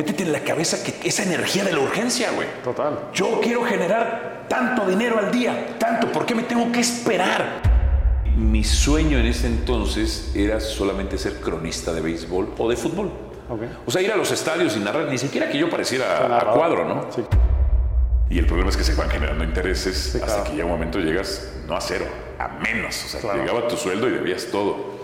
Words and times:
métete 0.00 0.22
en 0.22 0.32
la 0.32 0.40
cabeza 0.40 0.82
que 0.82 1.06
esa 1.06 1.22
energía 1.24 1.62
de 1.62 1.72
la 1.72 1.80
urgencia, 1.80 2.30
güey. 2.32 2.48
Total. 2.64 2.98
Yo 3.12 3.38
quiero 3.42 3.62
generar 3.64 4.46
tanto 4.48 4.86
dinero 4.86 5.18
al 5.18 5.30
día, 5.30 5.76
tanto, 5.78 6.10
¿por 6.10 6.24
qué 6.24 6.34
me 6.34 6.42
tengo 6.44 6.72
que 6.72 6.80
esperar? 6.80 7.60
Mi 8.34 8.64
sueño 8.64 9.18
en 9.18 9.26
ese 9.26 9.46
entonces 9.46 10.32
era 10.34 10.58
solamente 10.60 11.18
ser 11.18 11.34
cronista 11.40 11.92
de 11.92 12.00
béisbol 12.00 12.54
o 12.56 12.70
de 12.70 12.76
fútbol. 12.76 13.10
Ok. 13.50 13.60
O 13.86 13.90
sea, 13.90 14.00
ir 14.00 14.10
a 14.10 14.16
los 14.16 14.30
estadios 14.30 14.74
y 14.76 14.80
narrar, 14.80 15.06
ni 15.08 15.18
siquiera 15.18 15.50
que 15.50 15.58
yo 15.58 15.68
pareciera 15.68 16.38
a 16.40 16.52
cuadro, 16.52 16.86
¿no? 16.88 17.06
Sí. 17.14 17.22
Y 18.30 18.38
el 18.38 18.46
problema 18.46 18.70
es 18.70 18.76
que 18.78 18.84
se 18.84 18.94
van 18.94 19.10
generando 19.10 19.44
intereses 19.44 20.14
hasta 20.14 20.24
claro. 20.26 20.44
que 20.44 20.56
ya 20.56 20.64
un 20.64 20.70
momento 20.70 20.98
llegas, 20.98 21.52
no 21.66 21.76
a 21.76 21.80
cero, 21.80 22.06
a 22.38 22.48
menos. 22.48 23.04
O 23.04 23.08
sea, 23.08 23.20
Claro. 23.20 23.40
llegaba 23.40 23.68
tu 23.68 23.76
sueldo 23.76 24.08
y 24.08 24.12
debías 24.12 24.46
todo. 24.46 24.98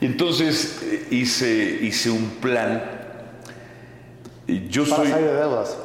Y 0.00 0.06
entonces 0.06 0.78
eh, 0.84 1.06
hice, 1.10 1.78
hice 1.82 2.10
un 2.10 2.28
plan. 2.40 2.97
Y 4.48 4.66
yo 4.68 4.82
Para 4.84 4.96
soy. 4.96 5.08
salir 5.10 5.26
de 5.28 5.34
deudas. 5.36 5.78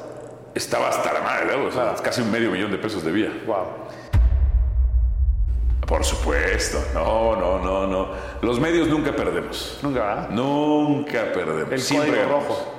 Estaba 0.55 0.89
hasta 0.89 1.13
la 1.13 1.21
madre, 1.21 1.47
sea, 1.71 1.71
Claro. 1.71 1.95
casi 2.03 2.21
un 2.21 2.31
medio 2.31 2.49
millón 2.49 2.71
de 2.71 2.77
pesos 2.79 3.03
debía. 3.03 3.31
Wow. 3.45 3.65
Por 5.87 6.03
supuesto. 6.05 6.79
No, 6.93 7.35
no, 7.35 7.59
no, 7.59 7.85
no. 7.87 8.07
Los 8.41 8.59
medios 8.59 8.87
nunca 8.87 9.15
perdemos. 9.15 9.79
Nunca. 9.83 10.27
Nunca 10.31 11.31
perdemos. 11.33 11.71
El 11.73 11.81
Siempre 11.81 12.15
ganamos. 12.21 12.47
rojo. 12.47 12.73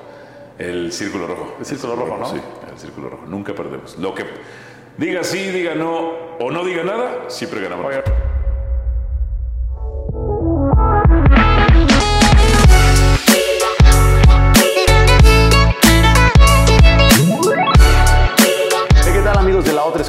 El 0.58 0.92
círculo 0.92 1.26
rojo. 1.26 1.56
El 1.58 1.66
círculo 1.66 1.96
rojo, 1.96 2.16
¿no? 2.16 2.26
Sí, 2.26 2.40
el 2.72 2.78
círculo 2.78 3.10
rojo. 3.10 3.24
Nunca 3.26 3.54
perdemos. 3.54 3.98
Lo 3.98 4.14
que 4.14 4.24
diga 4.96 5.22
sí, 5.22 5.50
diga 5.50 5.74
no 5.74 6.12
o 6.40 6.50
no 6.50 6.64
diga 6.64 6.82
nada, 6.82 7.24
siempre 7.28 7.60
ganamos. 7.60 7.86
Oye, 7.86 8.02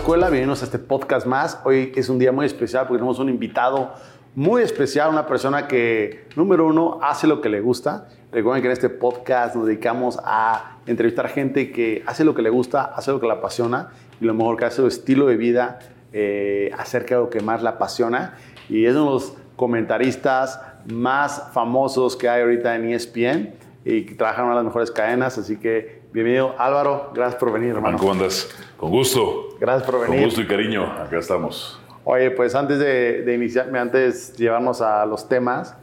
escuela? 0.06 0.30
Bienvenidos 0.30 0.62
a 0.62 0.66
este 0.66 0.78
podcast 0.78 1.26
más. 1.26 1.60
Hoy 1.64 1.92
es 1.96 2.10
un 2.10 2.20
día 2.20 2.32
muy 2.32 2.46
especial 2.46 2.86
porque 2.86 3.00
tenemos 3.00 3.18
un 3.18 3.28
invitado 3.28 3.92
muy 4.36 4.62
especial, 4.62 5.10
una 5.10 5.26
persona 5.26 5.68
que, 5.68 6.28
número 6.36 6.68
uno, 6.68 7.00
hace 7.02 7.26
lo 7.26 7.42
que 7.42 7.50
le 7.50 7.60
gusta. 7.60 8.08
Recuerden 8.32 8.62
que 8.62 8.68
en 8.68 8.74
este 8.74 8.90
podcast 8.90 9.56
nos 9.56 9.66
dedicamos 9.66 10.20
a 10.24 10.78
entrevistar 10.86 11.28
gente 11.30 11.72
que 11.72 12.04
hace 12.06 12.24
lo 12.24 12.36
que 12.36 12.44
le 12.44 12.52
gusta, 12.52 12.84
hace 12.84 13.10
lo 13.10 13.20
que 13.20 13.26
le 13.26 13.34
apasiona 13.34 13.94
y 14.22 14.26
lo 14.26 14.36
mejor 14.36 14.58
que 14.58 14.66
hace 14.66 14.76
su 14.76 14.86
estilo 14.86 15.26
de 15.26 15.38
vida 15.38 15.80
eh, 16.14 16.70
acerca 16.78 17.16
de 17.16 17.22
lo 17.22 17.32
que 17.32 17.40
más 17.40 17.64
le 17.64 17.70
apasiona. 17.70 18.36
Y 18.70 18.86
es 18.86 18.92
uno 18.92 19.06
de 19.06 19.12
los 19.12 19.34
comentaristas 19.56 20.62
más 20.86 21.50
famosos 21.52 22.16
que 22.16 22.30
hay 22.30 22.44
ahorita 22.44 22.76
en 22.76 22.94
ESPN 22.94 23.56
y 23.84 24.06
que 24.06 24.14
trabaja 24.14 24.42
en 24.42 24.50
una 24.50 24.54
de 24.54 24.60
las 24.60 24.66
mejores 24.66 24.92
cadenas. 24.92 25.40
Así 25.40 25.58
que 25.58 25.95
bienvenido 26.16 26.56
Álvaro, 26.58 27.12
gracias 27.14 27.38
por 27.40 27.52
venir 27.52 27.72
hermano. 27.72 27.88
Hermano, 27.90 27.98
¿cómo 28.00 28.12
andas? 28.14 28.50
Con 28.78 28.90
gusto. 28.90 29.50
Gracias 29.60 29.84
por 29.90 30.00
Con 30.00 30.10
venir. 30.12 30.26
gusto 30.26 30.40
y 30.42 30.48
cariño. 30.48 30.86
Acá 30.86 31.18
estamos. 31.20 31.78
Oye, 32.06 32.32
pues 32.32 32.56
antes 32.56 32.80
de, 32.80 33.24
de 33.24 33.34
iniciarme, 33.34 33.80
antes 33.80 34.32
de 34.38 34.44
llevarnos 34.46 34.82
a 34.82 35.06
los 35.06 35.28
temas 35.28 35.76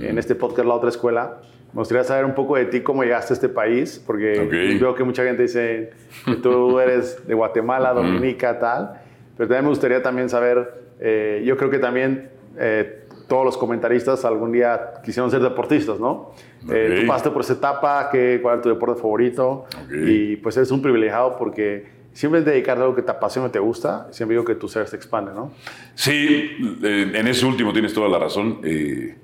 en 0.00 0.16
este 0.18 0.36
podcast 0.36 0.68
La 0.68 0.74
Otra 0.74 0.90
Escuela, 0.90 1.38
me 1.72 1.78
gustaría 1.80 2.04
saber 2.04 2.24
un 2.24 2.34
poco 2.34 2.54
de 2.56 2.66
ti, 2.66 2.80
cómo 2.82 3.02
llegaste 3.02 3.32
a 3.32 3.34
este 3.34 3.48
país, 3.48 4.00
porque 4.06 4.40
Ok. 4.40 4.80
veo 4.80 4.94
que 4.94 5.02
mucha 5.02 5.24
gente 5.24 5.42
dice 5.42 5.90
que 6.24 6.36
tú 6.36 6.78
eres 6.80 7.26
de 7.26 7.34
Guatemala, 7.34 7.92
Dominica, 7.92 8.58
tal, 8.60 9.00
pero 9.36 9.48
también 9.48 9.64
me 9.64 9.70
gustaría 9.70 10.02
también 10.02 10.28
saber, 10.28 10.84
eh, 11.00 11.42
yo 11.44 11.56
creo 11.56 11.70
que 11.70 11.78
también 11.80 12.30
eh, 12.58 12.99
todos 13.30 13.44
los 13.44 13.56
comentaristas 13.56 14.24
algún 14.24 14.50
día 14.50 14.94
quisieron 15.04 15.30
ser 15.30 15.40
deportistas, 15.40 16.00
¿no? 16.00 16.32
Eh, 16.68 16.98
tú 17.00 17.06
pasaste 17.06 17.30
por 17.30 17.42
esa 17.42 17.52
etapa, 17.52 18.08
¿qué, 18.10 18.40
¿cuál 18.42 18.56
es 18.56 18.62
tu 18.62 18.70
deporte 18.70 19.00
favorito? 19.00 19.66
Y 19.88 20.34
pues 20.38 20.56
eres 20.56 20.72
un 20.72 20.82
privilegiado 20.82 21.36
porque 21.38 21.86
siempre 22.12 22.42
dedicarte 22.42 22.80
a 22.80 22.84
algo 22.86 22.96
que 22.96 23.02
te 23.02 23.12
apasiona 23.12 23.46
y 23.46 23.52
te 23.52 23.60
gusta, 23.60 24.08
siempre 24.10 24.34
digo 24.34 24.44
que 24.44 24.56
tu 24.56 24.66
ser 24.66 24.88
se 24.88 24.96
expande, 24.96 25.32
¿no? 25.32 25.52
Sí, 25.94 26.56
en 26.82 27.28
ese 27.28 27.46
último 27.46 27.72
tienes 27.72 27.94
toda 27.94 28.08
la 28.08 28.18
razón. 28.18 28.58
Eh, 28.64 29.16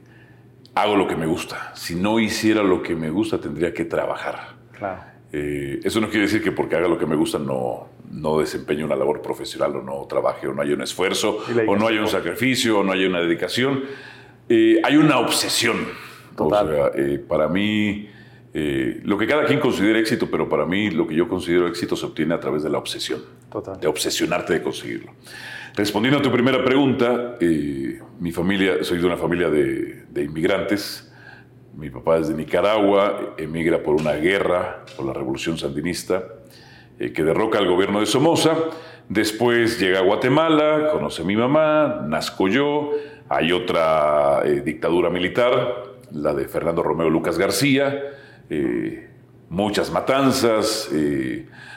hago 0.76 0.94
lo 0.94 1.08
que 1.08 1.16
me 1.16 1.26
gusta. 1.26 1.72
Si 1.74 1.96
no 1.96 2.20
hiciera 2.20 2.62
lo 2.62 2.84
que 2.84 2.94
me 2.94 3.10
gusta, 3.10 3.40
tendría 3.40 3.74
que 3.74 3.84
trabajar. 3.86 4.54
Claro. 4.78 5.02
Eh, 5.32 5.80
eso 5.82 6.00
no 6.00 6.08
quiere 6.08 6.26
decir 6.26 6.42
que 6.42 6.52
porque 6.52 6.76
haga 6.76 6.88
lo 6.88 6.98
que 6.98 7.06
me 7.06 7.16
gusta 7.16 7.38
no, 7.38 7.88
no 8.10 8.38
desempeñe 8.38 8.84
una 8.84 8.94
labor 8.94 9.20
profesional 9.20 9.74
o 9.76 9.82
no 9.82 10.06
trabaje 10.08 10.46
o 10.46 10.54
no 10.54 10.62
haya 10.62 10.74
un 10.74 10.82
esfuerzo 10.82 11.40
o 11.66 11.76
no 11.76 11.88
haya 11.88 12.00
un 12.00 12.08
sacrificio 12.08 12.78
o 12.78 12.84
no 12.84 12.92
haya 12.92 13.08
una 13.08 13.20
dedicación. 13.20 13.84
Eh, 14.48 14.80
hay 14.84 14.96
una 14.96 15.18
obsesión. 15.18 15.76
Total. 16.36 16.66
O 16.66 16.72
sea, 16.72 16.90
eh, 16.94 17.18
para 17.18 17.48
mí, 17.48 18.08
lo 19.02 19.18
que 19.18 19.26
cada 19.26 19.44
quien 19.44 19.60
considera 19.60 19.98
éxito, 19.98 20.30
pero 20.30 20.48
para 20.48 20.64
mí 20.64 20.90
lo 20.90 21.06
que 21.06 21.14
yo 21.14 21.28
considero 21.28 21.66
éxito 21.66 21.94
se 21.94 22.06
obtiene 22.06 22.32
a 22.32 22.40
través 22.40 22.62
de 22.62 22.70
la 22.70 22.78
obsesión 22.78 23.20
Total. 23.50 23.78
de 23.78 23.86
obsesionarte 23.86 24.54
de 24.54 24.62
conseguirlo. 24.62 25.12
Respondiendo 25.74 26.20
a 26.20 26.22
tu 26.22 26.32
primera 26.32 26.64
pregunta, 26.64 27.36
mi 28.18 28.32
familia, 28.32 28.82
soy 28.82 28.96
de 28.98 29.04
una 29.04 29.18
familia 29.18 29.50
de, 29.50 30.04
de 30.08 30.22
inmigrantes. 30.22 31.05
Mi 31.76 31.90
papá 31.90 32.16
es 32.16 32.28
de 32.28 32.34
Nicaragua, 32.34 33.34
emigra 33.36 33.82
por 33.82 34.00
una 34.00 34.12
guerra, 34.12 34.86
por 34.96 35.04
la 35.04 35.12
revolución 35.12 35.58
sandinista, 35.58 36.24
eh, 36.98 37.12
que 37.12 37.22
derroca 37.22 37.58
al 37.58 37.68
gobierno 37.68 38.00
de 38.00 38.06
Somoza. 38.06 38.56
Después 39.10 39.78
llega 39.78 39.98
a 39.98 40.02
Guatemala, 40.02 40.88
conoce 40.90 41.20
a 41.20 41.26
mi 41.26 41.36
mamá, 41.36 42.02
nazco 42.08 42.48
yo. 42.48 42.92
Hay 43.28 43.52
otra 43.52 44.40
eh, 44.46 44.62
dictadura 44.64 45.10
militar, 45.10 45.98
la 46.12 46.32
de 46.32 46.48
Fernando 46.48 46.82
Romeo 46.82 47.10
Lucas 47.10 47.36
García. 47.36 48.02
eh, 48.48 49.10
muchas 49.48 49.92
matanzas, 49.92 50.90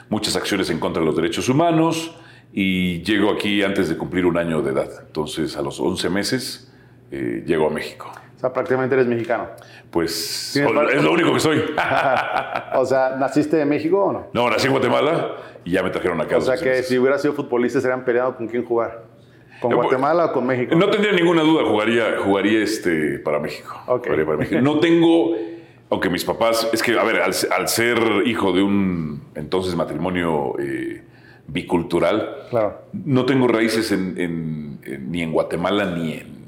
muchas 0.08 0.34
acciones 0.34 0.70
en 0.70 0.80
contra 0.80 1.00
de 1.00 1.06
los 1.06 1.14
derechos 1.14 1.48
humanos 1.48 2.16
y 2.52 3.00
llego 3.02 3.30
aquí 3.30 3.62
antes 3.62 3.88
de 3.88 3.96
cumplir 3.96 4.26
un 4.26 4.38
año 4.38 4.60
de 4.60 4.72
edad. 4.72 4.90
Entonces, 5.06 5.56
a 5.56 5.62
los 5.62 5.78
11 5.78 6.10
meses, 6.10 6.72
llego 7.12 7.68
a 7.68 7.70
México. 7.70 8.10
O 8.40 8.42
sea, 8.42 8.54
prácticamente 8.54 8.94
eres 8.94 9.06
mexicano. 9.06 9.48
Pues 9.90 10.56
es 10.56 11.02
lo 11.04 11.12
único 11.12 11.34
que 11.34 11.40
soy. 11.40 11.62
O 12.74 12.86
sea, 12.86 13.16
¿naciste 13.18 13.60
en 13.60 13.68
México 13.68 14.02
o 14.02 14.12
no? 14.12 14.26
No, 14.32 14.48
nací 14.48 14.66
en 14.66 14.72
Guatemala 14.72 15.36
y 15.64 15.72
ya 15.72 15.82
me 15.82 15.90
trajeron 15.90 16.18
acá. 16.22 16.38
O 16.38 16.40
sea, 16.40 16.52
11 16.54 16.64
que 16.64 16.70
meses. 16.70 16.88
si 16.88 16.98
hubieras 16.98 17.20
sido 17.20 17.34
futbolista, 17.34 17.80
serían 17.82 18.04
peleado 18.04 18.34
con 18.36 18.48
quién 18.48 18.64
jugar. 18.64 19.02
¿Con 19.60 19.72
Eh, 19.72 19.74
pues, 19.74 19.86
Guatemala 19.88 20.26
o 20.26 20.32
con 20.32 20.46
México? 20.46 20.74
No 20.74 20.88
tendría 20.88 21.12
ninguna 21.12 21.42
duda, 21.42 21.64
jugaría, 21.68 22.16
jugaría 22.24 22.62
este 22.62 23.18
para 23.18 23.38
México. 23.40 23.68
Jugaría 23.86 24.24
para 24.24 24.38
México. 24.38 24.58
No 24.62 24.80
tengo, 24.80 25.36
aunque 25.90 26.08
mis 26.08 26.24
papás, 26.24 26.66
es 26.72 26.82
que, 26.82 26.98
a 26.98 27.04
ver, 27.04 27.16
al, 27.20 27.34
al 27.54 27.68
ser 27.68 27.98
hijo 28.24 28.52
de 28.52 28.62
un 28.62 29.22
entonces 29.34 29.74
matrimonio 29.76 30.54
eh, 30.58 31.02
bicultural, 31.48 32.36
Claro. 32.48 32.78
no 32.94 33.26
tengo 33.26 33.48
raíces 33.48 33.92
en- 33.92 34.14
en- 34.18 34.80
en- 34.84 35.10
ni 35.12 35.20
en 35.22 35.32
Guatemala 35.32 35.84
ni 35.84 36.14
en, 36.14 36.39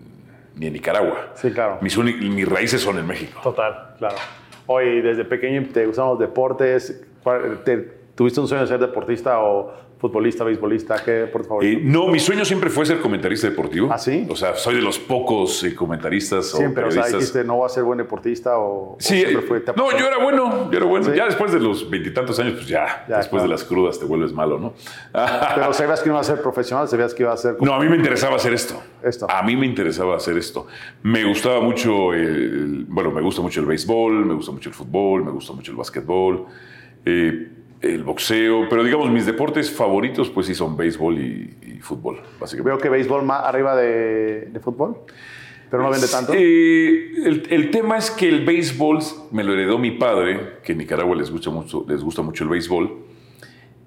ni 0.57 0.67
en 0.67 0.73
Nicaragua. 0.75 1.29
Sí, 1.35 1.51
claro. 1.53 1.79
Mis, 1.81 1.97
mis 1.99 2.49
raíces 2.49 2.81
son 2.81 2.99
en 2.99 3.07
México. 3.07 3.41
Total, 3.43 3.95
claro. 3.99 4.17
Oye, 4.67 5.03
desde 5.03 5.25
pequeño 5.25 5.67
te 5.73 5.87
gustaban 5.87 6.11
los 6.13 6.19
deportes. 6.21 7.05
¿Cuál- 7.23 7.63
te- 7.65 8.01
¿Tuviste 8.15 8.41
un 8.41 8.47
sueño 8.49 8.63
de 8.63 8.69
ser 8.69 8.79
deportista 8.79 9.41
o 9.41 9.73
futbolista, 10.03 10.43
beisbolista? 10.43 10.97
¿Qué 11.03 11.13
deporte 11.13 11.47
Eh, 11.47 11.49
favorito? 11.49 11.81
no, 11.85 12.09
mi 12.09 12.19
sueño 12.19 12.45
siempre 12.45 12.69
fue 12.71 12.85
ser 12.85 12.99
comentarista 13.01 13.49
deportivo. 13.49 13.89
¿Ah, 13.91 13.97
sí? 13.99 14.27
O 14.29 14.35
sea, 14.37 14.57
soy 14.57 14.75
de 14.75 14.83
los 14.83 14.99
pocos 14.99 15.63
eh, 15.63 15.75
comentaristas 15.77 16.51
siempre, 16.51 16.83
o 16.85 16.89
o 16.89 16.91
sea, 16.91 17.03
periodistas. 17.05 17.21
dijiste, 17.33 17.45
no 17.45 17.57
voy 17.57 17.67
a 17.67 17.69
ser 17.69 17.85
buen 17.85 17.99
deportista 17.99 18.59
o, 18.59 18.95
o 18.95 18.97
Sí, 18.99 19.19
siempre 19.21 19.43
fue... 19.43 19.61
te 19.61 19.73
no, 19.75 19.91
yo 19.97 20.07
era 20.07 20.19
bueno, 20.19 20.71
yo 20.71 20.77
era 20.77 20.87
bueno. 20.87 21.07
Sí. 21.07 21.13
Ya 21.17 21.25
después 21.27 21.53
de 21.53 21.61
los 21.61 21.89
veintitantos 21.89 22.39
años, 22.41 22.55
pues 22.55 22.67
ya, 22.67 23.07
Ya, 23.09 23.19
después 23.19 23.29
claro. 23.31 23.43
de 23.45 23.49
las 23.51 23.65
crudas 23.65 23.99
te 24.01 24.05
vuelves 24.05 24.33
malo, 24.33 24.59
¿no? 24.59 24.75
Pero 25.55 25.73
sabías 25.73 26.01
que 26.03 26.09
no 26.09 26.17
iba 26.17 26.21
a 26.21 26.25
ser 26.25 26.43
profesional, 26.43 26.89
sabías 26.89 27.15
que 27.15 27.23
iba 27.23 27.33
a 27.33 27.37
ser... 27.37 27.57
No, 27.61 27.73
a 27.73 27.79
mí 27.81 27.89
me 27.89 27.97
interesaba 27.97 28.35
hacer 28.37 28.53
esto. 28.53 28.83
Esto. 29.05 29.31
A 29.31 29.43
mí 29.45 29.55
me 29.57 29.67
interesaba 29.67 30.17
hacer 30.17 30.37
esto. 30.37 30.67
Me 31.05 31.25
gustaba 31.25 31.61
mucho, 31.61 32.13
el, 32.13 32.87
bueno, 32.89 33.13
me 33.13 33.21
gusta 33.23 33.41
mucho 33.41 33.61
el 33.61 33.67
béisbol, 33.67 34.27
me 34.27 34.35
gusta 34.35 34.51
mucho 34.51 34.69
el 34.69 34.75
fútbol, 34.75 35.25
me 35.25 35.31
gusta 35.31 35.53
mucho 35.53 35.71
el 35.71 35.77
básquetbol, 35.77 36.47
eh, 37.05 37.49
el 37.83 38.05
boxeo, 38.05 38.69
pero 38.71 38.85
digamos 38.85 39.11
mis 39.11 39.27
deportes 39.27 39.71
favoritos 39.71 40.31
pues 40.31 40.47
sí 40.47 40.55
son 40.55 40.77
béisbol 40.77 41.19
y, 41.19 41.57
y 41.67 41.81
fútbol, 41.81 42.21
básicamente. 42.41 42.71
Veo 42.71 42.79
que 42.79 42.89
béisbol 42.89 43.25
más 43.25 43.45
arriba 43.45 43.75
de, 43.77 44.47
de 44.53 44.61
fútbol, 44.61 44.99
pero 45.71 45.83
no 45.83 45.91
vende 45.91 46.07
tanto. 46.09 46.33
Eh, 46.35 47.13
el, 47.25 47.47
el 47.51 47.71
tema 47.71 47.99
es 47.99 48.11
que 48.11 48.29
el 48.29 48.45
béisbol 48.45 48.99
me 49.33 49.43
lo 49.45 49.53
heredó 49.53 49.79
mi 49.79 49.91
padre, 49.91 50.59
que 50.63 50.73
en 50.73 50.79
Nicaragua 50.79 51.17
les 51.17 51.31
gusta 51.31 51.51
mucho, 51.51 51.85
les 51.89 52.03
gusta 52.03 52.23
mucho 52.23 52.45
el 52.45 52.51
béisbol. 52.51 52.99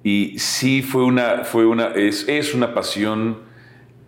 Y 0.04 0.38
sí 0.38 0.82
fue 0.84 1.04
una, 1.04 1.44
fue 1.46 1.66
una, 1.66 1.88
es, 1.96 2.28
es 2.28 2.54
una 2.54 2.74
pasión, 2.76 3.40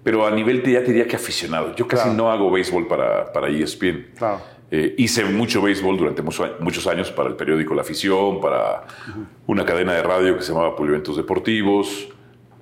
pero 0.03 0.27
a 0.27 0.31
nivel 0.31 0.61
te, 0.61 0.71
ya 0.73 0.81
te 0.81 0.87
diría 0.91 1.07
que 1.07 1.15
aficionado. 1.15 1.75
Yo 1.75 1.87
casi 1.87 2.03
Claro. 2.03 2.17
no 2.17 2.31
hago 2.31 2.51
béisbol 2.51 2.87
para, 2.87 3.31
para 3.33 3.47
ESPN. 3.49 4.07
Claro. 4.17 4.41
Eh, 4.69 4.95
hice 4.97 5.23
mucho 5.23 5.61
béisbol 5.61 5.97
durante 5.97 6.21
mucho- 6.21 6.57
muchos 6.59 6.85
años 6.87 7.09
para 7.11 7.29
el 7.29 7.35
periódico 7.35 7.73
La 7.73 7.81
Afición, 7.83 8.41
para 8.41 8.83
una 9.45 9.63
cadena 9.65 9.93
de 9.93 10.03
radio 10.03 10.35
que 10.35 10.43
se 10.43 10.51
llamaba 10.51 10.75
Polioventos 10.75 11.15
Deportivos, 11.15 12.09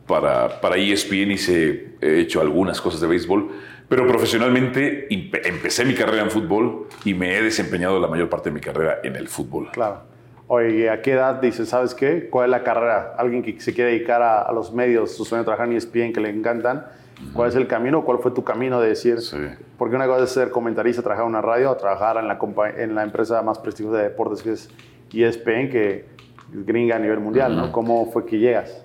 para, 0.06 0.62
para 0.62 0.75
ESPN 0.78 1.31
hice, 1.31 1.96
he 2.00 2.19
hecho 2.19 2.42
algunas 2.42 2.80
cosas 2.80 3.02
de 3.02 3.07
béisbol, 3.07 3.50
pero 3.90 4.07
profesionalmente 4.07 5.10
empe- 5.10 5.42
empecé 5.46 5.84
mi 5.84 5.96
carrera 5.96 6.22
en 6.22 6.30
fútbol 6.30 6.88
y 7.06 7.16
me 7.16 7.36
he 7.38 7.42
desempeñado 7.42 8.00
la 8.00 8.07
mayor 8.07 8.30
parte 8.30 8.50
de 8.50 8.54
mi 8.54 8.62
carrera 8.62 9.00
en 9.04 9.16
el 9.16 9.28
fútbol. 9.28 9.69
Claro. 9.72 10.04
Oye, 10.48 10.92
¿a 10.92 11.02
qué 11.02 11.13
edad 11.13 11.42
dices, 11.42 11.69
sabes 11.69 11.96
qué? 11.96 12.28
¿Cuál 12.30 12.46
es 12.46 12.52
la 12.52 12.62
carrera? 12.63 13.16
Alguien 13.18 13.42
que 13.42 13.60
se 13.60 13.74
quiere 13.74 13.90
dedicar 13.92 14.22
a, 14.22 14.52
los 14.54 14.72
medios, 14.72 15.16
su 15.18 15.25
sueño 15.25 15.42
de 15.42 15.46
trabajar 15.46 15.68
en 15.68 15.74
ESPN, 15.78 16.13
que 16.13 16.22
le 16.22 16.30
encantan. 16.30 16.86
¿Cuál 17.34 17.50
es 17.50 17.56
el 17.56 17.68
camino? 17.68 18.04
¿Cuál 18.04 18.20
fue 18.20 18.32
tu 18.32 18.44
camino 18.44 18.80
de 18.80 18.90
decir? 18.90 19.22
Sí. 19.22 19.38
Porque 19.78 19.96
una 19.96 20.08
cosa 20.08 20.24
es 20.26 20.32
ser 20.32 20.52
comentarista, 20.52 21.02
trabajar 21.02 21.26
en 21.26 21.30
una 21.30 21.42
radio, 21.42 21.72
o 21.72 21.76
trabajar 21.76 22.18
en 22.18 22.28
la, 22.28 22.40
en 22.78 22.96
la 22.96 23.04
empresa 23.04 23.42
más 23.42 23.60
prestigiosa 23.60 23.98
de 23.98 24.04
deportes 24.04 24.42
que 24.42 24.52
es 24.52 24.70
ESPN, 25.14 25.70
que 25.70 26.06
es 26.54 26.66
gringa 26.66 26.96
a 26.96 27.00
nivel 27.00 27.20
mundial, 27.20 27.56
¿no? 27.56 27.72
¿Cómo 27.72 28.12
fue 28.12 28.26
que 28.26 28.38
llegas? 28.38 28.82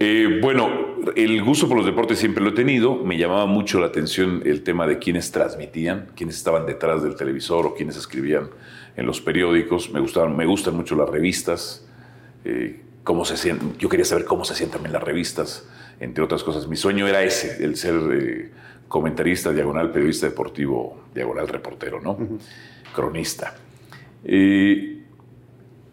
Eh, 0.00 0.38
bueno, 0.40 0.70
el 1.16 1.42
gusto 1.42 1.66
por 1.66 1.76
los 1.76 1.84
deportes 1.84 2.18
siempre 2.18 2.42
lo 2.42 2.50
he 2.50 2.54
tenido. 2.54 2.96
Me 2.96 3.16
llamaba 3.16 3.46
mucho 3.46 3.80
la 3.80 3.86
atención 3.86 4.42
el 4.44 4.62
tema 4.62 4.86
de 4.86 4.98
quiénes 4.98 5.32
transmitían, 5.32 6.08
quiénes 6.14 6.36
estaban 6.36 6.66
detrás 6.66 7.02
del 7.02 7.16
televisor 7.16 7.66
o 7.66 7.74
quiénes 7.74 7.96
escribían 7.96 8.48
en 8.96 9.06
los 9.06 9.20
periódicos. 9.20 9.90
Me 9.90 10.00
gustaban, 10.00 10.36
me 10.36 10.46
gustan 10.46 10.76
mucho 10.76 10.94
las 10.94 11.08
revistas. 11.08 11.84
Eh, 12.44 12.82
cómo 13.08 13.24
se 13.24 13.38
sienten, 13.38 13.76
yo 13.78 13.88
quería 13.88 14.04
saber 14.04 14.26
cómo 14.26 14.44
se 14.44 14.54
sienten 14.54 14.74
también 14.74 14.92
las 14.92 15.02
revistas, 15.02 15.66
entre 16.00 16.24
otras 16.24 16.42
cosas. 16.42 16.66
Mi 16.68 16.76
sueño 16.76 17.06
era 17.06 17.22
ese, 17.22 17.64
el 17.64 17.76
ser 17.76 17.94
eh, 18.12 18.50
comentarista, 18.88 19.52
diagonal, 19.52 19.90
periodista 19.90 20.26
deportivo, 20.26 21.04
diagonal, 21.14 21.48
reportero, 21.48 22.00
¿no? 22.00 22.18
Cronista. 22.94 23.54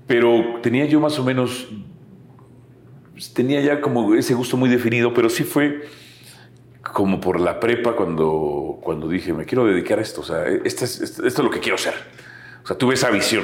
pero 0.07 0.60
tenía 0.62 0.86
yo 0.86 1.00
más 1.00 1.19
o 1.19 1.24
menos 1.24 1.68
tenía 3.34 3.62
ya 3.62 3.81
como 3.81 4.16
ese 4.16 4.34
gusto 4.34 4.57
muy 4.57 4.69
definido, 4.69 5.13
pero 5.13 5.30
sí 5.30 5.44
fue 5.44 5.84
como 6.94 7.19
por 7.19 7.40
la 7.40 7.60
prepa 7.60 7.96
cuando, 7.96 8.80
cuando 8.81 9.07
dije, 9.07 9.34
me 9.34 9.46
quiero 9.46 9.66
dedicar 9.66 10.00
a 10.00 10.02
esto, 10.02 10.22
o 10.22 10.24
sea, 10.24 10.46
esto 10.48 10.86
es, 10.86 11.02
esto 11.02 11.25
es 11.25 11.40
lo 11.40 11.50
que 11.50 11.60
quiero 11.60 11.78
ser. 11.78 11.94
O 12.63 12.68
sea, 12.68 12.78
tuve 12.78 12.94
esa 12.94 13.10
visión 13.10 13.44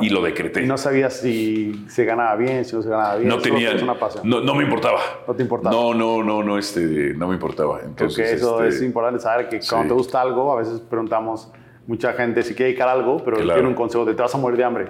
y 0.00 0.10
lo 0.10 0.22
decreté. 0.22 0.62
Y 0.62 0.66
no 0.66 0.78
sabías 0.78 1.14
si 1.14 1.86
se 1.88 2.04
ganaba 2.04 2.36
bien, 2.36 2.64
si 2.64 2.76
no 2.76 2.82
se 2.82 2.88
ganaba 2.88 3.16
bien. 3.16 3.28
No 3.28 3.38
tenía, 3.38 3.74
no, 4.22 4.40
no, 4.40 4.54
me 4.54 4.64
importaba. 4.64 5.00
No 5.26 5.34
te 5.34 5.42
importaba. 5.42 5.74
No, 5.74 5.94
no, 5.94 6.22
no, 6.22 6.42
no, 6.42 6.58
este, 6.58 7.14
no 7.14 7.28
me 7.28 7.34
importaba. 7.34 7.80
Entonces, 7.84 8.16
Creo 8.16 8.28
que 8.28 8.34
eso 8.34 8.64
este, 8.64 8.76
es 8.76 8.82
importante 8.82 9.20
saber 9.20 9.48
que 9.48 9.60
cuando 9.68 9.94
te 9.94 9.98
gusta 9.98 10.20
algo, 10.20 10.52
a 10.52 10.56
veces 10.56 10.80
preguntamos 10.80 11.50
mucha 11.86 12.12
gente 12.14 12.42
si 12.42 12.54
quiere 12.54 12.70
dedicar 12.70 12.88
algo, 12.88 13.22
pero 13.24 13.36
tiene 13.38 13.68
un 13.68 13.74
consejo 13.74 14.04
de 14.04 14.14
te 14.14 14.22
vas 14.22 14.34
a 14.34 14.38
morir 14.38 14.58
de 14.58 14.64
hambre. 14.64 14.84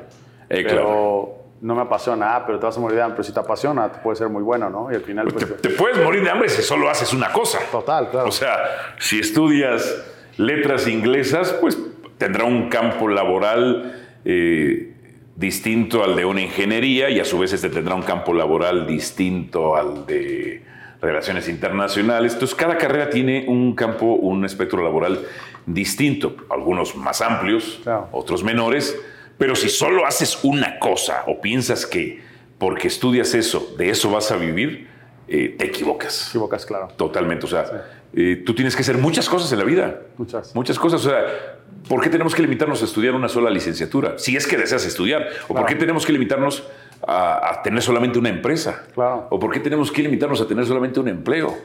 Eh, 0.49 0.65
pero, 0.65 0.69
claro 0.69 1.47
no 1.61 1.75
me 1.75 1.83
apasiona, 1.83 2.37
ah, 2.37 2.47
pero 2.47 2.59
te 2.59 2.67
vas 2.67 2.77
a 2.77 2.81
morir 2.81 2.97
de 2.97 3.03
hambre. 3.03 3.17
Pero 3.17 3.25
si 3.25 3.33
te 3.33 3.41
apasiona, 3.41 3.91
te 3.91 3.99
puede 3.99 4.17
ser 4.17 4.29
muy 4.29 4.43
bueno, 4.43 4.71
¿no? 4.71 4.91
Y 4.91 4.95
al 4.95 5.03
final. 5.03 5.29
Pues, 5.29 5.61
te, 5.61 5.71
puedes 5.71 6.03
morir 6.03 6.23
de 6.23 6.31
hambre 6.31 6.49
si 6.49 6.63
solo 6.63 6.91
haces 6.91 7.13
una 7.13 7.33
cosa. 7.33 7.59
Total, 7.71 8.11
claro. 8.11 8.29
O 8.29 8.33
sea, 8.33 8.59
si 8.99 9.21
estudias 9.21 10.05
letras 10.37 10.87
inglesas, 10.87 11.57
pues 11.61 11.79
tendrá 12.19 12.45
un 12.45 12.69
campo 12.69 13.09
laboral 13.09 14.06
eh, 14.27 14.93
distinto 15.35 16.05
al 16.05 16.15
de 16.15 16.27
una 16.27 16.43
ingeniería 16.43 17.09
y 17.09 17.19
a 17.19 17.25
su 17.25 17.39
vez 17.39 17.55
este 17.55 17.71
tendrá 17.71 17.95
un 17.95 18.03
campo 18.03 18.35
laboral 18.35 18.87
distinto 18.87 19.77
al 19.77 20.05
de 20.05 20.63
relaciones 21.01 21.49
internacionales. 21.49 22.35
Entonces, 22.35 22.55
cada 22.55 22.77
carrera 22.77 23.09
tiene 23.09 23.47
un 23.49 23.75
campo, 23.75 24.15
un 24.15 24.45
espectro 24.45 24.83
laboral 24.83 25.25
distinto, 25.65 26.37
algunos 26.51 26.95
más 26.95 27.23
amplios, 27.23 27.81
otros 28.13 28.45
menores 28.45 28.95
pero 29.39 29.55
si 29.55 29.69
solo 29.69 30.07
haces 30.07 30.39
una 30.45 30.79
cosa 30.79 31.25
o 31.27 31.41
piensas 31.41 31.87
que 31.87 32.21
porque 32.59 32.89
estudias 32.89 33.35
eso, 33.35 33.75
de 33.77 33.91
eso 33.91 34.11
vas 34.11 34.31
a 34.33 34.37
vivir, 34.37 34.89
eh, 35.29 35.55
te 35.59 35.67
equivocas. 35.67 36.25
Te 36.25 36.31
equivocas, 36.31 36.65
claro. 36.65 36.89
Totalmente. 36.97 37.45
O 37.45 37.49
sea, 37.49 37.96
eh, 38.15 38.43
tú 38.45 38.55
tienes 38.55 38.75
que 38.75 38.83
hacer 38.83 38.99
muchas 38.99 39.29
cosas 39.29 39.51
en 39.53 39.59
la 39.59 39.65
vida. 39.65 40.01
Muchas. 40.17 40.55
Muchas 40.55 40.79
cosas. 40.79 41.05
O 41.05 41.11
sea, 41.11 41.59
¿por 41.89 42.01
qué 42.01 42.09
tenemos 42.09 42.35
que 42.35 42.43
limitarnos 42.43 42.83
a 42.83 42.85
estudiar 42.85 43.15
una 43.15 43.29
sola 43.29 43.51
licenciatura? 43.51 44.19
Si 44.19 44.37
es 44.37 44.47
que 44.47 44.57
deseas 44.57 44.85
estudiar. 44.87 45.29
¿O 45.49 45.55
por 45.55 45.67
qué 45.67 45.75
tenemos 45.75 46.07
que 46.07 46.13
limitarnos 46.13 46.65
a, 47.07 47.51
a, 47.51 47.63
tener 47.63 47.83
solamente 47.83 48.19
una 48.19 48.29
empresa? 48.29 48.85
Claro. 48.95 49.29
¿O 49.31 49.39
por 49.39 49.53
qué 49.53 49.61
tenemos 49.61 49.91
que 49.93 50.03
limitarnos 50.03 50.41
a 50.41 50.47
tener 50.47 50.67
solamente 50.67 51.01
un 51.01 51.09
empleo? 51.09 51.57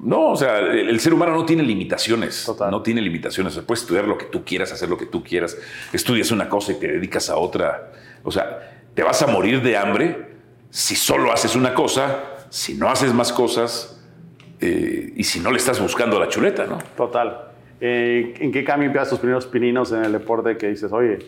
No, 0.00 0.30
o 0.30 0.36
sea, 0.36 0.58
el, 0.58 1.00
ser 1.00 1.12
humano 1.12 1.32
no 1.32 1.44
tiene 1.44 1.62
limitaciones. 1.62 2.44
Total. 2.44 2.70
No 2.70 2.82
tiene 2.82 3.00
limitaciones. 3.00 3.58
puedes 3.66 3.82
estudiar 3.82 4.06
lo 4.06 4.16
que 4.16 4.26
tú 4.26 4.44
quieras, 4.44 4.72
hacer 4.72 4.88
lo 4.88 4.96
que 4.96 5.06
tú 5.06 5.24
quieras. 5.24 5.56
Estudias 5.92 6.30
una 6.30 6.48
cosa 6.48 6.72
y 6.72 6.76
te 6.76 6.86
dedicas 6.86 7.28
a 7.30 7.36
otra. 7.36 7.92
O 8.22 8.30
sea, 8.30 8.82
te 8.94 9.02
vas 9.02 9.20
a 9.22 9.26
morir 9.26 9.60
de 9.62 9.76
hambre 9.76 10.36
si 10.70 10.94
solo 10.94 11.32
haces 11.32 11.56
una 11.56 11.74
cosa, 11.74 12.22
si 12.48 12.74
no 12.74 12.88
haces 12.88 13.12
más 13.12 13.32
cosas 13.32 13.97
eh, 14.60 15.12
y 15.16 15.24
si 15.24 15.40
no 15.40 15.50
le 15.50 15.58
estás 15.58 15.80
buscando 15.80 16.18
la 16.18 16.28
chuleta, 16.28 16.66
¿no? 16.66 16.78
Total. 16.96 17.50
Eh, 17.80 18.34
¿En 18.40 18.50
qué 18.50 18.64
cambio 18.64 18.86
empiezas 18.86 19.10
tus 19.10 19.18
primeros 19.18 19.46
pininos 19.46 19.92
en 19.92 20.04
el 20.04 20.12
deporte 20.12 20.56
que 20.56 20.68
dices, 20.68 20.92
oye, 20.92 21.18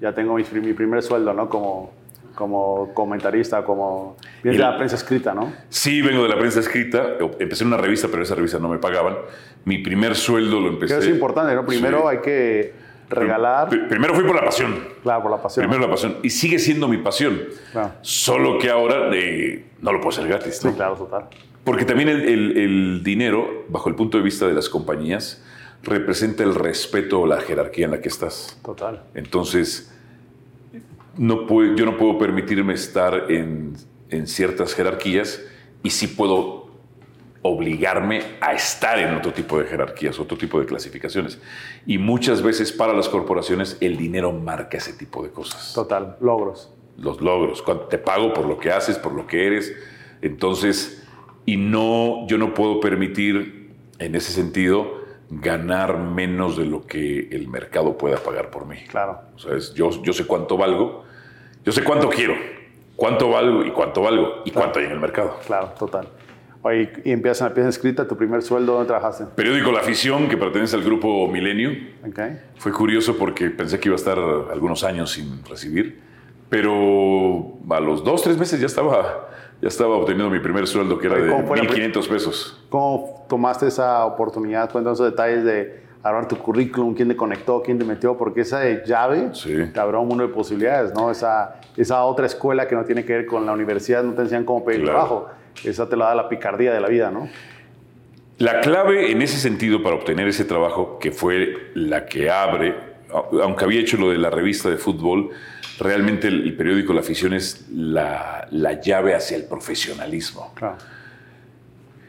ya 0.00 0.14
tengo 0.14 0.34
mi, 0.34 0.44
mi 0.60 0.72
primer 0.72 1.02
sueldo, 1.02 1.32
¿no? 1.32 1.48
Como 1.48 1.92
como 2.36 2.92
comentarista, 2.94 3.64
como... 3.64 4.16
Vienes 4.44 4.60
de 4.60 4.64
la 4.64 4.76
prensa 4.76 4.94
escrita, 4.94 5.34
¿no? 5.34 5.52
Sí, 5.68 6.02
vengo 6.02 6.22
de 6.22 6.28
la 6.28 6.38
prensa 6.38 6.60
escrita. 6.60 7.16
Empecé 7.40 7.64
en 7.64 7.68
una 7.68 7.78
revista, 7.78 8.06
pero 8.08 8.22
esa 8.22 8.36
revista 8.36 8.60
no 8.60 8.68
me 8.68 8.78
pagaban. 8.78 9.16
Mi 9.64 9.78
primer 9.78 10.14
sueldo 10.14 10.60
lo 10.60 10.68
empecé... 10.68 10.98
Eso 10.98 11.02
es 11.02 11.08
importante, 11.08 11.54
¿no? 11.54 11.66
Primero 11.66 12.06
hay 12.06 12.18
que 12.18 12.74
regalar... 13.08 13.70
Primero 13.88 14.14
fui 14.14 14.24
por 14.24 14.36
la 14.36 14.44
pasión. 14.44 14.76
Claro, 15.02 15.22
por 15.22 15.30
la 15.32 15.42
pasión. 15.42 15.64
Primero 15.64 15.88
la 15.88 15.90
pasión. 15.90 16.18
Y 16.22 16.30
sigue 16.30 16.58
siendo 16.60 16.86
mi 16.86 16.98
pasión. 16.98 17.40
Claro. 17.72 17.92
Solo 18.02 18.58
que 18.58 18.70
ahora 18.70 19.10
no 19.80 19.92
lo 19.92 20.00
puedo 20.00 20.10
hacer 20.10 20.28
gratis, 20.28 20.62
¿no? 20.62 20.70
Sí, 20.70 20.76
claro, 20.76 20.94
total. 20.94 21.24
Porque 21.66 21.84
también 21.84 22.08
el, 22.08 22.56
el 22.56 23.02
dinero, 23.02 23.66
bajo 23.68 23.88
el 23.88 23.96
punto 23.96 24.18
de 24.18 24.22
vista 24.22 24.46
de 24.46 24.54
las 24.54 24.68
compañías, 24.68 25.42
representa 25.82 26.44
el 26.44 26.54
respeto 26.54 27.20
o 27.20 27.26
la 27.26 27.40
jerarquía 27.40 27.86
en 27.86 27.90
la 27.90 28.00
que 28.00 28.08
estás. 28.08 28.56
Total. 28.62 29.02
Entonces 29.14 29.92
no 31.16 31.46
puedo, 31.48 31.74
yo 31.74 31.84
no 31.84 31.96
puedo 31.96 32.18
permitirme 32.18 32.74
estar 32.74 33.32
en, 33.32 33.74
ciertas 34.26 34.74
jerarquías 34.74 35.42
y 35.82 35.90
sí 35.90 36.06
puedo 36.06 36.66
obligarme 37.42 38.22
a 38.40 38.52
estar 38.52 39.00
en 39.00 39.16
otro 39.16 39.32
tipo 39.32 39.58
de 39.58 39.64
jerarquías, 39.66 40.20
otro 40.20 40.38
tipo 40.38 40.60
de 40.60 40.66
clasificaciones. 40.66 41.40
Y 41.84 41.98
muchas 41.98 42.42
veces 42.42 42.70
para 42.70 42.92
las 42.92 43.08
corporaciones 43.08 43.76
el 43.80 43.96
dinero 43.96 44.32
marca 44.32 44.76
ese 44.76 44.92
tipo 44.92 45.24
de 45.24 45.30
cosas. 45.30 45.72
Total, 45.74 46.16
logros. 46.20 46.72
Los 46.96 47.20
logros, 47.20 47.64
te 47.90 47.98
pago 47.98 48.32
por 48.32 48.46
lo 48.46 48.56
que 48.56 48.70
haces, 48.70 48.98
por 48.98 49.12
lo 49.12 49.26
que 49.26 49.48
eres. 49.48 49.74
Entonces, 50.22 51.05
y 51.46 51.56
no, 51.56 52.26
yo 52.26 52.36
no 52.38 52.52
puedo 52.52 52.80
permitir 52.80 53.70
en 53.98 54.14
ese 54.14 54.32
sentido 54.32 55.06
ganar 55.30 55.98
menos 55.98 56.56
de 56.56 56.66
lo 56.66 56.86
que 56.86 57.28
el 57.30 57.48
mercado 57.48 57.96
pueda 57.96 58.16
pagar 58.18 58.50
por 58.50 58.66
mí. 58.66 58.76
Claro. 58.88 59.20
O 59.34 59.38
sea, 59.38 59.56
yo, 59.74 59.90
yo 60.02 60.12
sé 60.12 60.26
cuánto 60.26 60.56
valgo, 60.56 61.04
yo 61.64 61.72
sé 61.72 61.82
cuánto 61.82 62.08
quiero, 62.08 62.34
cuánto 62.96 63.30
valgo 63.30 63.64
y 63.64 63.70
cuánto 63.70 64.02
valgo 64.02 64.42
y 64.44 64.50
cuánto 64.50 64.80
hay 64.80 64.86
en 64.86 64.92
el 64.92 65.00
mercado. 65.00 65.38
Claro, 65.46 65.72
total. 65.78 66.08
Oye, 66.62 66.92
y 67.04 67.12
empiezas 67.12 67.42
en 67.42 67.48
la 67.48 67.54
pieza 67.54 67.68
escrita, 67.68 68.08
tu 68.08 68.16
primer 68.16 68.42
sueldo, 68.42 68.72
¿dónde 68.72 68.88
trabajaste? 68.88 69.26
Periódico 69.36 69.70
La 69.70 69.80
Afición, 69.80 70.28
que 70.28 70.36
pertenece 70.36 70.74
al 70.74 70.82
grupo 70.82 71.28
Milenio. 71.28 71.70
Okay. 72.08 72.40
Fue 72.56 72.72
curioso 72.72 73.16
porque 73.16 73.50
pensé 73.50 73.78
que 73.78 73.88
iba 73.88 73.94
a 73.94 73.98
estar 73.98 74.18
algunos 74.18 74.82
años 74.82 75.12
sin 75.12 75.44
recibir, 75.44 76.00
pero 76.48 77.58
a 77.70 77.80
los 77.80 78.02
dos, 78.02 78.22
tres 78.22 78.36
meses 78.36 78.58
ya 78.58 78.66
estaba 78.66 79.28
ya 79.60 79.68
estaba 79.68 79.96
obteniendo 79.96 80.30
mi 80.30 80.40
primer 80.40 80.66
sueldo, 80.66 80.98
que 80.98 81.06
era 81.06 81.16
de 81.16 81.30
1.500 81.30 82.08
pesos. 82.08 82.64
¿Cómo 82.68 83.24
tomaste 83.28 83.66
esa 83.68 84.04
oportunidad? 84.04 84.70
Cuéntanos 84.70 84.98
esos 84.98 85.10
detalles 85.10 85.44
de 85.44 85.86
armar 86.02 86.28
tu 86.28 86.36
currículum, 86.36 86.94
quién 86.94 87.08
te 87.08 87.16
conectó, 87.16 87.62
quién 87.62 87.78
te 87.78 87.84
metió, 87.84 88.16
porque 88.16 88.42
esa 88.42 88.62
llave 88.84 89.30
te 89.72 89.80
abrió 89.80 90.00
un 90.00 90.08
mundo 90.08 90.26
de 90.26 90.32
posibilidades, 90.32 90.94
¿no? 90.94 91.10
Esa, 91.10 91.60
esa 91.76 92.04
otra 92.04 92.26
escuela 92.26 92.68
que 92.68 92.74
no 92.74 92.84
tiene 92.84 93.04
que 93.04 93.14
ver 93.14 93.26
con 93.26 93.44
la 93.46 93.52
universidad, 93.52 94.04
no 94.04 94.12
te 94.12 94.22
enseñan 94.22 94.44
cómo 94.44 94.64
pedir 94.64 94.84
trabajo. 94.84 95.28
Esa 95.64 95.88
te 95.88 95.96
la 95.96 96.06
da 96.06 96.14
la 96.14 96.28
picardía 96.28 96.72
de 96.72 96.80
la 96.80 96.88
vida, 96.88 97.10
¿no? 97.10 97.28
La 98.38 98.60
clave 98.60 99.10
en 99.10 99.22
ese 99.22 99.38
sentido 99.38 99.82
para 99.82 99.96
obtener 99.96 100.28
ese 100.28 100.44
trabajo, 100.44 100.98
que 101.00 101.10
fue 101.10 101.70
la 101.74 102.04
que 102.04 102.30
abre, 102.30 102.74
aunque 103.42 103.64
había 103.64 103.80
hecho 103.80 103.96
lo 103.96 104.10
de 104.10 104.18
la 104.18 104.28
revista 104.28 104.68
de 104.68 104.76
fútbol, 104.76 105.30
realmente 105.78 106.28
el, 106.28 106.56
periódico 106.56 106.92
La 106.92 107.00
Afición 107.00 107.32
es 107.32 107.66
la, 107.70 108.48
llave 108.82 109.14
hacia 109.14 109.36
el 109.36 109.44
profesionalismo. 109.44 110.52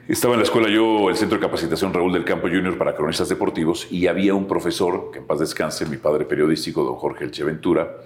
Estaba 0.08 0.36
en 0.36 0.40
la 0.40 0.46
escuela 0.46 0.70
yo, 0.70 1.10
el 1.10 1.18
Centro 1.18 1.38
de 1.38 1.46
Capacitación 1.46 1.94
Raúl 1.94 2.14
del 2.14 2.24
Campo 2.24 2.48
Junior 2.48 2.78
para 2.78 2.96
cronistas 2.96 3.28
deportivos, 3.28 3.88
y 3.92 4.08
había 4.08 4.34
un 4.34 4.48
profesor, 4.48 5.12
que 5.12 5.20
en 5.20 5.28
paz 5.28 5.40
descanse, 5.40 5.86
mi 5.86 5.98
padre 5.98 6.24
periodístico, 6.24 6.84
don 6.84 6.96
Jorge 6.96 7.26
Elcheventura, 7.26 7.98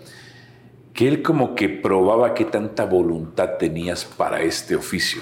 que 0.94 1.08
él 1.08 1.22
como 1.22 1.54
que 1.54 1.70
probaba 1.70 2.34
qué 2.34 2.46
tanta 2.46 2.86
voluntad 2.86 3.58
tenías 3.60 4.04
para 4.04 4.42
este 4.42 4.76
oficio. 4.76 5.22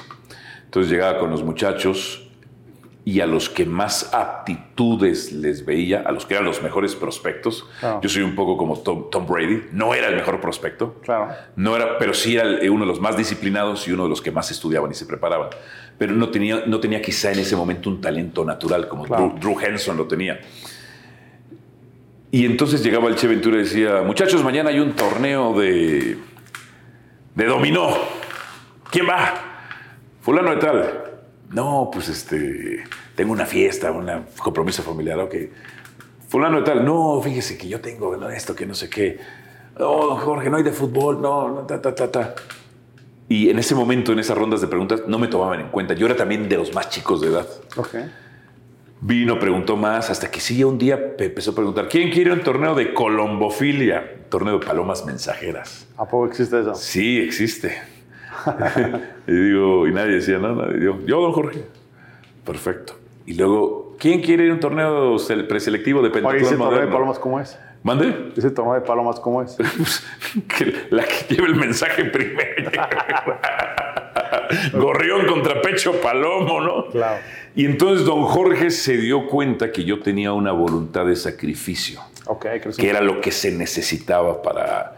Entonces 0.64 0.92
llegaba 0.92 1.20
con 1.20 1.32
los 1.32 1.44
muchachos 1.44 2.29
y 3.10 3.22
a 3.22 3.26
los 3.26 3.50
que 3.50 3.66
más 3.66 4.14
aptitudes 4.14 5.32
les 5.32 5.66
veía, 5.66 6.04
a 6.06 6.12
los 6.12 6.28
que 6.28 6.36
eran 6.36 6.46
los 6.46 6.62
mejores 6.62 6.94
prospectos. 6.94 7.68
Yo 8.04 8.08
soy 8.08 8.22
un 8.22 8.36
poco 8.36 8.56
como 8.56 8.78
Tom, 8.78 9.26
Brady, 9.26 9.64
no 9.72 9.96
era 9.96 10.10
el 10.10 10.16
mejor 10.16 10.40
prospecto, 10.40 10.94
claro. 11.04 11.30
no 11.56 11.76
era, 11.76 11.98
pero 11.98 12.14
sí 12.14 12.36
era 12.36 12.46
uno 12.72 12.82
de 12.82 12.86
los 12.86 13.02
más 13.02 13.18
disciplinados 13.18 13.88
y 13.88 13.94
uno 13.94 14.04
de 14.04 14.10
los 14.10 14.22
que 14.22 14.32
más 14.32 14.52
estudiaban 14.52 14.92
y 14.92 14.94
se 14.94 15.08
preparaban. 15.08 15.50
Pero 15.98 16.14
no 16.14 16.30
tenía, 16.30 16.66
no 16.68 16.80
tenía 16.80 17.02
quizá 17.02 17.32
en 17.32 17.40
ese 17.40 17.56
momento 17.56 17.90
un 17.90 18.00
talento 18.00 18.46
natural 18.46 18.88
como 18.88 19.08
Drew, 19.08 19.60
Henson 19.60 19.98
lo 19.98 20.06
tenía. 20.06 20.40
Y 22.30 22.46
entonces 22.46 22.84
llegaba 22.84 23.10
el 23.10 23.16
Che 23.16 23.26
Ventura 23.28 23.56
y 23.56 23.62
decía, 23.62 24.04
muchachos, 24.06 24.44
mañana 24.44 24.70
hay 24.70 24.80
un 24.80 24.94
torneo 24.94 25.60
de, 25.60 26.16
de 27.34 27.46
dominó. 27.46 27.90
¿Quién 28.92 29.10
va? 29.10 29.34
Fulano 30.22 30.52
de 30.52 30.58
tal. 30.58 31.09
No, 31.50 31.90
pues 31.92 32.10
este, 32.10 32.84
tengo 33.16 33.32
una 33.32 33.46
fiesta, 33.46 33.92
un 33.92 34.08
compromiso 34.38 34.84
familiar, 34.84 35.20
ok. 35.20 35.36
Fulano 36.28 36.58
de 36.58 36.64
tal. 36.64 36.86
No, 36.86 37.20
fíjese 37.22 37.58
que 37.58 37.68
yo 37.68 37.82
tengo 37.82 38.30
esto, 38.30 38.56
que 38.56 38.66
no 38.66 38.76
sé 38.76 38.90
qué. 38.90 39.20
Oh, 39.80 40.08
don 40.08 40.18
Jorge, 40.18 40.50
no 40.50 40.58
hay 40.58 40.64
de 40.64 40.72
fútbol, 40.72 41.22
no, 41.22 41.50
no, 41.50 41.62
ta, 41.62 41.82
ta, 41.82 41.96
ta, 41.96 42.12
ta. 42.12 42.36
Y 43.28 43.50
en 43.50 43.60
ese 43.60 43.76
momento, 43.76 44.12
en 44.12 44.20
esas 44.20 44.38
rondas 44.38 44.62
de 44.62 44.68
preguntas, 44.68 45.04
no 45.08 45.18
me 45.18 45.28
tomaban 45.28 45.60
en 45.60 45.70
cuenta. 45.70 45.94
Yo 45.94 46.06
era 46.06 46.16
también 46.16 46.50
de 46.50 46.58
los 46.58 46.74
más 46.74 46.90
chicos 46.90 47.22
de 47.22 47.28
edad. 47.28 47.48
Ok. 47.78 47.96
Vino, 49.02 49.40
preguntó 49.40 49.78
más, 49.78 50.10
hasta 50.10 50.30
que 50.30 50.40
sí, 50.42 50.64
un 50.64 50.78
día 50.78 51.00
empezó 51.18 51.52
a 51.52 51.56
preguntar, 51.56 51.88
¿quién 51.88 52.12
quiere 52.12 52.34
un 52.34 52.42
torneo 52.42 52.76
de 52.76 52.94
colombofilia? 52.94 54.26
Torneo 54.30 54.60
de 54.60 54.66
palomas 54.66 55.06
mensajeras. 55.06 55.88
¿A 55.96 56.06
poco 56.06 56.26
existe 56.26 56.60
eso? 56.60 56.76
Sí, 56.76 57.18
existe. 57.20 57.82
y 59.28 59.32
digo, 59.32 59.88
y 59.88 59.92
nadie 59.92 60.16
decía 60.16 60.38
nada. 60.38 60.70
Y 60.76 60.80
digo, 60.80 61.00
yo, 61.06 61.22
don 61.22 61.32
Jorge. 61.32 61.64
Perfecto. 62.46 62.94
Y 63.26 63.34
luego, 63.34 63.96
¿quién 64.00 64.22
quiere 64.22 64.52
un 64.52 64.60
torneo 64.60 65.18
preselectivo 65.48 66.02
de 66.02 66.10
pentatlón 66.10 66.42
ese 66.42 66.58
torneo 66.58 66.82
de 66.82 66.88
palomas 66.88 67.20
cómo 67.20 67.40
es? 67.40 67.60
¿Mande? 67.84 68.32
¿Ese 68.36 68.52
torneo 68.52 68.74
de 68.74 68.82
palomas 68.82 69.20
cómo 69.20 69.42
es? 69.42 69.58
Pues, 70.58 70.92
la 70.92 71.04
que 71.04 71.34
lleva 71.34 71.48
el 71.48 71.56
mensaje 71.56 72.06
primero. 72.06 72.72
Gorrión 74.74 75.26
contra 75.28 75.62
pecho 75.62 75.94
palomo, 76.02 76.62
¿no? 76.62 76.88
Claro. 76.88 77.20
Y 77.56 77.66
entonces 77.66 78.06
don 78.06 78.24
Jorge 78.24 78.70
se 78.70 78.98
dio 78.98 79.28
cuenta 79.28 79.72
que 79.72 79.84
yo 79.84 80.00
tenía 80.00 80.34
una 80.34 80.52
voluntad 80.52 81.06
de 81.06 81.16
sacrificio. 81.16 82.02
Okay, 82.26 82.60
que 82.60 82.90
era 82.90 83.02
lo 83.02 83.22
que 83.22 83.32
se 83.32 83.52
necesitaba 83.52 84.42
para, 84.44 84.96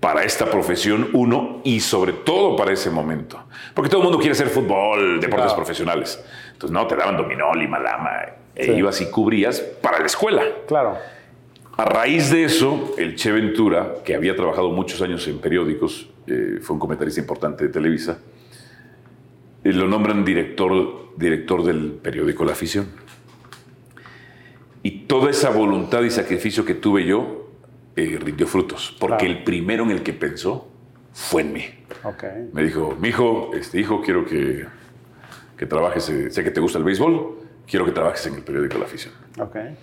para 0.00 0.22
esta 0.24 0.46
profesión, 0.46 1.08
uno, 1.12 1.60
y 1.64 1.80
sobre 1.80 2.12
todo 2.12 2.56
para 2.56 2.72
ese 2.72 2.90
momento. 2.90 3.44
Porque 3.74 3.90
todo 3.90 4.00
el 4.00 4.04
mundo 4.04 4.18
quiere 4.18 4.32
hacer 4.32 4.48
fútbol, 4.48 5.20
deportes 5.20 5.52
profesionales. 5.54 6.22
Entonces, 6.52 6.70
no, 6.70 6.86
te 6.86 6.96
daban 6.96 7.16
dominó, 7.16 7.52
lima, 7.54 7.78
lama, 7.78 8.10
e 8.54 8.72
ibas 8.72 9.00
y 9.00 9.10
cubrías 9.10 9.60
para 9.60 9.98
la 9.98 10.06
escuela. 10.06 10.42
Claro. 10.66 10.96
A 11.76 11.84
raíz 11.84 12.30
de 12.30 12.44
eso, 12.44 12.94
el 12.98 13.14
Che 13.14 13.30
Ventura, 13.30 13.94
que 14.04 14.14
había 14.14 14.34
trabajado 14.34 14.70
muchos 14.70 15.00
años 15.00 15.26
en 15.28 15.38
periódicos, 15.38 16.08
eh, 16.26 16.58
fue 16.60 16.74
un 16.74 16.80
comentarista 16.80 17.20
importante 17.20 17.64
de 17.64 17.70
Televisa, 17.70 18.18
eh, 19.62 19.72
lo 19.72 19.86
nombran 19.86 20.24
director, 20.24 21.16
director 21.16 21.64
del 21.64 21.92
periódico 21.92 22.44
La 22.44 22.52
Afición. 22.52 22.88
Y 24.82 25.02
toda 25.06 25.30
esa 25.30 25.50
voluntad 25.50 26.02
y 26.02 26.10
sacrificio 26.10 26.64
que 26.64 26.74
tuve 26.74 27.04
yo 27.04 27.37
eh, 27.98 28.18
rindió 28.18 28.46
frutos, 28.46 28.96
porque 28.98 29.26
el 29.26 29.42
primero 29.44 29.84
en 29.84 29.90
el 29.90 30.02
que 30.02 30.12
pensó 30.12 30.68
fue 31.12 31.42
en 31.42 31.52
mí. 31.52 31.64
Okay. 32.04 32.50
Me 32.52 32.62
dijo, 32.62 32.96
mi 33.00 33.08
hijo, 33.08 33.50
este 33.54 33.80
hijo, 33.80 34.00
quiero 34.02 34.24
que, 34.24 34.66
que 35.56 35.66
trabajes, 35.66 36.04
sé 36.04 36.44
que 36.44 36.50
te 36.50 36.60
gusta 36.60 36.78
el 36.78 36.84
béisbol, 36.84 37.38
quiero 37.66 37.84
que 37.84 37.92
trabajes 37.92 38.26
en 38.26 38.34
el 38.34 38.42
periódico 38.42 38.78
La 38.78 38.84
Afición. 38.84 39.14
Okay. 39.38 39.76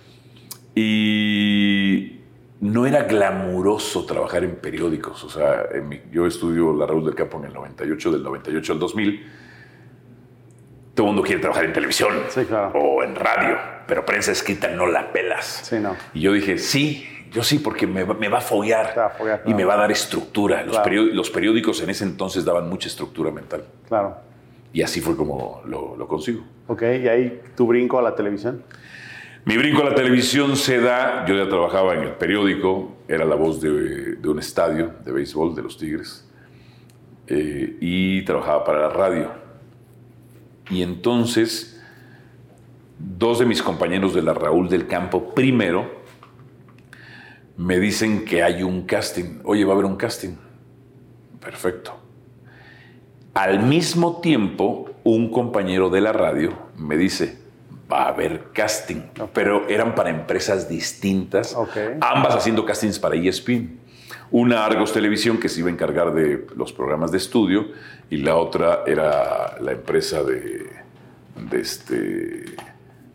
Y 0.74 2.20
no 2.60 2.86
era 2.86 3.02
glamuroso 3.02 4.06
trabajar 4.06 4.44
en 4.44 4.56
periódicos. 4.56 5.24
O 5.24 5.28
sea, 5.28 5.64
yo 6.10 6.26
estudio 6.26 6.74
la 6.74 6.86
Raúl 6.86 7.04
del 7.04 7.14
Campo 7.14 7.38
en 7.38 7.46
el 7.46 7.52
98, 7.52 8.12
del 8.12 8.22
98 8.22 8.72
al 8.72 8.78
2000. 8.78 9.26
Todo 10.94 11.06
el 11.06 11.12
mundo 11.12 11.22
quiere 11.22 11.40
trabajar 11.40 11.66
en 11.66 11.72
televisión 11.74 12.14
o 12.74 13.02
en 13.02 13.14
radio, 13.14 13.58
pero 13.86 14.06
prensa 14.06 14.32
escrita 14.32 14.68
no 14.68 14.86
la 14.86 15.12
pelas. 15.12 15.60
Sí, 15.64 15.78
no. 15.78 15.94
Y 16.14 16.20
yo 16.20 16.32
dije, 16.32 16.56
sí, 16.56 17.06
yo 17.32 17.42
sí, 17.42 17.58
porque 17.58 17.86
me, 17.86 18.04
va 18.04 18.38
a 18.38 18.40
follar 18.40 19.42
y 19.46 19.54
me 19.54 19.64
va 19.64 19.74
a 19.74 19.78
dar 19.78 19.92
estructura. 19.92 20.64
Los, 20.64 20.78
los, 21.12 21.30
periódicos 21.30 21.82
en 21.82 21.90
ese 21.90 22.04
entonces 22.04 22.44
daban 22.44 22.68
mucha 22.68 22.88
estructura 22.88 23.30
mental. 23.30 23.64
Claro. 23.88 24.16
Y 24.72 24.82
así 24.82 25.00
fue 25.00 25.16
como 25.16 25.62
lo, 25.66 25.96
lo 25.96 26.08
consigo. 26.08 26.42
Ok, 26.66 26.82
y 26.82 27.08
ahí 27.08 27.40
tu 27.56 27.66
brinco 27.66 27.98
a 27.98 28.02
la 28.02 28.14
televisión. 28.14 28.62
Mi 29.46 29.56
brinco 29.56 29.82
a 29.82 29.90
la 29.90 29.94
televisión 29.94 30.56
se 30.56 30.80
da, 30.80 31.24
yo 31.24 31.36
ya 31.36 31.48
trabajaba 31.48 31.94
en 31.94 32.02
el 32.02 32.14
periódico, 32.14 32.96
era 33.06 33.24
la 33.24 33.36
voz 33.36 33.60
de, 33.60 34.18
un 34.24 34.38
estadio 34.40 34.92
de 35.04 35.12
béisbol 35.12 35.54
de 35.54 35.62
los 35.62 35.78
Tigres, 35.78 36.28
eh, 37.28 37.76
y 37.80 38.22
trabajaba 38.22 38.64
para 38.64 38.80
la 38.80 38.88
radio. 38.88 39.30
Y 40.68 40.82
entonces, 40.82 41.80
dos 42.98 43.38
de 43.38 43.46
mis 43.46 43.62
compañeros 43.62 44.14
de 44.14 44.22
la 44.22 44.34
Raúl 44.34 44.68
del 44.68 44.88
Campo, 44.88 45.32
primero, 45.32 45.95
me 47.56 47.78
dicen 47.78 48.24
que 48.24 48.42
hay 48.42 48.62
un 48.62 48.82
casting. 48.82 49.40
Oye, 49.44 49.64
va 49.64 49.72
a 49.72 49.74
haber 49.74 49.86
un 49.86 49.96
casting. 49.96 50.36
Perfecto. 51.40 51.96
Al 53.34 53.60
mismo 53.60 54.20
tiempo, 54.20 54.90
un 55.04 55.30
compañero 55.30 55.90
de 55.90 56.00
la 56.00 56.12
radio 56.12 56.52
me 56.76 56.96
dice, 56.96 57.38
va 57.90 58.04
a 58.04 58.08
haber 58.08 58.50
casting, 58.52 59.02
pero 59.32 59.68
eran 59.68 59.94
para 59.94 60.10
empresas 60.10 60.68
distintas, 60.68 61.56
ambas 62.00 62.34
haciendo 62.34 62.64
castings 62.64 62.98
para 62.98 63.14
ESPN. 63.16 63.78
Una 64.30 64.64
Argos 64.64 64.92
Televisión 64.92 65.38
que 65.38 65.48
se 65.48 65.60
iba 65.60 65.68
a 65.68 65.72
encargar 65.72 66.12
de 66.12 66.46
los 66.56 66.72
programas 66.72 67.12
de 67.12 67.18
estudio 67.18 67.68
y 68.10 68.16
la 68.16 68.36
otra 68.36 68.82
era 68.86 69.56
la 69.60 69.72
empresa 69.72 70.24
de, 70.24 70.66
de, 71.48 71.60
este, 71.60 72.44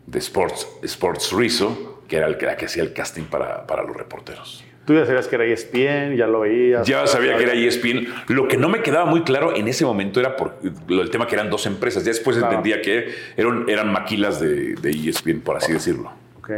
de 0.06 0.18
Sports, 0.18 0.66
Sports 0.82 1.32
Rizo, 1.32 1.91
que 2.12 2.18
era 2.18 2.26
el 2.26 2.36
que, 2.36 2.44
la 2.44 2.58
que 2.58 2.66
hacía 2.66 2.82
el 2.82 2.92
casting 2.92 3.22
para, 3.22 3.66
para 3.66 3.84
los 3.84 3.96
reporteros. 3.96 4.62
Tú 4.84 4.92
ya 4.92 5.06
sabías 5.06 5.28
que 5.28 5.36
era 5.36 5.46
ESPN, 5.46 6.14
ya 6.14 6.26
lo 6.26 6.40
veías. 6.40 6.86
Ya 6.86 7.06
sabía 7.06 7.38
que 7.38 7.44
era 7.44 7.54
ESPN. 7.54 8.06
Lo 8.28 8.48
que 8.48 8.58
no 8.58 8.68
me 8.68 8.82
quedaba 8.82 9.06
muy 9.06 9.22
claro 9.22 9.56
en 9.56 9.66
ese 9.66 9.86
momento 9.86 10.20
era 10.20 10.36
por 10.36 10.56
el 10.62 11.08
tema 11.08 11.26
que 11.26 11.36
eran 11.36 11.48
dos 11.48 11.64
empresas. 11.64 12.04
Ya 12.04 12.10
después 12.10 12.36
entendía 12.36 12.82
que 12.82 13.14
eran, 13.34 13.64
eran 13.66 13.90
maquilas 13.90 14.40
de, 14.40 14.74
de 14.74 14.90
ESPN, 14.90 15.40
por 15.40 15.56
así 15.56 15.72
decirlo. 15.72 16.12
Ok. 16.36 16.50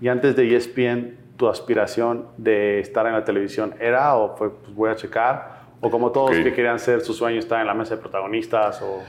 Y 0.00 0.06
antes 0.06 0.36
de 0.36 0.54
ESPN, 0.54 1.16
¿tu 1.36 1.48
aspiración 1.48 2.28
de 2.36 2.78
estar 2.78 3.04
en 3.08 3.14
la 3.14 3.24
televisión 3.24 3.74
era 3.80 4.14
o 4.14 4.36
fue, 4.36 4.50
pues 4.50 4.76
voy 4.76 4.90
a 4.90 4.94
checar? 4.94 5.64
¿O 5.80 5.90
como 5.90 6.12
todos 6.12 6.30
que 6.30 6.52
querían 6.52 6.78
ser 6.78 7.00
su 7.00 7.14
sueño 7.14 7.40
estar 7.40 7.60
en 7.60 7.66
la 7.66 7.74
mesa 7.74 7.96
de 7.96 8.00
protagonistas? 8.00 8.80
O, 8.80 9.02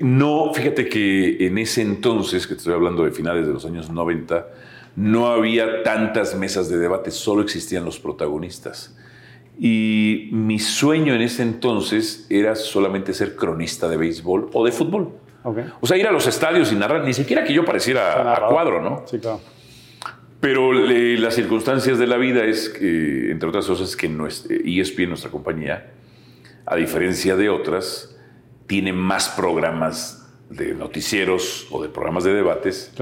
no, 0.00 0.54
fíjate 0.54 0.88
que 0.88 1.46
en 1.46 1.58
ese 1.58 1.82
entonces, 1.82 2.46
que 2.46 2.54
te 2.54 2.58
estoy 2.58 2.74
hablando 2.74 3.04
de 3.04 3.10
finales 3.10 3.46
de 3.46 3.52
los 3.52 3.64
años 3.64 3.90
90, 3.90 4.46
no 4.96 5.26
había 5.28 5.82
tantas 5.82 6.36
mesas 6.36 6.68
de 6.68 6.78
debate, 6.78 7.10
solo 7.10 7.42
existían 7.42 7.84
los 7.84 7.98
protagonistas. 7.98 8.96
Y 9.58 10.28
mi 10.32 10.58
sueño 10.58 11.14
en 11.14 11.22
ese 11.22 11.42
entonces 11.42 12.26
era 12.30 12.54
solamente 12.54 13.12
ser 13.14 13.36
cronista 13.36 13.88
de 13.88 13.96
béisbol 13.96 14.50
o 14.52 14.64
de 14.64 14.72
fútbol. 14.72 15.10
O 15.80 15.86
sea, 15.86 15.96
ir 15.96 16.06
a 16.06 16.12
los 16.12 16.26
estadios 16.26 16.72
y 16.72 16.76
narrar, 16.76 17.04
ni 17.04 17.12
siquiera 17.12 17.42
que 17.42 17.52
yo 17.52 17.64
pareciera 17.64 18.32
a 18.34 18.46
cuadro, 18.48 18.80
¿no? 18.80 19.02
Sí, 19.06 19.18
claro. 19.18 19.40
Pero 20.40 20.72
las 20.72 21.34
circunstancias 21.34 21.98
de 21.98 22.06
la 22.06 22.16
vida 22.16 22.44
es 22.44 22.68
que, 22.68 23.30
entre 23.30 23.48
otras 23.48 23.66
cosas, 23.66 23.96
que 23.96 24.06
ESPN, 24.06 25.08
nuestra 25.08 25.30
compañía, 25.30 25.92
a 26.66 26.76
diferencia 26.76 27.36
de 27.36 27.48
otras, 27.48 28.16
tiene 28.66 28.92
más 28.92 29.28
programas 29.30 30.22
de 30.50 30.74
noticieros 30.74 31.66
o 31.70 31.82
de 31.82 31.88
programas 31.88 32.24
de 32.24 32.34
debates 32.34 32.92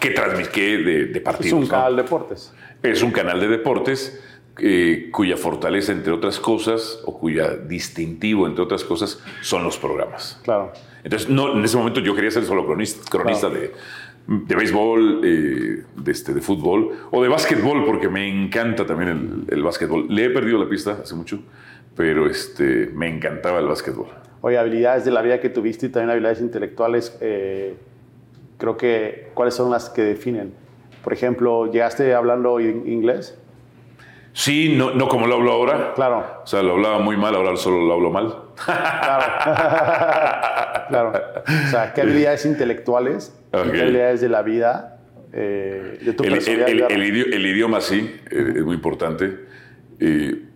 que 0.00 0.10
transmite 0.10 0.78
de, 0.78 1.04
de, 1.06 1.20
partidos. 1.20 1.46
Es 1.46 1.52
un 1.52 1.66
canal 1.66 1.96
de 1.96 2.02
deportes. 2.02 2.54
Es 2.82 3.02
un 3.02 3.10
canal 3.10 3.40
de 3.40 3.48
deportes 3.48 4.20
eh, 4.58 5.08
cuya 5.10 5.36
fortaleza, 5.36 5.92
entre 5.92 6.12
otras 6.12 6.38
cosas, 6.38 7.00
o 7.04 7.18
cuya 7.18 7.56
distintivo, 7.56 8.46
entre 8.46 8.62
otras 8.62 8.84
cosas, 8.84 9.20
son 9.42 9.64
los 9.64 9.78
programas. 9.78 10.40
Claro. 10.44 10.72
Entonces, 11.02 11.28
no, 11.28 11.52
en 11.52 11.64
ese 11.64 11.76
momento 11.76 12.00
yo 12.00 12.14
quería 12.14 12.30
ser 12.30 12.44
solo 12.44 12.64
cronista, 12.64 13.08
cronista 13.10 13.48
de, 13.48 13.72
de 14.26 14.56
béisbol, 14.56 15.20
eh, 15.24 15.82
de, 15.96 16.12
este, 16.12 16.32
de 16.32 16.40
fútbol 16.40 16.90
o 17.10 17.22
de 17.22 17.28
básquetbol, 17.28 17.84
porque 17.84 18.08
me 18.08 18.28
encanta 18.28 18.86
también 18.86 19.44
el, 19.48 19.54
el 19.54 19.62
básquetbol. 19.62 20.06
Le 20.08 20.26
he 20.26 20.30
perdido 20.30 20.58
la 20.58 20.68
pista 20.68 21.00
hace 21.02 21.14
mucho, 21.14 21.40
pero 21.96 22.30
este, 22.30 22.90
me 22.94 23.08
encantaba 23.08 23.58
el 23.58 23.66
básquetbol. 23.66 24.08
Oye, 24.46 24.58
habilidades 24.58 25.06
de 25.06 25.10
la 25.10 25.22
vida 25.22 25.40
que 25.40 25.48
tuviste 25.48 25.86
y 25.86 25.88
también 25.88 26.10
habilidades 26.10 26.42
intelectuales, 26.42 27.16
eh, 27.22 27.76
creo 28.58 28.76
que, 28.76 29.30
¿cuáles 29.32 29.54
son 29.54 29.70
las 29.70 29.88
que 29.88 30.02
definen? 30.02 30.52
Por 31.02 31.14
ejemplo, 31.14 31.72
¿llegaste 31.72 32.12
hablando 32.12 32.60
inglés? 32.60 33.38
Sí, 34.34 34.74
no, 34.76 34.90
no 34.90 35.08
como 35.08 35.26
lo 35.26 35.36
hablo 35.36 35.50
ahora. 35.50 35.94
Claro. 35.94 36.26
O 36.42 36.46
sea, 36.46 36.62
lo 36.62 36.72
hablaba 36.72 36.98
muy 36.98 37.16
mal, 37.16 37.34
ahora 37.34 37.56
solo 37.56 37.86
lo 37.86 37.94
hablo 37.94 38.10
mal. 38.10 38.36
Claro. 38.62 39.24
claro. 40.90 41.12
O 41.46 41.70
sea, 41.70 41.94
¿qué 41.94 42.02
habilidades 42.02 42.44
intelectuales 42.44 43.34
qué 43.50 43.58
habilidades 43.58 44.20
de 44.20 44.28
la 44.28 44.42
vida 44.42 44.98
eh, 45.32 46.00
de 46.02 46.12
tu 46.12 46.22
el, 46.22 46.34
el, 46.34 47.46
idioma, 47.46 47.80
sí, 47.80 48.14
eh, 48.30 48.52
es 48.56 48.62
muy 48.62 48.74
importante. 48.74 49.38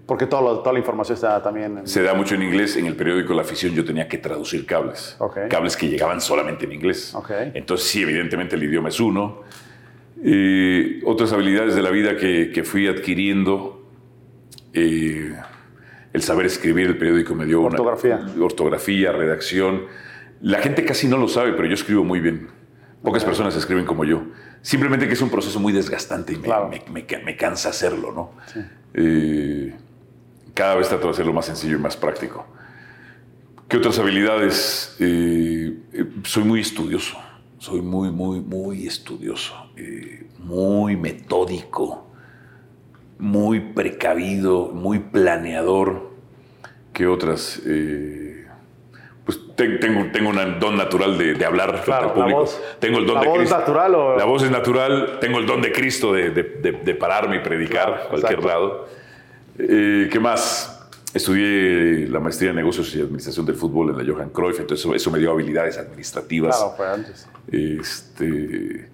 Porque 0.09 0.27
todo 0.27 0.61
toda 0.61 0.73
la 0.73 0.79
información 0.79 1.17
está 1.17 1.43
también... 1.43 1.87
Se 1.87 2.03
da 2.03 2.15
mucho 2.15 2.35
en 2.35 2.43
inglés. 2.43 2.77
En 2.77 2.87
el 2.87 2.97
periódico 2.97 3.35
La 3.35 3.43
Afición 3.43 3.75
yo 3.75 3.85
tenía 3.85 4.09
que 4.09 4.17
traducir 4.17 4.65
cables. 4.65 5.19
Cables 5.51 5.77
que 5.77 5.87
llegaban 5.91 6.23
solamente 6.23 6.65
en 6.65 6.73
inglés. 6.73 7.15
Entonces 7.53 7.87
sí, 7.89 8.01
evidentemente 8.03 8.57
el 8.57 8.63
idioma 8.63 8.89
es 8.89 8.99
uno. 9.01 9.43
otras 11.05 11.33
habilidades 11.35 11.75
de 11.75 11.83
la 11.83 11.91
vida 11.91 12.17
que, 12.17 12.63
fui 12.65 12.87
adquiriendo. 12.89 13.87
Eh, 14.73 15.35
el 16.15 16.23
saber 16.23 16.47
escribir 16.47 16.87
el 16.87 16.97
periódico 16.97 17.35
me 17.35 17.45
dio 17.45 17.63
Ortografía. 17.63 18.17
una 18.35 18.45
ortografía, 18.47 19.13
redacción. 19.13 19.83
La 20.41 20.59
gente 20.61 20.85
casi 20.87 21.07
no 21.07 21.19
lo 21.19 21.29
sabe, 21.29 21.53
pero 21.53 21.67
yo 21.69 21.75
escribo 21.75 22.03
muy 22.03 22.21
bien. 22.21 22.49
Pocas 23.03 23.25
personas 23.25 23.55
escriben 23.57 23.85
como 23.85 24.05
yo. 24.05 24.23
Simplemente 24.63 25.07
que 25.07 25.13
es 25.13 25.21
un 25.21 25.29
proceso 25.31 25.61
muy 25.61 25.73
desgastante 25.75 26.33
y 26.33 26.37
me, 26.37 26.43
Claro. 26.45 26.69
me- 26.71 26.83
me 26.91 27.05
ca- 27.07 27.21
me 27.25 27.37
cansa 27.37 27.69
hacerlo, 27.69 28.13
¿no? 28.13 28.33
Eh, 28.95 29.75
cada 30.59 30.75
vez 30.75 30.89
trato 30.89 31.07
de 31.07 31.13
hacerlo 31.13 31.33
más 31.33 31.47
sencillo 31.47 31.77
y 31.77 31.81
más 31.81 31.97
práctico. 31.97 32.45
¿Qué 33.69 33.77
otras 33.77 33.97
habilidades? 34.01 34.97
Eh, 34.99 35.73
eh, 35.93 36.05
soy 36.25 36.43
muy 36.43 36.61
estudioso. 36.61 37.17
Soy 37.59 37.81
muy, 37.81 38.11
muy, 38.11 38.41
muy 38.41 38.87
estudioso. 38.89 39.55
eh, 39.77 40.27
muy 40.39 40.97
metódico. 40.97 42.09
Muy 43.21 43.61
precavido. 43.61 44.71
Muy 44.73 44.99
planeador. 44.99 46.11
¿Qué 46.93 47.07
otras? 47.07 47.63
Pues 49.25 49.39
te- 49.55 49.77
tengo, 49.79 50.11
tengo 50.11 50.31
un 50.31 50.59
don 50.59 50.77
natural 50.77 51.17
de, 51.19 51.35
de 51.35 51.45
hablar 51.45 51.83
Claro, 51.85 52.03
al 52.03 52.09
la 52.09 52.15
público. 52.15 52.41
voz. 52.41 52.61
Tengo 52.81 52.99
el 52.99 53.07
don 53.07 53.15
¿La 53.17 53.21
de 53.21 53.29
voz 53.29 53.39
Cristo. 53.39 53.59
natural 53.59 53.95
o- 53.95 54.17
La 54.17 54.25
voz 54.25 54.43
es 54.43 54.51
natural. 54.51 55.19
Tengo 55.21 55.39
el 55.39 55.47
don 55.47 55.61
de 55.63 55.71
Cristo 55.71 56.13
de, 56.13 56.31
de- 56.31 56.95
pararme 56.95 57.37
y 57.37 57.41
predicar 57.41 57.87
Claro, 57.93 58.09
cualquier 58.09 58.33
exacto. 58.41 58.49
lado. 58.49 58.98
Eh, 59.59 60.09
¿Qué 60.11 60.21
más? 60.21 60.75
Estudié 61.15 62.07
la 62.09 62.21
maestría 62.21 62.51
en 62.51 62.57
negocios 62.57 62.95
y 62.95 63.01
administración 63.01 63.47
del 63.47 63.57
fútbol 63.57 63.91
en 63.91 64.07
la 64.07 64.13
Johan 64.13 64.29
Cruyff, 64.31 64.61
entonces 64.61 64.85
eso, 64.85 64.95
eso 64.95 65.11
me 65.11 65.19
dio 65.19 65.31
habilidades 65.33 65.79
administrativas. 65.79 66.57
Claro, 66.57 66.75
fue 66.77 66.89
antes. 66.89 67.27
Este, 67.51 68.89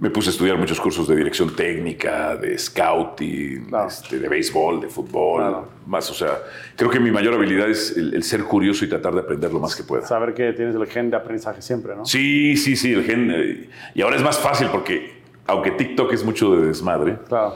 me 0.00 0.10
puse 0.10 0.28
a 0.28 0.32
estudiar 0.32 0.58
muchos 0.58 0.78
cursos 0.80 1.08
de 1.08 1.16
dirección 1.16 1.56
técnica, 1.56 2.36
de 2.36 2.58
scouting, 2.58 3.66
Claro. 3.68 3.88
este, 3.88 4.18
de 4.18 4.28
béisbol, 4.28 4.82
de 4.82 4.88
fútbol, 4.88 5.40
Claro. 5.40 5.68
más. 5.86 6.10
O 6.10 6.14
sea, 6.14 6.38
creo 6.76 6.90
que 6.90 7.00
mi 7.00 7.10
mayor 7.10 7.34
habilidad 7.34 7.68
es 7.70 7.96
el, 7.96 8.12
el 8.14 8.22
ser 8.24 8.44
curioso 8.44 8.84
y 8.84 8.88
tratar 8.88 9.14
de 9.14 9.20
aprender 9.20 9.50
lo 9.52 9.58
más 9.60 9.74
que 9.74 9.84
pueda. 9.84 10.06
Saber 10.06 10.34
que 10.34 10.52
tienes 10.52 10.74
el 10.76 10.86
gen 10.86 11.10
de 11.10 11.16
aprendizaje 11.16 11.62
siempre, 11.62 11.96
¿no? 11.96 12.04
Sí, 12.04 12.56
sí, 12.56 12.76
sí, 12.76 12.92
el 12.92 13.04
gen. 13.04 13.30
eh, 13.34 13.70
Y 13.94 14.02
ahora 14.02 14.16
es 14.16 14.22
más 14.22 14.38
fácil 14.38 14.68
porque, 14.70 15.22
aunque 15.46 15.70
TikTok 15.70 16.12
es 16.12 16.24
mucho 16.24 16.54
de 16.56 16.66
desmadre, 16.66 17.16
Claro. 17.28 17.54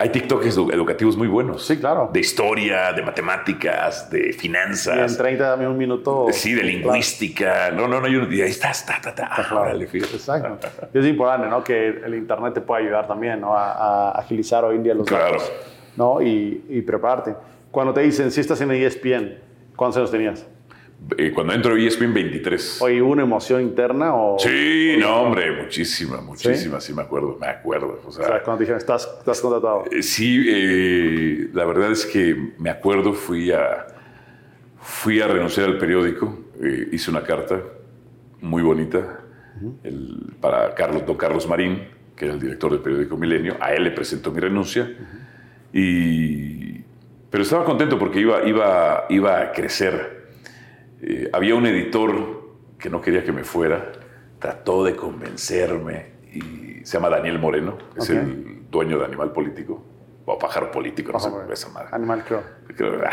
Hay 0.00 0.08
TikToks 0.08 0.56
edu- 0.56 0.72
educativos 0.72 1.16
muy 1.16 1.28
buenos. 1.28 1.64
Sí, 1.66 1.76
claro. 1.78 2.08
De 2.12 2.20
historia, 2.20 2.92
de 2.92 3.02
matemáticas, 3.02 4.08
de 4.10 4.18
Y 4.20 4.26
en 4.30 4.34
finanzas. 4.34 5.16
30 5.18 5.50
dame 5.50 5.68
un 5.68 5.76
minuto. 5.76 6.26
Sí, 6.32 6.54
de 6.54 6.62
lingüística. 6.62 7.70
No, 7.70 7.86
no, 7.86 8.00
no. 8.00 8.08
yo- 8.08 8.22
y 8.32 8.40
ahí 8.40 8.50
estás, 8.50 8.84
ta, 8.86 8.98
ta, 9.02 9.14
ta. 9.14 9.28
Ah, 9.30 9.34
Claro. 9.46 9.60
órale, 9.60 9.86
fíjate. 9.86 10.16
Exacto. 10.16 10.68
Y 10.94 10.98
es 10.98 11.06
importante, 11.06 11.48
¿no? 11.48 11.62
Que 11.62 11.88
el 11.88 12.14
Internet 12.14 12.54
te 12.54 12.60
pueda 12.62 12.80
ayudar 12.80 13.06
también, 13.06 13.40
¿no? 13.40 13.54
A, 13.56 13.72
a 13.72 14.10
agilizar 14.12 14.64
hoy 14.64 14.76
en 14.76 14.82
día 14.82 14.94
los 14.94 15.06
Claro. 15.06 15.32
datos, 15.32 15.52
¿no? 15.96 16.20
Y, 16.22 16.64
y 16.68 16.80
prepararte. 16.82 17.34
Cuando 17.70 17.92
te 17.94 18.00
dicen, 18.00 18.30
si 18.30 18.40
estás 18.40 18.60
en 18.62 18.70
ESPN, 18.72 19.38
¿cuántos 19.76 19.98
años 19.98 20.10
tenías? 20.10 20.46
Eh, 21.16 21.32
cuando 21.32 21.52
entro 21.54 21.74
a 21.74 21.78
ESPN 21.78 22.12
23. 22.14 22.82
¿Oye, 22.82 23.02
hubo 23.02 23.12
una 23.12 23.22
emoción 23.22 23.62
interna 23.62 24.14
o...? 24.14 24.38
Sí, 24.38 24.94
no, 24.98 25.22
hombre, 25.22 25.50
muchísima, 25.62 26.20
muchísima, 26.20 26.80
sí, 26.80 26.94
me 26.94 27.02
acuerdo, 27.02 27.36
me 27.40 27.48
acuerdo. 27.48 28.00
O 28.06 28.12
sea, 28.12 28.24
O 28.24 28.28
sea, 28.28 28.42
cuando 28.42 28.58
te 28.58 28.64
dijeron, 28.64 28.78
estás, 28.78 29.08
estás 29.18 29.40
contratado. 29.40 29.84
eh, 29.90 30.02
sí, 30.02 30.44
eh, 30.48 31.48
la 31.52 31.64
verdad 31.64 31.90
es 31.90 32.06
que 32.06 32.52
me 32.58 32.70
acuerdo, 32.70 33.12
fui 33.12 33.50
a, 33.50 33.86
fui 34.80 35.20
a 35.20 35.26
renunciar 35.26 35.66
al 35.68 35.78
periódico, 35.78 36.38
eh, 36.62 36.88
hice 36.92 37.10
una 37.10 37.22
carta 37.24 37.60
muy 38.40 38.62
bonita 38.62 39.20
el- 39.82 40.34
para 40.40 40.74
Carlos, 40.74 41.04
don 41.06 41.16
Carlos 41.16 41.46
Marín, 41.48 41.88
que 42.16 42.26
era 42.26 42.34
el 42.34 42.40
director 42.40 42.70
del 42.70 42.80
periódico 42.80 43.16
Milenio, 43.16 43.56
a 43.60 43.74
él 43.74 43.82
le 43.84 43.90
presentó 43.90 44.30
mi 44.30 44.38
renuncia, 44.40 44.90
y, 45.72 46.80
pero 47.30 47.42
estaba 47.42 47.64
contento 47.64 47.98
porque 47.98 48.20
iba, 48.20 48.46
iba, 48.46 49.06
iba 49.08 49.40
a 49.40 49.52
crecer. 49.52 50.19
Eh, 51.02 51.30
había 51.32 51.54
un 51.54 51.66
editor 51.66 52.40
que 52.78 52.90
no 52.90 53.00
quería 53.00 53.24
que 53.24 53.32
me 53.32 53.44
fuera, 53.44 53.92
trató 54.38 54.84
de 54.84 54.96
convencerme 54.96 56.06
y 56.32 56.84
se 56.84 56.94
llama 56.98 57.08
Daniel 57.10 57.38
Moreno, 57.38 57.76
es 57.96 58.10
el 58.10 58.62
dueño 58.70 58.98
de 58.98 59.04
Animal 59.04 59.32
Político, 59.32 59.82
o 60.24 60.38
Pájaro 60.38 60.70
Político, 60.70 61.12
no 61.12 61.18
sé 61.20 61.30
esa 61.52 61.68
madre. 61.70 61.88
Animal 61.92 62.24
Crow. 62.24 62.40
Creo, 62.76 63.00
ah, 63.04 63.10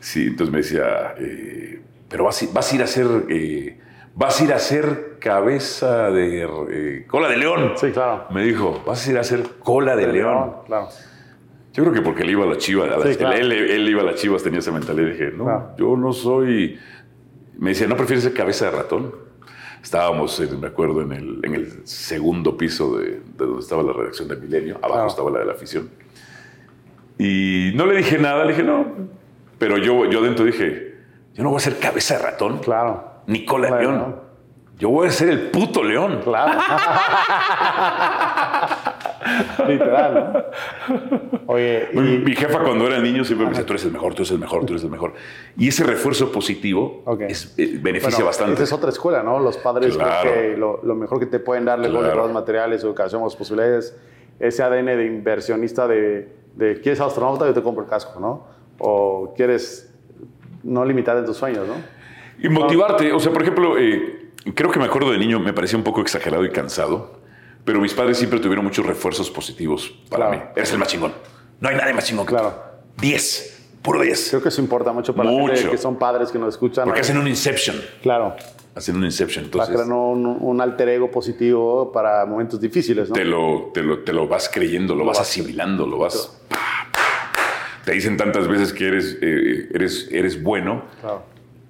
sí, 0.00 0.26
entonces 0.28 0.52
me 0.52 0.58
decía, 0.58 1.14
eh, 1.18 1.80
pero 2.08 2.24
vas, 2.24 2.42
a- 2.42 2.46
vas 2.52 2.72
a 2.72 2.76
ir 2.76 2.82
a 2.82 2.86
eh, 3.28 3.80
vas 4.14 4.40
a 4.40 4.44
ir 4.44 4.52
a 4.52 4.56
hacer 4.56 5.16
cabeza 5.20 6.10
de 6.10 6.42
eh, 6.70 7.04
cola 7.06 7.28
de 7.28 7.36
león. 7.36 7.72
Sí, 7.76 7.90
claro. 7.92 8.26
Me 8.30 8.42
dijo, 8.44 8.82
vas 8.86 9.06
a 9.06 9.10
ir 9.10 9.18
a 9.18 9.20
hacer 9.20 9.42
cola 9.60 9.94
de, 9.96 10.06
león. 10.08 10.52
Claro. 10.66 10.88
Yo 11.72 11.82
creo 11.84 11.92
que 11.94 12.02
porque 12.02 12.22
él 12.22 12.30
iba 12.30 12.44
a 12.44 12.48
la 12.48 12.56
chivas, 12.56 12.90
a 12.90 12.96
las- 12.98 13.08
Sí, 13.10 13.16
claro. 13.16 13.36
él, 13.36 13.52
él 13.52 13.88
iba 13.88 14.00
a 14.02 14.04
las 14.04 14.16
chivas, 14.16 14.42
tenía 14.42 14.58
esa 14.60 14.72
mentalidad. 14.72 15.08
Y 15.08 15.12
dije, 15.12 15.30
no, 15.34 15.44
Claro. 15.44 15.74
yo 15.78 15.96
no 15.96 16.12
soy. 16.12 16.78
Me 17.58 17.70
decía, 17.70 17.86
¿no 17.86 17.96
prefieres 17.96 18.24
ser 18.24 18.34
cabeza 18.34 18.66
de 18.66 18.70
ratón? 18.72 19.14
Estábamos, 19.82 20.38
eh, 20.40 20.48
me 20.60 20.66
acuerdo, 20.66 21.00
en 21.02 21.12
el, 21.12 21.40
en 21.44 21.54
el 21.54 21.86
segundo 21.86 22.56
piso 22.56 22.96
de, 22.98 23.20
de 23.20 23.22
donde 23.36 23.60
estaba 23.60 23.82
la 23.82 23.92
redacción 23.92 24.28
de 24.28 24.36
Milenio, 24.36 24.76
abajo 24.78 24.92
Claro. 24.94 25.08
estaba 25.08 25.30
la 25.30 25.38
de 25.40 25.44
la 25.46 25.52
afición. 25.52 25.90
Y 27.18 27.72
no 27.76 27.86
le 27.86 27.96
dije 27.98 28.18
nada, 28.18 28.44
le 28.44 28.52
dije, 28.52 28.62
no. 28.62 28.86
Pero 29.58 29.78
yo, 29.78 30.04
yo 30.10 30.18
adentro 30.20 30.44
dije, 30.44 30.96
yo 31.34 31.42
no 31.44 31.50
voy 31.50 31.58
a 31.58 31.60
ser 31.60 31.78
cabeza 31.78 32.16
de 32.18 32.24
ratón, 32.24 32.58
Claro. 32.58 33.22
ni 33.26 33.44
cola 33.44 33.68
Claro, 33.68 33.82
león. 33.82 34.16
Yo 34.78 34.90
voy 34.90 35.08
a 35.08 35.10
ser 35.10 35.30
el 35.30 35.50
puto 35.50 35.82
león. 35.82 36.20
Claro. 36.22 36.60
Literal, 39.68 40.32
¿no? 40.32 41.40
Oye, 41.46 41.88
Mi, 41.92 42.14
y... 42.14 42.18
mi 42.18 42.34
jefa 42.36 42.60
cuando 42.60 42.86
era 42.86 42.98
niño 42.98 43.24
siempre 43.24 43.46
me 43.46 43.50
decía, 43.52 43.66
tú 43.66 43.72
eres 43.72 43.84
el 43.84 43.92
mejor, 43.92 44.14
tú 44.14 44.22
eres 44.22 44.30
el 44.32 44.38
mejor, 44.38 44.64
tú 44.66 44.72
eres 44.74 44.84
el 44.84 44.90
mejor. 44.90 45.14
Y 45.56 45.68
ese 45.68 45.84
refuerzo 45.84 46.30
positivo 46.32 47.04
es- 47.28 47.54
eh, 47.58 47.78
beneficia 47.80 48.10
Bueno, 48.16 48.26
bastante. 48.26 48.54
Esa 48.54 48.64
es 48.64 48.72
otra 48.72 48.90
escuela, 48.90 49.22
¿no? 49.22 49.38
Los 49.40 49.56
padres 49.58 49.94
creo 49.96 50.06
Claro. 50.06 50.32
que 50.32 50.56
lo, 50.56 50.80
lo 50.82 50.94
mejor 50.94 51.18
que 51.18 51.26
te 51.26 51.38
pueden 51.38 51.64
dar, 51.64 51.78
lejos 51.78 51.98
de 52.02 52.06
Claro. 52.10 52.22
los 52.24 52.32
materiales, 52.32 52.82
educación, 52.82 53.22
las 53.22 53.36
posibilidades, 53.36 53.96
ese 54.38 54.62
ADN 54.62 54.86
de 54.96 55.06
inversionista 55.06 55.86
de, 55.88 56.28
de 56.54 56.80
¿quieres 56.80 57.00
astronauta? 57.00 57.46
Yo 57.46 57.54
te 57.54 57.62
compro 57.62 57.84
el 57.84 57.88
casco, 57.90 58.20
¿no? 58.20 58.46
O 58.78 59.32
quieres 59.36 59.92
no 60.62 60.84
limitar 60.84 61.16
en 61.16 61.24
tus 61.24 61.36
sueños, 61.36 61.66
¿no? 61.66 61.74
Y 62.38 62.48
motivarte, 62.50 63.12
o 63.12 63.18
sea, 63.20 63.32
por 63.32 63.40
ejemplo, 63.42 63.78
eh, 63.78 64.30
creo 64.54 64.70
que 64.70 64.78
me 64.78 64.84
acuerdo 64.84 65.10
de 65.10 65.18
niño, 65.18 65.40
me 65.40 65.52
parecía 65.54 65.78
un 65.78 65.84
poco 65.84 66.02
exagerado 66.02 66.44
y 66.44 66.50
cansado, 66.50 67.15
pero 67.66 67.80
mis 67.80 67.92
padres 67.92 68.16
siempre 68.16 68.40
tuvieron 68.40 68.64
muchos 68.64 68.86
refuerzos 68.86 69.30
positivos 69.30 69.92
para 70.08 70.28
Claro. 70.30 70.42
mí. 70.46 70.50
Eres 70.56 70.72
el 70.72 70.78
más 70.78 70.88
chingón. 70.88 71.12
No 71.60 71.68
hay 71.68 71.76
nadie 71.76 71.92
más 71.92 72.06
chingón 72.06 72.24
que 72.24 72.30
Claro. 72.30 72.54
tú. 72.96 73.02
10, 73.02 73.64
puro 73.82 74.00
10. 74.00 74.28
Creo 74.30 74.42
que 74.42 74.48
eso 74.48 74.62
importa 74.62 74.92
mucho 74.92 75.14
para 75.14 75.30
la 75.30 75.36
gente 75.38 75.52
Mucho. 75.56 75.70
que 75.70 75.76
son 75.78 75.98
padres 75.98 76.30
que 76.30 76.38
nos 76.38 76.54
escuchan. 76.54 76.84
Porque 76.86 77.00
hacen 77.02 77.18
un 77.18 77.28
inception. 77.28 77.76
Claro, 78.02 78.34
Hacen 78.74 78.94
un 78.96 79.04
inception. 79.04 79.46
para 79.50 79.64
Entonces, 79.64 79.86
crear 79.86 79.98
un, 79.98 80.26
un 80.26 80.60
alter 80.60 80.90
ego 80.90 81.10
positivo 81.10 81.90
para 81.92 82.24
momentos 82.26 82.60
difíciles, 82.60 83.08
¿no? 83.08 83.14
te, 83.14 83.24
lo, 83.24 83.70
te, 83.72 83.82
lo, 83.82 84.00
te 84.00 84.12
lo 84.12 84.28
vas 84.28 84.50
creyendo, 84.52 84.94
lo 84.94 85.04
vas 85.06 85.18
asimilando, 85.18 85.86
lo 85.86 85.96
vas... 85.98 86.30
Te 87.86 87.92
dicen 87.92 88.16
tantas 88.18 88.48
veces 88.48 88.72
que 88.74 88.88
eres, 88.88 89.16
eh, 89.22 89.68
eres, 89.72 90.08
eres 90.10 90.42
bueno 90.42 90.82
Claro, 91.00 91.22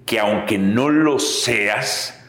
que 0.05 0.19
aunque 0.19 0.57
no 0.57 0.89
lo 0.89 1.17
seas, 1.19 2.19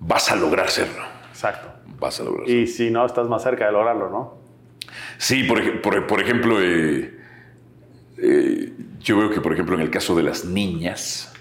vas 0.00 0.30
a 0.32 0.36
lograr 0.36 0.68
serlo. 0.70 1.04
exacto. 1.30 1.67
Vas 1.98 2.20
a 2.20 2.24
lograrlo. 2.24 2.52
Y 2.52 2.66
si 2.66 2.90
no, 2.90 3.04
estás 3.06 3.28
más 3.28 3.42
cerca 3.42 3.66
de 3.66 3.72
lograrlo, 3.72 4.08
¿no? 4.10 4.38
Sí, 5.18 5.44
por, 5.44 5.58
ej- 5.60 5.80
por- 5.82 6.06
por 6.06 6.20
ejemplo, 6.20 6.62
eh, 6.62 7.18
eh, 8.18 8.72
yo 9.00 9.18
veo 9.18 9.30
que, 9.30 9.40
por 9.40 9.52
ejemplo, 9.52 9.74
en 9.74 9.80
el 9.82 9.90
caso 9.90 10.14
de 10.16 10.22
las 10.22 10.44
niñas, 10.44 11.32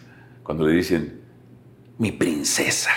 cuando 0.44 0.66
le 0.68 0.74
dicen 0.74 1.22
mi 2.00 2.12
princesa, 2.12 2.92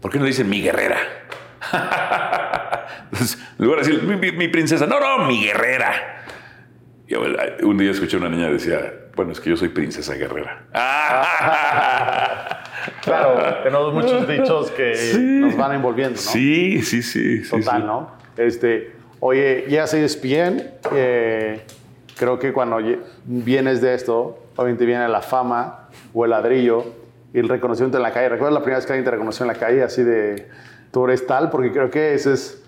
¿por 0.00 0.10
qué 0.10 0.18
no 0.18 0.24
le 0.24 0.30
dicen 0.30 0.48
mi 0.50 0.60
guerrera? 0.60 0.98
Entonces, 3.12 3.38
en 3.58 3.64
lugar 3.64 3.84
de 3.84 3.90
decir 3.92 4.02
mi, 4.08 4.16
mi- 4.16 4.32
mi 4.36 4.48
princesa, 4.48 4.86
no, 4.86 4.98
no, 5.00 5.26
mi 5.26 5.44
guerrera. 5.44 6.16
Y 7.08 7.14
un 7.64 7.76
día 7.76 7.90
escuché 7.90 8.16
a 8.16 8.20
una 8.20 8.28
niña 8.28 8.46
que 8.46 8.52
decía, 8.54 8.92
bueno, 9.16 9.32
es 9.32 9.40
que 9.40 9.50
yo 9.50 9.56
soy 9.56 9.68
princesa 9.68 10.14
guerrera. 10.14 10.66
Claro, 13.02 13.62
tenemos 13.62 13.92
muchos 13.94 14.26
dichos 14.28 14.70
que 14.72 14.94
nos 15.42 15.56
van 15.56 15.72
envolviendo, 15.74 16.16
¿no? 16.16 16.20
Sí, 16.30 16.82
sí, 16.82 17.02
sí. 17.02 17.42
sí, 17.44 17.50
Total, 17.50 17.80
sí. 17.80 17.86
¿no? 17.86 18.10
Este, 18.36 18.92
oye, 19.20 19.64
ya 19.68 19.86
se 19.86 20.04
ESPN, 20.04 20.62
eh, 20.94 21.60
creo 22.16 22.38
que 22.38 22.52
cuando 22.52 22.78
vienes 23.24 23.80
de 23.80 23.94
esto, 23.94 24.38
obviamente 24.56 24.84
viene 24.86 25.08
la 25.08 25.20
fama 25.22 25.88
o 26.12 26.24
el 26.24 26.30
ladrillo 26.30 26.84
y 27.32 27.38
el 27.38 27.48
reconocimiento 27.48 27.96
en 27.96 28.02
la 28.02 28.12
calle. 28.12 28.28
¿Recuerdas 28.28 28.54
la 28.54 28.60
primera 28.60 28.78
vez 28.78 28.86
que 28.86 28.92
alguien 28.92 29.04
te 29.04 29.10
reconoció 29.10 29.44
en 29.44 29.48
la 29.48 29.54
calle 29.58 29.82
así 29.82 30.02
de, 30.02 30.48
tú 30.90 31.04
eres 31.04 31.26
tal? 31.26 31.50
Porque 31.50 31.70
creo 31.72 31.90
que 31.90 32.14
ese 32.14 32.32
es, 32.34 32.62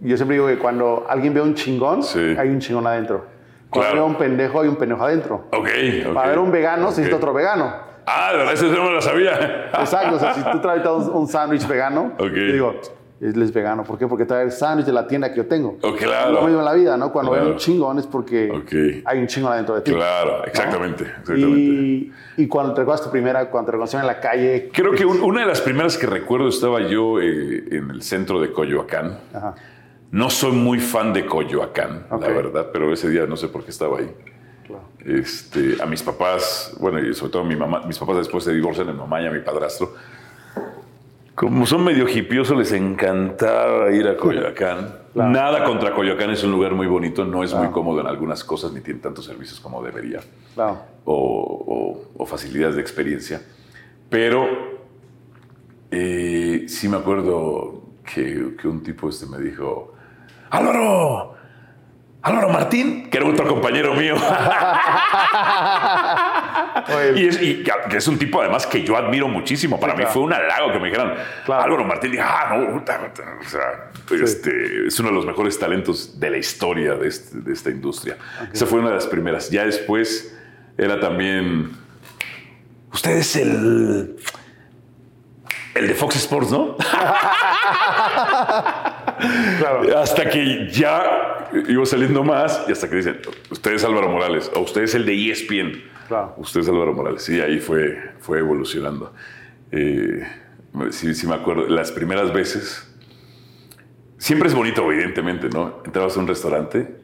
yo 0.00 0.16
siempre 0.16 0.36
digo 0.36 0.46
que 0.48 0.58
cuando 0.58 1.06
alguien 1.08 1.34
ve 1.34 1.40
un 1.40 1.54
chingón, 1.54 2.02
Sí. 2.02 2.34
hay 2.38 2.48
un 2.48 2.58
chingón 2.60 2.86
adentro. 2.86 3.26
Cuando 3.68 3.90
Claro. 3.92 4.04
ve 4.06 4.10
un 4.12 4.16
pendejo, 4.18 4.60
hay 4.62 4.68
un 4.68 4.76
pendejo 4.76 5.04
adentro. 5.04 5.44
Ok, 5.52 5.68
ok. 6.08 6.14
Para 6.14 6.28
ver 6.30 6.38
un 6.40 6.50
vegano, 6.50 6.90
se 6.90 7.02
necesita 7.02 7.16
otro 7.16 7.32
vegano. 7.32 7.89
Ah, 8.12 8.32
de 8.32 8.38
verdad, 8.38 8.54
eso 8.54 8.66
no 8.66 8.84
me 8.84 8.90
lo 8.92 9.00
sabía. 9.02 9.68
Exacto, 9.78 10.16
o 10.16 10.18
sea, 10.18 10.34
si 10.34 10.42
tú 10.42 10.58
traes 10.60 10.84
un, 10.86 11.10
un 11.10 11.28
sándwich 11.28 11.66
vegano, 11.68 12.12
Ok. 12.18 12.26
yo 12.32 12.52
digo, 12.52 12.80
él 13.20 13.42
es 13.42 13.52
vegano. 13.52 13.84
¿Por 13.84 13.98
qué? 13.98 14.06
Porque 14.06 14.24
trae 14.24 14.44
el 14.44 14.50
sándwich 14.50 14.86
de 14.86 14.92
la 14.92 15.06
tienda 15.06 15.30
que 15.30 15.36
yo 15.36 15.46
tengo. 15.46 15.76
Oh, 15.82 15.94
claro. 15.94 16.32
Lo 16.32 16.42
mismo 16.42 16.58
en 16.60 16.64
la 16.64 16.72
vida, 16.72 16.96
¿no? 16.96 17.12
Cuando 17.12 17.32
Claro. 17.32 17.44
ven 17.46 17.52
un 17.54 17.58
chingón 17.58 17.98
es 17.98 18.06
porque 18.06 19.02
hay 19.04 19.18
un 19.18 19.26
chingón 19.26 19.52
adentro 19.52 19.74
de 19.74 19.82
ti. 19.82 19.92
Claro, 19.92 20.42
exactamente. 20.44 21.04
¿no? 21.04 21.10
exactamente. 21.10 21.58
Y, 21.58 22.12
y 22.38 22.48
cuando 22.48 22.72
te 22.72 22.80
recuerdas 22.80 23.04
tu 23.04 23.10
primera, 23.10 23.50
cuando 23.50 23.66
te 23.66 23.72
reconocieron 23.72 24.08
en 24.08 24.14
la 24.16 24.20
calle. 24.20 24.70
Creo 24.72 24.92
que 24.92 25.04
un- 25.04 25.20
una 25.22 25.40
de 25.42 25.46
las 25.46 25.60
primeras 25.60 25.98
que 25.98 26.06
recuerdo 26.06 26.48
estaba 26.48 26.80
yo 26.80 27.20
eh, 27.20 27.64
en 27.70 27.90
el 27.90 28.02
centro 28.02 28.40
de 28.40 28.50
Coyoacán. 28.52 29.18
Ajá. 29.34 29.54
No 30.12 30.28
soy 30.30 30.52
muy 30.52 30.80
fan 30.80 31.12
de 31.12 31.24
Coyoacán, 31.26 32.06
la 32.10 32.16
verdad, 32.28 32.70
pero 32.72 32.92
ese 32.92 33.08
día 33.10 33.26
no 33.26 33.36
sé 33.36 33.46
por 33.46 33.62
qué 33.62 33.70
estaba 33.70 33.98
ahí. 33.98 34.10
Claro. 34.70 34.84
Este, 35.04 35.82
a 35.82 35.86
mis 35.86 36.02
papás, 36.02 36.74
bueno, 36.80 36.98
y 37.00 37.12
sobre 37.14 37.32
todo 37.32 37.42
a 37.42 37.44
mi 37.46 37.56
mamá, 37.56 37.82
mis 37.86 37.98
papás 37.98 38.16
después 38.18 38.44
se 38.44 38.52
divorcian, 38.52 38.88
a 38.88 38.92
mi 38.92 38.98
mamá 38.98 39.20
y 39.22 39.26
a 39.26 39.30
mi 39.30 39.40
padrastro. 39.40 39.94
Como 41.34 41.64
son 41.64 41.84
medio 41.84 42.06
hipiosos, 42.08 42.56
les 42.58 42.72
encantaba 42.72 43.90
ir 43.92 44.06
a 44.08 44.16
Coyoacán. 44.16 45.00
Claro. 45.10 45.30
Nada 45.30 45.64
contra 45.64 45.92
Coyoacán, 45.92 46.30
es 46.30 46.44
un 46.44 46.52
lugar 46.52 46.72
muy 46.72 46.86
bonito, 46.86 47.24
no 47.24 47.42
es 47.42 47.52
muy 47.52 47.66
cómodo 47.70 48.00
en 48.00 48.06
algunas 48.06 48.44
cosas, 48.44 48.72
ni 48.72 48.80
tiene 48.80 49.00
tantos 49.00 49.24
servicios 49.24 49.58
como 49.58 49.82
debería, 49.82 50.20
Claro. 50.54 50.78
o, 51.04 51.14
o- 52.16 52.22
o 52.22 52.26
facilidades 52.26 52.76
de 52.76 52.80
experiencia. 52.80 53.42
Pero 54.08 54.46
eh, 55.90 56.66
sí 56.68 56.88
me 56.88 56.98
acuerdo 56.98 57.82
que, 58.14 58.54
que 58.60 58.68
un 58.68 58.84
tipo 58.84 59.08
este 59.08 59.26
me 59.26 59.38
dijo, 59.38 59.94
Álvaro, 60.50 61.34
Álvaro 62.22 62.50
Martín, 62.50 63.08
que 63.08 63.16
era 63.16 63.26
otro 63.26 63.48
compañero 63.48 63.94
mío. 63.94 64.14
Y, 67.16 67.26
es, 67.28 67.40
y 67.40 67.62
que 67.62 67.70
que 67.88 67.96
es 67.98 68.08
un 68.08 68.18
tipo 68.18 68.40
además 68.40 68.66
que 68.66 68.82
yo 68.82 68.96
admiro 68.96 69.28
muchísimo. 69.28 69.78
Para 69.78 69.92
Sí, 69.92 69.98
mí 69.98 70.02
claro. 70.04 70.14
fue 70.14 70.22
un 70.22 70.32
halago 70.32 70.72
que 70.72 70.78
me 70.78 70.88
dijeran, 70.88 71.14
Claro. 71.44 71.62
Álvaro 71.62 71.84
Martín, 71.84 72.10
dije, 72.12 72.22
ah, 72.26 72.54
no, 72.56 72.72
puta, 72.78 72.98
puta", 72.98 73.22
o 73.40 73.44
sea, 73.48 73.90
este, 74.22 74.86
es 74.86 74.98
uno 74.98 75.10
de 75.10 75.14
los 75.14 75.26
mejores 75.26 75.58
talentos 75.58 76.18
de 76.18 76.30
la 76.30 76.38
historia 76.38 76.94
de, 76.94 77.08
este- 77.08 77.38
de 77.40 77.52
esta 77.52 77.70
industria. 77.70 78.16
Esa 78.52 78.66
fue 78.66 78.78
una 78.80 78.88
de 78.88 78.94
las 78.96 79.06
primeras. 79.06 79.50
Ya 79.50 79.64
después 79.64 80.34
era 80.78 80.98
también, 81.00 81.72
usted 82.92 83.12
es 83.12 83.36
el... 83.36 84.16
El 85.74 85.86
de 85.86 85.94
Fox 85.94 86.16
Sports, 86.16 86.50
¿no? 86.50 86.76
claro. 89.58 89.98
Hasta 89.98 90.28
que 90.28 90.68
ya 90.70 91.48
iba 91.68 91.84
saliendo 91.86 92.22
más 92.24 92.64
y 92.68 92.72
hasta 92.72 92.88
que 92.88 92.96
dicen, 92.96 93.18
usted 93.50 93.72
es 93.72 93.84
Álvaro 93.84 94.08
Morales 94.08 94.50
o 94.54 94.60
usted 94.60 94.82
es 94.82 94.94
el 94.94 95.04
de 95.06 95.30
ESPN. 95.30 95.82
Claro. 96.08 96.34
Usted 96.38 96.60
es 96.60 96.68
Álvaro 96.68 96.92
Morales. 96.92 97.22
Sí, 97.22 97.40
ahí 97.40 97.58
fue, 97.60 98.12
fue 98.20 98.38
evolucionando. 98.40 99.12
Eh, 99.72 100.26
sí, 100.90 101.14
sí 101.14 101.26
me 101.26 101.34
acuerdo. 101.34 101.68
Las 101.68 101.92
primeras 101.92 102.32
veces, 102.32 102.92
siempre 104.18 104.48
es 104.48 104.54
bonito, 104.54 104.90
evidentemente, 104.90 105.48
¿no? 105.48 105.82
Entrabas 105.84 106.16
a 106.16 106.20
un 106.20 106.26
restaurante 106.26 106.96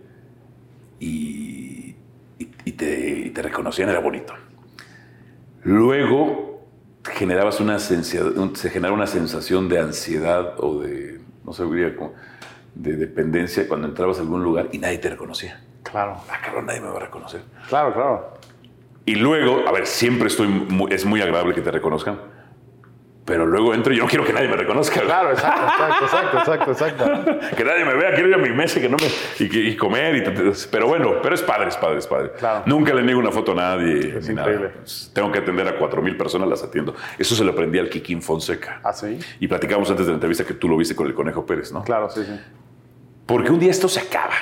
y, 0.99 1.95
y- 2.39 2.49
y 2.65 2.73
te, 2.73 3.11
y 3.27 3.31
te 3.31 3.43
reconocían, 3.43 3.89
era 3.89 4.01
bonito. 4.01 4.35
Luego 5.63 6.67
generabas 7.05 7.61
una 7.61 7.79
se 7.79 8.71
genera 8.71 8.93
una 8.93 9.07
sensación 9.07 9.69
de 9.69 9.79
ansiedad 9.79 10.55
o 10.59 10.81
de, 10.81 11.21
no 11.47 11.53
sabría 11.53 11.95
cómo, 11.97 12.13
de 12.75 12.97
dependencia 12.97 13.67
cuando 13.69 13.87
entrabas 13.87 14.19
a 14.19 14.21
algún 14.21 14.43
lugar 14.43 14.69
y 14.73 14.79
nadie 14.79 14.99
te 14.99 15.09
reconocía. 15.09 15.61
Claro. 15.83 16.17
Ah, 16.29 16.39
cabrón, 16.45 16.67
nadie 16.67 16.81
me 16.81 16.89
va 16.89 16.97
a 16.97 17.01
reconocer. 17.01 17.43
Claro, 17.69 17.95
claro. 17.95 18.35
Y 19.05 19.15
luego, 19.15 19.67
a 19.67 19.73
ver, 19.73 19.87
siempre 19.87 20.27
estoy, 20.27 20.67
es 20.91 21.05
muy 21.05 21.23
agradable 21.23 21.55
que 21.55 21.61
te 21.61 21.71
reconozcan, 21.71 22.19
pero 23.27 23.45
luego 23.45 23.75
entro 23.75 23.93
y 23.93 23.97
yo 23.97 24.05
no 24.05 24.09
quiero 24.09 24.25
que 24.25 24.33
nadie 24.33 24.47
me 24.49 24.57
reconozca. 24.57 25.01
Claro, 25.01 25.33
exacto, 25.33 26.05
exacto, 26.05 26.39
exacto, 26.39 26.71
exacto. 26.71 27.37
Que 27.57 27.65
nadie 27.65 27.85
me 27.85 27.95
vea, 27.95 28.15
quiero 28.15 28.29
ir 28.29 28.35
a 28.37 28.39
mi 28.39 28.51
mesa 28.51 28.79
y 28.79 28.83
que 28.83 28.89
no 28.89 28.97
me, 28.97 29.07
y, 29.45 29.69
y 29.71 29.77
comer. 29.77 30.17
Y, 30.17 30.53
pero 30.71 30.87
bueno, 30.87 31.17
pero 31.21 31.35
es 31.35 31.43
padre, 31.43 31.69
es 31.69 31.77
padre, 31.77 31.99
es 31.99 32.07
padre. 32.07 32.31
Claro. 32.39 32.63
Nunca 32.67 32.95
le 32.95 33.03
niego 33.03 33.19
una 33.19 33.33
foto 33.33 33.51
a 33.51 33.57
nadie. 33.57 34.17
Es 34.19 34.29
ni 34.29 34.35
increíble. 34.35 34.69
nada. 34.69 34.85
Tengo 35.13 35.33
que 35.33 35.41
atender 35.41 35.67
a 35.67 35.77
cuatro 35.77 36.01
mil 36.01 36.17
personas, 36.17 36.49
las 36.49 36.63
atiendo. 36.63 36.95
Eso 37.19 37.35
se 37.35 37.43
lo 37.43 37.51
aprendí 37.51 37.81
al 37.81 37.89
Kikín 37.89 38.23
Fonseca. 38.23 38.81
¿Ah, 38.85 38.93
sí? 38.93 39.19
Y 39.41 39.49
platicamos 39.49 39.91
antes 39.91 40.07
de 40.07 40.13
la 40.13 40.17
entrevista 40.17 40.45
que 40.45 40.55
tú 40.55 40.69
lo 40.69 40.77
viste 40.77 40.95
con 40.95 41.09
el 41.09 41.15
Conejo 41.15 41.45
Pérez, 41.45 41.73
¿no? 41.73 41.83
Claro, 41.83 42.09
sí, 42.09 42.23
sí. 42.25 42.41
Porque 43.27 43.51
un 43.51 43.59
día 43.59 43.73
esto 43.73 43.89
se 43.89 43.99
acaba. 43.99 44.35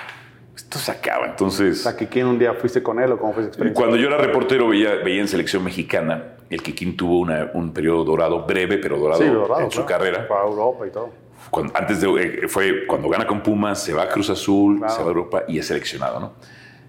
Esto 0.55 0.79
se 0.79 0.90
acaba. 0.92 1.27
Entonces. 1.27 1.87
O 1.87 1.90
sea, 1.90 1.97
quién 1.97 2.27
un 2.27 2.38
día 2.38 2.53
fuiste 2.53 2.83
con 2.83 3.01
él 3.01 3.12
o 3.12 3.18
cómo 3.18 3.33
fue 3.33 3.44
esa 3.44 3.49
experiencia. 3.49 3.81
Cuando 3.81 3.97
yo 3.97 4.09
era 4.09 4.18
reportero 4.18 4.68
veía, 4.68 4.97
veía 4.97 5.23
en 5.23 5.29
selección 5.29 5.64
mexicana, 5.64 6.35
el 6.55 6.62
Kikín 6.62 6.97
tuvo 6.97 7.19
una- 7.21 7.51
un 7.55 7.73
periodo 7.73 8.05
dorado, 8.05 8.45
breve 8.45 8.79
pero 8.79 8.99
dorado, 8.99 9.21
Sí, 9.23 9.29
dorado, 9.29 9.61
en 9.61 9.71
su 9.71 9.85
carrera. 9.85 10.27
Para 10.29 10.45
Europa 10.47 10.87
y 10.87 10.90
todo. 10.90 11.11
Cuando- 11.51 11.73
antes 11.77 12.01
de, 12.01 12.09
eh, 12.45 12.49
fue 12.49 12.87
cuando 12.87 13.09
gana 13.09 13.27
con 13.27 13.43
Pumas, 13.43 13.83
se 13.83 13.93
va 13.93 14.05
a 14.05 14.09
Cruz 14.09 14.31
Azul, 14.31 14.79
Claro. 14.79 14.93
se 14.93 14.99
va 15.01 15.05
a 15.05 15.09
Europa 15.09 15.43
y 15.49 15.59
es 15.59 15.67
seleccionado, 15.67 16.21
¿no? 16.21 16.33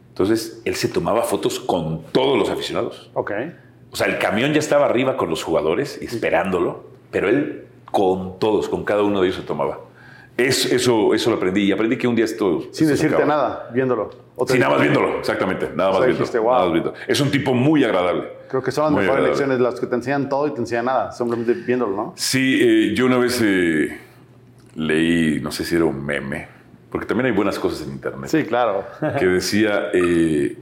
Entonces, 0.09 0.61
él 0.63 0.75
se 0.75 0.87
tomaba 0.87 1.23
fotos 1.23 1.59
con 1.59 2.03
todos 2.13 2.37
los 2.37 2.49
aficionados. 2.49 3.11
Ok. 3.13 3.31
O 3.91 3.95
sea, 3.97 4.07
el 4.07 4.17
camión 4.17 4.53
ya 4.53 4.59
estaba 4.59 4.85
arriba 4.85 5.17
con 5.17 5.29
los 5.29 5.43
jugadores 5.43 5.97
esperándolo, 6.01 6.85
pero 7.11 7.27
él 7.27 7.65
con 7.91 8.39
todos, 8.39 8.69
con 8.69 8.83
cada 8.85 9.03
uno 9.03 9.19
de 9.21 9.27
ellos 9.27 9.37
se 9.39 9.45
tomaba. 9.45 9.79
Es- 10.37 10.65
eso, 10.71 11.13
eso 11.13 11.29
lo 11.29 11.37
aprendí 11.37 11.61
y 11.63 11.71
aprendí 11.71 11.97
que 11.97 12.07
un 12.07 12.15
día 12.15 12.25
esto... 12.25 12.67
Sin 12.71 12.87
decirte 12.89 13.25
nada, 13.25 13.69
viéndolo. 13.73 14.09
Te 14.45 14.53
Sí, 14.53 14.59
nada 14.59 14.73
más 14.73 14.81
viéndolo, 14.81 15.19
exactamente. 15.19 15.69
Nada 15.73 15.91
O 15.91 15.93
más 15.93 15.99
sea, 16.01 16.07
viéndolo. 16.07 16.13
dijiste, 16.17 16.37
nada 16.39 16.49
"Wow". 16.49 16.63
más 16.65 16.73
viéndolo. 16.73 16.95
Es 17.07 17.19
un 17.21 17.31
tipo 17.31 17.53
muy 17.53 17.83
agradable. 17.85 18.23
Creo 18.49 18.61
que 18.61 18.71
son 18.71 18.83
las 18.83 18.91
mejores 18.91 19.09
agradable. 19.11 19.29
lecciones, 19.29 19.59
las 19.61 19.79
que 19.79 19.87
te 19.87 19.95
enseñan 19.95 20.27
todo 20.27 20.47
y 20.47 20.53
te 20.53 20.59
enseñan 20.59 20.85
nada, 20.85 21.11
simplemente 21.13 21.53
viéndolo, 21.53 21.95
¿no? 21.95 22.13
Sí, 22.17 22.59
eh, 22.61 22.93
yo 22.95 23.05
una 23.05 23.17
vez 23.17 23.39
eh, 23.41 23.97
leí, 24.75 25.39
no 25.39 25.51
sé 25.53 25.63
si 25.63 25.75
era 25.75 25.85
un 25.85 26.05
meme, 26.05 26.47
porque 26.91 27.05
también 27.07 27.27
hay 27.27 27.31
buenas 27.31 27.57
cosas 27.57 27.87
en 27.87 27.93
internet, 27.93 28.29
Sí, 28.29 28.43
claro. 28.43 28.83
que 29.17 29.25
decía, 29.25 29.89
eh, 29.93 30.57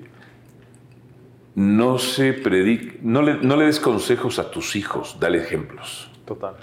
no 1.56 1.98
se 1.98 2.34
predic 2.34 3.00
no 3.02 3.22
le, 3.22 3.36
no 3.36 3.56
le 3.56 3.66
des 3.66 3.80
consejos 3.80 4.38
a 4.40 4.50
tus 4.52 4.76
hijos, 4.76 5.18
dale 5.20 5.40
ejemplos. 5.40 6.12
Total. 6.26 6.54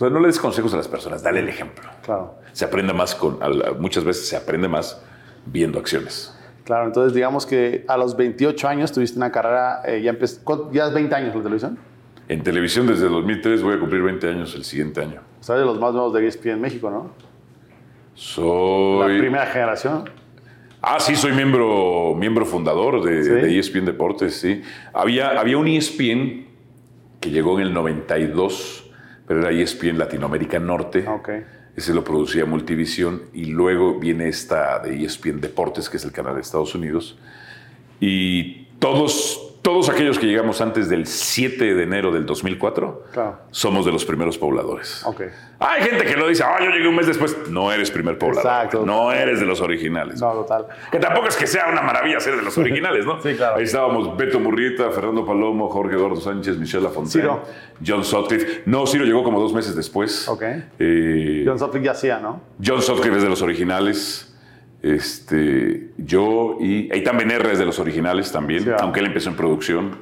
O 0.00 0.04
sea, 0.04 0.08
no 0.08 0.18
le 0.18 0.28
des 0.28 0.38
consejos 0.38 0.72
a 0.72 0.78
las 0.78 0.88
personas, 0.88 1.22
dale 1.22 1.40
el 1.40 1.48
ejemplo. 1.50 1.84
Claro. 2.02 2.36
Se 2.52 2.64
aprende 2.64 2.94
más 2.94 3.14
con, 3.14 3.38
muchas 3.80 4.02
veces 4.02 4.26
se 4.26 4.34
aprende 4.34 4.66
más 4.66 5.02
viendo 5.44 5.78
acciones. 5.78 6.34
Claro, 6.64 6.86
entonces 6.86 7.12
digamos 7.12 7.44
que 7.44 7.84
a 7.86 7.98
los 7.98 8.16
28 8.16 8.66
años 8.66 8.92
tuviste 8.92 9.18
una 9.18 9.30
carrera, 9.30 9.82
eh, 9.84 10.00
ya 10.00 10.16
¿cuánto- 10.42 10.72
ya 10.72 10.86
es 10.86 10.94
20 10.94 11.14
años 11.14 11.34
la 11.36 11.42
televisión. 11.42 11.78
En 12.28 12.42
televisión 12.42 12.86
desde 12.86 13.10
2003 13.10 13.62
voy 13.62 13.74
a 13.74 13.78
cumplir 13.78 14.00
20 14.00 14.26
años 14.26 14.54
el 14.54 14.64
siguiente 14.64 15.02
año. 15.02 15.20
Sabes 15.40 15.60
de 15.60 15.66
los 15.66 15.78
más 15.78 15.92
nuevos 15.92 16.14
de 16.14 16.26
ESPN 16.26 16.52
en 16.52 16.60
México, 16.62 16.90
¿no? 16.90 17.10
Soy... 18.14 19.12
La 19.12 19.18
primera 19.20 19.46
generación. 19.46 20.08
Ah, 20.80 20.98
sí, 20.98 21.14
soy 21.14 21.32
miembro, 21.32 22.14
miembro 22.16 22.46
fundador 22.46 23.04
de, 23.04 23.22
¿Sí? 23.22 23.30
de 23.30 23.58
ESPN 23.58 23.84
Deportes, 23.84 24.34
sí. 24.36 24.62
Había, 24.94 25.38
había 25.38 25.58
un 25.58 25.68
ESPN 25.68 26.46
que 27.20 27.30
llegó 27.30 27.60
en 27.60 27.66
el 27.66 27.74
92, 27.74 28.89
pero 29.30 29.42
era 29.42 29.52
ESPN 29.52 29.96
Latinoamérica 29.96 30.58
Norte. 30.58 31.06
Ok. 31.06 31.28
Ese 31.76 31.94
lo 31.94 32.02
producía 32.02 32.44
Multivisión 32.46 33.26
y 33.32 33.44
luego 33.44 33.96
viene 34.00 34.26
esta 34.26 34.80
de 34.80 35.04
ESPN 35.04 35.40
Deportes, 35.40 35.88
que 35.88 35.98
es 35.98 36.04
el 36.04 36.10
canal 36.10 36.34
de 36.34 36.40
Estados 36.40 36.74
Unidos. 36.74 37.16
Y 38.00 38.64
todos, 38.80 39.49
todos 39.62 39.90
aquellos 39.90 40.18
que 40.18 40.26
llegamos 40.26 40.60
antes 40.60 40.88
del 40.88 41.06
7 41.06 41.74
de 41.74 41.82
enero 41.82 42.10
del 42.10 42.24
2004, 42.24 43.04
Claro. 43.12 43.38
somos 43.50 43.84
de 43.84 43.92
los 43.92 44.04
primeros 44.06 44.38
pobladores. 44.38 45.04
Hay 45.58 45.82
gente 45.82 46.06
que 46.06 46.16
lo 46.16 46.26
dice, 46.28 46.42
ah, 46.42 46.56
yo 46.60 46.70
llegué 46.70 46.88
un 46.88 46.96
mes 46.96 47.06
después. 47.06 47.36
No 47.50 47.70
eres 47.70 47.90
primer 47.90 48.16
poblador. 48.16 48.40
Exacto. 48.46 48.86
No 48.86 49.12
eres 49.12 49.38
de 49.40 49.44
los 49.44 49.60
originales. 49.60 50.18
No, 50.20 50.32
total. 50.32 50.66
Que 50.90 50.98
tampoco 50.98 51.28
es 51.28 51.36
que 51.36 51.46
sea 51.46 51.68
una 51.70 51.82
maravilla 51.82 52.18
ser 52.20 52.36
de 52.36 52.42
los 52.42 52.56
originales, 52.58 53.04
¿no? 53.04 53.20
Sí, 53.20 53.34
claro. 53.34 53.56
Ahí 53.56 53.64
estábamos 53.64 54.16
Beto 54.16 54.40
Murrieta, 54.40 54.90
Fernando 54.90 55.26
Palomo, 55.26 55.68
Jorge 55.68 55.96
Eduardo 55.96 56.16
Sánchez, 56.16 56.56
Michelle 56.56 56.84
Lafontaine, 56.84 57.22
Ciro. 57.22 57.42
John 57.86 58.02
Sutcliffe. 58.04 58.62
No, 58.64 58.86
Ciro 58.86 59.04
llegó 59.04 59.22
como 59.22 59.38
dos 59.38 59.52
meses 59.52 59.76
después. 59.76 60.26
Ok. 60.28 60.42
Eh, 60.78 61.44
John 61.46 61.58
Sutcliffe 61.58 61.84
ya 61.84 61.92
hacía, 61.92 62.18
¿no? 62.18 62.40
John 62.64 62.80
Sutcliffe 62.80 63.18
es 63.18 63.22
de 63.22 63.28
los 63.28 63.42
originales. 63.42 64.29
Este, 64.82 65.90
yo 65.98 66.56
y 66.60 66.88
Eitan 66.92 67.16
Benerra 67.18 67.52
es 67.52 67.58
de 67.58 67.66
los 67.66 67.78
originales 67.78 68.32
también, 68.32 68.64
Sí, 68.64 68.70
ah. 68.70 68.78
aunque 68.80 69.00
él 69.00 69.06
empezó 69.06 69.30
en 69.30 69.36
producción. 69.36 69.98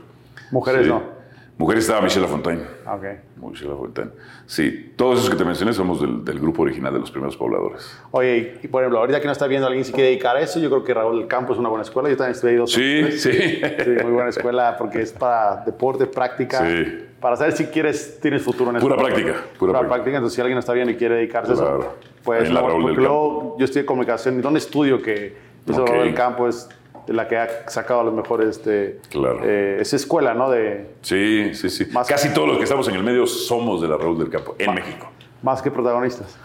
Mujeres 0.51 0.83
Sí. 0.85 0.89
no. 0.89 1.19
Mujeres 1.59 1.83
estaba 1.85 2.01
Michelle 2.03 2.23
Lafontaine. 2.25 2.63
Ah, 2.87 2.95
Ok. 2.95 3.05
Michelle 3.43 3.71
Lafontaine. 3.71 4.11
Sí, 4.47 4.93
todos 4.95 5.19
esos 5.19 5.29
que 5.31 5.35
te 5.37 5.45
mencioné 5.45 5.73
somos 5.73 6.01
del, 6.01 6.25
del 6.25 6.39
grupo 6.39 6.63
original 6.63 6.93
de 6.93 7.01
los 7.01 7.11
primeros 7.11 7.37
pobladores. 7.37 7.99
Oye, 8.13 8.59
y 8.63 8.69
por 8.69 8.83
ejemplo, 8.83 9.01
ahorita 9.01 9.21
que 9.21 9.27
no 9.27 9.33
está 9.33 9.49
viendo 9.49 9.67
alguien 9.67 9.85
si 9.85 9.93
quiere 9.93 10.11
dedicar 10.11 10.37
a 10.37 10.41
eso, 10.41 10.61
yo 10.61 10.71
creo 10.71 10.85
que 10.85 10.95
Raúl 10.95 11.19
del 11.19 11.27
Campo 11.27 11.53
es 11.55 11.59
una 11.59 11.69
buena 11.69 11.83
escuela. 11.83 12.09
Yo 12.09 12.17
también 12.17 12.35
estudié 12.37 12.53
ahí 12.55 12.59
dos 12.59 12.71
Sí, 12.73 13.11
sí. 13.11 13.33
Sí, 13.33 13.91
muy 14.05 14.13
buena 14.13 14.31
escuela 14.31 14.77
porque 14.79 15.03
es 15.03 15.13
para 15.13 15.65
deporte, 15.65 16.07
práctica. 16.07 16.65
Sí. 16.65 16.99
Para 17.21 17.37
saber 17.37 17.53
si 17.53 17.67
quieres, 17.67 18.19
tienes 18.21 18.43
futuro 18.43 18.71
en 18.71 18.77
eso. 18.77 18.87
Pura 18.87 18.97
práctica, 18.97 19.35
pura 19.59 19.73
práctica. 19.73 19.95
práctica. 19.95 20.17
Entonces, 20.19 20.35
si 20.37 20.41
alguien 20.41 20.59
está 20.59 20.73
bien 20.73 20.89
y 20.91 20.95
quiere 20.95 21.17
dedicarse 21.17 21.51
a 21.53 21.55
eso, 21.55 21.95
pues 22.23 22.43
Ahí 22.43 22.47
en 22.49 22.55
la 22.55 22.61
no, 22.63 22.69
porque 22.69 22.87
del 22.87 22.95
luego 22.97 23.57
yo 23.59 23.65
estudié 23.65 23.85
comunicación 23.85 24.39
y 24.39 24.43
donde 24.43 24.59
estudio 24.59 25.03
que 25.03 25.37
eso 25.67 25.83
Ok. 25.83 25.89
Raúl 25.89 26.05
del 26.05 26.15
Campo 26.15 26.47
es 26.49 26.69
de 27.09 27.15
la 27.15 27.27
que 27.27 27.37
ha 27.39 27.69
sacado 27.69 28.01
a 28.01 28.05
los 28.05 28.15
mejores, 28.15 28.49
este, 28.51 29.01
Claro. 29.11 29.41
eh, 29.43 29.79
esa 29.81 29.97
escuela, 29.97 30.35
¿no? 30.35 30.51
De, 30.51 30.91
Sí, 31.01 31.55
sí, 31.55 31.71
sí. 31.71 31.87
Más- 31.93 32.07
Casi 32.07 32.33
todos 32.35 32.47
los 32.49 32.59
que 32.59 32.65
estamos 32.65 32.87
en 32.89 32.95
el 32.95 33.03
medio 33.03 33.27
somos 33.27 33.81
de 33.81 33.89
la 33.89 33.97
Raúl 33.97 34.19
del 34.19 34.29
Campo, 34.31 34.55
en 34.59 34.75
México. 34.75 35.11
Más 35.43 35.61
que 35.63 35.71
protagonistas. 35.71 36.39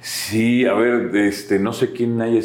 Sí, 0.00 0.66
a 0.66 0.74
ver, 0.74 1.16
este, 1.16 1.58
no 1.58 1.72
sé 1.72 1.92
quién 1.92 2.20
hay. 2.20 2.40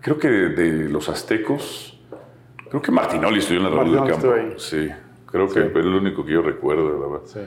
Creo 0.00 0.18
que 0.18 0.28
de, 0.28 0.48
de 0.50 0.88
los 0.88 1.08
aztecos. 1.08 1.98
Creo 2.70 2.80
que 2.82 2.90
Martinoli 2.92 3.38
estudió 3.40 3.60
en 3.60 3.64
la 3.64 3.70
Raúl 3.76 3.90
del 3.92 4.00
Martinoli 4.00 4.22
Campo. 4.22 4.34
ahí. 4.34 4.54
Sí, 4.58 4.88
creo 5.34 5.48
que 5.48 5.60
es 5.80 5.84
el 5.84 5.94
único 5.94 6.24
que 6.24 6.32
yo 6.32 6.42
recuerdo, 6.42 6.88
la 6.98 7.06
verdad. 7.06 7.26
Sí. 7.26 7.40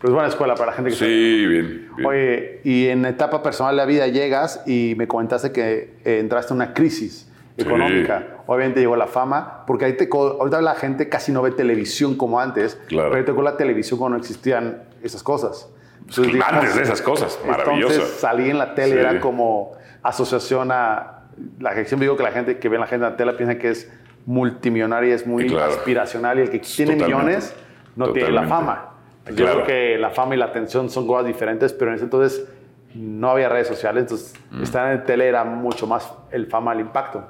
Pero 0.00 0.08
es 0.08 0.12
buena 0.12 0.28
escuela 0.28 0.54
para 0.54 0.66
la 0.66 0.72
gente 0.76 0.90
que 0.90 0.96
Sí, 0.96 1.46
bien, 1.46 1.88
bien. 1.96 2.06
Oye, 2.06 2.60
y 2.64 2.88
en 2.88 3.06
etapa 3.06 3.42
personal 3.42 3.74
de 3.74 3.76
la 3.78 3.86
vida 3.86 4.06
llegas 4.08 4.62
y 4.66 4.94
me 4.98 5.06
comentaste 5.08 5.52
que 5.52 5.94
eh, 6.04 6.18
entraste 6.18 6.52
en 6.52 6.56
una 6.56 6.74
crisis 6.74 7.30
económica. 7.56 8.38
Obviamente 8.46 8.80
llegó 8.80 8.96
la 8.96 9.06
fama, 9.06 9.64
porque 9.66 9.84
ahí 9.86 9.92
te, 9.96 10.08
ahorita 10.12 10.60
la 10.60 10.74
gente 10.74 11.08
casi 11.08 11.30
no 11.32 11.40
ve 11.40 11.52
televisión 11.52 12.16
como 12.16 12.40
antes, 12.40 12.78
Claro. 12.88 13.10
pero 13.10 13.20
ahí 13.20 13.24
tocó 13.24 13.42
la 13.42 13.56
televisión 13.56 13.98
cuando 13.98 14.18
no 14.18 14.20
existían 14.20 14.82
esas 15.02 15.22
cosas. 15.22 15.68
Entonces, 16.00 16.34
Pues, 16.34 16.42
Antes 16.42 16.60
digamos, 16.60 16.76
de 16.76 16.82
esas 16.82 17.00
cosas, 17.00 17.38
maravilloso. 17.46 17.94
Entonces 17.94 18.16
salí 18.20 18.50
en 18.50 18.58
la 18.58 18.74
tele, 18.74 18.94
Sí. 18.94 18.98
era 18.98 19.20
como 19.20 19.72
asociación 20.02 20.70
a... 20.72 21.20
La, 21.60 21.72
siempre 21.84 22.00
digo 22.00 22.16
que 22.16 22.22
la 22.24 22.32
gente 22.32 22.58
que 22.58 22.68
ve 22.68 22.76
a 22.76 22.80
la 22.80 22.86
gente 22.86 23.06
en 23.06 23.12
la 23.12 23.16
tele 23.16 23.32
piensa 23.34 23.56
que 23.56 23.70
es 23.70 23.90
multimillonaria, 24.26 25.14
es 25.14 25.26
muy 25.26 25.46
claro. 25.46 25.72
aspiracional 25.72 26.38
y 26.38 26.42
el 26.42 26.50
que 26.50 26.58
tiene 26.60 26.94
Totalmente. 26.96 27.24
millones 27.26 27.56
no 27.96 28.12
tiene 28.12 28.30
la 28.30 28.44
fama. 28.46 28.90
Yo 29.34 29.34
creo 29.46 29.64
que 29.64 29.98
la 29.98 30.10
fama 30.10 30.34
y 30.34 30.38
la 30.38 30.46
atención 30.46 30.90
son 30.90 31.06
cosas 31.06 31.26
diferentes, 31.26 31.72
pero 31.72 31.90
en 31.90 31.96
ese 31.96 32.04
entonces 32.04 32.46
no 32.94 33.30
había 33.30 33.48
redes 33.48 33.66
sociales, 33.68 34.02
entonces 34.02 34.34
Mm. 34.50 34.62
estar 34.62 34.86
en 34.92 35.00
el 35.00 35.04
tele 35.04 35.26
era 35.26 35.44
mucho 35.44 35.86
más 35.86 36.12
el 36.30 36.46
fama, 36.46 36.72
el 36.72 36.80
impacto. 36.80 37.24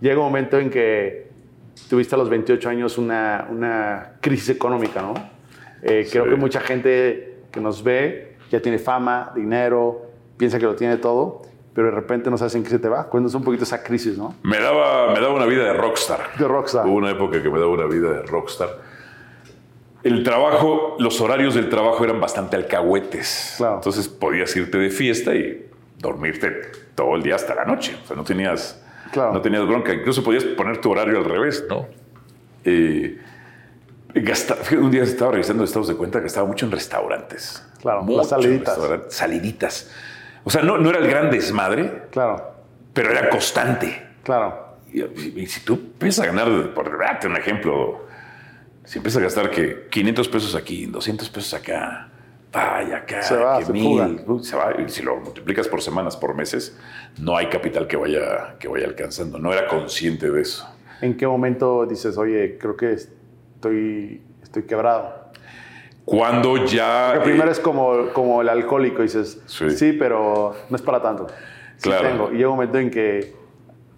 Llega 0.00 0.18
un 0.18 0.24
momento 0.26 0.58
en 0.58 0.70
que 0.70 1.30
tuviste 1.88 2.14
a 2.14 2.18
los 2.18 2.28
28 2.28 2.68
años 2.68 2.98
una, 2.98 3.46
una 3.50 4.12
crisis 4.20 4.50
económica, 4.50 5.00
¿no? 5.02 5.14
Eh, 5.82 6.06
Creo 6.10 6.24
que 6.28 6.36
mucha 6.36 6.60
gente 6.60 7.38
que 7.50 7.60
nos 7.60 7.82
ve 7.82 8.36
ya 8.50 8.60
tiene 8.60 8.78
fama, 8.78 9.32
dinero, 9.34 10.02
piensa 10.36 10.58
que 10.58 10.64
lo 10.66 10.74
tiene 10.74 10.96
todo, 10.98 11.42
pero 11.76 11.88
de 11.88 11.94
repente 11.94 12.30
no 12.30 12.38
sabes 12.38 12.54
en 12.56 12.64
qué 12.64 12.70
se 12.70 12.78
te 12.78 12.88
va. 12.88 13.04
Cuéntanos 13.04 13.34
un 13.34 13.44
poquito 13.44 13.62
esa 13.64 13.82
crisis, 13.82 14.16
¿no? 14.16 14.34
Me 14.42 14.58
daba, 14.58 15.12
me 15.12 15.20
daba 15.20 15.34
una 15.34 15.44
vida 15.46 15.62
de 15.62 15.74
rockstar. 15.74 16.30
De 16.38 16.48
rockstar. 16.48 16.86
Hubo 16.86 16.94
una 16.96 17.10
época 17.10 17.42
que 17.42 17.50
me 17.50 17.58
daba 17.60 17.70
una 17.70 17.84
vida 17.84 18.10
de 18.10 18.22
rockstar. 18.22 18.70
El 20.02 20.22
trabajo, 20.22 20.96
los 20.98 21.20
horarios 21.20 21.54
del 21.54 21.68
trabajo 21.68 22.02
eran 22.02 22.18
bastante 22.20 22.56
alcahuetes. 22.56 23.54
Claro. 23.58 23.74
Entonces 23.76 24.08
podías 24.08 24.56
irte 24.56 24.78
de 24.78 24.88
fiesta 24.88 25.34
y 25.34 25.68
dormirte 25.98 26.62
todo 26.94 27.14
el 27.16 27.22
día 27.22 27.34
hasta 27.34 27.54
la 27.54 27.64
noche. 27.66 27.94
O 28.02 28.06
sea, 28.06 28.16
no 28.16 28.24
tenías, 28.24 28.82
Claro. 29.12 29.34
no 29.34 29.42
tenías 29.42 29.66
bronca. 29.66 29.92
Incluso 29.92 30.24
podías 30.24 30.44
poner 30.44 30.80
tu 30.80 30.90
horario 30.90 31.18
al 31.18 31.24
revés, 31.24 31.64
¿no? 31.68 31.86
Eh, 32.64 33.18
gasta- 34.14 34.56
un 34.78 34.90
día 34.90 35.02
estaba 35.02 35.32
revisando 35.32 35.62
estados 35.64 35.88
de 35.88 35.94
cuenta 35.96 36.20
que 36.20 36.24
gastaba 36.24 36.46
mucho 36.46 36.64
en 36.66 36.72
restaurantes. 36.72 37.62
Claro, 37.82 38.02
Mucho 38.02 38.16
las 38.18 38.26
en 38.26 38.30
saliditas. 38.30 38.76
restaurantes, 38.78 39.14
Saliditas. 39.14 39.90
O 40.46 40.50
sea, 40.50 40.62
no, 40.62 40.78
no 40.78 40.90
era 40.90 41.00
el 41.00 41.08
gran 41.08 41.28
desmadre, 41.28 42.04
Claro, 42.12 42.54
pero 42.92 43.10
era 43.10 43.28
constante. 43.28 44.00
claro. 44.22 44.64
Y, 44.92 45.02
y 45.42 45.46
si 45.48 45.60
tú 45.60 45.74
empiezas 45.74 46.24
a 46.24 46.28
ganar, 46.32 46.72
por 46.72 46.96
darte 46.96 47.26
un 47.26 47.36
ejemplo, 47.36 48.06
si 48.84 48.98
empiezas 49.00 49.20
a 49.20 49.24
gastar 49.24 49.50
que 49.50 49.88
500 49.90 50.28
pesos 50.28 50.54
aquí, 50.54 50.86
200 50.86 51.28
pesos 51.28 51.52
acá, 51.52 52.08
vaya 52.52 52.98
acá, 52.98 53.20
Se 53.22 53.36
va, 53.36 53.58
que 53.58 53.64
se 53.66 53.72
mil, 53.72 54.22
uh, 54.26 54.38
se 54.42 54.56
va. 54.56 54.72
Y 54.80 54.88
si 54.88 55.02
lo 55.02 55.16
multiplicas 55.16 55.66
por 55.66 55.82
semanas, 55.82 56.16
por 56.16 56.34
meses, 56.34 56.78
no 57.18 57.36
hay 57.36 57.48
capital 57.48 57.88
que 57.88 57.96
vaya, 57.96 58.54
que 58.60 58.68
vaya 58.68 58.86
alcanzando. 58.86 59.38
No 59.40 59.52
era 59.52 59.66
consciente 59.66 60.30
de 60.30 60.40
eso. 60.42 60.66
¿En 61.02 61.16
qué 61.16 61.26
momento 61.26 61.84
dices, 61.84 62.16
oye, 62.16 62.56
creo 62.58 62.76
que 62.76 62.92
estoy, 62.92 64.22
estoy 64.42 64.62
quebrado? 64.62 65.25
Cuando 66.06 66.64
ya... 66.64 67.10
Porque 67.14 67.28
primero 67.30 67.48
eh, 67.48 67.52
es 67.52 67.60
como, 67.60 68.08
como 68.14 68.40
el 68.40 68.48
alcohólico, 68.48 69.02
dices, 69.02 69.42
sí. 69.46 69.70
Sí. 69.70 69.92
pero 69.92 70.54
no 70.70 70.76
es 70.76 70.80
para 70.82 71.02
tanto. 71.02 71.26
Sí 71.76 71.88
Claro. 71.90 72.08
tengo. 72.08 72.30
Y 72.32 72.36
llega 72.36 72.48
un 72.48 72.54
momento 72.54 72.78
en 72.78 72.90
que 72.90 73.34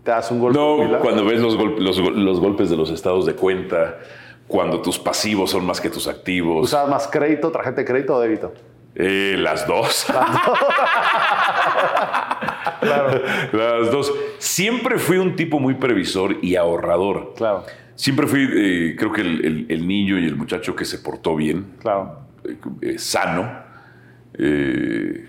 te 0.03 0.11
das 0.11 0.29
un 0.33 0.41
golpe. 0.41 0.59
No, 0.59 0.99
cuando 1.01 1.25
ves 1.25 1.41
los, 1.41 1.57
gol- 1.57 1.77
los 1.79 2.01
gol- 2.01 2.25
los 2.25 2.41
golpes 2.41 2.71
de 2.71 2.77
los 2.77 2.91
estados 2.91 3.27
de 3.27 3.35
cuenta, 3.35 3.99
cuando 4.47 4.81
tus 4.81 4.99
pasivos 4.99 5.51
son 5.51 5.65
más 5.67 5.81
que 5.83 5.91
tus 5.91 6.09
activos. 6.09 6.65
¿Usabas 6.65 6.89
más 6.89 7.07
crédito, 7.09 7.51
tarjeta 7.53 7.77
de 7.77 7.85
crédito 7.85 8.15
o 8.17 8.21
débito? 8.21 8.53
Eh, 8.95 9.37
las 9.39 9.67
dos. 9.67 10.07
Claro, 12.81 13.21
Las 13.53 13.91
dos. 13.91 14.13
Siempre 14.39 14.99
fui 14.99 15.19
un 15.19 15.35
tipo 15.37 15.59
muy 15.59 15.75
previsor 15.75 16.37
y 16.43 16.57
ahorrador. 16.57 17.35
claro, 17.37 17.65
Siempre 17.99 18.29
fui, 18.29 18.49
eh, 18.55 18.95
creo 18.97 19.11
que 19.13 19.23
el, 19.23 19.45
el- 19.45 19.67
el 19.69 19.89
niño 19.89 20.21
y 20.21 20.25
el 20.25 20.37
muchacho 20.37 20.77
que 20.77 20.85
se 20.85 20.99
portó 20.99 21.35
bien, 21.35 21.67
claro. 21.81 22.21
eh, 22.81 22.97
sano, 22.97 23.51
eh, 24.35 25.27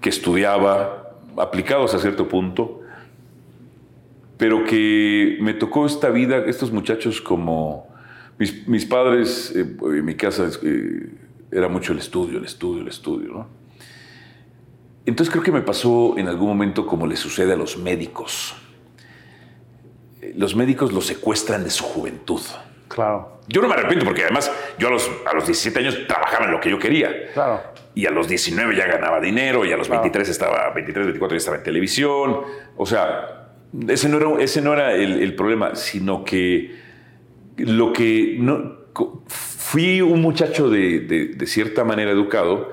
que 0.00 0.08
estudiaba, 0.08 1.12
aplicado 1.36 1.84
hasta 1.84 2.00
cierto 2.00 2.26
punto, 2.26 2.80
pero 4.36 4.64
que 4.64 5.38
me 5.40 5.54
tocó 5.54 5.86
esta 5.86 6.10
vida, 6.10 6.38
estos 6.46 6.72
muchachos 6.72 7.20
como 7.20 7.86
mis, 8.36 8.66
mis 8.66 8.84
padres, 8.84 9.54
en 9.54 10.04
mi 10.04 10.16
casa 10.16 10.48
era 11.52 11.68
mucho 11.68 11.92
el 11.92 12.00
estudio, 12.00 12.38
el 12.38 12.44
estudio, 12.46 12.82
el 12.82 12.88
estudio, 12.88 13.32
¿no? 13.32 13.46
Entonces 15.06 15.30
creo 15.30 15.44
que 15.44 15.52
me 15.52 15.62
pasó 15.62 16.18
en 16.18 16.26
algún 16.26 16.48
momento 16.48 16.84
como 16.84 17.06
le 17.06 17.14
sucede 17.14 17.52
a 17.52 17.56
los 17.56 17.76
médicos. 17.78 18.56
Los 20.36 20.54
médicos 20.54 20.92
los 20.92 21.06
secuestran 21.06 21.64
de 21.64 21.70
su 21.70 21.84
juventud. 21.84 22.40
Claro, 22.88 23.40
Yo 23.48 23.62
no 23.62 23.68
me 23.68 23.74
arrepiento 23.74 24.04
porque 24.04 24.22
además 24.22 24.52
yo 24.78 24.88
a 24.88 24.90
los, 24.90 25.10
a 25.30 25.34
los 25.34 25.46
17 25.46 25.78
años 25.80 25.98
trabajaba 26.06 26.44
en 26.46 26.52
lo 26.52 26.60
que 26.60 26.70
yo 26.70 26.78
quería. 26.78 27.10
claro. 27.32 27.60
Y 27.94 28.06
a 28.06 28.10
los 28.10 28.26
19 28.28 28.74
ya 28.74 28.86
ganaba 28.86 29.20
dinero, 29.20 29.64
y 29.66 29.72
a 29.72 29.76
los 29.76 29.86
Claro. 29.86 30.02
23 30.02 30.28
estaba, 30.30 30.70
23, 30.74 31.06
24 31.06 31.34
ya 31.34 31.38
estaba 31.38 31.56
en 31.58 31.62
televisión. 31.62 32.40
O 32.76 32.86
sea, 32.86 33.50
ese 33.88 34.08
no 34.08 34.16
era, 34.18 34.42
ese 34.42 34.62
no 34.62 34.72
era 34.72 34.92
el, 34.94 35.20
el 35.22 35.34
problema, 35.34 35.74
sino 35.74 36.24
que 36.24 36.74
lo 37.58 37.92
que 37.92 38.36
no. 38.38 38.80
Fui 39.26 40.00
un 40.02 40.20
muchacho 40.22 40.68
de, 40.70 41.00
de- 41.00 41.26
de 41.28 41.46
cierta 41.46 41.82
manera 41.84 42.10
educado 42.10 42.70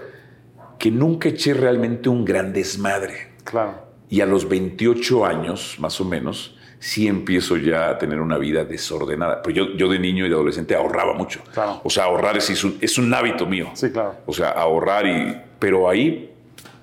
que 0.78 0.92
nunca 0.92 1.30
eché 1.30 1.54
realmente 1.54 2.08
un 2.10 2.24
gran 2.26 2.52
desmadre. 2.54 3.30
Claro, 3.46 3.88
Y 4.10 4.22
a 4.22 4.26
los 4.26 4.48
28 4.50 5.26
años, 5.26 5.76
más 5.80 6.00
o 6.02 6.06
menos, 6.06 6.58
sí 6.80 7.08
empiezo 7.08 7.58
ya 7.58 7.90
a 7.90 7.98
tener 7.98 8.22
una 8.22 8.38
vida 8.38 8.64
desordenada. 8.64 9.42
Pero 9.42 9.66
yo, 9.66 9.78
yo 9.78 9.90
de 9.90 10.00
niño 10.00 10.26
y 10.26 10.30
de 10.30 10.36
adolescente 10.36 10.76
ahorraba 10.76 11.14
mucho. 11.14 11.42
Claro. 11.54 11.82
O 11.84 11.90
sea, 11.90 12.06
ahorrar 12.06 12.38
es, 12.38 12.50
es 12.50 12.64
un, 12.64 12.78
es 12.82 12.98
un 12.98 13.14
hábito 13.14 13.46
mío. 13.46 13.70
sí, 13.74 13.92
claro. 13.92 14.16
O 14.26 14.34
sea, 14.34 14.50
ahorrar 14.50 15.06
y... 15.06 15.38
Pero 15.60 15.90
ahí 15.90 16.32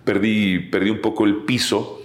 perdí, 0.04 0.58
perdí 0.58 0.90
un 0.90 1.00
poco 1.00 1.24
el 1.24 1.44
piso. 1.44 2.02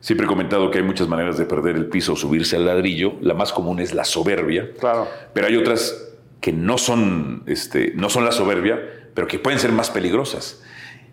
Siempre 0.00 0.26
he 0.26 0.28
comentado 0.28 0.70
que 0.70 0.78
hay 0.78 0.84
muchas 0.84 1.08
maneras 1.08 1.36
de 1.36 1.44
perder 1.44 1.76
el 1.76 1.86
piso 1.86 2.14
o 2.14 2.16
subirse 2.16 2.56
al 2.56 2.64
ladrillo. 2.64 3.14
La 3.20 3.34
más 3.34 3.52
común 3.52 3.80
es 3.80 3.92
la 3.92 4.04
soberbia. 4.04 4.70
Claro, 4.78 5.06
Pero 5.34 5.46
hay 5.46 5.56
otras 5.56 6.08
que 6.40 6.52
no 6.52 6.78
son, 6.78 7.42
este, 7.46 7.92
no 7.96 8.08
son 8.08 8.24
la 8.24 8.32
soberbia, 8.32 8.80
pero 9.14 9.26
que 9.26 9.38
pueden 9.38 9.58
ser 9.58 9.72
más 9.72 9.90
peligrosas. 9.90 10.62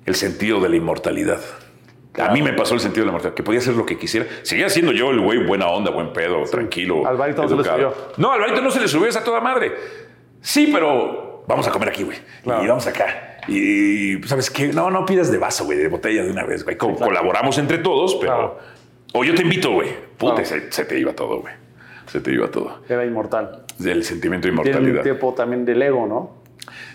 El 0.05 0.15
sentido 0.15 0.59
de 0.59 0.69
la 0.69 0.75
inmortalidad. 0.75 1.41
A 2.19 2.30
mí 2.32 2.41
me 2.41 2.54
pasó 2.54 2.76
el 2.76 2.80
sentido 2.80 3.02
de 3.02 3.06
la 3.08 3.12
inmortalidad, 3.12 3.36
que 3.36 3.43
podía 3.43 3.60
hacer 3.60 3.73
lo 3.76 3.86
que 3.86 3.97
quisiera. 3.97 4.28
Seguía 4.43 4.69
siendo 4.69 4.91
yo 4.91 5.10
el 5.12 5.19
güey 5.19 5.43
buena 5.45 5.67
onda, 5.67 5.89
buen 5.91 6.13
pedo, 6.13 6.43
tranquilo. 6.43 7.08
Al 7.08 7.17
barito 7.17 7.41
no 7.43 7.49
se 7.49 7.56
le 7.56 7.63
subió. 7.63 7.93
No, 8.17 8.32
al 8.32 8.41
barito 8.41 8.62
no 8.62 8.69
se 8.71 8.80
le 8.80 8.88
subió 8.88 9.08
esa 9.08 9.23
toda 9.23 9.39
madre. 9.41 9.71
Sí, 10.41 10.69
pero 10.71 11.43
vamos 11.47 11.67
a 11.67 11.71
comer 11.71 11.89
aquí, 11.89 12.04
güey. 12.04 12.17
Claro. 12.43 12.63
Y 12.63 12.67
vamos 12.67 12.86
acá. 12.88 13.38
Y, 13.47 14.21
¿sabes 14.23 14.49
qué? 14.52 14.67
No, 14.67 14.89
no 14.91 15.06
pidas 15.06 15.32
de 15.32 15.38
vaso, 15.38 15.65
güey, 15.65 15.78
de 15.78 15.88
botella 15.88 16.23
de 16.23 16.32
una 16.32 16.43
vez, 16.45 16.63
güey. 16.63 16.78
Co-. 16.78 16.95
Colaboramos 16.95 17.58
entre 17.58 17.80
todos, 17.80 18.15
pero... 18.15 18.34
Claro. 18.34 18.60
O 19.13 19.23
yo 19.23 19.36
te 19.36 19.41
invito, 19.43 19.71
güey. 19.71 19.89
Puta, 20.17 20.43
se, 20.45 20.71
se 20.71 20.86
te 20.86 20.97
iba 20.99 21.13
todo, 21.13 21.41
güey. 21.41 21.54
Se 22.08 22.19
te 22.19 22.32
iba 22.32 22.47
todo. 22.49 22.82
era 22.89 23.06
inmortal. 23.06 23.63
Del 23.78 24.04
sentimiento 24.04 24.47
de 24.47 24.54
Tiene 24.54 24.69
un 24.69 24.69
inmortalidad. 24.84 25.04
tiempo 25.04 25.34
también 25.34 25.65
del 25.65 25.82
ego, 25.82 26.06
¿no? 26.08 26.42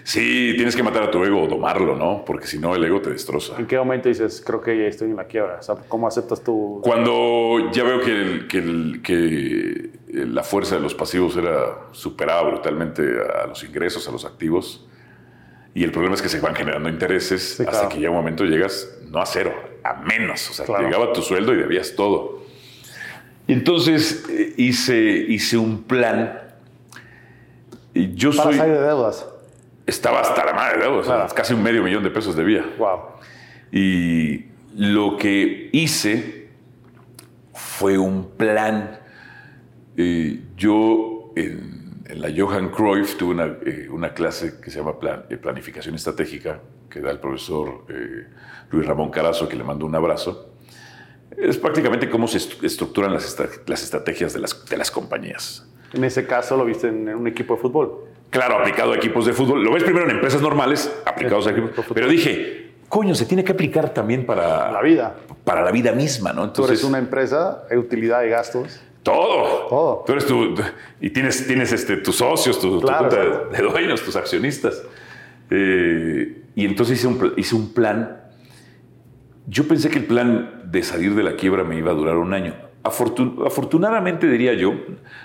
Sí, 0.03 0.55
tienes 0.57 0.75
que 0.75 0.83
matar 0.83 1.03
a 1.03 1.11
tu 1.11 1.23
ego 1.25 1.43
o 1.43 1.47
domarlo, 1.47 1.95
¿no? 1.97 2.25
Porque 2.25 2.47
si 2.47 2.59
no, 2.59 2.75
el 2.75 2.83
ego 2.85 3.01
te 3.03 3.11
destroza. 3.11 3.55
¿En 3.59 3.67
qué 3.67 3.77
momento 3.77 4.09
dices, 4.09 4.43
creo 4.45 4.61
que 4.61 4.77
ya 4.79 4.85
estoy 4.85 5.11
en 5.11 5.17
la 5.17 5.25
quiebra? 5.25 5.59
O 5.61 5.63
sea, 5.63 5.75
¿cómo 5.89 6.09
aceptas 6.09 6.43
tu... 6.43 6.81
Cuando 6.83 7.71
ya 7.73 7.85
veo 7.85 8.01
que, 8.01 8.11
el- 8.23 8.47
que, 8.49 8.59
el- 8.59 9.01
que 9.03 9.91
la 10.25 10.43
fuerza 10.43 10.77
de 10.77 10.81
los 10.81 10.95
pasivos 10.95 11.37
era 11.37 11.89
superaba 11.93 12.49
brutalmente 12.51 13.03
a 13.43 13.47
los 13.47 13.63
ingresos, 13.65 14.09
a 14.09 14.13
los 14.13 14.25
activos, 14.25 14.87
y 15.75 15.85
el 15.85 15.93
problema 15.93 16.15
es 16.15 16.23
que 16.23 16.29
se 16.31 16.41
van 16.41 16.55
generando 16.55 16.89
intereses 16.89 17.57
Sí, 17.57 17.63
hasta 17.63 17.73
claro. 17.73 17.89
que 17.91 18.01
ya 18.01 18.09
un 18.11 18.17
momento 18.17 18.45
llegas, 18.45 18.99
no 19.11 19.21
a 19.21 19.27
cero, 19.27 19.53
a 19.85 19.95
menos. 20.03 20.49
O 20.51 20.55
sea, 20.55 20.65
Claro. 20.65 20.85
llegaba 20.87 21.13
tu 21.13 21.21
sueldo 21.23 21.53
y 21.53 21.57
debías 21.59 21.95
todo. 21.95 22.43
Y 23.47 23.53
entonces 23.53 24.25
eh, 24.31 24.55
hice, 24.57 24.97
hice 25.29 25.57
un 25.59 25.83
plan. 25.85 26.41
Y 27.95 28.15
yo 28.15 28.31
Para 28.31 28.43
soy. 28.45 28.55
salir 28.57 28.75
de 28.75 28.81
deudas. 28.83 29.27
Estaba 29.89 30.21
hasta 30.21 30.45
la 30.45 30.53
madre 30.53 30.79
de 30.79 30.85
deuda, 30.85 30.99
o 30.99 31.03
sea, 31.03 31.15
Claro. 31.17 31.35
casi 31.35 31.55
un 31.55 31.63
medio 31.63 31.83
millón 31.83 32.03
de 32.05 32.11
pesos 32.11 32.37
debía. 32.37 32.63
Wow. 32.79 32.99
Y 33.73 34.45
lo 34.77 35.17
que 35.17 35.71
hice 35.73 36.49
fue 37.55 37.97
un 37.97 38.31
plan. 38.37 39.01
Eh, 39.97 40.43
yo 40.57 41.33
en, 41.37 42.03
en 42.07 42.21
la 42.21 42.29
Johan 42.37 42.69
Cruyff 42.71 43.17
tuve 43.17 43.31
una, 43.35 43.47
eh, 43.65 43.89
una 43.91 44.13
clase 44.13 44.61
que 44.61 44.71
se 44.71 44.79
llama 44.79 44.99
plan- 45.01 45.25
eh, 45.31 45.39
planificación 45.39 45.95
estratégica 45.95 46.61
que 46.91 47.01
da 47.01 47.11
el 47.11 47.19
profesor 47.19 47.85
Luis 48.71 48.87
Ramón 48.87 49.11
Carazo, 49.11 49.49
que 49.49 49.57
le 49.57 49.65
mando 49.65 49.85
un 49.87 49.95
abrazo, 49.95 50.55
es 51.37 51.57
prácticamente 51.59 52.09
cómo 52.09 52.27
se 52.29 52.39
estructuran 52.67 53.13
las, 53.13 53.37
las 53.67 53.83
estrategias 53.83 54.33
de 54.33 54.41
las, 54.41 54.65
de 54.67 54.77
las 54.77 54.91
compañías. 54.91 55.67
En 55.93 56.05
ese 56.05 56.27
caso 56.27 56.57
lo 56.57 56.65
viste 56.65 56.89
en 56.89 57.09
un 57.15 57.27
equipo 57.27 57.55
de 57.57 57.61
fútbol. 57.61 58.05
Claro, 58.31 58.59
aplicado 58.59 58.93
a 58.93 58.97
equipos 58.97 59.25
de 59.27 59.33
fútbol. 59.33 59.65
Lo 59.65 59.73
ves 59.73 59.85
primero 59.85 60.05
en 60.05 60.13
empresas 60.13 60.43
normales, 60.43 60.93
aplicados 61.07 61.47
a 61.47 61.51
equipos. 61.51 61.71
Pero 61.95 62.09
dije, 62.09 62.73
coño, 62.89 63.15
se 63.15 63.25
tiene 63.25 63.43
que 63.43 63.53
aplicar 63.53 63.95
también 63.95 64.27
para 64.27 64.71
la 64.71 64.83
vida. 64.83 65.15
Para 65.45 65.63
la 65.63 65.71
vida 65.71 65.93
misma, 65.93 66.33
¿no? 66.33 66.45
Entonces, 66.45 66.67
Tú 66.67 66.73
eres 66.73 66.85
una 66.85 66.99
empresa, 66.99 67.65
hay 67.71 67.79
utilidad 67.79 68.23
y 68.25 68.29
gastos. 68.29 68.81
Todo. 69.03 69.67
Todo. 69.69 70.05
Tú 70.07 70.13
eres 70.13 70.27
tu. 70.27 70.55
Y 71.01 71.11
tienes, 71.11 71.47
tienes 71.47 71.73
este, 71.73 71.97
tus 71.97 72.17
socios, 72.17 72.61
tu, 72.61 72.81
cuenta 72.83 73.17
de, 73.51 73.63
dueños, 73.63 74.03
tus 74.03 74.17
accionistas. 74.17 74.83
Eh, 75.51 76.43
y 76.55 76.65
entonces 76.67 76.99
hice 76.99 77.07
un, 77.07 77.33
hice 77.37 77.55
un 77.55 77.73
plan. 77.73 78.21
Yo 79.47 79.67
pensé 79.67 79.89
que 79.89 79.99
el 79.99 80.05
plan 80.05 80.63
de 80.67 80.83
salir 80.83 81.15
de 81.15 81.23
la 81.23 81.37
quiebra 81.37 81.65
me 81.65 81.77
iba 81.79 81.93
a 81.93 81.95
durar 81.95 82.17
un 82.17 82.35
año. 82.35 82.55
afortunadamente, 82.83 84.27
diría 84.27 84.53
yo, 84.53 84.75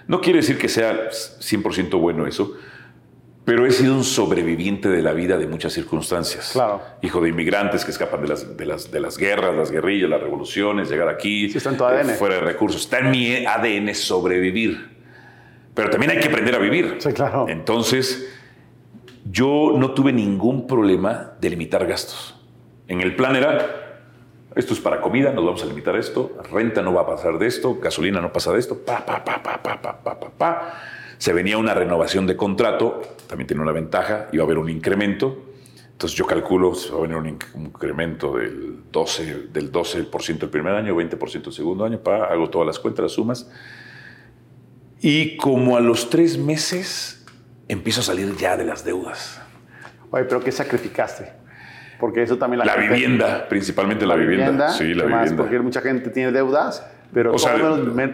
no 0.07 0.21
quiere 0.21 0.39
decir 0.39 0.57
que 0.57 0.69
sea 0.69 1.09
100% 1.09 1.99
bueno 1.99 2.25
eso, 2.25 2.55
pero 3.45 3.65
he 3.65 3.71
sido 3.71 3.95
un 3.95 4.03
sobreviviente 4.03 4.87
de 4.87 5.01
la 5.01 5.13
vida 5.13 5.37
de 5.37 5.47
muchas 5.47 5.73
circunstancias. 5.73 6.51
Claro. 6.53 6.81
Hijo 7.01 7.19
de 7.19 7.29
inmigrantes 7.29 7.83
que 7.83 7.91
escapan 7.91 8.21
de 8.21 8.27
las, 8.29 8.55
de 8.55 8.65
las, 8.65 8.89
de 8.91 8.99
las 8.99 9.17
guerras, 9.17 9.55
las 9.55 9.69
guerrillas, 9.69 10.09
las 10.09 10.21
revoluciones, 10.21 10.89
llegar 10.89 11.09
aquí. 11.09 11.45
está 11.45 11.69
en 11.69 11.77
tu 11.77 11.83
ADN. 11.83 12.09
Eh, 12.11 12.13
fuera 12.13 12.35
de 12.35 12.41
recursos. 12.41 12.81
Está 12.81 12.99
en 12.99 13.11
mi 13.11 13.45
ADN 13.45 13.93
sobrevivir. 13.95 14.93
Pero 15.73 15.89
también 15.89 16.11
hay 16.11 16.19
que 16.19 16.27
aprender 16.27 16.55
a 16.55 16.59
vivir. 16.59 16.97
Sí, 16.99 17.11
claro. 17.11 17.47
Entonces, 17.49 18.29
yo 19.29 19.73
no 19.77 19.91
tuve 19.91 20.13
ningún 20.13 20.67
problema 20.67 21.33
de 21.41 21.49
limitar 21.49 21.85
gastos. 21.85 22.39
En 22.87 23.01
el 23.01 23.15
plan 23.15 23.35
era, 23.35 24.03
esto 24.55 24.73
es 24.73 24.79
para 24.79 25.01
comida, 25.01 25.31
nos 25.31 25.45
vamos 25.45 25.63
a 25.63 25.65
limitar 25.65 25.95
esto, 25.95 26.37
renta 26.51 26.81
no 26.81 26.93
va 26.93 27.01
a 27.01 27.07
pasar 27.07 27.37
de 27.39 27.47
esto, 27.47 27.79
gasolina 27.79 28.21
no 28.21 28.31
pasa 28.31 28.51
de 28.51 28.59
esto, 28.59 28.77
pa, 28.77 29.05
pa, 29.05 29.23
pa, 29.23 29.41
pa, 29.41 29.63
pa, 29.63 29.81
pa, 29.81 30.03
pa, 30.03 30.19
pa, 30.19 30.29
pa. 30.29 30.73
Se 31.17 31.33
venía 31.33 31.57
una 31.57 31.73
renovación 31.73 32.27
de 32.27 32.35
contrato, 32.35 33.01
también 33.27 33.47
tiene 33.47 33.61
una 33.61 33.71
ventaja, 33.71 34.27
iba 34.31 34.43
a 34.43 34.45
haber 34.45 34.57
un 34.57 34.69
incremento. 34.69 35.53
Entonces 35.91 36.17
yo 36.17 36.25
calculo, 36.25 36.75
se 36.75 36.91
va 36.91 36.99
a 36.99 37.01
venir 37.01 37.17
un 37.17 37.65
incremento 37.65 38.37
del 38.37 38.83
12%, 38.91 39.51
del 39.51 39.71
12 39.71 40.07
el 40.41 40.49
primer 40.49 40.73
año, 40.73 40.95
20% 40.95 41.47
el 41.47 41.53
segundo 41.53 41.85
año, 41.85 41.99
pa, 41.99 42.25
hago 42.25 42.49
todas 42.49 42.67
las 42.67 42.79
cuentas, 42.79 43.03
las 43.03 43.11
sumas. 43.13 43.49
Y 45.01 45.37
como 45.37 45.77
a 45.77 45.81
los 45.81 46.09
tres 46.09 46.37
meses 46.37 47.25
empiezo 47.67 48.01
a 48.01 48.03
salir 48.03 48.35
ya 48.37 48.57
de 48.57 48.65
las 48.65 48.83
deudas. 48.83 49.41
Oye, 50.11 50.25
pero 50.25 50.41
¿qué 50.41 50.51
sacrificaste? 50.51 51.31
Porque 51.99 52.21
eso 52.21 52.37
también 52.37 52.59
la, 52.59 52.65
la 52.65 52.75
vivienda, 52.75 53.47
principalmente 53.47 54.05
la, 54.05 54.15
vivienda. 54.15 54.69
Sí, 54.69 54.93
la 54.93 55.05
vivienda. 55.05 55.35
porque 55.35 55.59
mucha 55.59 55.81
gente 55.81 56.09
tiene 56.09 56.31
deudas, 56.31 56.85
pero 57.13 57.33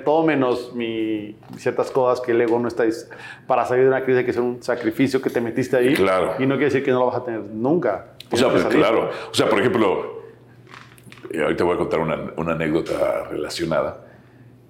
todo, 0.03 0.23
menos, 0.23 0.73
mi, 0.75 1.38
ciertas 1.57 1.89
cosas 1.89 2.23
que 2.23 2.33
el 2.33 2.41
ego 2.41 2.59
no 2.59 2.67
está 2.67 2.83
para 3.47 3.65
salir 3.65 3.83
de 3.83 3.89
una 3.89 4.03
crisis 4.03 4.19
hay 4.19 4.25
que 4.25 4.33
ser 4.33 4.41
un 4.41 4.62
sacrificio 4.62 5.21
que 5.21 5.29
te 5.29 5.39
metiste 5.39 5.77
ahí. 5.77 5.93
Claro. 5.93 6.35
Y 6.38 6.45
no 6.45 6.55
quiere 6.55 6.65
decir 6.65 6.83
que 6.83 6.91
no 6.91 6.99
lo 6.99 7.05
vas 7.05 7.15
a 7.15 7.23
tener 7.23 7.41
nunca. 7.41 8.13
O 8.29 8.35
sea, 8.35 8.49
pues, 8.49 8.65
claro. 8.65 9.09
O 9.31 9.33
sea, 9.33 9.47
por 9.47 9.59
ejemplo, 9.59 10.23
eh, 11.31 11.41
ahorita 11.41 11.63
voy 11.63 11.75
a 11.75 11.77
contar 11.77 12.01
una, 12.01 12.17
una 12.35 12.51
anécdota 12.53 13.25
relacionada. 13.29 14.05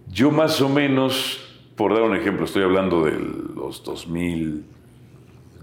Yo 0.07 0.29
más 0.29 0.61
o 0.61 0.69
menos, 0.69 1.63
por 1.75 1.93
dar 1.93 2.03
un 2.03 2.15
ejemplo, 2.15 2.45
estoy 2.45 2.63
hablando 2.63 3.03
de 3.03 3.13
los 3.55 3.83
2000 3.83 4.63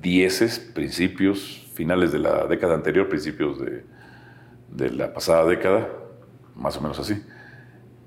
dieces, 0.02 0.58
principios, 0.58 1.68
finales 1.74 2.10
de 2.10 2.18
la 2.18 2.46
década 2.46 2.74
anterior, 2.74 3.08
principios 3.08 3.60
de, 3.60 3.84
de 4.70 4.90
la 4.90 5.12
pasada 5.12 5.44
década, 5.46 5.88
más 6.56 6.76
o 6.76 6.80
menos 6.80 6.98
así. 6.98 7.22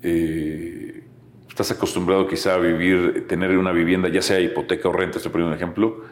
Eh, 0.02 1.04
estás 1.48 1.70
acostumbrado 1.70 2.26
quizá 2.26 2.54
a 2.54 2.58
vivir, 2.58 3.26
tener 3.28 3.56
una 3.56 3.72
vivienda, 3.72 4.08
ya 4.08 4.22
sea 4.22 4.40
hipoteca 4.40 4.88
o 4.88 4.92
renta, 4.92 5.18
estoy 5.18 5.32
poniendo 5.32 5.54
un 5.54 5.56
ejemplo, 5.56 6.04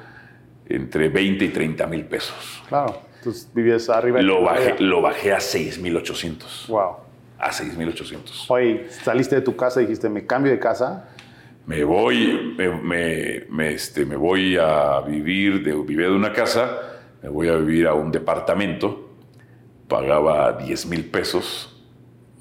entre 0.68 1.08
20 1.08 1.44
y 1.44 1.48
30 1.48 1.86
mil 1.86 2.04
pesos. 2.04 2.62
Claro, 2.68 3.02
entonces 3.16 3.48
vivías 3.54 3.88
arriba. 3.88 4.20
Lo 4.20 4.42
bajé, 4.42 4.76
lo 4.80 5.00
bajé 5.00 5.32
a 5.32 5.38
6.800. 5.38 6.68
Wow. 6.68 6.96
A 7.38 7.50
6.800. 7.50 8.46
Oye, 8.48 8.86
saliste 8.90 9.36
de 9.36 9.42
tu 9.42 9.56
casa 9.56 9.80
y 9.80 9.84
dijiste, 9.84 10.08
me 10.08 10.26
cambio 10.26 10.52
de 10.52 10.58
casa 10.58 11.08
me 11.68 11.84
voy, 11.84 12.56
me, 12.56 13.74
este, 13.74 14.06
me 14.06 14.16
voy 14.16 14.56
a 14.56 15.00
vivir, 15.02 15.62
de, 15.62 15.74
vivir 15.74 16.06
de 16.06 16.16
una 16.16 16.32
casa, 16.32 16.78
me 17.22 17.28
voy 17.28 17.48
a 17.48 17.56
vivir 17.56 17.86
a 17.86 17.92
un 17.92 18.10
departamento, 18.10 19.10
pagaba 19.86 20.54
10 20.54 20.86
mil 20.86 21.04
pesos, 21.04 21.77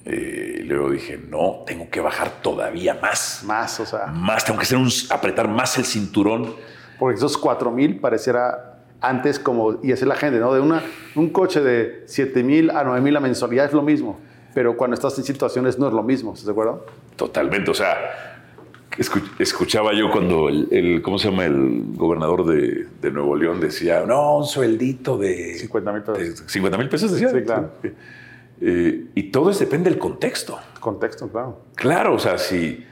eh, 0.10 0.60
y 0.62 0.64
luego 0.64 0.90
dije, 0.90 1.20
no, 1.30 1.64
tengo 1.66 1.90
que 1.90 2.00
bajar 2.00 2.42
todavía 2.42 2.98
más. 3.02 3.44
Más, 3.46 3.80
o 3.82 3.86
sea. 3.86 4.08
Más, 4.08 4.46
tengo 4.46 4.58
que 4.58 4.64
hacer 4.64 4.78
un, 4.78 4.90
apretar 5.10 5.50
más 5.50 5.78
el 5.78 5.84
cinturón. 5.84 6.56
Porque 6.98 7.18
esos 7.18 7.38
4 7.38 7.70
mil 7.72 8.00
pareciera 8.00 8.80
antes 9.02 9.38
como, 9.38 9.80
y 9.84 9.92
así 9.92 10.06
la 10.06 10.16
gente, 10.16 10.40
¿no? 10.40 10.54
De 10.54 10.62
una, 10.62 10.82
un 11.16 11.30
coche 11.30 11.62
de 11.62 12.04
7 12.08 12.42
mil 12.42 12.72
a 12.72 12.84
9 12.84 13.02
mil 13.02 13.14
la 13.14 13.20
mensualidad 13.20 13.66
es 13.66 13.74
lo 13.74 13.84
mismo, 13.84 14.20
pero 14.56 14.76
cuando 14.76 14.96
estás 14.96 15.16
en 15.20 15.24
situaciones 15.24 15.78
no 15.78 15.88
es 15.88 15.94
lo 15.94 16.02
mismo, 16.02 16.32
¿estás 16.32 16.48
de 16.48 16.54
acuerdo? 16.54 16.86
Totalmente, 17.16 17.70
o 17.70 17.76
sea, 17.76 17.96
Escuchaba 19.38 19.94
yo 19.94 20.10
cuando 20.10 20.50
el, 20.50 21.02
¿cómo 21.04 21.20
se 21.20 21.30
llama? 21.30 21.46
El 21.46 21.84
gobernador 21.94 22.46
de, 22.46 23.12
Nuevo 23.12 23.36
León 23.36 23.60
decía, 23.60 24.04
no, 24.08 24.38
un 24.38 24.46
sueldito 24.46 25.20
de 25.20 25.54
50 25.54 25.94
mil 25.94 26.02
pesos. 26.02 26.44
50 26.48 26.78
mil 26.80 26.90
pesos 26.90 27.12
decía. 27.12 27.30
Sí, 27.30 27.42
claro. 27.44 27.70
Eh, 28.62 29.06
y 29.16 29.24
todo 29.24 29.50
es, 29.52 29.60
depende 29.60 29.90
del 29.90 30.00
contexto. 30.00 30.60
Contexto, 30.80 31.30
claro. 31.30 31.62
Claro, 31.76 32.16
o 32.16 32.20
sea, 32.20 32.38
si, 32.38 32.86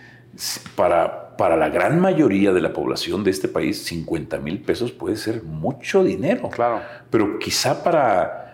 para, 0.76 1.36
para 1.38 1.56
la 1.58 1.70
gran 1.70 2.00
mayoría 2.00 2.54
de 2.54 2.62
la 2.62 2.74
población 2.74 3.24
de 3.24 3.32
este 3.32 3.48
país, 3.48 3.84
50 3.86 4.40
mil 4.40 4.62
pesos 4.62 4.92
puede 4.92 5.16
ser 5.16 5.44
mucho 5.44 6.04
dinero. 6.04 6.50
Claro. 6.50 6.82
Pero 7.10 7.40
quizá 7.40 7.84
para 7.84 8.46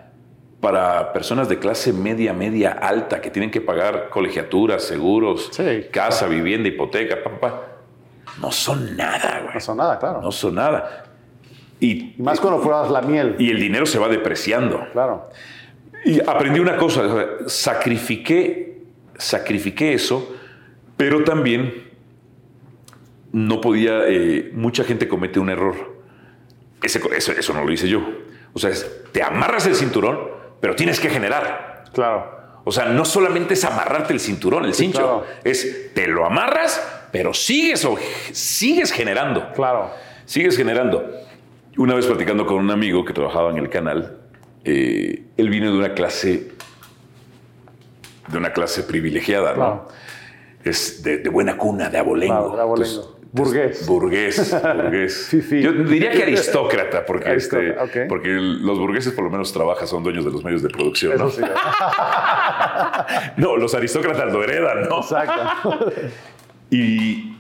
para 0.62 1.12
personas 1.12 1.50
de 1.50 1.58
clase 1.58 1.91
media, 1.91 2.34
media 2.34 2.71
alta, 2.71 3.19
que 3.19 3.32
tienen 3.32 3.50
que 3.50 3.62
pagar 3.62 4.10
colegiaturas, 4.10 4.84
seguros, 4.84 5.52
casa, 5.91 6.28
vivienda, 6.28 6.69
hipoteca, 6.69 7.24
papá, 7.24 7.63
no 8.39 8.52
son 8.52 8.95
nada, 8.95 9.41
güey. 9.41 9.56
No 9.56 9.60
son 9.60 9.78
nada, 9.78 10.00
claro. 10.00 10.21
No 10.21 10.32
son 10.32 10.56
nada. 10.56 11.06
Y, 11.80 12.13
más 12.19 12.39
cuando 12.39 12.62
pruebas 12.62 12.91
la 12.91 13.02
miel. 13.02 13.36
Y 13.39 13.50
el 13.50 13.60
dinero 13.60 13.88
se 13.88 13.97
va 13.97 14.08
depreciando. 14.08 14.86
Claro. 14.93 15.30
Y 16.06 16.20
aprendí 16.20 16.60
una 16.60 16.78
cosa, 16.78 17.04
sacrifiqué, 17.48 18.82
sacrifiqué 19.18 19.94
eso, 19.94 20.36
pero 20.98 21.24
también 21.24 21.92
no 23.32 23.62
podía, 23.62 24.08
eh, 24.08 24.52
mucha 24.54 24.84
gente 24.84 25.08
comete 25.08 25.40
un 25.40 25.50
error. 25.50 26.02
Ese, 26.82 27.02
eso, 27.16 27.32
eso 27.32 27.54
no 27.54 27.64
lo 27.64 27.72
hice 27.72 27.88
yo. 27.88 28.02
O 28.54 28.60
sea, 28.60 28.72
te 29.12 29.24
amarras 29.24 29.66
el 29.68 29.76
cinturón, 29.76 30.20
pero 30.60 30.76
tienes 30.76 31.00
que 31.00 31.10
generar. 31.10 31.86
Claro. 31.94 32.42
O 32.64 32.72
sea, 32.72 32.86
no 32.86 33.06
solamente 33.06 33.56
es 33.56 33.64
amarrarte 33.64 34.14
el 34.14 34.20
cinturón, 34.20 34.66
el 34.66 34.74
cincho, 34.74 35.26
es 35.44 35.94
te 35.94 36.08
lo 36.08 36.26
amarras, 36.26 37.08
pero 37.12 37.34
sigues, 37.34 37.88
sigues 38.32 38.92
generando. 38.92 39.52
Claro. 39.54 39.92
Sigues 40.26 40.58
generando. 40.58 41.04
Una 41.78 41.96
vez 41.96 42.06
platicando 42.06 42.46
con 42.46 42.58
un 42.58 42.70
amigo 42.70 43.04
que 43.04 43.14
trabajaba 43.14 43.50
en 43.50 43.58
el 43.58 43.70
canal, 43.70 44.21
eh, 44.63 45.24
él 45.38 45.50
vino 45.50 45.71
de 45.71 45.78
una 45.78 45.93
clase, 45.93 46.52
de 48.28 48.38
una 48.38 48.54
clase 48.54 48.84
privilegiada, 48.84 49.56
¿no? 49.56 49.88
Es 50.63 51.02
de, 51.04 51.28
buena 51.30 51.58
cuna, 51.58 51.89
de 51.89 51.97
abolengo. 51.97 52.56
de 52.56 52.62
abolengo. 52.62 53.21
Burgués. 53.34 53.88
Burgués, 53.88 54.58
burgués. 54.58 55.32
Yo 55.52 55.71
diría 55.71 56.12
que 56.12 56.24
aristócrata, 56.24 57.06
porque, 57.06 57.34
este, 57.34 57.76
porque 58.10 58.28
los 58.30 58.78
burgueses 58.78 59.13
por 59.13 59.24
lo 59.24 59.30
menos 59.30 59.54
trabajan, 59.54 59.88
son 59.88 60.04
dueños 60.04 60.26
de 60.26 60.32
los 60.32 60.43
medios 60.43 60.62
de 60.62 60.69
producción, 60.69 61.17
¿no? 61.17 61.32
no, 63.38 63.55
los 63.55 63.74
aristócratas 63.74 64.34
lo 64.34 64.43
heredan, 64.43 64.89
¿no? 64.89 64.99
Exacto. 64.99 65.80
y, 66.70 67.38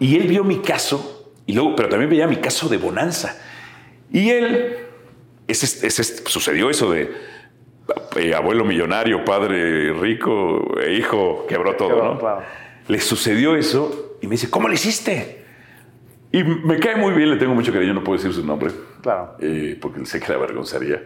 y 0.00 0.16
él 0.16 0.26
vio 0.26 0.42
mi 0.42 0.58
caso, 0.58 1.32
y 1.46 1.52
luego, 1.52 1.76
pero 1.76 1.88
también 1.88 2.10
veía 2.10 2.26
mi 2.26 2.36
caso 2.36 2.68
de 2.68 2.78
bonanza. 2.78 3.36
Y 4.12 4.30
él, 4.30 4.83
ese, 5.46 5.86
ese, 5.86 6.04
sucedió 6.26 6.70
eso 6.70 6.90
de 6.90 7.12
eh, 8.16 8.34
abuelo 8.34 8.64
millonario, 8.64 9.24
padre 9.24 9.92
rico, 9.92 10.78
e 10.80 10.94
hijo 10.94 11.46
quebró 11.48 11.76
todo, 11.76 12.02
¿no? 12.02 12.18
Claro. 12.18 12.42
Le 12.88 13.00
sucedió 13.00 13.56
eso 13.56 14.16
y 14.20 14.26
me 14.26 14.32
dice, 14.32 14.50
¿cómo 14.50 14.68
le 14.68 14.74
hiciste? 14.74 15.44
Y 16.32 16.42
me 16.42 16.78
cae 16.78 16.96
muy 16.96 17.12
bien, 17.12 17.30
le 17.30 17.36
tengo 17.36 17.54
mucho 17.54 17.72
cariño, 17.72 17.94
no 17.94 18.02
puedo 18.02 18.18
decir 18.18 18.32
su 18.34 18.44
nombre. 18.44 18.72
Claro. 19.02 19.36
Eh, 19.40 19.78
porque 19.80 20.04
sé 20.06 20.18
que 20.18 20.28
le 20.28 20.34
avergonzaría. 20.34 21.02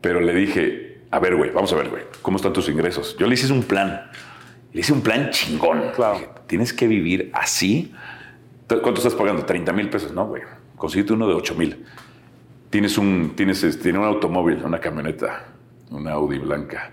Pero 0.00 0.20
le 0.20 0.34
dije, 0.34 1.02
a 1.10 1.18
ver, 1.18 1.36
güey, 1.36 1.50
vamos 1.50 1.72
a 1.72 1.76
ver, 1.76 1.88
güey, 1.88 2.02
¿cómo 2.22 2.36
están 2.36 2.52
tus 2.52 2.68
ingresos? 2.68 3.16
Yo 3.18 3.26
le 3.26 3.34
hice 3.34 3.52
un 3.52 3.62
plan. 3.62 4.10
Le 4.72 4.80
hice 4.80 4.92
un 4.92 5.00
plan 5.00 5.30
chingón. 5.30 5.90
Claro. 5.94 6.20
Tienes 6.46 6.72
que 6.72 6.86
vivir 6.86 7.30
así. 7.32 7.92
¿Cuánto 8.68 8.94
estás 8.94 9.14
pagando? 9.14 9.44
30 9.44 9.72
mil 9.72 9.88
pesos. 9.88 10.12
No, 10.12 10.26
güey. 10.26 10.42
Consíguete 10.76 11.12
uno 11.12 11.26
de 11.26 11.34
8 11.34 11.54
mil. 11.54 11.84
Tienes 12.74 12.98
un, 12.98 13.34
tienes, 13.36 13.62
este, 13.62 13.84
tiene 13.84 14.00
un 14.00 14.04
automóvil, 14.04 14.60
una 14.64 14.80
camioneta, 14.80 15.44
una 15.92 16.10
Audi 16.10 16.40
blanca, 16.40 16.90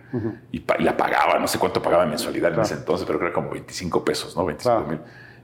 y, 0.52 0.64
la 0.78 0.96
pagaba, 0.96 1.40
no 1.40 1.48
sé 1.48 1.58
cuánto 1.58 1.82
pagaba 1.82 2.04
en 2.04 2.10
mensualidad 2.10 2.54
en 2.54 2.60
ese 2.60 2.76
entonces, 2.76 3.08
pero 3.08 3.18
creo 3.18 3.32
que 3.32 3.34
era 3.34 3.34
como 3.34 3.50
25 3.50 4.06
pesos, 4.06 4.38
¿no? 4.38 4.46
25 4.46 4.86
Claro. 4.86 4.88
mil. 4.88 5.00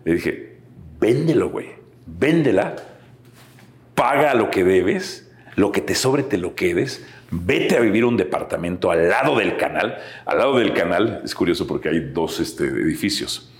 Le 0.05 0.13
dije, 0.13 0.57
véndelo, 0.99 1.49
güey, 1.49 1.69
véndela, 2.05 2.75
paga 3.95 4.35
lo 4.35 4.51
que 4.51 4.63
debes, 4.63 5.27
lo 5.55 5.71
que 5.71 5.81
te 5.81 5.95
sobre 5.95 6.21
te 6.21 6.37
lo 6.37 6.53
quedes, 6.53 7.03
vete 7.31 7.75
a 7.75 7.79
vivir 7.79 8.05
un 8.05 8.15
departamento 8.15 8.91
al 8.91 9.09
lado 9.09 9.39
del 9.39 9.57
canal. 9.57 9.97
Al 10.23 10.37
lado 10.37 10.59
del 10.59 10.71
canal, 10.75 11.21
es 11.25 11.33
curioso 11.33 11.65
porque 11.65 11.89
hay 11.89 12.11
dos 12.13 12.39
este, 12.39 12.63
edificios, 12.65 13.51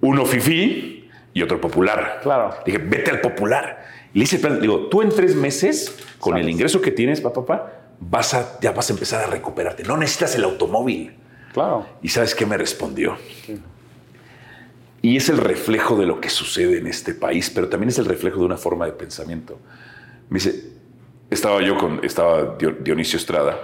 uno 0.00 0.24
fifí 0.24 1.10
y 1.34 1.42
otro 1.42 1.60
popular. 1.60 2.20
Claro. 2.22 2.54
Dije, 2.64 2.78
vete 2.78 3.10
al 3.10 3.20
popular. 3.20 3.80
Le 4.12 4.24
hice 4.24 4.36
el 4.36 4.42
plan, 4.42 4.54
le 4.56 4.60
digo, 4.62 4.88
tú 4.88 5.02
en 5.02 5.10
tres 5.10 5.34
meses, 5.34 5.94
con 6.18 6.36
el 6.36 6.48
ingreso 6.48 6.80
que 6.80 6.90
tienes, 6.90 7.20
papá, 7.20 7.44
papá, 7.46 7.72
vas 8.00 8.34
a, 8.34 8.58
ya 8.60 8.72
vas 8.72 8.90
a 8.90 8.92
empezar 8.92 9.22
a 9.24 9.26
recuperarte. 9.28 9.84
No 9.84 9.96
necesitas 9.96 10.34
el 10.34 10.44
automóvil. 10.44 11.12
Claro. 11.52 11.86
¿Y 12.02 12.08
sabes 12.08 12.34
qué 12.34 12.44
me 12.46 12.56
respondió? 12.56 13.16
Y 15.02 15.16
es 15.16 15.28
el 15.28 15.38
reflejo 15.38 15.96
de 15.96 16.06
lo 16.06 16.20
que 16.20 16.28
sucede 16.28 16.78
en 16.78 16.86
este 16.86 17.14
país, 17.14 17.50
pero 17.50 17.68
también 17.68 17.88
es 17.88 17.98
el 17.98 18.04
reflejo 18.04 18.40
de 18.40 18.44
una 18.46 18.56
forma 18.56 18.84
de 18.86 18.92
pensamiento. 18.92 19.58
Me 20.28 20.34
dice, 20.38 20.72
estaba 21.30 21.62
yo 21.62 21.76
con, 21.78 22.04
estaba 22.04 22.56
Dio- 22.58 22.76
Dionisio 22.80 23.16
Estrada, 23.16 23.58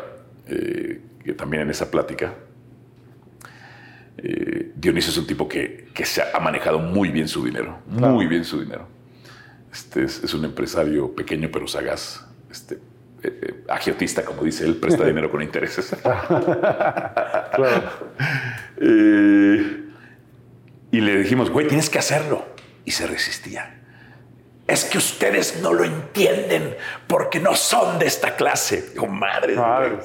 eh, 0.49 1.01
que 1.25 1.33
también 1.35 1.63
en 1.65 1.71
esa 1.71 1.91
plática. 1.91 2.35
Eh, 4.19 4.73
Dionisio 4.77 5.11
es 5.11 5.19
un 5.19 5.27
tipo 5.27 5.47
que, 5.47 5.89
que 5.93 6.05
se 6.07 6.23
ha 6.23 6.39
manejado 6.41 6.79
muy 6.79 7.11
bien 7.11 7.29
su 7.29 7.45
dinero, 7.45 7.79
muy 7.87 8.27
bien 8.27 8.45
su 8.45 8.61
dinero. 8.61 8.89
Este 9.77 10.05
es, 10.05 10.25
es 10.25 10.33
un 10.33 10.43
empresario 10.47 11.15
pequeño 11.15 11.51
pero 11.53 11.69
sagaz, 11.69 12.25
este, 12.51 12.77
eh, 12.77 12.79
eh, 13.43 13.65
agiotista, 13.69 14.25
como 14.25 14.43
dice 14.43 14.65
él, 14.65 14.77
presta 14.77 15.05
dinero 15.07 15.31
con 15.31 15.43
intereses. 15.43 15.95
Claro. 17.57 17.91
Eh, 18.79 19.85
y 20.91 21.01
le 21.01 21.17
dijimos, 21.19 21.51
güey, 21.51 21.67
tienes 21.67 21.89
que 21.89 21.99
hacerlo. 21.99 22.45
Y 22.85 22.91
se 22.91 23.07
resistía. 23.07 23.81
Es 24.67 24.85
que 24.85 24.99
ustedes 24.99 25.61
no 25.63 25.73
lo 25.73 25.85
entienden 25.85 26.77
porque 27.07 27.41
no 27.41 27.55
son 27.55 27.99
de 27.99 28.07
esta 28.07 28.37
clase. 28.37 28.91
Digo, 28.93 29.07
madre, 29.07 29.53
de 29.53 29.59
Madre. 29.61 29.99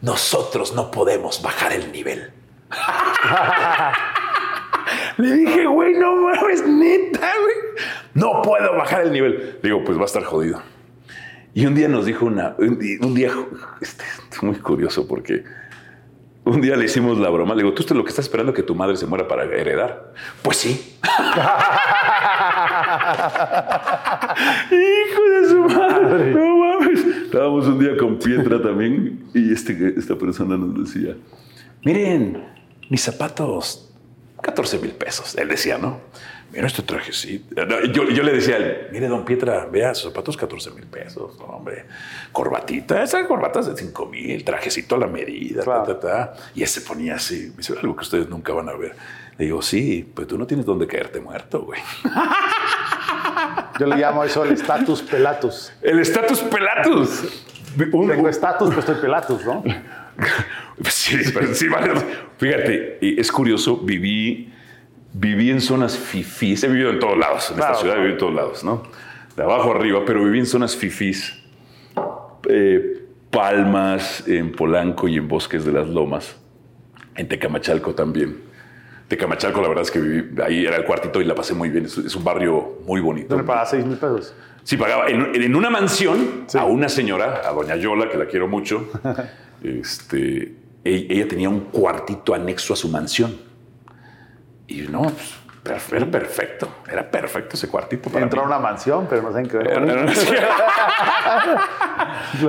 nosotros 0.00 0.74
no 0.74 0.90
podemos 0.90 1.42
bajar 1.42 1.72
el 1.72 1.92
nivel. 1.92 2.32
Le 5.18 5.32
dije, 5.32 5.66
güey, 5.66 5.94
no 5.94 6.16
mames, 6.16 6.66
neta, 6.66 7.30
güey. 7.40 7.56
No 8.14 8.40
puedo 8.42 8.74
bajar 8.76 9.02
el 9.02 9.12
nivel. 9.12 9.58
Digo, 9.62 9.84
pues 9.84 9.98
va 9.98 10.02
a 10.02 10.06
estar 10.06 10.22
jodido. 10.24 10.62
Y 11.54 11.66
un 11.66 11.74
día 11.74 11.88
nos 11.88 12.06
dijo 12.06 12.24
una, 12.24 12.54
un 12.58 12.78
día, 12.78 12.98
un 13.00 13.14
día, 13.14 13.32
este, 13.80 14.04
es 14.30 14.42
muy 14.42 14.54
curioso 14.56 15.08
porque 15.08 15.42
un 16.44 16.60
día 16.60 16.76
le 16.76 16.84
hicimos 16.84 17.18
la 17.18 17.30
broma. 17.30 17.54
Le 17.54 17.62
digo, 17.62 17.74
¿tú 17.74 17.82
usted 17.82 17.96
lo 17.96 18.04
que 18.04 18.10
estás 18.10 18.26
esperando 18.26 18.52
es 18.52 18.56
que 18.56 18.62
tu 18.62 18.76
madre 18.76 18.96
se 18.96 19.06
muera 19.06 19.26
para 19.26 19.42
heredar? 19.44 20.14
Pues 20.40 20.56
sí. 20.58 20.96
Hijo 24.70 25.22
de 25.30 25.48
su 25.48 25.62
madre. 25.64 26.30
No 26.30 26.56
mames. 26.58 27.04
Estábamos 27.24 27.66
un 27.66 27.80
día 27.80 27.96
con 27.96 28.18
Pietra 28.18 28.62
también 28.62 29.28
y 29.34 29.52
este, 29.52 29.94
esta 29.96 30.16
persona 30.16 30.56
nos 30.56 30.92
decía, 30.92 31.16
miren, 31.84 32.44
mis 32.88 33.02
zapatos, 33.02 33.87
14 34.42 34.78
mil 34.78 34.92
pesos. 34.92 35.34
Él 35.36 35.48
decía, 35.48 35.78
¿no? 35.78 36.00
Mira 36.50 36.66
este 36.66 36.82
trajecito. 36.82 37.66
No, 37.66 37.80
Yo, 37.84 38.04
yo 38.08 38.22
le 38.22 38.32
decía, 38.32 38.54
a 38.54 38.58
él, 38.58 38.88
mire, 38.90 39.06
don 39.08 39.24
Pietra, 39.24 39.66
vea, 39.66 39.94
sus 39.94 40.10
zapatos 40.10 40.36
14 40.36 40.70
mil 40.70 40.86
pesos. 40.86 41.36
No, 41.38 41.44
hombre, 41.44 41.84
corbatita, 42.32 43.02
esa 43.02 43.26
corbata 43.26 43.60
es 43.60 43.66
de 43.66 43.76
5 43.76 44.06
mil, 44.06 44.42
trajecito 44.44 44.94
a 44.94 44.98
la 44.98 45.06
medida, 45.08 45.62
Claro. 45.62 45.82
ta, 45.84 46.00
ta, 46.00 46.34
ta. 46.34 46.34
Y 46.54 46.62
él 46.62 46.68
se 46.68 46.80
ponía 46.80 47.16
así. 47.16 47.48
Me 47.50 47.58
dice, 47.58 47.74
algo 47.78 47.94
que 47.96 48.02
ustedes 48.02 48.28
nunca 48.30 48.52
van 48.54 48.68
a 48.70 48.74
ver. 48.74 48.94
Le 49.36 49.44
digo, 49.44 49.60
sí, 49.60 50.10
pues 50.14 50.26
tú 50.26 50.38
no 50.38 50.46
tienes 50.46 50.64
dónde 50.64 50.86
caerte 50.86 51.20
muerto, 51.20 51.62
güey. 51.62 51.80
Yo 53.78 53.86
le 53.86 53.96
llamo 53.96 54.24
eso 54.24 54.42
el 54.44 54.52
status 54.52 55.02
pelatus. 55.02 55.72
El 55.82 56.00
estatus 56.00 56.40
pelatus. 56.40 57.44
Tengo 57.76 58.28
estatus, 58.28 58.68
pero 58.70 58.80
estoy 58.80 58.94
pelatus, 58.96 59.44
¿no? 59.44 59.62
Sí, 61.08 61.30
pero 61.32 61.54
sí, 61.54 61.68
vale. 61.68 61.92
Fíjate, 62.38 62.98
es 63.20 63.32
curioso, 63.32 63.78
viví, 63.78 64.52
viví 65.12 65.50
en 65.50 65.60
zonas 65.60 65.96
fifís. 65.96 66.62
He 66.64 66.68
vivido 66.68 66.90
en 66.90 66.98
todos 66.98 67.16
lados, 67.18 67.50
en 67.50 67.56
Claro, 67.56 67.72
esta 67.72 67.80
ciudad 67.82 67.96
he 67.96 67.98
claro. 67.98 68.02
vivido 68.02 68.12
en 68.14 68.18
todos 68.18 68.34
lados, 68.34 68.64
¿no? 68.64 68.82
De 69.36 69.42
abajo 69.42 69.72
arriba, 69.72 70.00
pero 70.06 70.24
viví 70.24 70.38
en 70.38 70.46
zonas 70.46 70.76
fifís. 70.76 71.34
Eh, 72.48 73.04
Palmas, 73.30 74.24
en 74.26 74.52
Polanco 74.52 75.06
y 75.08 75.16
en 75.16 75.28
Bosques 75.28 75.64
de 75.64 75.72
las 75.72 75.86
Lomas. 75.88 76.36
En 77.14 77.28
Tecamachalco 77.28 77.94
también. 77.94 78.38
Tecamachalco, 79.08 79.60
la 79.62 79.68
verdad 79.68 79.82
es 79.84 79.90
que 79.90 80.00
viví, 80.00 80.42
ahí 80.42 80.64
era 80.66 80.76
el 80.76 80.84
cuartito 80.84 81.20
y 81.20 81.24
la 81.24 81.34
pasé 81.34 81.54
muy 81.54 81.68
bien. 81.68 81.84
Es, 81.86 81.96
es 81.98 82.14
un 82.16 82.24
barrio 82.24 82.78
muy 82.86 83.00
bonito. 83.00 83.28
Donde 83.28 83.44
paga 83.44 83.66
6 83.66 83.84
mil 83.84 83.96
pesos. 83.96 84.34
Sí, 84.64 84.76
pagaba 84.76 85.08
en, 85.08 85.34
en 85.42 85.54
una 85.56 85.70
mansión 85.70 86.44
Sí. 86.46 86.58
a 86.58 86.64
una 86.64 86.88
señora, 86.88 87.40
a 87.44 87.52
doña 87.52 87.76
Yola, 87.76 88.08
que 88.10 88.18
la 88.18 88.26
quiero 88.26 88.48
mucho. 88.48 88.88
este, 89.62 90.54
ella 90.84 91.28
tenía 91.28 91.48
un 91.48 91.60
cuartito 91.60 92.34
anexo 92.34 92.72
a 92.72 92.76
su 92.76 92.88
mansión. 92.88 93.36
Y 94.66 94.82
no, 94.82 95.02
pues, 95.62 95.92
era 95.92 96.06
perfecto. 96.06 96.68
Era 96.90 97.10
perfecto 97.10 97.56
ese 97.56 97.68
cuartito 97.68 98.10
para 98.10 98.24
Entró 98.24 98.42
a 98.42 98.46
una 98.46 98.58
mansión, 98.58 99.06
pero 99.08 99.22
no 99.22 99.30
saben 99.30 99.48
qué 99.48 99.56
ver. 99.58 99.74
con 99.74 99.90
Era- 99.90 100.10
eso. 100.10 100.32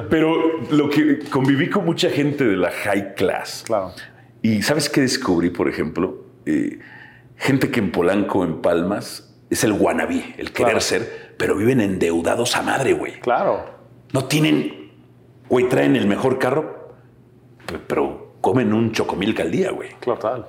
Pero 0.09 0.59
lo 0.71 0.89
que 0.89 1.19
conviví 1.29 1.69
con 1.69 1.85
mucha 1.85 2.09
gente 2.09 2.45
de 2.45 2.57
la 2.57 2.71
high 2.71 3.15
class. 3.15 3.63
Claro. 3.65 3.91
Y 4.41 4.61
¿sabes 4.61 4.89
qué 4.89 5.01
descubrí, 5.01 5.49
por 5.49 5.67
ejemplo? 5.69 6.25
Eh, 6.45 6.79
gente 7.37 7.71
que 7.71 7.79
en 7.79 7.91
Polanco, 7.91 8.43
en 8.43 8.61
Palmas, 8.61 9.35
es 9.49 9.63
el 9.63 9.73
wannabe, 9.73 10.35
el 10.37 10.51
querer 10.51 10.71
Claro. 10.73 10.81
ser, 10.81 11.35
pero 11.37 11.55
viven 11.55 11.81
endeudados 11.81 12.55
a 12.55 12.61
madre, 12.61 12.93
güey. 12.93 13.19
Claro. 13.19 13.65
No 14.13 14.25
tienen, 14.25 14.91
güey, 15.47 15.67
traen 15.69 15.95
el 15.95 16.07
mejor 16.07 16.39
carro, 16.39 16.78
pero 17.77 18.33
comen 18.41 18.73
un 18.73 18.91
chocomilk 18.91 19.39
al 19.39 19.51
día, 19.51 19.71
güey. 19.71 19.89
Claro, 19.99 20.19
tal. 20.19 20.47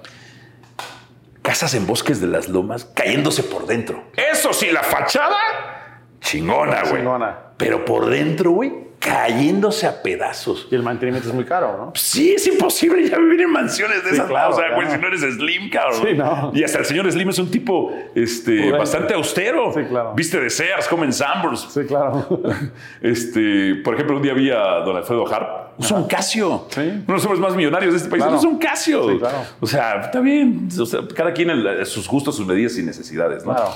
Casas 1.42 1.74
en 1.74 1.86
bosques 1.86 2.20
de 2.20 2.26
las 2.26 2.48
lomas 2.48 2.84
cayéndose 2.84 3.42
por 3.42 3.66
dentro. 3.66 4.04
Eso 4.16 4.52
sí, 4.52 4.70
la 4.70 4.82
fachada, 4.82 6.02
chingona, 6.20 6.82
güey. 6.82 6.96
Chingona. 6.96 7.38
Pero 7.60 7.84
por 7.84 8.06
dentro, 8.10 8.50
güey, 8.50 8.72
cayéndose 8.98 9.86
a 9.86 10.02
pedazos. 10.02 10.66
Y 10.70 10.74
el 10.74 10.82
mantenimiento 10.82 11.28
es 11.28 11.34
muy 11.34 11.44
caro, 11.44 11.76
¿no? 11.78 11.92
Sí, 11.94 12.32
es 12.34 12.46
imposible 12.46 13.08
ya 13.08 13.18
vivir 13.18 13.40
en 13.42 13.50
mansiones 13.50 14.02
de 14.02 14.10
Sí, 14.10 14.14
esas. 14.16 14.28
claro, 14.28 14.54
o 14.54 14.58
sea, 14.58 14.74
güey, 14.74 14.90
si 14.90 14.98
no 14.98 15.06
eres 15.06 15.20
Slim, 15.20 15.70
cabrón. 15.70 16.02
Sí, 16.06 16.14
no. 16.14 16.50
Y 16.54 16.64
hasta 16.64 16.78
el 16.80 16.84
señor 16.86 17.10
Slim 17.10 17.28
es 17.30 17.38
un 17.38 17.50
tipo 17.50 17.92
este, 18.14 18.72
bastante 18.72 19.14
austero. 19.14 19.72
Sí, 19.74 19.80
claro. 19.88 20.12
Viste 20.14 20.40
de 20.40 20.50
Sears, 20.50 20.88
comen 20.88 21.12
Sambors. 21.12 21.68
Sí, 21.72 21.80
claro. 21.86 22.26
Este, 23.00 23.76
por 23.84 23.94
ejemplo, 23.94 24.16
un 24.16 24.22
día 24.22 24.34
vi 24.34 24.50
a 24.50 24.80
don 24.84 24.96
Alfredo 24.96 25.26
Harp. 25.32 25.78
Usa 25.78 25.96
un 25.96 26.06
Casio. 26.06 26.66
Sí. 26.70 26.80
Uno 26.80 26.90
de 27.06 27.12
los 27.12 27.24
hombres 27.24 27.40
más 27.40 27.56
millonarios 27.56 27.92
de 27.92 27.98
este 27.98 28.10
país. 28.10 28.22
Claro. 28.22 28.38
Usa 28.38 28.48
un 28.50 28.58
Casio. 28.58 29.08
Sí, 29.10 29.18
claro. 29.18 29.38
O 29.60 29.66
sea, 29.66 30.00
está 30.02 30.20
bien. 30.20 30.68
O 30.78 30.84
sea, 30.86 31.00
cada 31.14 31.32
quien 31.32 31.48
el- 31.50 31.86
sus 31.86 32.06
gustos, 32.06 32.36
sus 32.36 32.46
medidas 32.46 32.76
y 32.76 32.82
necesidades, 32.82 33.44
¿no? 33.46 33.54
Claro. 33.54 33.70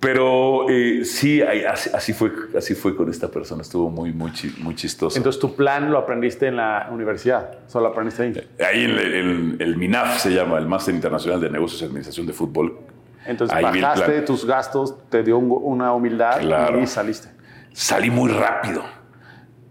Pero 0.00 0.68
eh, 0.70 1.04
sí, 1.04 1.42
así, 1.42 1.90
así 1.92 2.12
fue, 2.12 2.30
así 2.56 2.74
fue 2.76 2.94
con 2.94 3.10
esta 3.10 3.28
persona. 3.28 3.62
Estuvo 3.62 3.90
muy, 3.90 4.12
muy, 4.12 4.30
muy 4.58 4.74
chistoso. 4.76 5.16
Entonces, 5.16 5.40
tu 5.40 5.56
plan 5.56 5.90
lo 5.90 5.98
aprendiste 5.98 6.46
en 6.46 6.56
la 6.56 6.88
universidad. 6.92 7.58
Solo 7.66 7.88
aprendiste 7.88 8.22
ahí. 8.22 8.48
Ahí 8.64 8.84
el, 8.84 8.98
el- 8.98 9.56
el 9.58 9.76
MINAF 9.76 10.18
se 10.20 10.30
llama, 10.32 10.58
el 10.58 10.66
Máster 10.66 10.94
Internacional 10.94 11.40
de 11.40 11.50
Negocios 11.50 11.82
y 11.82 11.84
Administración 11.86 12.26
de 12.28 12.32
Fútbol. 12.32 12.78
Entonces, 13.26 13.56
Ahí 13.56 13.64
bajaste 13.64 14.22
tus 14.22 14.44
gastos, 14.46 14.94
te 15.10 15.22
dio 15.24 15.36
un- 15.36 15.50
una 15.62 15.92
humildad 15.92 16.38
Claro. 16.40 16.80
y 16.80 16.86
saliste. 16.86 17.28
Salí 17.72 18.08
muy 18.10 18.30
rápido. 18.30 18.82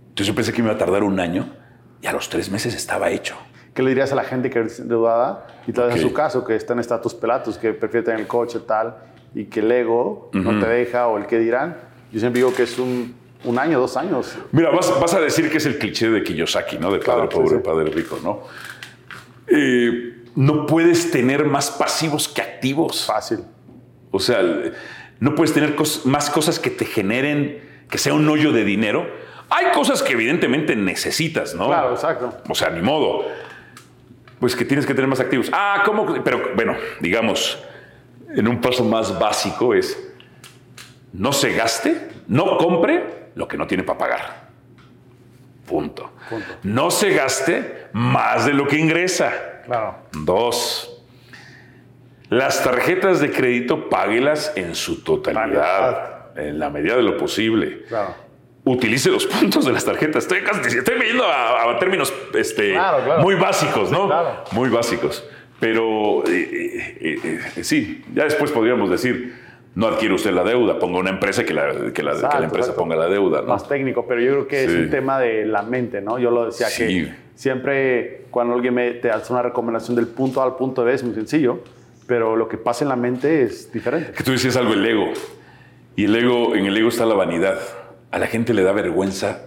Entonces 0.10 0.28
yo 0.28 0.36
pensé 0.36 0.52
que 0.52 0.62
me 0.62 0.68
iba 0.68 0.76
a 0.76 0.78
tardar 0.78 1.04
un 1.04 1.20
año 1.22 1.54
y 2.02 2.08
a 2.08 2.12
los 2.12 2.28
tres 2.30 2.52
meses 2.52 2.76
estaba 2.76 3.10
hecho. 3.12 3.36
¿Qué 3.74 3.82
le 3.84 3.90
dirías 3.90 4.12
a 4.12 4.16
la 4.16 4.24
gente 4.24 4.50
que 4.50 4.60
es 4.60 4.80
endeudada 4.80 5.48
y 5.68 5.72
tal 5.72 5.88
vez 5.88 5.96
en 5.98 6.02
su 6.02 6.12
caso 6.12 6.44
que 6.44 6.56
está 6.56 6.74
en 6.74 6.80
estatus 6.80 7.14
pelatus, 7.14 7.58
que 7.58 7.74
prefiere 7.74 8.04
tener 8.06 8.20
el 8.20 8.28
coche 8.28 8.60
tal 8.60 8.96
y 9.40 9.46
que 9.46 9.60
el 9.60 9.72
ego 9.72 10.30
no 10.34 10.60
te 10.60 10.68
deja 10.68 11.08
o 11.08 11.18
el 11.18 11.26
que 11.28 11.38
dirán? 11.40 11.78
Yo 12.12 12.20
siempre 12.20 12.40
digo 12.40 12.54
que 12.54 12.64
es 12.64 12.80
un, 12.80 13.14
un 13.44 13.60
año, 13.60 13.80
dos 13.80 13.96
años. 13.98 14.38
Mira, 14.52 14.70
vas, 14.72 14.92
vas 15.00 15.14
a 15.14 15.20
decir 15.20 15.50
que 15.52 15.58
es 15.58 15.66
el 15.66 15.78
cliché 15.78 16.10
de 16.10 16.24
Kiyosaki, 16.24 16.78
¿no? 16.78 16.92
De 16.92 17.00
padre 17.00 17.28
Claro, 17.28 17.30
sí, 17.32 17.38
pobre, 17.38 17.58
sí. 17.58 17.64
padre 17.64 17.90
rico, 17.92 18.20
¿no? 18.24 18.42
Eh, 19.48 20.24
no 20.36 20.66
puedes 20.66 21.12
tener 21.12 21.46
más 21.46 21.72
pasivos 21.72 22.28
que 22.28 22.42
activos. 22.42 23.06
Fácil. 23.06 23.40
O 24.12 24.20
sea, 24.20 24.42
no 25.20 25.36
puedes 25.36 25.54
tener 25.54 25.76
cos- 25.76 26.06
más 26.06 26.30
cosas 26.30 26.60
que 26.60 26.70
te 26.70 26.86
generen, 26.86 27.60
que 27.90 27.98
sea 27.98 28.14
un 28.14 28.28
hoyo 28.30 28.52
de 28.52 28.64
dinero. 28.64 29.08
Hay 29.50 29.68
cosas 29.74 30.04
que 30.04 30.14
evidentemente 30.14 30.76
necesitas, 30.76 31.56
¿no? 31.56 31.68
Claro, 31.68 31.92
exacto. 31.94 32.34
O 32.50 32.56
sea, 32.56 32.70
ni 32.70 32.82
modo. 32.82 33.26
Pues 34.40 34.56
que 34.56 34.66
tienes 34.66 34.86
que 34.86 34.94
tener 34.94 35.08
más 35.10 35.20
activos. 35.20 35.50
Ah, 35.52 35.82
¿cómo? 35.86 36.22
Pero 36.24 36.52
bueno, 36.56 36.76
digamos, 37.02 37.58
en 38.36 38.48
un 38.48 38.60
paso 38.62 38.84
más 38.84 39.18
básico 39.18 39.74
es, 39.74 39.98
no 41.14 41.32
se 41.34 41.54
gaste, 41.54 42.10
no 42.28 42.58
compre 42.58 43.30
lo 43.36 43.48
que 43.48 43.58
no 43.58 43.68
tiene 43.68 43.84
para 43.84 43.98
pagar. 43.98 44.48
Punto. 45.66 46.12
Punto. 46.30 46.46
No 46.64 46.92
se 46.92 47.10
gaste 47.12 47.88
más 47.94 48.46
de 48.46 48.54
lo 48.54 48.68
que 48.68 48.78
ingresa. 48.78 49.62
Claro. 49.66 49.96
Dos, 50.24 51.02
las 52.30 52.64
tarjetas 52.64 53.20
de 53.20 53.32
crédito 53.32 53.90
páguelas 53.90 54.54
en 54.56 54.76
su 54.76 55.04
totalidad, 55.04 56.38
en 56.38 56.60
la 56.60 56.70
medida 56.70 56.96
de 56.96 57.04
lo 57.04 57.18
posible. 57.18 57.84
Claro. 57.88 58.16
Utilice 58.64 59.10
los 59.10 59.26
puntos 59.26 59.66
de 59.66 59.72
las 59.72 59.86
tarjetas. 59.86 60.24
Estoy, 60.24 60.42
casi- 60.44 60.78
estoy 60.78 61.00
yendo 61.00 61.24
a, 61.26 61.72
a 61.72 61.80
términos 61.80 62.14
este, 62.34 62.74
Claro, 62.74 63.04
claro. 63.06 63.22
muy 63.22 63.36
básicos, 63.36 63.90
¿no? 63.92 64.08
Claro. 64.08 64.44
Muy 64.52 64.70
básicos. 64.70 65.24
Pero 65.60 66.24
eh, 66.28 66.97
eh, 67.01 67.39
eh, 67.55 67.64
sí, 67.64 68.03
ya 68.14 68.26
después 68.26 68.51
podríamos 68.51 68.89
decir, 68.89 69.34
no 69.74 69.88
adquiere 69.88 70.14
usted 70.14 70.32
la 70.32 70.43
deuda, 70.43 70.78
ponga 70.80 70.99
una 70.99 71.10
empresa 71.10 71.43
que 71.43 71.53
la, 71.53 71.72
que 71.72 71.78
la, 71.78 71.91
que 71.91 72.03
la 72.03 72.12
Exacto, 72.14 72.38
empresa 72.43 72.60
exacto. 72.70 72.82
ponga 72.82 72.95
la 72.95 73.08
deuda, 73.08 73.41
¿no? 73.41 73.47
Más 73.47 73.68
técnico, 73.68 74.05
pero 74.08 74.22
yo 74.22 74.32
creo 74.32 74.47
que 74.47 74.64
es 74.66 74.72
Sí. 74.72 74.78
un 74.78 74.89
tema 74.89 75.20
de 75.20 75.45
la 75.45 75.64
mente, 75.64 76.01
¿no? 76.01 76.20
Yo 76.20 76.30
lo 76.32 76.45
decía 76.45 76.68
Sí. 76.68 76.84
que 76.84 77.14
siempre 77.36 78.26
cuando 78.30 78.53
alguien 78.53 78.74
me, 78.74 78.91
te 78.91 79.10
hace 79.10 79.34
una 79.34 79.41
recomendación 79.41 79.95
del 79.95 80.08
punto 80.08 80.41
A 80.41 80.45
al 80.45 80.55
punto 80.58 80.84
B 80.84 80.93
es 80.93 81.03
muy 81.03 81.16
sencillo, 81.16 81.60
pero 82.05 82.36
lo 82.36 82.47
que 82.47 82.58
pasa 82.58 82.86
en 82.86 82.89
la 82.89 82.95
mente 82.95 83.41
es 83.43 83.72
diferente. 83.72 84.12
Que 84.12 84.24
tú 84.24 84.32
decías 84.32 84.55
algo, 84.58 84.74
el 84.74 84.86
ego. 84.86 85.12
Y 85.95 86.05
el 86.05 86.16
ego, 86.16 86.55
en 86.55 86.66
el 86.68 86.78
ego 86.78 86.89
está 86.89 87.05
la 87.05 87.16
vanidad. 87.16 87.60
A 88.12 88.20
la 88.20 88.28
gente 88.28 88.53
le 88.53 88.62
da 88.64 88.72
vergüenza. 88.74 89.41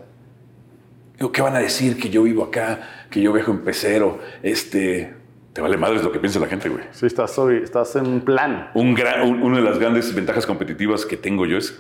Digo, 1.17 1.31
¿Qué 1.33 1.41
van 1.43 1.55
a 1.55 1.61
decir? 1.61 1.97
Que 1.99 2.11
yo 2.11 2.23
vivo 2.25 2.43
acá, 2.45 3.07
que 3.11 3.21
yo 3.21 3.33
viajo 3.33 3.53
en 3.53 3.61
pecero. 3.61 4.19
Este, 4.43 5.15
te 5.61 5.63
vale 5.63 5.77
madres 5.77 6.03
lo 6.03 6.11
que 6.11 6.19
piensa 6.19 6.41
la 6.41 6.47
gente, 6.47 6.71
güey. 6.71 6.85
Sí, 6.91 7.05
estás, 7.05 7.37
estás 7.63 7.95
en 7.97 8.07
un 8.07 8.21
plan. 8.23 8.71
Un 8.73 8.95
gran, 8.95 9.21
un- 9.29 9.43
una 9.43 9.59
de 9.59 9.63
las 9.63 9.79
grandes 9.79 10.15
ventajas 10.15 10.47
competitivas 10.47 11.05
que 11.05 11.19
tengo 11.19 11.45
yo 11.45 11.59
es 11.59 11.79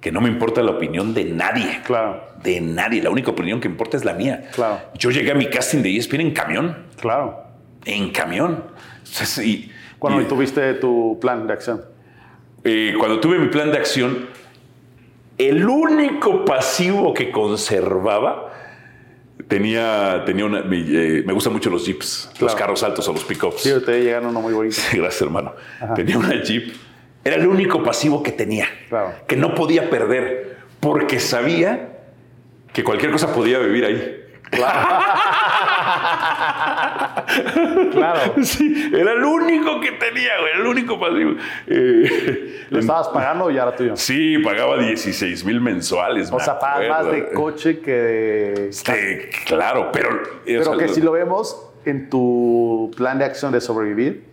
que 0.00 0.10
no 0.10 0.20
me 0.20 0.28
importa 0.28 0.62
la 0.64 0.72
opinión 0.72 1.14
de 1.14 1.24
nadie. 1.26 1.80
Claro, 1.86 2.20
De 2.42 2.60
nadie. 2.60 3.00
La 3.02 3.10
única 3.10 3.30
opinión 3.30 3.60
que 3.60 3.68
importa 3.68 3.96
es 3.96 4.04
la 4.04 4.14
mía. 4.14 4.48
Claro. 4.52 4.80
Yo 4.98 5.10
llegué 5.12 5.30
a 5.30 5.34
mi 5.36 5.46
casting 5.48 5.80
de 5.82 5.96
ESPN 5.96 6.20
en 6.22 6.30
camión. 6.32 6.76
claro. 7.00 7.40
En 7.84 8.10
camión. 8.10 8.64
O 9.02 9.06
sea, 9.06 9.26
sí, 9.26 9.70
Cuando 10.00 10.20
y- 10.20 10.24
tuviste 10.24 10.74
tu 10.74 11.16
plan 11.20 11.46
de 11.46 11.52
acción. 11.52 11.82
eh, 12.64 12.94
cuando 12.98 13.20
tuve 13.20 13.38
mi 13.38 13.46
plan 13.48 13.70
de 13.70 13.78
acción, 13.78 14.26
el 15.38 15.68
único 15.68 16.44
pasivo 16.44 17.14
que 17.14 17.30
conservaba 17.30 18.53
tenía, 19.48 20.22
tenía 20.24 20.44
una. 20.44 20.62
Mi, 20.62 20.84
eh, 20.88 21.22
me 21.26 21.32
gustan 21.32 21.52
mucho 21.52 21.70
los 21.70 21.84
jeeps, 21.84 22.30
los 22.40 22.54
carros 22.54 22.82
altos 22.82 23.06
o 23.08 23.12
los 23.12 23.24
pickups. 23.24 23.60
Sí, 23.62 23.72
te 23.84 24.02
llegaron 24.02 24.30
uno 24.30 24.40
muy 24.40 24.52
bonito. 24.52 24.76
Sí, 24.76 24.96
gracias, 24.98 25.22
hermano. 25.22 25.54
Tenía 25.94 26.18
una 26.18 26.40
jeep. 26.42 26.74
Era 27.24 27.36
el 27.36 27.46
único 27.46 27.82
pasivo 27.82 28.22
que 28.22 28.32
tenía, 28.32 28.66
Claro. 28.90 29.14
que 29.26 29.36
no 29.36 29.54
podía 29.54 29.88
perder, 29.88 30.58
porque 30.80 31.18
sabía 31.20 31.88
que 32.72 32.84
cualquier 32.84 33.10
cosa 33.12 33.32
podía 33.34 33.58
vivir 33.60 33.84
ahí. 33.84 34.20
Claro. 37.92 38.34
Sí, 38.42 38.90
era 38.92 39.12
el 39.12 39.24
único 39.24 39.80
que 39.80 39.92
tenía, 39.92 40.32
güey, 40.40 40.52
el 40.54 40.66
único 40.66 40.98
pasivo. 40.98 41.32
Eh, 41.66 42.66
¿Lo 42.70 42.78
estabas 42.78 43.08
pagando 43.08 43.46
o 43.46 43.50
ya 43.50 43.62
era 43.62 43.76
tuyo? 43.76 43.96
Sí, 43.96 44.38
pagaba 44.38 44.78
16 44.78 45.44
mil 45.44 45.60
mensuales. 45.60 46.30
O 46.30 46.40
sea, 46.40 46.58
pagas 46.58 46.88
más 46.88 47.06
de 47.10 47.32
coche 47.32 47.80
que 47.80 47.92
de... 47.92 48.68
Este, 48.68 49.30
claro, 49.46 49.90
pero. 49.92 50.08
Pero 50.44 50.76
que 50.76 50.88
si 50.88 51.00
lo 51.00 51.12
vemos 51.12 51.70
en 51.84 52.10
tu 52.10 52.90
plan 52.96 53.18
de 53.18 53.24
acción 53.24 53.52
de 53.52 53.60
sobrevivir, 53.60 54.24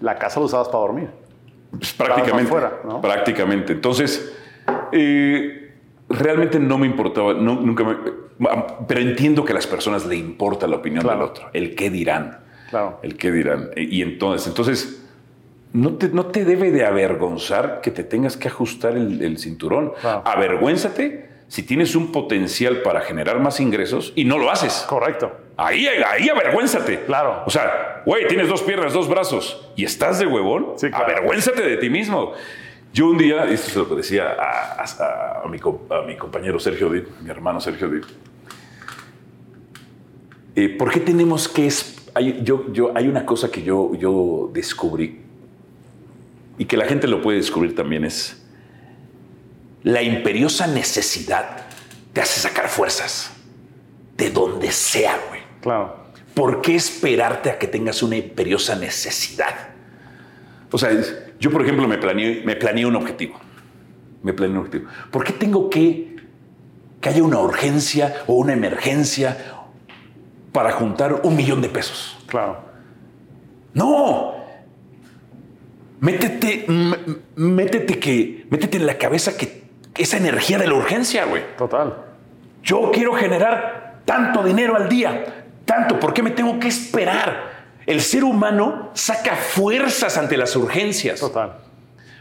la 0.00 0.18
casa 0.18 0.40
lo 0.40 0.46
usabas 0.46 0.68
para 0.68 0.80
dormir. 0.80 1.08
pues, 1.70 1.92
prácticamente. 1.92 2.48
Afuera, 2.48 2.72
¿no? 2.84 3.00
Prácticamente. 3.00 3.72
Entonces, 3.72 4.34
eh, 4.92 5.59
realmente 6.10 6.58
no 6.58 6.76
me 6.78 6.86
importaba, 6.86 7.32
no- 7.34 7.54
nunca 7.60 7.84
me. 7.84 7.96
Pero 8.88 9.00
entiendo 9.00 9.44
que 9.44 9.52
a 9.52 9.54
las 9.54 9.66
personas 9.66 10.04
le 10.06 10.16
importa 10.16 10.66
la 10.66 10.76
opinión 10.76 11.02
Claro. 11.02 11.20
del 11.20 11.28
otro, 11.28 11.50
el 11.52 11.74
qué 11.74 11.88
dirán. 11.90 12.38
Claro. 12.70 12.98
El 13.02 13.16
qué 13.16 13.30
dirán. 13.32 13.70
E- 13.76 13.82
Y 13.82 14.02
entonces, 14.02 14.46
entonces. 14.48 14.96
No 15.72 15.94
te, 15.94 16.08
no 16.08 16.26
te 16.26 16.44
debe 16.44 16.72
de 16.72 16.84
avergonzar 16.84 17.80
que 17.80 17.92
te 17.92 18.02
tengas 18.02 18.36
que 18.36 18.48
ajustar 18.48 18.96
el, 18.96 19.22
el 19.22 19.38
cinturón. 19.38 19.92
Claro. 20.00 20.22
Avergüénzate 20.26 21.30
si 21.46 21.62
tienes 21.62 21.94
un 21.94 22.10
potencial 22.10 22.82
para 22.82 23.02
generar 23.02 23.38
más 23.38 23.60
ingresos 23.60 24.12
y 24.16 24.24
no 24.24 24.36
lo 24.38 24.50
haces. 24.50 24.84
Correcto. 24.88 25.30
Ahí, 25.56 25.86
ahí 25.86 26.28
avergüénzate. 26.28 27.04
Claro. 27.04 27.44
O 27.46 27.50
sea, 27.50 28.02
güey, 28.04 28.26
tienes 28.26 28.48
dos 28.48 28.62
piernas, 28.62 28.92
dos 28.92 29.08
brazos 29.08 29.70
y 29.76 29.84
estás 29.84 30.18
de 30.18 30.26
huevón. 30.26 30.72
Sí, 30.76 30.88
claro. 30.88 31.04
Avergüénzate 31.04 31.62
de 31.62 31.76
ti 31.76 31.88
mismo. 31.88 32.32
Yo 32.92 33.08
un 33.08 33.18
día, 33.18 33.44
esto 33.44 33.68
es 33.68 33.76
lo 33.76 33.88
decía 33.96 34.24
a, 34.38 34.82
a- 34.82 35.42
a 35.44 35.48
mi, 35.48 35.58
co- 35.58 35.86
a 35.90 36.06
mi 36.06 36.16
compañero 36.16 36.58
Sergio 36.58 36.90
Dip, 36.90 37.06
mi 37.22 37.30
hermano 37.30 37.60
Sergio 37.60 37.88
Dip. 37.88 38.04
Eh, 40.56 40.68
¿Por 40.76 40.90
qué 40.90 41.00
tenemos 41.00 41.48
que... 41.48 41.66
es- 41.66 41.96
hay, 42.14 42.40
yo, 42.42 42.72
yo, 42.72 42.90
hay 42.96 43.06
una 43.06 43.24
cosa 43.24 43.50
que 43.50 43.62
yo, 43.62 43.94
yo 43.94 44.50
descubrí 44.52 45.20
y 46.58 46.64
que 46.64 46.76
la 46.76 46.86
gente 46.86 47.06
lo 47.06 47.22
puede 47.22 47.38
descubrir 47.38 47.74
también 47.76 48.04
es 48.04 48.42
la 49.84 50.02
imperiosa 50.02 50.66
necesidad 50.66 51.66
te 52.12 52.20
hace 52.20 52.40
sacar 52.40 52.68
fuerzas 52.68 53.30
de 54.16 54.30
donde 54.30 54.72
sea, 54.72 55.16
güey. 55.28 55.40
Claro. 55.62 55.96
¿Por 56.34 56.60
qué 56.60 56.74
esperarte 56.74 57.50
a 57.50 57.58
que 57.58 57.66
tengas 57.68 58.02
una 58.02 58.16
imperiosa 58.16 58.74
necesidad? 58.74 59.68
O 60.72 60.76
sea, 60.76 60.90
es- 60.90 61.16
yo, 61.40 61.50
por 61.50 61.62
ejemplo, 61.62 61.88
me 61.88 61.98
planeé, 61.98 62.42
me 62.44 62.54
planeé 62.54 62.86
un 62.86 62.96
objetivo. 62.96 63.40
Me 64.22 64.32
planeé 64.32 64.52
un 64.52 64.58
objetivo. 64.58 64.90
¿Por 65.10 65.24
qué 65.24 65.32
tengo 65.32 65.70
que 65.70 66.10
que 67.00 67.08
haya 67.08 67.22
una 67.22 67.38
urgencia 67.38 68.22
o 68.26 68.34
una 68.34 68.52
emergencia 68.52 69.36
para 70.52 70.72
juntar 70.72 71.22
un 71.24 71.34
millón 71.34 71.62
de 71.62 71.70
pesos? 71.70 72.18
Claro. 72.26 72.58
No. 73.72 74.34
Métete, 76.00 76.66
métete 77.36 77.98
que, 77.98 78.46
métete 78.50 78.76
en 78.76 78.86
la 78.86 78.98
cabeza 78.98 79.36
que 79.36 79.60
esa 79.96 80.16
energía 80.16 80.58
de 80.58 80.66
la 80.66 80.74
urgencia, 80.74 81.24
güey. 81.24 81.42
Total. 81.56 81.94
Yo 82.62 82.90
quiero 82.92 83.14
generar 83.14 84.00
tanto 84.04 84.42
dinero 84.42 84.76
al 84.76 84.88
día, 84.88 85.44
tanto, 85.64 85.98
¿por 85.98 86.12
qué 86.12 86.22
me 86.22 86.30
tengo 86.30 86.58
que 86.58 86.68
esperar? 86.68 87.49
El 87.90 88.02
ser 88.02 88.22
humano 88.22 88.92
saca 88.94 89.34
fuerzas 89.34 90.16
ante 90.16 90.36
las 90.36 90.54
urgencias. 90.54 91.18
Total. 91.18 91.56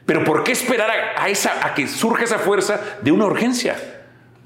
Pero 0.04 0.24
¿por 0.24 0.44
qué 0.44 0.52
esperar 0.52 0.90
a, 0.90 1.24
a 1.24 1.30
esa, 1.30 1.64
a 1.64 1.76
que 1.76 1.88
surja 1.88 2.24
esa 2.24 2.40
fuerza 2.40 2.82
de 3.04 3.12
una 3.12 3.28
urgencia? 3.28 3.76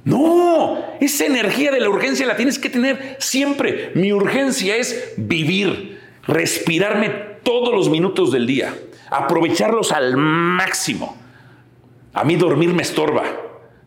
No, 0.03 0.83
esa 0.99 1.25
energía 1.25 1.71
de 1.71 1.79
la 1.79 1.87
urgencia 1.87 2.25
la 2.25 2.35
tienes 2.35 2.59
que 2.59 2.69
tener 2.69 3.15
siempre. 3.19 3.93
Mi 3.95 4.11
urgencia 4.11 4.75
es 4.75 5.13
vivir, 5.15 6.01
respirarme 6.27 7.07
todos 7.41 7.73
los 7.73 7.89
minutos 7.89 8.33
del 8.33 8.45
día, 8.45 8.73
aprovecharlos 9.09 9.93
al 9.93 10.17
máximo. 10.17 11.15
A 12.13 12.25
mí 12.25 12.35
dormir 12.35 12.73
me 12.73 12.81
estorba, 12.81 13.23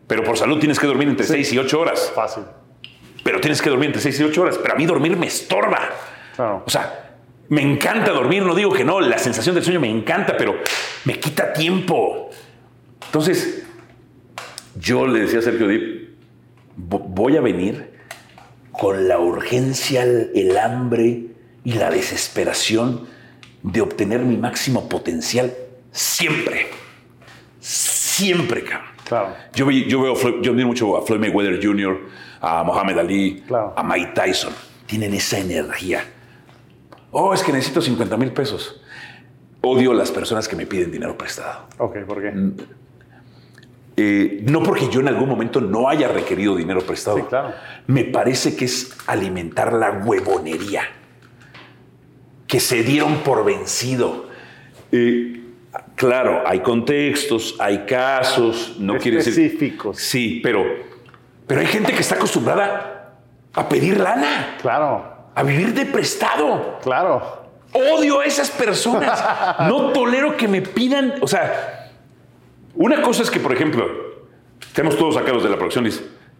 pero 0.07 0.23
por 0.23 0.39
salud 0.39 0.57
tienes 0.57 0.79
que 0.79 0.87
dormir 0.87 1.07
entre 1.07 1.27
6 1.27 1.53
y 1.53 1.59
8 1.59 1.79
horas. 1.79 2.11
Fácil. 2.15 2.45
Pero 3.23 3.39
tienes 3.39 3.61
que 3.61 3.69
dormir 3.69 3.89
entre 3.89 4.01
6 4.01 4.21
y 4.21 4.23
8 4.23 4.41
horas, 4.41 4.57
pero 4.57 4.73
a 4.73 4.75
mí 4.75 4.87
dormir 4.87 5.15
me 5.15 5.27
estorba. 5.27 5.87
Claro. 6.35 6.63
O 6.65 6.69
sea, 6.69 7.06
me 7.49 7.61
encanta 7.61 8.11
dormir, 8.11 8.43
no 8.43 8.53
digo 8.55 8.71
que 8.73 8.83
no, 8.83 8.99
la 8.99 9.17
sensación 9.17 9.55
del 9.55 9.63
sueño 9.63 9.79
me 9.79 9.89
encanta, 9.89 10.35
pero 10.37 10.55
me 11.05 11.19
quita 11.19 11.53
tiempo. 11.53 12.29
Entonces, 13.05 13.63
yo 14.79 15.07
le 15.07 15.21
decía 15.21 15.39
a 15.39 15.41
Sergio 15.41 15.67
Dip, 15.67 16.09
"Vo- 16.77 17.03
voy 17.07 17.37
a 17.37 17.41
venir 17.41 17.91
con 18.71 19.07
la 19.07 19.19
urgencia, 19.19 20.03
el 20.03 20.57
hambre 20.57 21.23
y 21.63 21.73
la 21.73 21.89
desesperación 21.89 23.07
de 23.63 23.81
obtener 23.81 24.19
mi 24.21 24.37
máximo 24.37 24.87
potencial 24.87 25.53
siempre. 25.91 26.67
Siempre, 27.59 28.63
cabrón. 28.63 28.87
Claro. 29.05 29.35
Yo, 29.55 29.65
veo, 30.01 30.15
Floyd- 30.15 30.41
yo 30.41 30.51
admiro 30.51 30.67
mucho 30.67 30.97
a 30.97 31.05
Floyd 31.05 31.19
Mayweather 31.21 31.59
Jr., 31.65 31.97
a 32.41 32.63
Muhammad 32.63 32.99
Ali, 32.99 33.41
Claro. 33.47 33.73
a 33.75 33.83
Mike 33.83 34.11
Tyson. 34.13 34.53
Tienen 34.85 35.13
esa 35.13 35.39
energía. 35.39 36.03
Oh, 37.11 37.33
es 37.33 37.43
que 37.43 37.51
necesito 37.51 37.81
50 37.81 38.17
mil 38.17 38.31
pesos. 38.31 38.81
Odio 39.61 39.93
las 39.93 40.11
personas 40.11 40.47
que 40.47 40.55
me 40.55 40.65
piden 40.65 40.91
dinero 40.91 41.17
prestado. 41.17 41.67
Ok, 41.77 41.97
¿por 42.05 42.21
qué? 42.21 42.33
Eh, 43.99 44.43
no 44.47 44.61
porque 44.61 44.89
yo 44.89 44.99
en 44.99 45.07
algún 45.07 45.27
momento 45.27 45.59
no 45.59 45.89
haya 45.89 46.07
requerido 46.07 46.55
dinero 46.55 46.81
prestado. 46.81 47.17
Sí, 47.17 47.23
claro. 47.23 47.53
Me 47.87 48.03
parece 48.03 48.55
que 48.55 48.65
es 48.65 48.95
alimentar 49.07 49.73
la 49.73 49.91
huevonería. 49.91 50.83
Que 52.45 52.59
se 52.59 52.83
dieron 52.83 53.17
por 53.23 53.43
vencido. 53.43 54.27
Eh, 54.91 55.41
claro, 55.95 56.43
hay 56.45 56.59
contextos, 56.59 57.55
hay 57.59 57.85
casos, 57.85 58.77
no 58.79 58.97
quiere 58.99 59.17
decir. 59.17 59.33
Específicos. 59.33 59.97
Sí, 59.97 60.39
pero, 60.43 60.63
pero 61.47 61.61
hay 61.61 61.67
gente 61.67 61.91
que 61.91 61.99
está 61.99 62.15
acostumbrada 62.15 63.17
a 63.53 63.67
pedir 63.67 63.99
lana, 63.99 64.57
Claro. 64.61 65.16
A 65.37 65.43
vivir 65.43 65.73
de 65.73 65.85
prestado. 65.85 66.79
Claro. 66.81 67.45
Odio 67.73 68.21
a 68.21 68.25
esas 68.25 68.49
personas. 68.49 69.23
No 69.67 69.91
tolero 69.91 70.35
que 70.37 70.47
me 70.47 70.61
pidan, 70.61 71.15
o 71.21 71.27
sea, 71.27 71.91
Una 72.75 73.01
cosa 73.01 73.23
es 73.23 73.31
que, 73.31 73.39
por 73.39 73.53
ejemplo, 73.53 73.85
estemos 74.61 74.97
todos 74.97 75.15
sacados 75.15 75.43
de 75.43 75.49
la 75.49 75.57
producción 75.57 75.85
y 75.87 75.91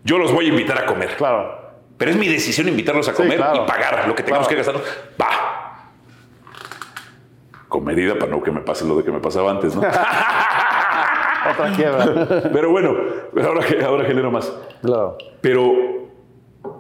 yo 0.04 0.18
los 0.18 0.32
voy 0.32 0.46
a 0.46 0.50
invitar 0.50 0.78
a 0.80 0.86
comer. 0.86 1.16
Claro. 1.18 1.66
Pero 1.98 2.12
es 2.12 2.18
mi 2.18 2.28
decisión 2.28 2.68
invitarlos 2.68 3.08
a 3.08 3.12
Sí, 3.12 3.18
comer 3.18 3.38
claro. 3.38 3.64
y 3.64 3.68
pagar 3.68 4.08
lo 4.08 4.14
que 4.16 4.24
tengamos 4.24 4.48
Claro. 4.48 4.64
que 4.64 4.72
gastar. 4.72 4.94
Va. 5.20 5.90
Con 7.68 7.84
medida 7.84 8.14
para 8.18 8.32
no 8.32 8.42
que 8.42 8.52
me 8.52 8.62
pase 8.62 8.86
lo 8.86 8.96
de 8.98 9.04
que 9.04 9.12
me 9.12 9.20
pasaba 9.20 9.52
antes, 9.52 9.76
¿no? 9.76 9.82
Otra 11.52 11.72
quiebra. 11.76 12.50
Pero 12.54 12.70
bueno, 12.72 12.96
ahora, 13.44 13.62
ahora 13.86 14.06
genero 14.06 14.32
más. 14.32 14.52
claro. 14.82 15.18
Pero 15.42 15.74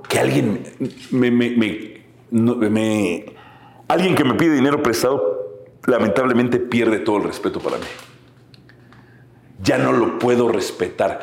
que 0.08 0.20
alguien 0.20 0.64
me, 1.12 1.32
me- 1.32 1.50
me- 1.52 1.97
no- 2.32 2.56
me- 2.56 3.26
alguien 3.88 4.16
que 4.16 4.24
me 4.24 4.34
pide 4.36 4.54
dinero 4.56 4.82
prestado, 4.84 5.66
lamentablemente 5.86 6.60
pierde 6.60 7.00
todo 7.00 7.18
el 7.18 7.24
respeto 7.24 7.60
para 7.60 7.78
mí. 7.78 7.86
Ya 9.62 9.78
no 9.78 9.92
lo 9.92 10.20
puedo 10.20 10.50
respetar. 10.50 11.20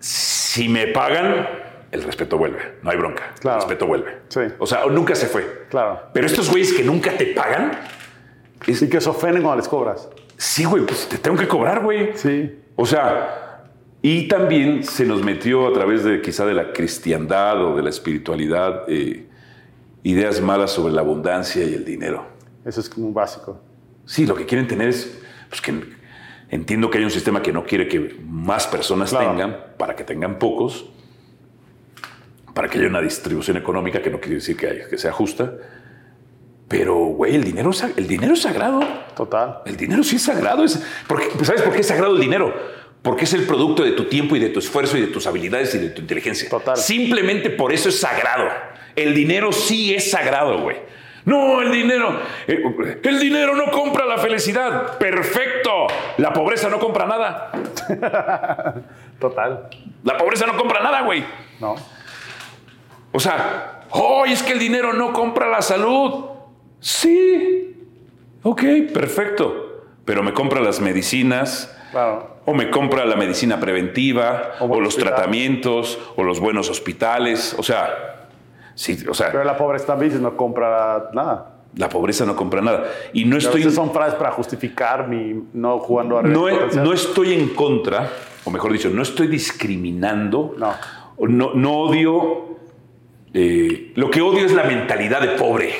Si 0.00 0.68
me 0.68 0.88
pagan, 0.88 1.46
el 1.90 2.02
respeto 2.02 2.36
vuelve. 2.38 2.58
No 2.82 2.90
hay 2.90 2.96
bronca. 2.96 3.34
Claro. 3.40 3.58
El 3.58 3.62
respeto 3.62 3.86
vuelve. 3.86 4.18
Sí. 4.28 4.40
O 4.58 4.66
sea, 4.66 4.84
nunca 4.86 5.14
se 5.14 5.26
fue. 5.26 5.66
Claro. 5.70 6.00
Pero 6.12 6.26
estos 6.26 6.50
güeyes 6.50 6.72
que 6.72 6.82
nunca 6.82 7.16
te 7.16 7.26
pagan, 7.26 7.72
Y 8.66 8.88
que 8.88 9.00
se 9.00 9.08
ofenden 9.10 9.42
cuando 9.42 9.58
les 9.60 9.68
cobras. 9.68 10.08
sí, 10.36 10.64
güey, 10.64 10.84
pues 10.84 11.08
te 11.08 11.18
tengo 11.18 11.36
que 11.36 11.46
cobrar, 11.48 11.82
güey. 11.82 12.10
Sí. 12.16 12.58
O 12.76 12.86
sea, 12.86 13.64
y 14.02 14.26
también 14.28 14.82
se 14.82 15.04
nos 15.04 15.22
metió 15.22 15.68
a 15.68 15.72
través 15.72 16.02
de 16.04 16.20
quizá 16.20 16.44
de 16.46 16.54
la 16.54 16.72
cristiandad 16.72 17.62
o 17.64 17.76
de 17.76 17.82
la 17.82 17.90
espiritualidad 17.90 18.84
eh, 18.88 19.26
ideas 20.02 20.40
malas 20.40 20.70
sobre 20.72 20.92
la 20.92 21.00
abundancia 21.00 21.64
y 21.64 21.74
el 21.74 21.84
dinero. 21.84 22.26
Eso 22.64 22.80
es 22.80 22.88
como 22.88 23.12
básico. 23.12 23.60
Sí, 24.04 24.26
lo 24.26 24.34
que 24.34 24.46
quieren 24.46 24.66
tener 24.66 24.88
es 24.88 25.18
pues, 25.48 25.60
que 25.60 25.72
entiendo 26.50 26.90
que 26.90 26.98
hay 26.98 27.04
un 27.04 27.10
sistema 27.10 27.42
que 27.42 27.52
no 27.52 27.64
quiere 27.64 27.88
que 27.88 28.16
más 28.26 28.66
personas 28.66 29.10
Claro. 29.10 29.30
tengan 29.30 29.56
para 29.78 29.94
que 29.96 30.04
tengan 30.04 30.38
pocos, 30.38 30.86
para 32.54 32.68
que 32.68 32.78
haya 32.78 32.88
una 32.88 33.00
distribución 33.00 33.56
económica 33.56 34.02
que 34.02 34.10
no 34.10 34.20
quiere 34.20 34.36
decir 34.36 34.56
que, 34.56 34.66
hay- 34.66 34.80
que 34.90 34.98
sea 34.98 35.12
justa. 35.12 35.52
Pero, 36.68 36.94
güey, 36.96 37.34
el 37.34 37.44
dinero, 37.44 37.70
el 37.96 38.06
dinero 38.08 38.32
es 38.34 38.42
sagrado. 38.42 38.80
Total. 39.14 39.58
El 39.66 39.76
dinero 39.76 40.02
sí 40.02 40.16
es 40.16 40.22
sagrado. 40.22 40.64
Es, 40.64 40.82
porque, 41.06 41.26
pues, 41.34 41.46
¿Sabes 41.46 41.62
por 41.62 41.72
qué 41.74 41.80
es 41.80 41.86
sagrado 41.86 42.14
el 42.14 42.20
dinero? 42.20 42.52
Porque 43.02 43.24
es 43.24 43.32
el 43.34 43.44
producto 43.44 43.82
de 43.82 43.92
tu 43.92 44.04
tiempo 44.06 44.36
y 44.36 44.38
de 44.40 44.48
tu 44.48 44.58
esfuerzo 44.58 44.96
y 44.96 45.02
de 45.02 45.08
tus 45.08 45.26
habilidades 45.26 45.74
y 45.74 45.78
de 45.78 45.90
tu 45.90 46.00
inteligencia. 46.02 46.48
Total. 46.48 46.76
Simplemente 46.76 47.50
por 47.50 47.72
eso 47.72 47.88
es 47.88 47.98
sagrado. 48.00 48.48
El 48.96 49.14
dinero 49.14 49.52
sí 49.52 49.94
es 49.94 50.10
sagrado, 50.10 50.60
güey. 50.60 50.76
No, 51.24 51.62
el 51.62 51.70
dinero. 51.70 52.18
eh, 52.48 52.98
El, 53.04 53.20
dinero 53.20 53.54
no 53.54 53.70
compra 53.70 54.04
la 54.04 54.18
felicidad. 54.18 54.98
Perfecto. 54.98 55.86
La 56.18 56.32
pobreza 56.32 56.68
no 56.68 56.78
compra 56.80 57.06
nada. 57.06 57.52
Total. 59.20 59.68
La 60.02 60.16
pobreza 60.18 60.46
no 60.46 60.56
compra 60.56 60.82
nada, 60.82 61.02
güey. 61.02 61.24
No. 61.60 61.76
O 63.12 63.20
sea, 63.20 63.82
oh, 63.90 64.24
es 64.26 64.42
que 64.42 64.52
el 64.52 64.58
dinero 64.58 64.92
no 64.92 65.12
compra 65.12 65.48
la 65.48 65.62
salud. 65.62 66.24
Sí. 66.80 67.76
Ok, 68.42 68.62
perfecto. 68.92 69.84
Pero 70.04 70.22
me 70.24 70.32
compra 70.32 70.60
las 70.60 70.80
medicinas, 70.80 71.72
Claro. 71.92 72.40
o 72.46 72.54
me 72.54 72.70
compra 72.70 73.04
la 73.04 73.14
medicina 73.14 73.60
preventiva, 73.60 74.54
O 74.58 74.66
los 74.80 74.88
hospital. 74.94 75.14
tratamientos, 75.14 75.98
o 76.16 76.24
los 76.24 76.40
buenos 76.40 76.68
hospitales. 76.68 77.54
O 77.58 77.62
sea, 77.62 78.11
sí, 78.74 78.98
o 79.08 79.14
sea, 79.14 79.30
Pero 79.30 79.44
la 79.44 79.56
pobreza 79.56 79.86
también 79.86 80.20
no 80.22 80.36
compra 80.36 81.10
nada. 81.12 81.56
la 81.76 81.88
pobreza 81.88 82.24
no 82.26 82.36
compra 82.36 82.60
nada. 82.60 82.84
Y 83.12 83.24
no 83.24 83.36
Estoy... 83.38 83.62
son 83.70 83.92
frases 83.92 84.14
para 84.14 84.30
justificar 84.32 85.08
mi 85.08 85.42
no 85.54 85.78
jugando 85.78 86.18
a 86.18 86.22
no, 86.22 86.48
he- 86.48 86.52
potencial. 86.54 86.84
no 86.84 86.92
estoy 86.92 87.32
en 87.34 87.48
contra, 87.50 88.10
o 88.44 88.50
mejor 88.50 88.72
dicho, 88.72 88.90
no 88.90 89.02
estoy 89.02 89.26
discriminando. 89.28 90.54
No. 90.58 90.74
No, 91.28 91.54
no 91.54 91.72
odio. 91.78 92.56
eh, 93.34 93.92
lo 93.94 94.10
que 94.10 94.20
odio 94.20 94.44
es 94.44 94.52
la 94.52 94.64
mentalidad 94.64 95.20
de 95.20 95.28
pobre. 95.28 95.74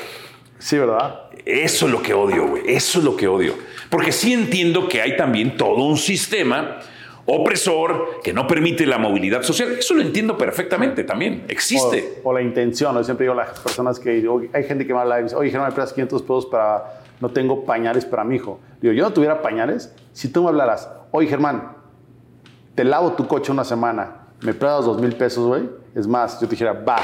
Sí, 0.58 0.78
¿verdad? 0.78 1.20
Eso 1.44 1.86
es 1.86 1.92
lo 1.92 2.00
que 2.00 2.14
odio, 2.14 2.46
güey. 2.48 2.62
Eso 2.66 3.00
es 3.00 3.04
lo 3.04 3.16
que 3.16 3.26
odio. 3.26 3.54
Porque 3.90 4.12
sí 4.12 4.32
entiendo 4.32 4.88
que 4.88 5.02
hay 5.02 5.16
también 5.16 5.56
todo 5.56 5.82
un 5.84 5.96
sistema 5.98 6.78
opresor 7.26 8.20
que 8.22 8.32
no 8.32 8.46
permite 8.46 8.86
la 8.86 8.98
movilidad 8.98 9.42
social. 9.42 9.72
Eso 9.78 9.94
lo 9.94 10.02
entiendo 10.02 10.36
perfectamente 10.36 11.04
también. 11.04 11.44
Existe. 11.48 12.20
O, 12.24 12.30
o 12.30 12.32
la 12.32 12.42
intención. 12.42 12.94
Yo 12.96 13.04
siempre 13.04 13.24
digo 13.24 13.32
a 13.40 13.44
las 13.44 13.58
personas 13.60 13.98
que 14.00 14.24
hay 14.52 14.64
gente 14.64 14.86
que 14.86 14.92
me 14.94 15.00
habla 15.00 15.20
y 15.20 15.24
dice, 15.24 15.36
oye, 15.36 15.50
Germán, 15.50 15.68
me 15.70 15.74
prestas 15.74 15.92
500 15.94 16.22
pesos 16.22 16.46
para, 16.46 17.00
no 17.20 17.28
tengo 17.30 17.64
pañales 17.64 18.04
para 18.04 18.24
mi 18.24 18.36
hijo. 18.36 18.58
Digo, 18.80 18.92
yo 18.94 19.04
no 19.04 19.12
tuviera 19.12 19.40
pañales, 19.42 19.94
si 20.12 20.28
tú 20.32 20.42
me 20.42 20.48
hablaras, 20.48 20.90
oye, 21.12 21.28
Germán, 21.28 21.76
te 22.74 22.84
lavo 22.84 23.12
tu 23.12 23.26
coche 23.26 23.52
una 23.52 23.64
semana, 23.64 24.26
me 24.40 24.54
prestas 24.54 24.86
dos 24.86 25.00
mil 25.00 25.14
pesos, 25.14 25.46
güey. 25.46 25.68
Es 25.94 26.06
más, 26.06 26.40
yo 26.40 26.46
te 26.48 26.52
dijera, 26.52 26.72
va, 26.72 26.96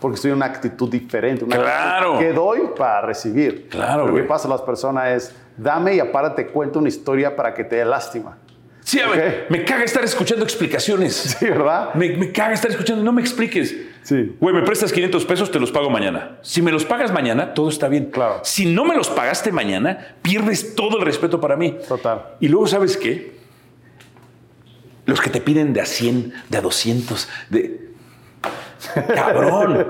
porque 0.00 0.16
estoy 0.16 0.32
en 0.32 0.36
una 0.38 0.46
actitud 0.46 0.90
diferente. 0.90 1.44
Una 1.44 1.56
Claro. 1.56 2.14
actitud 2.14 2.18
que 2.28 2.32
doy 2.34 2.60
para 2.76 3.02
recibir. 3.02 3.68
Claro, 3.68 4.08
Lo 4.08 4.14
que 4.16 4.24
pasa 4.24 4.48
a 4.48 4.50
las 4.50 4.60
personas 4.62 5.08
es, 5.10 5.36
dame 5.56 5.94
y 5.94 6.00
aparte 6.00 6.42
te 6.44 6.50
cuento 6.50 6.80
una 6.80 6.88
historia 6.88 7.34
para 7.36 7.54
que 7.54 7.62
te 7.64 7.76
dé 7.76 7.84
lástima. 7.84 8.36
Sí, 8.84 9.00
a 9.00 9.08
ver, 9.08 9.46
me 9.48 9.64
caga 9.64 9.84
estar 9.84 10.02
escuchando 10.04 10.44
explicaciones. 10.44 11.36
Sí, 11.38 11.46
¿verdad? 11.46 11.94
Me, 11.94 12.16
me 12.16 12.32
caga 12.32 12.54
estar 12.54 12.70
escuchando. 12.70 13.02
No 13.02 13.12
me 13.12 13.20
expliques. 13.22 13.76
Sí. 14.02 14.34
Güey, 14.40 14.54
me 14.54 14.62
prestas 14.62 14.92
500 14.92 15.24
pesos, 15.24 15.50
te 15.50 15.60
los 15.60 15.70
pago 15.70 15.88
mañana. 15.88 16.38
Si 16.42 16.60
me 16.60 16.72
los 16.72 16.84
pagas 16.84 17.12
mañana, 17.12 17.54
todo 17.54 17.68
está 17.68 17.88
bien. 17.88 18.06
Claro. 18.06 18.40
Si 18.42 18.66
no 18.66 18.84
me 18.84 18.96
los 18.96 19.08
pagaste 19.08 19.52
mañana, 19.52 20.16
pierdes 20.22 20.74
todo 20.74 20.98
el 20.98 21.04
respeto 21.04 21.40
para 21.40 21.56
mí. 21.56 21.76
Total. 21.86 22.22
Y 22.40 22.48
luego, 22.48 22.66
¿sabes 22.66 22.96
qué? 22.96 23.32
Los 25.06 25.20
que 25.20 25.30
te 25.30 25.40
piden 25.40 25.72
de 25.72 25.80
a 25.80 25.86
100, 25.86 26.32
de 26.48 26.58
a 26.58 26.60
200, 26.60 27.28
de... 27.50 27.88
Cabrón. 29.14 29.86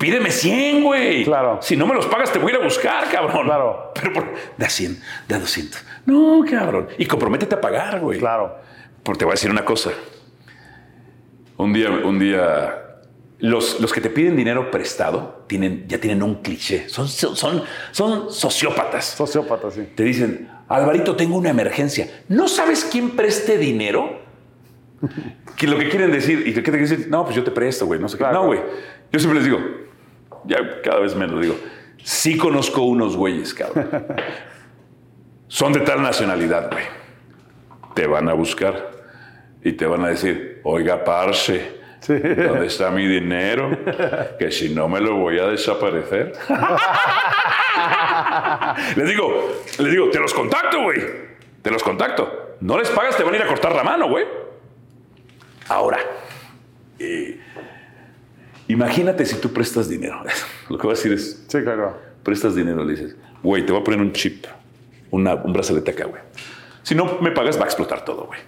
Pídeme 0.00 0.30
100, 0.30 0.82
güey. 0.82 1.24
Claro. 1.26 1.58
Si 1.60 1.76
no 1.76 1.86
me 1.86 1.94
los 1.94 2.06
pagas, 2.06 2.32
te 2.32 2.38
voy 2.38 2.52
a 2.52 2.54
ir 2.54 2.60
a 2.62 2.64
buscar, 2.64 3.06
cabrón. 3.10 3.44
Claro. 3.44 3.92
Pero 3.94 4.14
por... 4.14 4.34
de 4.56 4.64
a 4.64 4.70
100, 4.70 4.98
de 5.28 5.34
a 5.34 5.38
200. 5.38 5.84
No, 6.06 6.42
cabrón. 6.50 6.88
Y 6.96 7.04
comprométete 7.04 7.54
a 7.56 7.60
pagar, 7.60 8.00
güey. 8.00 8.18
Claro. 8.18 8.56
Porque 9.02 9.18
te 9.18 9.24
voy 9.26 9.32
a 9.32 9.34
decir 9.34 9.50
una 9.50 9.62
cosa. 9.62 9.90
Un 11.58 11.74
día, 11.74 11.90
un 11.90 12.18
día, 12.18 13.02
los, 13.40 13.78
los 13.78 13.92
que 13.92 14.00
te 14.00 14.08
piden 14.08 14.36
dinero 14.36 14.70
prestado 14.70 15.44
tienen, 15.46 15.84
ya 15.86 15.98
tienen 15.98 16.22
un 16.22 16.36
cliché. 16.36 16.88
Son, 16.88 17.06
son, 17.06 17.62
son, 17.90 18.32
sociópatas. 18.32 19.04
Sociópata, 19.04 19.70
sí. 19.70 19.86
Te 19.94 20.02
dicen, 20.02 20.48
Alvarito, 20.68 21.14
tengo 21.14 21.36
una 21.36 21.50
emergencia. 21.50 22.08
¿No 22.26 22.48
sabes 22.48 22.88
quién 22.90 23.10
preste 23.10 23.58
dinero? 23.58 24.18
Que 25.56 25.66
lo 25.66 25.78
que 25.78 25.90
quieren 25.90 26.10
decir, 26.10 26.44
y 26.46 26.54
que 26.54 26.62
te 26.62 26.70
quieren 26.70 26.88
decir, 26.88 27.08
no, 27.10 27.22
pues 27.22 27.36
yo 27.36 27.44
te 27.44 27.50
presto, 27.50 27.84
güey. 27.84 28.00
No 28.00 28.08
sé 28.08 28.16
qué. 28.16 28.20
Claro. 28.20 28.40
No, 28.40 28.46
güey. 28.46 28.60
Yo 29.12 29.18
siempre 29.18 29.40
les 29.40 29.44
digo, 29.44 29.58
ya 30.44 30.80
cada 30.82 31.00
vez 31.00 31.14
menos 31.14 31.40
digo, 31.40 31.56
sí 32.02 32.36
conozco 32.36 32.82
unos 32.82 33.16
güeyes, 33.16 33.54
cabrón. 33.54 33.88
Son 35.48 35.72
de 35.72 35.80
tal 35.80 36.02
nacionalidad, 36.02 36.70
güey. 36.70 36.84
Te 37.94 38.06
van 38.06 38.28
a 38.28 38.34
buscar 38.34 38.90
y 39.64 39.72
te 39.72 39.84
van 39.86 40.04
a 40.04 40.08
decir, 40.08 40.60
oiga, 40.64 41.04
parce, 41.04 41.78
Sí. 42.00 42.14
¿dónde 42.18 42.66
está 42.66 42.90
mi 42.90 43.06
dinero? 43.06 43.76
Que 44.38 44.50
si 44.50 44.70
no 44.70 44.88
me 44.88 45.00
lo 45.02 45.16
voy 45.16 45.38
a 45.38 45.48
desaparecer. 45.48 46.32
les 48.96 49.08
digo, 49.08 49.52
les 49.78 49.90
digo, 49.90 50.08
te 50.10 50.18
los 50.18 50.32
contacto, 50.32 50.82
güey. 50.82 50.98
Te 51.62 51.70
los 51.70 51.82
contacto. 51.82 52.56
No 52.60 52.78
les 52.78 52.88
pagas, 52.90 53.16
te 53.16 53.22
van 53.22 53.34
a 53.34 53.36
ir 53.36 53.42
a 53.42 53.46
cortar 53.46 53.74
la 53.74 53.84
mano, 53.84 54.08
güey. 54.08 54.24
Ahora, 55.68 55.98
eh, 56.98 57.38
imagínate 58.72 59.24
si 59.26 59.36
tú 59.36 59.52
prestas 59.52 59.88
dinero. 59.88 60.22
Lo 60.68 60.78
que 60.78 60.82
voy 60.86 60.92
a 60.94 60.96
decir 60.96 61.12
es, 61.12 61.42
Sí, 61.48 61.58
claro. 61.62 61.96
prestas 62.22 62.54
dinero, 62.54 62.84
le 62.84 62.92
dices, 62.92 63.16
güey, 63.42 63.64
te 63.64 63.72
voy 63.72 63.80
a 63.80 63.84
poner 63.84 64.00
un 64.00 64.12
chip, 64.12 64.44
una- 65.10 65.34
un 65.34 65.52
brazalete 65.52 65.90
acá, 65.90 66.06
güey. 66.06 66.22
Si 66.82 66.94
no 66.94 67.18
me 67.20 67.30
pagas, 67.30 67.58
va 67.58 67.62
a 67.62 67.66
explotar 67.66 68.04
todo, 68.04 68.26
güey. 68.26 68.40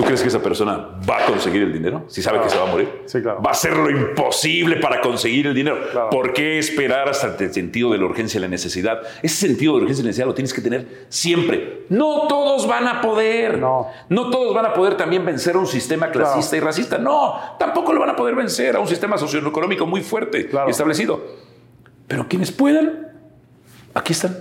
¿Tú 0.00 0.06
crees 0.06 0.22
que 0.22 0.28
esa 0.28 0.40
persona 0.40 0.88
va 1.08 1.18
a 1.18 1.26
conseguir 1.26 1.60
el 1.60 1.74
dinero? 1.74 2.04
Si 2.08 2.22
sabe 2.22 2.40
que 2.40 2.48
se 2.48 2.56
va 2.56 2.62
a 2.62 2.72
morir. 2.72 3.02
Sí, 3.04 3.20
claro. 3.20 3.42
Va 3.42 3.50
a 3.50 3.52
hacer 3.52 3.76
lo 3.76 3.90
imposible 3.90 4.76
para 4.76 5.02
conseguir 5.02 5.48
el 5.48 5.54
dinero. 5.54 5.76
Claro. 5.92 6.08
¿Por 6.08 6.32
qué 6.32 6.58
esperar 6.58 7.06
hasta 7.06 7.36
el 7.38 7.52
sentido 7.52 7.90
de 7.92 7.98
la 7.98 8.06
urgencia 8.06 8.38
y 8.38 8.40
la 8.40 8.48
necesidad? 8.48 9.02
Ese 9.22 9.46
sentido 9.46 9.76
de 9.76 9.82
urgencia 9.82 10.00
y 10.00 10.06
necesidad 10.06 10.26
lo 10.26 10.32
tienes 10.32 10.54
que 10.54 10.62
tener 10.62 11.04
siempre. 11.10 11.84
No 11.90 12.28
todos 12.28 12.66
van 12.66 12.88
a 12.88 13.02
poder. 13.02 13.58
No. 13.58 13.88
No 14.08 14.30
todos 14.30 14.54
van 14.54 14.64
a 14.64 14.72
poder 14.72 14.96
también 14.96 15.26
vencer 15.26 15.54
a 15.54 15.58
un 15.58 15.66
sistema 15.66 16.10
clasista 16.10 16.56
y 16.56 16.60
racista. 16.60 16.96
No, 16.96 17.34
tampoco 17.58 17.92
lo 17.92 18.00
van 18.00 18.08
a 18.08 18.16
poder 18.16 18.34
vencer 18.34 18.76
a 18.76 18.80
un 18.80 18.88
sistema 18.88 19.18
socioeconómico 19.18 19.84
muy 19.84 20.00
fuerte 20.00 20.48
y 20.66 20.70
establecido. 20.70 21.20
Pero 22.08 22.26
quienes 22.26 22.50
puedan, 22.50 23.06
aquí 23.92 24.14
están. 24.14 24.34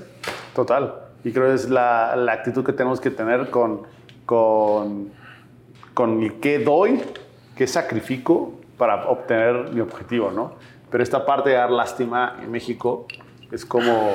Total. 0.56 0.96
Y 1.26 1.34
creo 1.34 1.48
que 1.48 1.56
es 1.56 1.70
la, 1.70 2.16
la 2.16 2.32
actitud 2.32 2.64
que 2.64 2.72
tenemos 2.72 3.02
que 3.02 3.12
tener 3.12 3.50
con, 3.50 3.82
con, 4.26 5.12
con 6.00 6.24
el 6.24 6.40
qué 6.40 6.60
doy, 6.60 7.02
qué 7.58 7.68
sacrifico 7.68 8.54
para 8.78 9.10
obtener 9.10 9.74
mi 9.74 9.82
objetivo, 9.82 10.32
¿no? 10.32 10.56
Pero 10.90 11.04
esta 11.04 11.26
parte 11.26 11.50
de 11.50 11.58
dar 11.58 11.72
lástima 11.72 12.38
en 12.42 12.50
México 12.50 13.06
es 13.52 13.66
como 13.66 14.14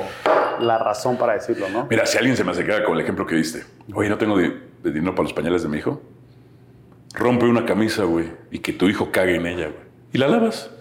la 0.61 0.79
razón 0.79 1.15
para 1.15 1.33
decirlo, 1.33 1.69
¿no? 1.69 1.85
Mira, 1.87 2.07
si 2.07 2.17
alguien 2.17 2.35
se 2.35 2.43
me 2.43 2.53
acercara 2.53 2.83
con 2.83 2.95
el 2.95 3.01
ejemplo 3.01 3.27
que 3.27 3.35
diste, 3.35 3.65
oye, 3.93 4.09
no 4.09 4.17
tengo, 4.17 4.35
de 4.35 4.51
dinero 4.81 5.13
para 5.13 5.25
los 5.25 5.33
pañales 5.33 5.61
de 5.61 5.69
mi 5.69 5.77
hijo, 5.77 6.01
rompe 7.13 7.45
una 7.45 7.67
camisa, 7.67 8.03
güey, 8.05 8.31
y 8.49 8.57
que 8.57 8.73
tu 8.73 8.89
hijo 8.89 9.11
cague 9.11 9.35
en 9.35 9.45
ella, 9.45 9.67
güey. 9.67 9.85
Y 10.11 10.17
la 10.17 10.27
lavas. 10.27 10.71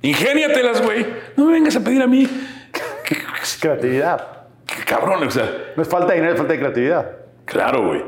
Ingéniatelas, 0.00 0.80
güey. 0.80 1.04
No 1.36 1.46
me 1.46 1.54
vengas 1.54 1.74
a 1.74 1.82
pedir 1.82 2.00
a 2.00 2.06
mí. 2.06 2.28
Creatividad. 3.60 4.46
Qué 4.64 4.84
cabrón, 4.84 5.26
o 5.26 5.30
sea. 5.32 5.72
No 5.74 5.82
es 5.82 5.88
falta 5.88 6.12
de 6.12 6.14
dinero, 6.14 6.34
es 6.34 6.38
falta 6.38 6.52
de 6.52 6.60
creatividad. 6.60 7.10
Claro, 7.46 7.88
güey. 7.88 8.04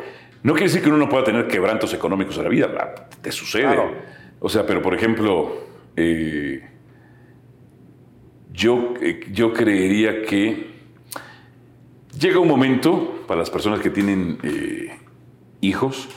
No 0.46 0.52
quiere 0.52 0.66
decir 0.68 0.80
que 0.80 0.88
uno 0.88 0.98
no 0.98 1.08
pueda 1.08 1.24
tener 1.24 1.48
quebrantos 1.48 1.92
económicos 1.92 2.36
en 2.38 2.44
la 2.44 2.48
vida. 2.50 2.68
la- 2.68 2.94
te 3.20 3.32
sucede. 3.32 3.62
Claro. 3.62 3.92
O 4.38 4.48
sea, 4.48 4.64
pero 4.64 4.80
por 4.80 4.94
ejemplo, 4.94 5.56
eh, 5.96 6.62
yo, 8.52 8.94
eh, 9.00 9.20
yo 9.32 9.52
creería 9.52 10.22
que 10.22 10.70
llega 12.18 12.38
un 12.38 12.46
momento 12.46 13.24
para 13.26 13.40
las 13.40 13.50
personas 13.50 13.80
que 13.80 13.90
tienen 13.90 14.38
eh, 14.44 14.96
hijos, 15.62 16.08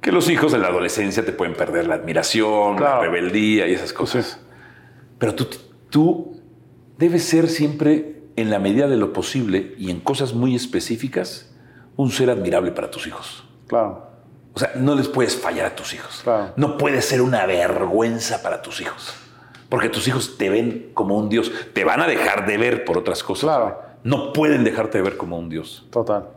que 0.00 0.10
los 0.10 0.28
hijos 0.28 0.52
en 0.52 0.60
la 0.62 0.66
adolescencia 0.68 1.24
te 1.24 1.30
pueden 1.32 1.54
perder 1.54 1.86
la 1.86 1.94
admiración, 1.94 2.76
Claro. 2.76 3.02
la 3.04 3.08
rebeldía 3.08 3.68
y 3.68 3.72
esas 3.74 3.92
cosas. 3.92 4.40
Pero 5.18 5.34
tú, 5.36 5.46
tú 5.90 6.40
debes 6.98 7.22
ser 7.24 7.48
siempre, 7.48 8.10
en 8.36 8.50
la 8.50 8.58
medida 8.58 8.88
de 8.88 8.96
lo 8.96 9.12
posible 9.12 9.74
y 9.78 9.92
en 9.92 10.00
cosas 10.00 10.34
muy 10.34 10.56
específicas, 10.56 11.54
un 11.94 12.10
ser 12.10 12.30
admirable 12.30 12.72
para 12.72 12.90
tus 12.90 13.06
hijos. 13.06 13.43
Claro. 13.66 14.06
O 14.54 14.58
sea, 14.58 14.72
no 14.76 14.94
les 14.94 15.08
puedes 15.08 15.36
fallar 15.36 15.66
a 15.66 15.74
tus 15.74 15.94
hijos. 15.94 16.20
Claro. 16.22 16.52
No 16.56 16.78
puedes 16.78 17.04
ser 17.04 17.20
una 17.20 17.44
vergüenza 17.46 18.42
para 18.42 18.62
tus 18.62 18.80
hijos. 18.80 19.14
Porque 19.68 19.88
tus 19.88 20.06
hijos 20.06 20.36
te 20.38 20.48
ven 20.48 20.90
como 20.94 21.18
un 21.18 21.28
Dios. 21.28 21.50
Te 21.72 21.84
van 21.84 22.00
a 22.00 22.06
dejar 22.06 22.46
de 22.46 22.56
ver 22.58 22.84
por 22.84 22.98
otras 22.98 23.22
cosas. 23.22 23.44
Claro. 23.44 23.80
No 24.04 24.32
pueden 24.32 24.62
dejarte 24.62 24.98
de 24.98 25.04
ver 25.04 25.16
como 25.16 25.38
un 25.38 25.48
Dios. 25.48 25.86
Total. 25.90 26.28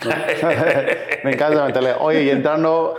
Me 1.24 1.32
encanta 1.32 1.54
esa 1.54 1.64
mentalidad. 1.64 1.96
Oye, 2.00 2.22
y 2.22 2.30
entrando 2.30 2.94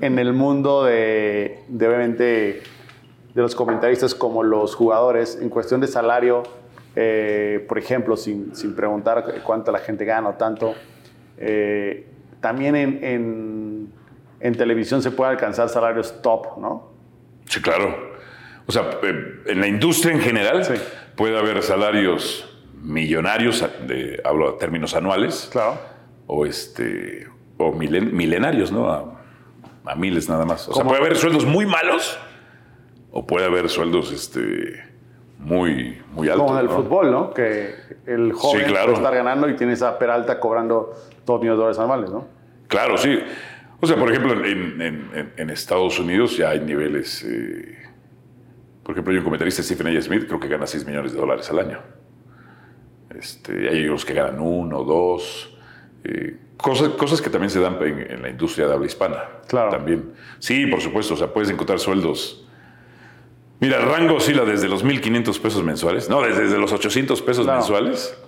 en 0.00 0.18
el 0.18 0.34
mundo 0.34 0.84
de, 0.84 1.60
de, 1.68 1.88
obviamente, 1.88 2.62
de 3.34 3.42
los 3.42 3.54
comentaristas 3.54 4.14
como 4.14 4.42
los 4.42 4.74
jugadores, 4.74 5.38
en 5.40 5.48
cuestión 5.48 5.80
de 5.80 5.86
salario, 5.86 6.42
eh, 6.94 7.64
por 7.68 7.78
ejemplo, 7.78 8.16
sin, 8.16 8.54
sin 8.54 8.74
preguntar 8.74 9.42
cuánto 9.44 9.72
la 9.72 9.78
gente 9.78 10.04
gana 10.04 10.30
o 10.30 10.34
tanto, 10.34 10.74
eh, 11.38 12.11
también 12.42 12.76
en, 12.76 13.02
en, 13.02 13.92
en 14.40 14.54
televisión 14.54 15.00
se 15.02 15.10
puede 15.10 15.30
alcanzar 15.30 15.70
salarios 15.70 16.20
top, 16.20 16.58
¿no? 16.58 16.90
Sí, 17.46 17.62
claro. 17.62 18.12
O 18.66 18.72
sea, 18.72 18.90
eh, 19.02 19.42
en 19.46 19.60
la 19.60 19.66
industria 19.68 20.12
en 20.14 20.20
general 20.20 20.64
Sí. 20.64 20.74
puede 21.16 21.38
haber 21.38 21.62
salarios 21.62 22.48
millonarios, 22.82 23.64
de, 23.86 24.20
hablo 24.24 24.50
a 24.50 24.58
términos 24.58 24.94
anuales, 24.94 25.48
Claro. 25.50 25.78
o 26.26 26.44
este 26.44 27.28
o 27.58 27.72
milen- 27.72 28.12
milenarios, 28.12 28.72
¿no? 28.72 28.90
A, 28.90 29.20
a 29.84 29.94
miles 29.94 30.28
nada 30.28 30.44
más. 30.44 30.68
O 30.68 30.74
sea, 30.74 30.84
puede 30.84 31.00
haber 31.00 31.16
sueldos 31.16 31.44
muy 31.46 31.64
malos 31.64 32.18
o 33.12 33.26
puede 33.26 33.46
haber 33.46 33.68
sueldos 33.68 34.10
este 34.12 34.82
muy 35.42 36.00
muy 36.12 36.28
altos. 36.28 36.46
Como 36.46 36.58
en 36.58 36.64
el 36.64 36.70
¿no? 36.70 36.76
fútbol, 36.76 37.10
¿no? 37.10 37.34
Que 37.34 37.74
el 38.06 38.32
joven 38.32 38.66
claro. 38.66 38.86
puede 38.92 38.96
estar 38.98 39.14
ganando 39.14 39.48
y 39.48 39.56
tienes 39.56 39.82
a 39.82 39.98
Peralta 39.98 40.38
cobrando 40.40 40.92
2 41.26 41.40
millones 41.40 41.56
de 41.58 41.62
dólares 41.62 41.78
anuales, 41.78 42.10
¿no? 42.10 42.26
Claro, 42.68 42.96
sí. 42.96 43.18
O 43.80 43.86
sea, 43.86 43.96
por 43.96 44.10
ejemplo, 44.10 44.32
en, 44.44 44.80
en- 44.80 45.10
en- 45.14 45.32
en 45.36 45.50
Estados 45.50 45.98
Unidos 45.98 46.36
ya 46.36 46.50
hay 46.50 46.60
niveles. 46.60 47.24
eh, 47.24 47.78
por 48.82 48.92
ejemplo, 48.94 49.12
hay 49.12 49.18
un 49.18 49.24
comentarista, 49.24 49.62
Stephen 49.62 49.96
A. 49.96 50.00
Smith, 50.00 50.26
creo 50.26 50.38
que 50.40 50.48
gana 50.48 50.66
6 50.66 50.86
millones 50.86 51.12
de 51.12 51.18
dólares 51.18 51.50
al 51.50 51.58
año. 51.58 51.78
Este, 53.16 53.68
hay 53.68 53.84
otros 53.84 54.04
que 54.04 54.14
ganan 54.14 54.40
uno, 54.40 54.82
dos. 54.84 55.56
eh, 56.04 56.36
cosas, 56.56 56.88
cosas 56.90 57.20
que 57.20 57.30
también 57.30 57.50
se 57.50 57.60
dan 57.60 57.76
en, 57.82 58.10
en 58.10 58.22
la 58.22 58.28
industria 58.30 58.66
de 58.66 58.74
habla 58.74 58.86
hispana. 58.86 59.24
Claro. 59.48 59.70
También. 59.70 60.12
Sí, 60.38 60.66
por 60.66 60.80
supuesto. 60.80 61.14
O 61.14 61.16
sea, 61.16 61.26
puedes 61.32 61.50
encontrar 61.50 61.78
sueldos. 61.78 62.46
Mira, 63.62 63.78
el 63.78 63.84
rango 63.88 64.16
oscila 64.16 64.44
desde 64.44 64.68
los 64.68 64.84
1.500 64.84 65.40
pesos 65.40 65.62
mensuales. 65.62 66.10
No, 66.10 66.20
desde, 66.20 66.42
desde 66.42 66.58
los 66.58 66.72
800 66.72 67.22
pesos 67.22 67.46
mensuales 67.46 68.18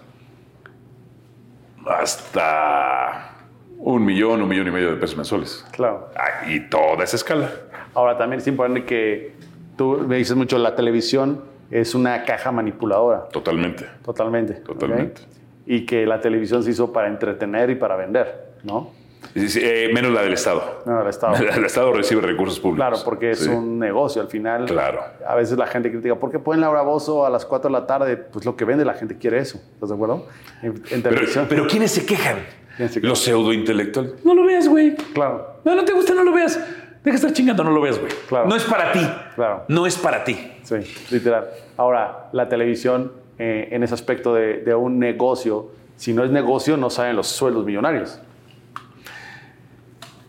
hasta 1.87 3.30
un 3.78 4.05
millón, 4.05 4.41
un 4.43 4.49
millón 4.49 4.68
y 4.68 4.70
medio 4.70 4.91
de 4.91 4.97
pesos 4.97 5.16
mensuales. 5.16 5.66
Claro. 5.72 6.09
Ah, 6.16 6.49
Y 6.49 6.61
toda 6.68 7.05
esa 7.05 7.16
escala. 7.16 7.51
Ahora 7.95 8.16
también 8.16 8.41
es 8.41 8.47
importante 8.47 8.85
que 8.85 9.35
tú 9.76 10.05
me 10.07 10.16
dices 10.16 10.37
mucho, 10.37 10.57
la 10.59 10.74
televisión 10.74 11.43
es 11.70 11.95
una 11.95 12.24
caja 12.24 12.53
manipuladora, 12.53 13.28
Totalmente. 13.30 13.87
totalmente. 14.05 14.55
Totalmente. 14.55 15.22
Y 15.66 15.85
que 15.85 16.07
la 16.07 16.20
televisión 16.20 16.62
se 16.62 16.70
hizo 16.70 16.93
para 16.93 17.09
entretener 17.09 17.70
y 17.70 17.74
para 17.74 17.97
vender, 17.97 18.55
¿no? 18.62 18.91
Eh, 19.37 19.91
menos 19.93 20.12
la 20.12 20.22
del 20.22 20.32
Estado. 20.35 20.82
No, 20.87 21.03
el 21.03 21.09
Estado. 21.09 21.35
El 21.57 21.64
Estado 21.64 21.93
recibe 21.93 22.20
recursos 22.20 22.61
públicos. 22.61 22.87
Claro, 22.89 23.03
porque 23.05 23.32
es 23.32 23.41
Sí. 23.41 23.49
un 23.51 23.78
negocio 23.78 24.22
al 24.22 24.28
final. 24.28 24.66
Claro. 24.66 25.01
A 25.26 25.35
veces 25.35 25.59
la 25.59 25.66
gente 25.66 25.91
critica, 25.91 26.14
¿por 26.14 26.30
qué 26.30 26.39
ponen 26.39 26.61
Laura 26.61 26.82
Bozo 26.82 27.26
a 27.26 27.30
las 27.30 27.45
4 27.45 27.68
de 27.68 27.72
la 27.72 27.87
tarde? 27.87 28.16
Pues 28.16 28.45
lo 28.45 28.55
que 28.57 28.64
vende 28.64 28.85
la 28.85 28.95
gente 28.95 29.18
quiere 29.18 29.39
eso, 29.39 29.59
¿estás 29.74 29.89
de 29.89 29.95
acuerdo? 29.97 30.26
En, 30.62 30.68
en 30.68 31.03
Pero, 31.03 31.03
televisión. 31.16 31.47
pero 31.49 31.66
¿quiénes 31.66 31.91
se 31.91 32.07
quejan? 32.07 32.37
¿Quiénes 32.76 32.95
se 32.95 33.01
quejan? 33.01 33.09
Los 33.11 33.18
pseudointelectuales. 33.20 34.24
No 34.24 34.35
lo 34.35 34.45
veas, 34.45 34.68
güey. 34.68 34.95
Claro, 35.14 35.59
No, 35.64 35.74
no 35.74 35.85
te 35.85 35.93
gusta, 35.93 36.14
no 36.14 36.22
lo 36.22 36.32
veas. 36.32 36.57
Deja 37.03 37.11
de 37.11 37.16
estar 37.16 37.32
chingando, 37.32 37.64
no 37.64 37.70
lo 37.72 37.80
veas, 37.80 37.99
güey. 37.99 38.12
Claro. 38.28 38.47
No 38.49 38.55
es 38.57 38.64
para 38.64 38.93
ti. 38.93 39.01
Claro. 39.35 39.64
No 39.68 39.85
es 39.87 39.97
para 39.97 40.24
ti. 40.24 40.53
sí, 40.62 40.76
literal. 41.11 41.49
Ahora, 41.76 42.28
la 42.32 42.49
televisión, 42.49 43.12
eh, 43.39 43.68
en 43.72 43.82
ese 43.82 43.93
aspecto 43.95 44.32
de, 44.32 44.59
de 44.62 44.74
un 44.74 44.99
negocio, 44.99 45.70
si 45.97 46.12
no 46.14 46.24
es 46.24 46.30
negocio, 46.30 46.76
no 46.76 46.89
saben 46.89 47.16
los 47.16 47.26
sueldos 47.26 47.64
millonarios. 47.66 48.20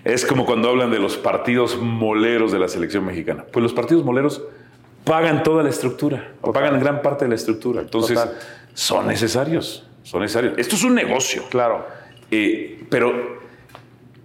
Es 0.05 0.25
como 0.25 0.45
cuando 0.45 0.69
hablan 0.69 0.91
de 0.91 0.99
los 0.99 1.17
partidos 1.17 1.77
moleros 1.81 2.51
de 2.51 2.59
la 2.59 2.67
selección 2.67 3.05
mexicana. 3.05 3.43
Pues 3.51 3.61
los 3.63 3.73
partidos 3.73 4.05
moleros 4.05 4.41
pagan 5.03 5.43
toda 5.43 5.63
la 5.63 5.69
estructura, 5.69 6.31
o 6.41 6.53
pagan 6.53 6.79
gran 6.79 7.01
parte 7.01 7.25
de 7.25 7.29
la 7.29 7.35
estructura. 7.35 7.81
Entonces, 7.81 8.17
Total. 8.17 8.37
son 8.73 9.07
necesarios. 9.07 9.85
Son 10.03 10.21
necesarios. 10.21 10.53
Esto 10.57 10.75
es 10.75 10.83
un 10.83 10.93
negocio. 10.95 11.43
Claro, 11.49 11.85
Eh, 12.31 12.83
pero 12.89 13.39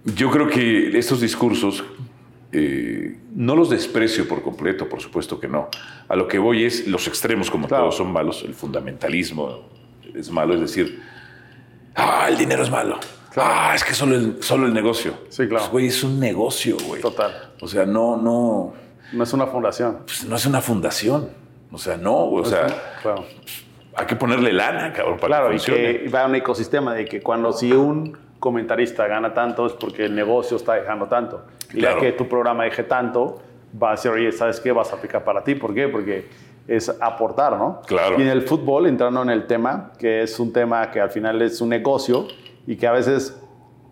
yo 0.05 0.31
creo 0.31 0.47
que 0.47 0.97
estos 0.97 1.21
discursos 1.21 1.83
eh, 2.51 3.15
no 3.35 3.55
los 3.55 3.69
desprecio 3.69 4.27
por 4.27 4.41
completo, 4.41 4.89
por 4.89 5.01
supuesto 5.01 5.39
que 5.39 5.47
no. 5.47 5.69
A 6.09 6.15
lo 6.15 6.27
que 6.27 6.37
voy 6.39 6.65
es 6.65 6.87
los 6.87 7.07
extremos, 7.07 7.49
como 7.51 7.67
Claro. 7.67 7.83
todos 7.83 7.97
son 7.97 8.11
malos. 8.11 8.43
El 8.43 8.53
fundamentalismo 8.55 9.69
es 10.15 10.29
malo, 10.31 10.55
es 10.55 10.61
decir, 10.61 10.99
ah, 11.95 12.25
el 12.29 12.37
dinero 12.37 12.63
es 12.63 12.69
malo. 12.71 12.99
Ah, 13.37 13.71
es 13.75 13.83
que 13.83 13.93
solo 13.93 14.15
el, 14.15 14.43
solo 14.43 14.65
el 14.67 14.73
negocio. 14.73 15.13
Sí, 15.29 15.47
claro. 15.47 15.63
Pues, 15.65 15.71
güey, 15.71 15.87
es 15.87 16.03
un 16.03 16.19
negocio, 16.19 16.75
güey. 16.87 17.01
total. 17.01 17.51
O 17.61 17.67
sea, 17.67 17.85
no, 17.85 18.17
no, 18.17 18.73
No 19.13 19.23
es 19.23 19.33
una 19.33 19.47
fundación. 19.47 19.99
pues, 20.05 20.25
no 20.25 20.35
es 20.35 20.45
una 20.45 20.61
fundación. 20.61 21.29
O 21.71 21.77
sea, 21.77 21.95
no, 21.97 22.25
o 22.29 22.43
sea, 22.45 22.67
Claro. 23.01 23.23
hay 23.95 24.05
que 24.05 24.15
ponerle 24.17 24.51
lana, 24.51 24.91
cabrón, 24.91 25.17
para 25.17 25.27
Claro, 25.37 25.49
que 25.49 25.55
y 25.55 25.57
funcione. 25.59 25.81
que 26.03 26.09
va 26.09 26.23
a 26.23 26.25
un 26.27 26.35
ecosistema 26.35 26.93
de 26.93 27.05
que 27.05 27.21
cuando 27.21 27.53
si 27.53 27.71
un 27.71 28.17
comentarista 28.39 29.07
gana 29.07 29.33
tanto 29.33 29.65
es 29.67 29.73
porque 29.73 30.05
el 30.05 30.15
negocio 30.15 30.57
está 30.57 30.73
dejando 30.73 31.05
tanto. 31.07 31.45
Y 31.73 31.75
ya 31.81 31.89
Claro. 31.91 32.01
que 32.01 32.11
tu 32.13 32.27
programa 32.27 32.65
deje 32.65 32.83
tanto, 32.83 33.41
va 33.81 33.93
a 33.93 33.97
ser, 33.97 34.11
oye, 34.11 34.31
¿sabes 34.33 34.59
qué? 34.59 34.73
Vas 34.73 34.91
a 34.91 34.95
aplicar 34.97 35.23
para 35.23 35.43
ti. 35.43 35.55
¿Por 35.55 35.73
qué? 35.73 35.87
Porque 35.87 36.27
es 36.67 36.89
aportar, 36.99 37.53
¿no? 37.57 37.81
Claro. 37.87 38.17
Y 38.19 38.23
en 38.23 38.27
el 38.27 38.41
fútbol, 38.41 38.87
entrando 38.87 39.21
en 39.21 39.29
el 39.29 39.47
tema, 39.47 39.91
que 39.97 40.23
es 40.23 40.37
un 40.39 40.51
tema 40.51 40.91
que 40.91 40.99
al 40.99 41.09
final 41.11 41.41
es 41.41 41.61
un 41.61 41.69
negocio 41.69 42.27
y 42.67 42.75
que 42.75 42.87
a 42.87 42.91
veces 42.91 43.37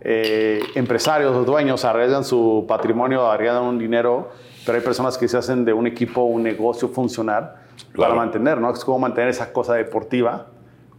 eh, 0.01 0.61
empresarios 0.75 1.35
o 1.35 1.43
dueños 1.43 1.83
arriesgan 1.85 2.23
su 2.23 2.65
patrimonio, 2.67 3.29
arriesgan 3.29 3.63
un 3.63 3.77
dinero, 3.79 4.29
pero 4.65 4.77
hay 4.77 4.83
personas 4.83 5.17
que 5.17 5.27
se 5.27 5.37
hacen 5.37 5.65
de 5.65 5.73
un 5.73 5.87
equipo, 5.87 6.23
un 6.23 6.43
negocio 6.43 6.87
funcionar 6.89 7.67
para 7.77 7.93
Claro. 7.93 8.15
mantener, 8.15 8.57
¿no? 8.59 8.71
Es 8.71 8.83
como 8.85 8.99
mantener 8.99 9.29
esa 9.29 9.51
cosa 9.51 9.73
deportiva, 9.75 10.47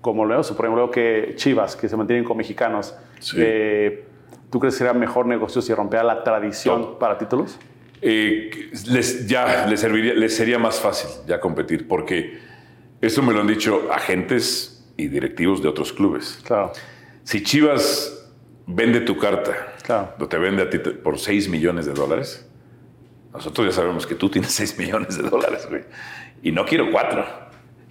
como 0.00 0.24
lo 0.24 0.30
vemos, 0.30 0.50
por 0.52 0.64
ejemplo, 0.66 0.90
que 0.90 1.34
Chivas, 1.36 1.76
que 1.76 1.88
se 1.88 1.96
mantienen 1.96 2.24
con 2.24 2.36
mexicanos. 2.36 2.94
Sí. 3.20 3.36
eh, 3.38 4.04
¿Tú 4.50 4.58
crees 4.58 4.74
que 4.74 4.78
sería 4.78 4.92
mejor 4.94 5.26
negocio 5.26 5.62
si 5.62 5.72
rompiera 5.72 6.02
la 6.02 6.24
tradición 6.24 6.80
No. 6.80 6.98
para 6.98 7.16
títulos? 7.18 7.58
eh, 8.02 8.50
les, 8.88 9.26
ya 9.28 9.66
les, 9.66 9.78
serviría, 9.80 10.14
les 10.14 10.34
sería 10.34 10.58
más 10.58 10.80
fácil 10.80 11.10
ya 11.28 11.38
competir, 11.38 11.86
porque 11.86 12.38
esto 13.02 13.22
me 13.22 13.32
lo 13.34 13.42
han 13.42 13.46
dicho 13.46 13.88
agentes 13.92 14.90
y 14.96 15.08
directivos 15.08 15.62
de 15.62 15.68
otros 15.68 15.92
clubes. 15.92 16.40
Claro, 16.44 16.72
Si 17.24 17.42
Chivas 17.42 18.28
vende 18.66 19.00
tu 19.00 19.16
carta, 19.18 19.74
Claro. 19.82 20.14
o 20.18 20.26
te 20.28 20.38
vende 20.38 20.62
a 20.62 20.70
ti 20.70 20.78
por 20.78 21.18
6 21.18 21.48
millones 21.48 21.86
de 21.86 21.92
dólares, 21.92 22.46
nosotros 23.32 23.66
ya 23.68 23.72
sabemos 23.72 24.06
que 24.06 24.14
tú 24.14 24.28
tienes 24.28 24.52
6 24.54 24.78
millones 24.78 25.16
de 25.20 25.28
dólares, 25.28 25.66
güey. 25.68 25.82
Y 26.42 26.52
no 26.52 26.64
quiero 26.64 26.90
4, 26.90 27.24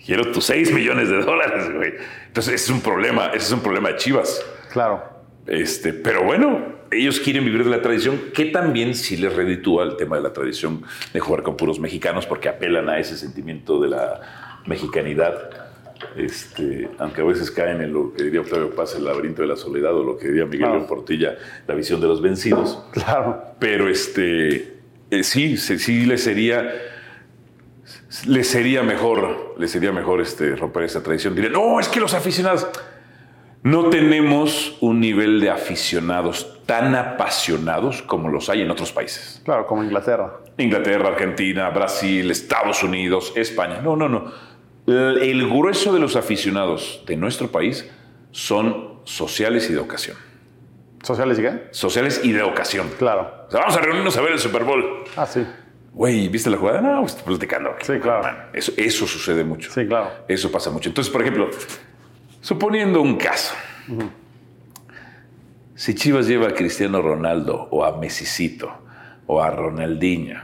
quiero 0.04 0.32
tus 0.32 0.46
6 0.46 0.74
millones 0.74 1.10
de 1.10 1.22
dólares, 1.22 1.74
güey. 1.74 1.94
Entonces, 2.28 2.54
ese 2.56 2.66
es 2.66 2.70
un 2.70 2.82
problema, 2.82 3.28
ese 3.28 3.46
es 3.48 3.52
un 3.52 3.62
problema 3.62 3.90
de 3.90 3.96
Chivas. 3.98 4.44
claro, 4.72 5.04
Este, 5.48 5.94
pero 5.94 6.24
bueno, 6.24 6.78
ellos 6.92 7.20
quieren 7.20 7.44
vivir 7.46 7.64
de 7.64 7.70
la 7.70 7.82
tradición, 7.82 8.20
que 8.34 8.46
también 8.46 8.94
sí 8.96 9.18
les 9.18 9.36
reditúa 9.36 9.84
el 9.84 9.96
tema 9.98 10.16
de 10.18 10.22
la 10.24 10.34
tradición 10.34 10.84
de 11.14 11.20
jugar 11.20 11.44
con 11.44 11.56
puros 11.58 11.80
mexicanos, 11.80 12.26
porque 12.26 12.50
apelan 12.50 12.90
a 12.90 13.00
ese 13.00 13.18
sentimiento 13.18 13.80
de 13.80 13.90
la 13.90 14.62
mexicanidad. 14.66 15.69
Este, 16.16 16.90
aunque 16.98 17.22
a 17.22 17.24
veces 17.26 17.52
caen 17.52 17.82
en 17.82 17.94
lo 17.94 18.14
que 18.14 18.24
diría 18.24 18.42
Octavio 18.42 18.74
Paz, 18.74 18.96
el 18.96 19.06
laberinto 19.06 19.42
de 19.42 19.48
la 19.50 19.56
soledad, 19.56 19.94
o 19.94 20.04
lo 20.04 20.18
que 20.18 20.28
diría 20.28 20.46
Miguel 20.46 20.60
Claro. 20.60 20.76
León 20.76 20.88
Portilla, 20.88 21.38
la 21.68 21.76
visión 21.76 22.00
de 22.02 22.08
los 22.08 22.22
vencidos. 22.22 22.84
Claro. 22.92 23.44
Pero 23.60 23.90
este, 23.90 24.80
eh, 25.12 25.24
sí, 25.24 25.58
sí, 25.58 25.80
sí 25.80 26.06
le 26.06 26.18
sería, 26.18 26.72
le 28.28 28.44
sería 28.44 28.84
mejor, 28.84 29.56
le 29.58 29.68
sería 29.68 29.92
mejor 29.92 30.22
este, 30.22 30.56
romper 30.56 30.84
esa 30.84 31.04
tradición. 31.04 31.36
Diría, 31.36 31.50
no, 31.50 31.80
es 31.80 31.88
que 31.90 32.00
los 32.00 32.14
aficionados, 32.14 32.68
no 33.62 33.90
tenemos 33.90 34.78
un 34.80 35.00
nivel 35.00 35.42
de 35.42 35.50
aficionados 35.50 36.60
tan 36.66 36.96
apasionados 36.96 38.02
como 38.04 38.30
los 38.30 38.50
hay 38.50 38.62
en 38.62 38.72
otros 38.72 38.92
países. 38.92 39.42
Claro, 39.44 39.66
como 39.68 39.84
Inglaterra. 39.84 40.40
Inglaterra, 40.58 41.10
Argentina, 41.10 41.70
Brasil, 41.70 42.30
Estados 42.32 42.84
Unidos, 42.84 43.34
España. 43.36 43.82
No, 43.82 43.96
no, 43.96 44.08
no. 44.08 44.32
El 44.90 45.48
grueso 45.50 45.94
de 45.94 46.00
los 46.00 46.16
aficionados 46.16 47.04
de 47.06 47.16
nuestro 47.16 47.52
país 47.52 47.90
son 48.32 49.00
sociales 49.04 49.70
y 49.70 49.74
de 49.74 49.80
ocasión. 49.80 50.18
¿Sociales 51.04 51.40
y 51.40 51.42
qué? 51.42 51.68
Sociales 51.72 52.22
y 52.24 52.32
de 52.32 52.44
ocasión. 52.44 52.90
Claro. 52.98 53.46
O 53.48 53.52
sea, 53.52 53.62
vamos 53.62 53.78
a 53.78 53.82
reunirnos 53.82 54.18
a 54.18 54.22
ver 54.22 54.34
el 54.34 54.40
Super 54.40 54.64
Bowl. 54.64 55.04
Ah, 55.16 55.26
sí. 55.26 55.46
Güey, 55.94 56.28
¿viste 56.28 56.50
la 56.50 56.58
jugada? 56.58 56.82
No, 56.82 57.02
pues 57.02 57.16
platicando. 57.16 57.76
Sí, 57.82 58.00
claro. 58.00 58.24
Man, 58.24 58.50
eso, 58.54 58.72
eso 58.78 59.08
sucede 59.08 59.44
mucho. 59.44 59.72
Sí, 59.72 59.88
claro. 59.88 60.12
Eso 60.28 60.52
pasa 60.52 60.70
mucho. 60.70 60.90
Entonces, 60.90 61.12
por 61.12 61.22
ejemplo, 61.22 61.50
suponiendo 62.42 63.02
un 63.02 63.18
caso. 63.18 63.54
Si 65.76 65.96
Chivas 65.96 66.28
lleva 66.28 66.50
a 66.50 66.54
Cristiano 66.54 67.02
Ronaldo 67.02 67.68
o 67.72 67.86
a 67.86 67.98
Messicito 67.98 68.72
o 69.26 69.42
a 69.42 69.50
Ronaldinho, 69.50 70.40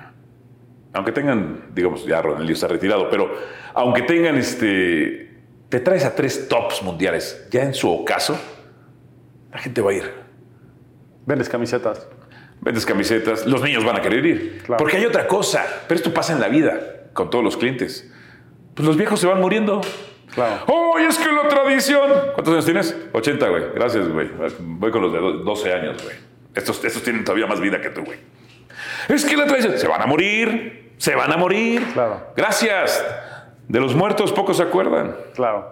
aunque 0.96 1.12
tengan, 1.12 1.66
digamos, 1.74 2.06
ya 2.06 2.22
Ronaldinho 2.22 2.54
está 2.54 2.68
retirado, 2.68 3.10
pero 3.10 3.32
aunque 3.74 4.02
tengan 4.04 4.36
este, 4.38 5.30
te 5.70 5.80
traes 5.80 6.06
a 6.06 6.16
tres 6.16 6.48
tops 6.48 6.82
mundiales, 6.82 7.48
ya 7.52 7.64
en 7.64 7.74
su 7.74 7.92
ocaso, 7.92 8.40
la 9.52 9.60
gente 9.60 9.82
va 9.82 9.92
a 9.92 9.94
ir. 9.94 10.12
Vendes 11.26 11.50
camisetas. 11.50 12.08
Vendes 12.62 12.86
camisetas, 12.86 13.46
los 13.46 13.62
niños 13.62 13.84
van 13.86 13.98
a 13.98 14.02
querer 14.02 14.26
ir. 14.26 14.62
Claro. 14.66 14.78
Porque 14.78 14.98
hay 14.98 15.06
otra 15.06 15.28
cosa, 15.28 15.66
pero 15.88 15.98
esto 15.98 16.14
pasa 16.14 16.34
en 16.34 16.40
la 16.40 16.48
vida 16.48 17.10
con 17.14 17.30
todos 17.30 17.44
los 17.44 17.58
clientes. 17.58 18.12
Pues 18.74 18.88
los 18.88 18.98
viejos 18.98 19.20
se 19.20 19.28
van 19.28 19.40
muriendo. 19.40 19.82
Claro. 20.34 20.64
¡Oh, 20.68 20.98
es 20.98 21.18
que 21.18 21.32
la 21.32 21.48
tradición! 21.48 22.10
¿Cuántos 22.34 22.54
años 22.54 22.66
tienes? 22.66 22.96
80, 23.14 23.48
güey. 23.50 23.64
Gracias, 23.76 24.08
güey. 24.10 24.30
Voy 24.60 24.92
con 24.92 25.02
los 25.02 25.14
de 25.14 25.20
do- 25.20 25.34
12 25.44 25.74
años, 25.74 26.04
güey. 26.04 26.16
Estos, 26.54 26.84
estos 26.84 27.04
tienen 27.04 27.24
todavía 27.24 27.48
más 27.48 27.60
vida 27.62 27.80
que 27.80 27.90
tú, 27.90 28.02
güey. 28.04 28.18
Es 29.08 29.24
que 29.26 29.38
la 29.38 29.46
tradición... 29.46 29.78
Se 29.78 29.88
van 29.88 30.02
a 30.02 30.06
morir. 30.06 30.85
Se 30.98 31.16
van 31.16 31.32
a 31.32 31.38
morir. 31.38 31.86
Claro. 31.94 32.22
Gracias. 32.36 33.04
De 33.68 33.80
los 33.80 33.96
muertos 33.96 34.32
pocos 34.32 34.58
se 34.58 34.64
acuerdan. 34.64 35.16
Claro. 35.34 35.68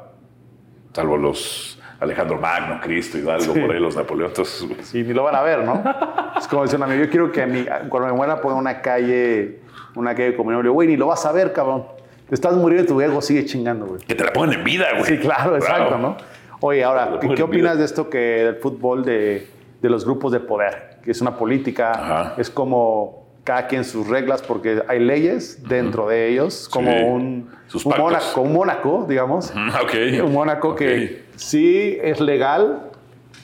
Salvo 0.93 1.17
los 1.17 1.79
Alejandro 1.99 2.37
Magno, 2.37 2.79
Cristo, 2.81 3.17
Hidalgo, 3.17 3.53
Sí. 3.53 3.59
Morelos, 3.59 3.95
Napoleón. 3.95 4.31
Güey, 4.35 4.83
Sí, 4.83 5.03
ni 5.03 5.13
lo 5.13 5.23
van 5.23 5.35
a 5.35 5.41
ver, 5.41 5.63
¿no? 5.63 5.81
Es 6.37 6.47
como 6.47 6.63
dice 6.63 6.75
un 6.75 6.83
amigo, 6.83 7.03
yo 7.03 7.09
quiero 7.09 7.31
que 7.31 7.41
a 7.41 7.47
mí, 7.47 7.65
cuando 7.89 8.09
me 8.09 8.13
muera 8.13 8.41
ponga 8.41 8.55
una 8.55 8.81
calle, 8.81 9.61
una 9.95 10.13
calle 10.13 10.35
con 10.35 10.45
mi 10.47 10.51
nombre. 10.51 10.69
Güey, 10.69 10.87
ni 10.89 10.97
lo 10.97 11.07
vas 11.07 11.25
a 11.25 11.31
ver, 11.31 11.53
cabrón. 11.53 11.85
Te 12.27 12.35
estás 12.35 12.53
muriendo 12.55 12.83
y 12.83 12.87
tu 12.87 13.01
ego 13.01 13.21
sigue 13.21 13.45
chingando, 13.45 13.85
güey. 13.85 14.01
que 14.01 14.15
te 14.15 14.23
la 14.23 14.33
pongan 14.33 14.53
en 14.53 14.63
vida, 14.63 14.87
güey. 14.97 15.05
Sí, 15.05 15.17
claro, 15.19 15.55
exacto, 15.55 15.97
¿no? 15.97 16.17
Oye, 16.59 16.83
ahora, 16.83 17.19
¿qué, 17.19 17.43
opinas 17.43 17.77
de 17.77 17.85
esto 17.85 18.09
que 18.09 18.17
del 18.17 18.55
fútbol 18.55 19.03
de, 19.03 19.47
de 19.81 19.89
los 19.89 20.05
grupos 20.05 20.31
de 20.31 20.39
poder? 20.39 20.99
Que 21.03 21.11
es 21.11 21.21
una 21.21 21.37
política, 21.37 21.91
Ajá. 21.91 22.33
es 22.37 22.49
como 22.49 23.22
cada 23.43 23.67
quien 23.67 23.83
sus 23.83 24.07
reglas 24.07 24.41
porque 24.41 24.81
hay 24.87 24.99
leyes 24.99 25.67
dentro 25.67 26.07
de 26.07 26.29
ellos, 26.29 26.69
como 26.71 26.91
Sí, 26.91 27.03
un, 27.03 27.49
un. 27.85 27.97
Mónaco, 27.97 28.41
un 28.41 28.53
Mónaco, 28.53 29.05
digamos. 29.07 29.53
Un 29.55 30.31
Mónaco 30.31 30.75
que 30.75 31.23
sí 31.35 31.97
es 32.01 32.21
legal, 32.21 32.91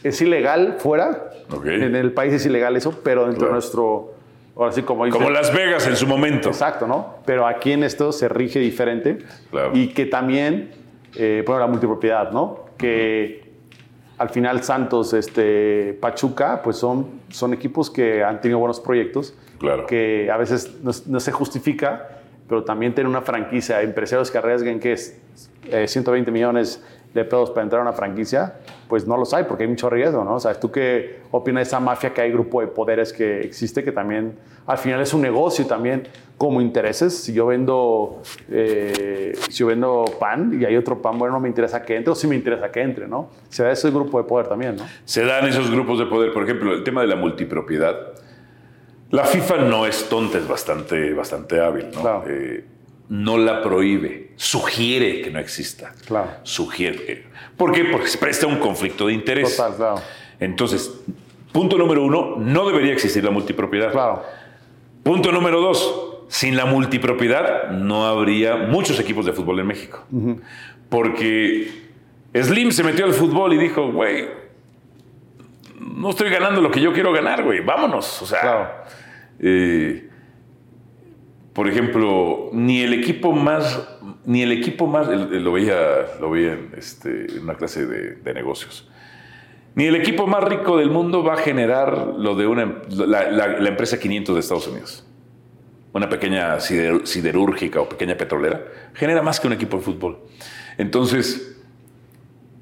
es 0.03 0.21
ilegal 0.21 0.75
fuera, 0.79 1.31
en 1.65 1.95
el 1.95 2.13
país 2.13 2.33
es 2.33 2.45
ilegal 2.45 2.75
eso, 2.77 2.99
pero 3.03 3.23
dentro 3.23 3.39
Claro. 3.39 3.47
de 3.49 3.53
nuestro, 3.55 4.13
ahora 4.55 4.71
sí 4.71 4.83
como 4.83 5.09
Como 5.09 5.29
Las 5.29 5.53
Vegas 5.53 5.85
en 5.87 5.95
su 5.97 6.07
momento. 6.07 6.47
Exacto, 6.49 6.87
¿no? 6.87 7.15
Pero 7.25 7.45
aquí 7.45 7.73
en 7.73 7.83
esto 7.83 8.11
se 8.13 8.29
rige 8.29 8.59
diferente. 8.59 9.17
Claro. 9.51 9.71
Y 9.73 9.89
que 9.89 10.05
también, 10.05 10.71
eh, 11.15 11.43
bueno, 11.45 11.59
la 11.59 11.67
multipropiedad, 11.67 12.31
¿no? 12.31 12.65
Que 12.77 13.49
al 14.17 14.29
final 14.29 14.63
Santos, 14.63 15.13
este, 15.13 15.97
Pachuca, 15.99 16.61
pues 16.63 16.77
son, 16.77 17.19
son 17.29 17.53
equipos 17.53 17.89
que 17.89 18.23
han 18.23 18.39
tenido 18.39 18.59
buenos 18.59 18.79
proyectos. 18.79 19.33
Claro. 19.59 19.85
Que 19.85 20.29
a 20.31 20.37
veces 20.37 20.77
no, 20.81 20.91
no 21.07 21.19
se 21.19 21.31
justifica, 21.31 22.07
pero 22.47 22.63
también 22.63 22.95
tienen 22.95 23.11
una 23.11 23.21
franquicia, 23.21 23.81
empresarios 23.81 24.31
que 24.31 24.37
arriesguen 24.39 24.79
que 24.79 24.93
es 24.93 25.19
eh, 25.71 25.87
120 25.87 26.31
millones 26.31 26.83
de 27.13 27.23
pesos 27.23 27.49
para 27.51 27.63
entrar 27.63 27.79
a 27.79 27.83
una 27.83 27.93
franquicia, 27.93 28.55
pues 28.87 29.07
no 29.07 29.17
los 29.17 29.33
hay 29.33 29.45
porque 29.45 29.63
hay 29.63 29.69
mucho 29.69 29.89
riesgo, 29.89 30.23
¿no? 30.23 30.35
O 30.35 30.39
sea, 30.39 30.53
¿tú 30.53 30.71
qué 30.71 31.21
opinas 31.31 31.61
de 31.61 31.67
esa 31.67 31.79
mafia 31.79 32.13
que 32.13 32.21
hay 32.21 32.31
grupo 32.31 32.61
de 32.61 32.67
poderes 32.67 33.13
que 33.13 33.41
existe 33.41 33.83
que 33.83 33.91
también 33.91 34.37
al 34.67 34.77
final 34.77 35.01
es 35.01 35.13
un 35.13 35.21
negocio 35.21 35.65
también 35.65 36.07
como 36.37 36.61
intereses? 36.61 37.17
Si 37.17 37.33
yo 37.33 37.47
vendo, 37.47 38.21
eh, 38.51 39.33
si 39.49 39.57
yo 39.57 39.67
vendo 39.67 40.05
pan 40.19 40.59
y 40.59 40.65
hay 40.65 40.75
otro 40.75 41.01
pan, 41.01 41.17
bueno, 41.17 41.33
no 41.33 41.39
me 41.39 41.47
interesa 41.47 41.81
que 41.81 41.95
entre 41.95 42.11
o 42.11 42.15
sí 42.15 42.27
me 42.27 42.35
interesa 42.35 42.71
que 42.71 42.81
entre, 42.81 43.07
¿no? 43.07 43.29
Se 43.49 43.63
da 43.63 43.71
ese 43.71 43.89
grupo 43.89 44.21
de 44.21 44.27
poder 44.27 44.47
también, 44.47 44.75
¿no? 44.75 44.85
Se 45.05 45.25
dan 45.25 45.47
esos 45.47 45.71
grupos 45.71 45.97
de 45.97 46.05
poder. 46.05 46.31
Por 46.31 46.43
ejemplo, 46.43 46.73
el 46.73 46.83
tema 46.83 47.01
de 47.01 47.07
la 47.07 47.15
multipropiedad. 47.15 47.95
La 49.11 49.25
FIFA 49.25 49.57
no 49.57 49.85
es 49.85 50.07
tonta, 50.07 50.37
es 50.37 50.47
bastante, 50.47 51.13
bastante 51.13 51.59
hábil, 51.59 51.87
¿no? 51.93 52.01
Claro. 52.01 52.23
Eh, 52.27 52.65
no 53.09 53.37
la 53.39 53.63
prohíbe, 53.63 54.33
sugiere 54.35 55.21
que 55.21 55.31
no 55.31 55.39
exista. 55.39 55.93
Claro. 56.05 56.29
Sugiere. 56.43 57.25
¿Por 57.57 57.71
qué? 57.71 57.85
Porque 57.85 58.07
se 58.07 58.19
presta 58.19 58.45
un 58.45 58.57
conflicto 58.57 59.07
de 59.07 59.13
interés. 59.13 59.55
Total, 59.57 59.75
claro. 59.75 60.01
Entonces, 60.39 60.93
punto 61.51 61.77
número 61.77 62.03
uno, 62.03 62.35
no 62.37 62.67
debería 62.67 62.93
existir 62.93 63.23
la 63.23 63.31
multipropiedad. 63.31 63.91
Claro. 63.91 64.23
Punto 65.01 65.31
número 65.31 65.59
dos, 65.59 66.19
sin 66.27 66.55
la 66.55 66.65
multipropiedad 66.65 67.71
no 67.71 68.05
habría 68.05 68.55
muchos 68.57 68.99
equipos 68.99 69.25
de 69.25 69.33
fútbol 69.33 69.59
en 69.59 69.67
México. 69.67 70.05
Porque 70.89 71.71
Slim 72.35 72.71
se 72.71 72.83
metió 72.83 73.05
al 73.05 73.13
fútbol 73.13 73.53
y 73.53 73.57
dijo, 73.57 73.91
güey, 73.91 74.27
no 75.79 76.11
estoy 76.11 76.29
ganando 76.29 76.61
lo 76.61 76.69
que 76.69 76.79
yo 76.79 76.93
quiero 76.93 77.11
ganar, 77.11 77.43
güey, 77.43 77.61
vámonos. 77.61 78.21
O 78.21 78.25
sea, 78.27 78.39
Claro. 78.41 78.69
Eh, 79.39 80.09
por 81.53 81.67
ejemplo, 81.67 82.49
ni 82.53 82.81
el 82.81 82.93
equipo 82.93 83.33
más, 83.33 83.85
ni 84.25 84.43
el 84.43 84.51
equipo 84.51 84.87
más, 84.87 85.07
lo 85.09 85.51
veía, 85.51 85.75
lo 86.21 86.29
veía 86.29 86.53
en, 86.53 86.71
este, 86.77 87.27
una 87.41 87.55
clase 87.55 87.85
de, 87.85 88.33
negocios. 88.33 88.87
Ni 89.75 89.85
el 89.85 89.95
equipo 89.95 90.25
más 90.25 90.43
rico 90.43 90.77
del 90.77 90.89
mundo 90.89 91.23
va 91.23 91.33
a 91.33 91.37
generar 91.37 92.13
lo 92.17 92.35
de 92.35 92.47
una, 92.47 92.81
la, 92.89 93.67
empresa 93.67 93.99
500 93.99 94.35
de 94.35 94.39
Estados 94.39 94.67
Unidos. 94.67 95.05
Una 95.91 96.07
pequeña 96.07 96.59
sider- 96.59 97.05
siderúrgica 97.05 97.81
o 97.81 97.89
pequeña 97.89 98.15
petrolera 98.15 98.63
genera 98.93 99.21
más 99.21 99.39
que 99.39 99.47
un 99.47 99.53
equipo 99.53 99.77
de 99.77 99.83
fútbol. 99.83 100.19
Entonces, 100.77 101.59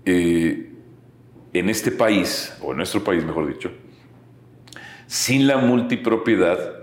eh, 0.06 0.72
en 1.54 1.70
este 1.70 1.92
país, 1.92 2.56
o 2.62 2.72
en 2.72 2.78
nuestro 2.78 3.04
país, 3.04 3.24
mejor 3.24 3.48
dicho, 3.48 3.72
sin 5.08 5.48
la 5.48 5.58
multipropiedad 5.58 6.76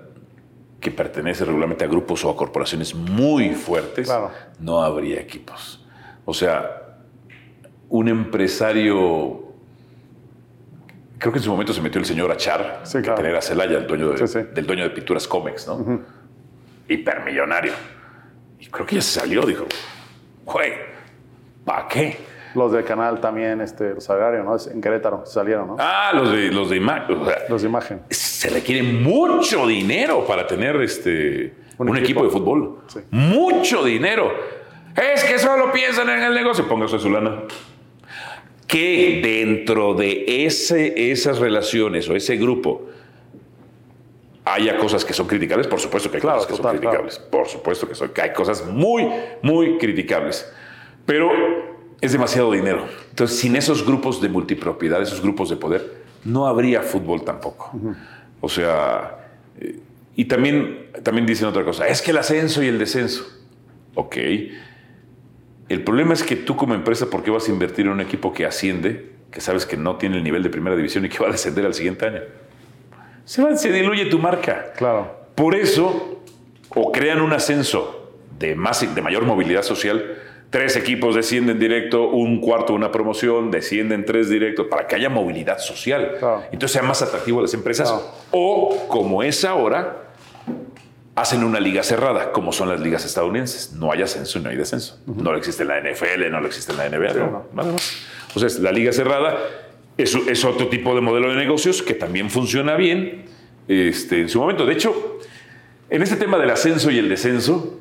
que 0.81 0.91
pertenece 0.91 1.45
regularmente 1.45 1.85
a 1.85 1.89
grupos 1.89 2.25
o 2.25 2.31
a 2.31 2.37
corporaciones 2.37 2.95
muy 2.95 3.51
fuertes, 3.55 4.07
Claro. 4.07 4.31
no 4.61 4.83
habría 4.83 5.21
equipos. 5.21 5.85
O 6.27 6.35
sea, 6.35 6.97
un 7.89 8.09
empresario, 8.09 9.45
creo 11.19 11.33
que 11.33 11.39
en 11.39 11.45
su 11.45 11.51
momento 11.51 11.73
se 11.73 11.81
metió 11.81 12.01
el 12.01 12.07
señor 12.07 12.31
Achar, 12.33 12.81
Sí, 12.85 12.99
que 12.99 13.05
claro. 13.05 13.23
tenía 13.23 13.39
a 13.39 13.43
Celaya, 13.43 13.79
el 13.79 13.87
dueño 13.87 14.11
de- 14.11 14.19
Sí, 14.27 14.27
sí. 14.27 14.47
del 14.55 14.67
dueño 14.67 14.83
de 14.85 14.91
Pinturas 14.91 15.27
Comex, 15.29 15.67
¿no? 15.69 16.01
Hipermillonario. 16.89 17.73
Y 18.61 18.67
creo 18.67 18.87
que 18.87 18.97
ya 18.97 19.03
se 19.03 19.21
salió, 19.21 19.43
dijo, 19.47 19.65
güey, 20.45 20.73
¿para 21.65 21.89
qué? 21.89 22.19
Los 22.55 22.71
del 22.73 22.85
canal 22.85 23.21
también, 23.21 23.61
este, 23.61 23.95
los 23.95 24.09
agrarios, 24.11 24.45
¿no? 24.45 24.73
En 24.73 24.81
Querétaro 24.81 25.27
salieron, 25.27 25.67
¿no? 25.69 25.77
Ah, 25.79 26.13
los 26.15 26.31
de, 26.31 26.53
los 26.53 26.71
de 26.71 26.77
imagen. 26.77 27.17
O 27.21 27.25
sea, 27.27 27.39
Los 27.49 27.63
de 27.63 27.69
imagen. 27.69 28.01
se 28.11 28.49
requiere 28.49 28.83
mucho 28.83 29.67
dinero 29.67 30.25
para 30.27 30.47
tener 30.47 30.77
este, 30.77 31.53
un, 31.79 31.89
Un 31.89 31.97
equipo. 31.97 32.21
equipo. 32.21 32.25
de 32.25 32.31
fútbol. 32.31 32.79
Sí. 32.87 33.01
Mucho 33.11 33.85
dinero. 33.85 34.33
Es 34.95 35.25
que 35.25 35.39
solo 35.41 35.73
piensan 35.73 36.09
en 36.11 36.23
el 36.23 36.33
negocio. 36.35 36.69
Póngase 36.69 36.99
su 37.01 37.11
lana. 37.11 37.43
Que 38.69 39.21
dentro 39.23 39.95
de 39.95 40.25
ese, 40.47 41.11
esas 41.11 41.39
relaciones 41.39 42.09
o 42.09 42.15
ese 42.15 42.37
grupo 42.37 42.87
haya 44.45 44.77
cosas 44.77 45.05
que 45.05 45.13
son 45.13 45.27
criticables, 45.27 45.67
por 45.67 45.81
supuesto 45.81 46.11
que 46.11 46.19
hay 46.19 46.21
Claro, 46.21 46.37
cosas 46.39 46.51
que 46.53 46.57
total, 46.57 46.73
son 46.73 46.81
criticables. 46.81 47.19
Por 47.19 47.49
supuesto 47.49 47.89
que, 47.89 47.95
son, 47.95 48.09
que 48.11 48.23
hay 48.23 48.33
cosas 48.33 48.65
muy, 48.67 49.09
muy 49.43 49.79
criticables. 49.79 50.53
Pero 51.07 51.31
es 52.01 52.13
demasiado 52.13 52.53
dinero. 52.53 52.87
Entonces, 53.11 53.39
sin 53.39 53.57
esos 53.57 53.85
grupos 53.85 54.21
de 54.21 54.29
multipropiedad, 54.29 55.01
esos 55.03 55.21
grupos 55.21 55.51
de 55.51 55.57
poder, 55.57 56.05
no 56.25 56.47
habría 56.47 56.83
fútbol 56.83 57.25
tampoco. 57.25 57.73
O 58.41 58.49
sea, 58.49 59.31
eh, 59.61 59.79
y 60.17 60.27
también, 60.27 60.91
también 61.03 61.27
dicen 61.27 61.49
otra 61.49 61.65
cosa, 61.65 61.87
es 61.89 62.03
que 62.03 62.11
el 62.11 62.19
ascenso 62.19 62.63
y 62.63 62.69
el 62.69 62.79
descenso. 62.79 63.27
Ok. 63.95 64.17
El 65.69 65.83
problema 65.83 66.13
es 66.15 66.23
que 66.23 66.37
tú 66.37 66.57
como 66.57 66.75
empresa, 66.75 67.09
¿por 67.09 67.23
qué 67.23 67.31
vas 67.31 67.49
a 67.49 67.51
invertir 67.51 67.87
en 67.87 67.93
un 67.93 68.01
equipo 68.01 68.33
que 68.33 68.45
asciende, 68.45 69.13
que 69.31 69.41
sabes 69.41 69.67
que 69.67 69.77
no 69.77 69.97
tiene 69.97 70.19
el 70.19 70.25
nivel 70.25 70.43
de 70.43 70.51
primera 70.51 70.77
división 70.77 71.05
y 71.05 71.09
que 71.09 71.19
va 71.19 71.29
a 71.29 71.33
descender 71.33 71.65
al 71.65 71.75
siguiente 71.75 72.07
año? 72.07 72.21
Se, 73.25 73.43
va, 73.43 73.57
se 73.57 73.73
diluye 73.73 74.07
tu 74.07 74.19
marca. 74.19 74.73
Claro. 74.77 75.25
Por 75.35 75.55
eso, 75.55 76.23
o 76.69 76.93
crean 76.93 77.21
un 77.23 77.33
ascenso 77.33 78.13
de, 78.39 78.55
más, 78.55 78.95
de 78.95 79.03
mayor 79.03 79.25
movilidad 79.25 79.63
social, 79.63 80.19
tres 80.55 80.77
equipos 80.77 81.17
descienden 81.17 81.59
directo, 81.59 82.11
un 82.11 82.41
cuarto 82.41 82.75
una 82.75 82.93
promoción, 82.93 83.51
descienden 83.51 84.05
tres 84.05 84.29
directos, 84.31 84.69
para 84.69 84.87
que 84.87 84.95
haya 84.95 85.09
movilidad 85.09 85.59
social. 85.59 86.15
Claro. 86.21 86.45
Entonces 86.53 86.71
sea 86.71 86.83
más 86.85 87.03
atractivo 87.03 87.41
a 87.41 87.43
las 87.43 87.55
empresas. 87.55 87.91
Claro. 87.91 88.07
O, 88.31 88.87
como 88.87 89.25
es 89.25 89.45
ahora, 89.45 90.13
hacen 91.17 91.43
una 91.43 91.59
liga 91.59 91.83
cerrada, 91.83 92.31
como 92.31 92.53
son 92.53 92.69
las 92.69 92.79
ligas 92.79 93.05
estadounidenses. 93.05 93.73
No 93.73 93.91
hay 93.91 94.03
ascenso 94.03 94.39
y 94.39 94.43
no 94.43 94.51
hay 94.51 94.57
descenso. 94.57 95.01
No 95.07 95.33
lo 95.33 95.39
existe 95.39 95.65
en 95.65 95.71
la 95.71 95.81
NFL, 95.81 96.31
no 96.31 96.47
existe 96.47 96.71
en 96.71 96.79
la 96.79 96.89
NBA, 96.89 97.15
no, 97.15 97.31
no. 97.31 97.47
nada 97.53 97.73
más. 97.73 97.97
O 98.37 98.39
sea, 98.39 98.47
es 98.47 98.61
la 98.61 98.71
liga 98.71 98.93
cerrada 98.93 99.37
es, 99.97 100.15
es 100.15 100.45
otro 100.45 100.69
tipo 100.69 100.95
de 100.95 101.01
modelo 101.01 101.31
de 101.31 101.37
negocios 101.37 101.83
que 101.83 101.95
también 101.95 102.31
funciona 102.31 102.77
bien 102.77 103.25
este, 103.67 104.21
en 104.21 104.29
su 104.29 104.39
momento. 104.39 104.67
De 104.67 104.73
hecho, 104.73 105.19
en 105.91 106.01
este 106.01 106.15
tema 106.15 106.39
del 106.39 106.51
ascenso 106.51 106.93
y 106.93 106.99
el 106.99 107.09
descenso, 107.09 107.81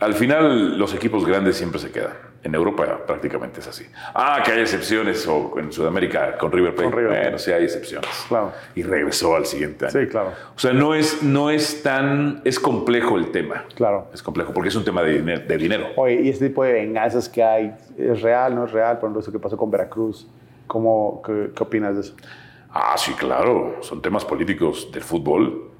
al 0.00 0.14
final 0.14 0.78
los 0.78 0.94
equipos 0.94 1.26
grandes 1.26 1.56
siempre 1.56 1.78
se 1.80 1.90
quedan. 1.90 2.12
En 2.44 2.54
Europa 2.54 3.00
prácticamente 3.04 3.58
es 3.58 3.66
así. 3.66 3.84
Ah, 4.14 4.40
que 4.44 4.52
hay 4.52 4.60
excepciones, 4.60 5.26
o 5.26 5.54
en 5.58 5.72
Sudamérica 5.72 6.38
con 6.38 6.52
River 6.52 6.72
Plate. 6.72 6.90
Con 6.90 6.98
River. 7.00 7.20
Bueno, 7.22 7.38
sí 7.38 7.50
hay 7.50 7.64
excepciones. 7.64 8.08
Claro. 8.28 8.52
Y 8.76 8.84
regresó 8.84 9.34
al 9.34 9.44
siguiente 9.44 9.86
año. 9.86 9.92
Sí, 10.00 10.06
claro. 10.06 10.32
O 10.54 10.58
sea, 10.58 10.72
no 10.72 10.94
es, 10.94 11.22
no 11.24 11.50
es 11.50 11.82
tan, 11.82 12.40
es 12.44 12.60
complejo 12.60 13.16
el 13.16 13.32
tema. 13.32 13.64
Claro. 13.74 14.06
Es 14.14 14.22
complejo 14.22 14.52
porque 14.54 14.68
es 14.68 14.76
un 14.76 14.84
tema 14.84 15.02
de, 15.02 15.20
diner- 15.20 15.46
de 15.48 15.58
dinero. 15.58 15.88
Oye, 15.96 16.20
y 16.22 16.28
este 16.28 16.48
tipo 16.48 16.62
de 16.62 16.74
venganzas 16.74 17.28
que 17.28 17.42
hay, 17.42 17.74
¿es 17.98 18.22
real, 18.22 18.54
no 18.54 18.66
es 18.66 18.70
real? 18.70 18.98
Por 18.98 19.08
ejemplo, 19.08 19.20
eso 19.20 19.32
que 19.32 19.40
pasó 19.40 19.56
con 19.56 19.68
Veracruz. 19.70 20.28
¿Cómo, 20.68 21.20
qué, 21.26 21.50
qué 21.56 21.62
opinas 21.64 21.96
de 21.96 22.02
eso? 22.02 22.14
Ah, 22.70 22.94
sí, 22.96 23.14
claro. 23.14 23.78
Son 23.80 24.00
temas 24.00 24.24
políticos 24.24 24.90
del 24.92 25.02
fútbol 25.02 25.72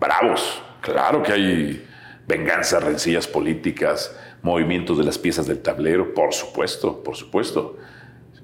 bravos. 0.00 0.60
Claro 0.80 1.22
que 1.22 1.30
hay 1.32 1.88
venganzas, 2.26 2.82
rencillas 2.82 3.26
políticas, 3.26 4.18
movimientos 4.42 4.98
de 4.98 5.04
las 5.04 5.18
piezas 5.18 5.46
del 5.46 5.60
tablero. 5.60 6.14
Por 6.14 6.32
supuesto, 6.32 7.02
por 7.02 7.16
supuesto. 7.16 7.76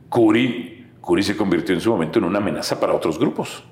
Curi, 0.09 0.87
Curi 1.01 1.22
se 1.22 1.37
convirtió 1.37 1.74
en 1.74 1.81
su 1.81 1.91
momento 1.91 2.18
en 2.18 2.24
una 2.24 2.39
amenaza 2.39 2.79
para 2.81 2.95
otros 2.95 3.18
grupos. 3.18 3.64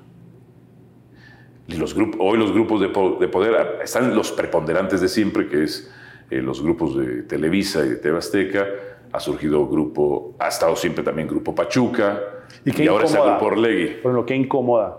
Y 1.69 1.75
los 1.77 1.95
grupos, 1.95 2.21
hoy 2.23 2.39
los 2.39 2.53
grupos 2.53 2.81
de, 2.81 2.89
po- 2.89 3.17
de 3.21 3.27
poder 3.29 3.55
ah, 3.57 3.83
están 3.83 4.15
los 4.15 4.31
preponderantes 4.31 5.01
de 5.01 5.09
siempre, 5.09 5.49
que 5.49 5.65
es 5.65 5.93
eh, 6.31 6.41
los 6.41 6.63
grupos 6.63 6.97
de 6.97 7.23
Televisa 7.23 7.85
y 7.85 7.89
de 7.91 7.97
TV 7.97 8.19
Azteca. 8.19 8.67
Ha 9.13 9.21
surgido 9.21 9.67
grupo, 9.67 10.37
ha 10.39 10.49
estado 10.49 10.77
siempre 10.77 11.03
también 11.03 11.27
Grupo 11.27 11.55
Pachuca. 11.55 12.21
¿Y 12.65 12.71
qué 12.73 12.89
ahora 12.89 13.05
está? 13.07 13.21
Grupo 13.21 13.47
Orlegui. 13.47 13.87
Por 13.87 14.11
ejemplo, 14.13 14.27
¿qué 14.27 14.37
incomoda? 14.37 14.99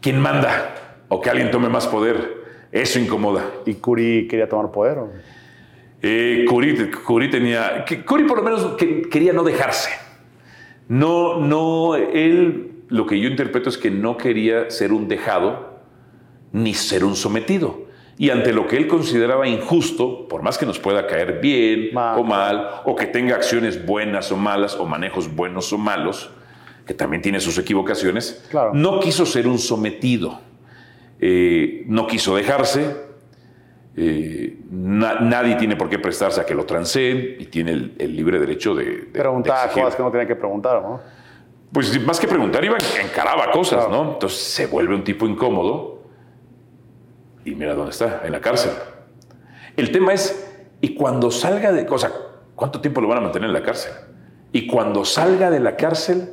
¿Quién 0.00 0.20
manda? 0.20 0.74
O 1.08 1.20
que 1.20 1.30
alguien 1.30 1.50
tome 1.50 1.68
más 1.68 1.86
poder. 1.86 2.39
Eso 2.72 2.98
incomoda. 2.98 3.44
¿Y 3.66 3.74
Curi 3.74 4.26
quería 4.28 4.48
tomar 4.48 4.70
poder? 4.70 4.98
o? 4.98 5.10
Eh, 6.02 6.44
Curi, 6.48 6.90
Curi 6.90 7.28
tenía. 7.30 7.84
que- 7.84 8.04
Curi 8.04 8.24
por 8.24 8.38
lo 8.38 8.44
menos 8.44 8.64
que- 8.76 9.02
quería 9.02 9.32
no 9.32 9.42
dejarse. 9.42 9.90
No, 10.88 11.38
no, 11.40 11.94
él 11.96 12.72
lo 12.88 13.06
que 13.06 13.20
yo 13.20 13.28
interpreto 13.28 13.68
es 13.68 13.78
que 13.78 13.90
no 13.90 14.16
quería 14.16 14.70
ser 14.70 14.92
un 14.92 15.08
dejado 15.08 15.80
ni 16.52 16.74
ser 16.74 17.04
un 17.04 17.14
sometido. 17.16 17.88
Y 18.18 18.30
ante 18.30 18.52
lo 18.52 18.66
que 18.66 18.76
él 18.76 18.86
consideraba 18.86 19.48
injusto, 19.48 20.26
por 20.28 20.42
más 20.42 20.58
que 20.58 20.66
nos 20.66 20.78
pueda 20.78 21.06
caer 21.06 21.40
bien 21.40 21.90
Mal. 21.94 22.18
o 22.18 22.24
mal, 22.24 22.68
o 22.84 22.94
que 22.94 23.06
tenga 23.06 23.34
acciones 23.36 23.86
buenas 23.86 24.30
o 24.32 24.36
malas, 24.36 24.74
o 24.76 24.84
manejos 24.84 25.34
buenos 25.34 25.72
o 25.72 25.78
malos, 25.78 26.30
que 26.86 26.92
también 26.92 27.22
tiene 27.22 27.40
sus 27.40 27.56
equivocaciones, 27.56 28.44
Claro. 28.50 28.72
no 28.74 29.00
quiso 29.00 29.24
ser 29.24 29.46
un 29.46 29.58
sometido. 29.58 30.40
Eh, 31.20 31.84
no 31.86 32.06
quiso 32.06 32.34
dejarse, 32.34 32.96
eh, 33.96 34.58
na- 34.70 35.20
nadie 35.20 35.56
tiene 35.56 35.76
por 35.76 35.88
qué 35.90 35.98
prestarse 35.98 36.40
a 36.40 36.46
que 36.46 36.54
lo 36.54 36.64
transeen 36.64 37.36
y 37.38 37.46
tiene 37.46 37.72
el, 37.72 37.94
el 37.98 38.16
libre 38.16 38.38
derecho 38.40 38.74
de, 38.74 38.84
de- 38.84 38.96
de 38.96 39.02
Preguntaba 39.20 39.64
exigir. 39.64 39.82
cosas 39.84 39.96
que 39.96 40.02
no 40.02 40.10
tenía 40.10 40.26
que 40.26 40.36
preguntar, 40.36 40.80
¿no? 40.82 41.00
Pues 41.72 42.04
más 42.04 42.18
que 42.18 42.26
preguntar, 42.26 42.64
iba 42.64 42.76
encaraba 43.02 43.50
cosas, 43.52 43.84
Claro. 43.86 44.04
¿no? 44.04 44.12
Entonces 44.14 44.38
se 44.40 44.66
vuelve 44.66 44.94
un 44.94 45.04
tipo 45.04 45.26
incómodo 45.26 46.02
y 47.44 47.54
mira 47.54 47.74
dónde 47.74 47.90
está, 47.92 48.22
en 48.24 48.32
la 48.32 48.40
cárcel. 48.40 48.72
El 49.76 49.92
tema 49.92 50.12
es, 50.12 50.50
y 50.80 50.94
cuando 50.94 51.30
salga 51.30 51.70
de, 51.72 51.86
o 51.88 51.98
sea, 51.98 52.10
¿cuánto 52.56 52.80
tiempo 52.80 53.00
lo 53.00 53.08
van 53.08 53.18
a 53.18 53.20
mantener 53.20 53.48
en 53.48 53.52
la 53.54 53.62
cárcel? 53.62 53.92
Y 54.52 54.66
cuando 54.66 55.04
salga 55.04 55.48
de 55.50 55.60
la 55.60 55.76
cárcel, 55.76 56.30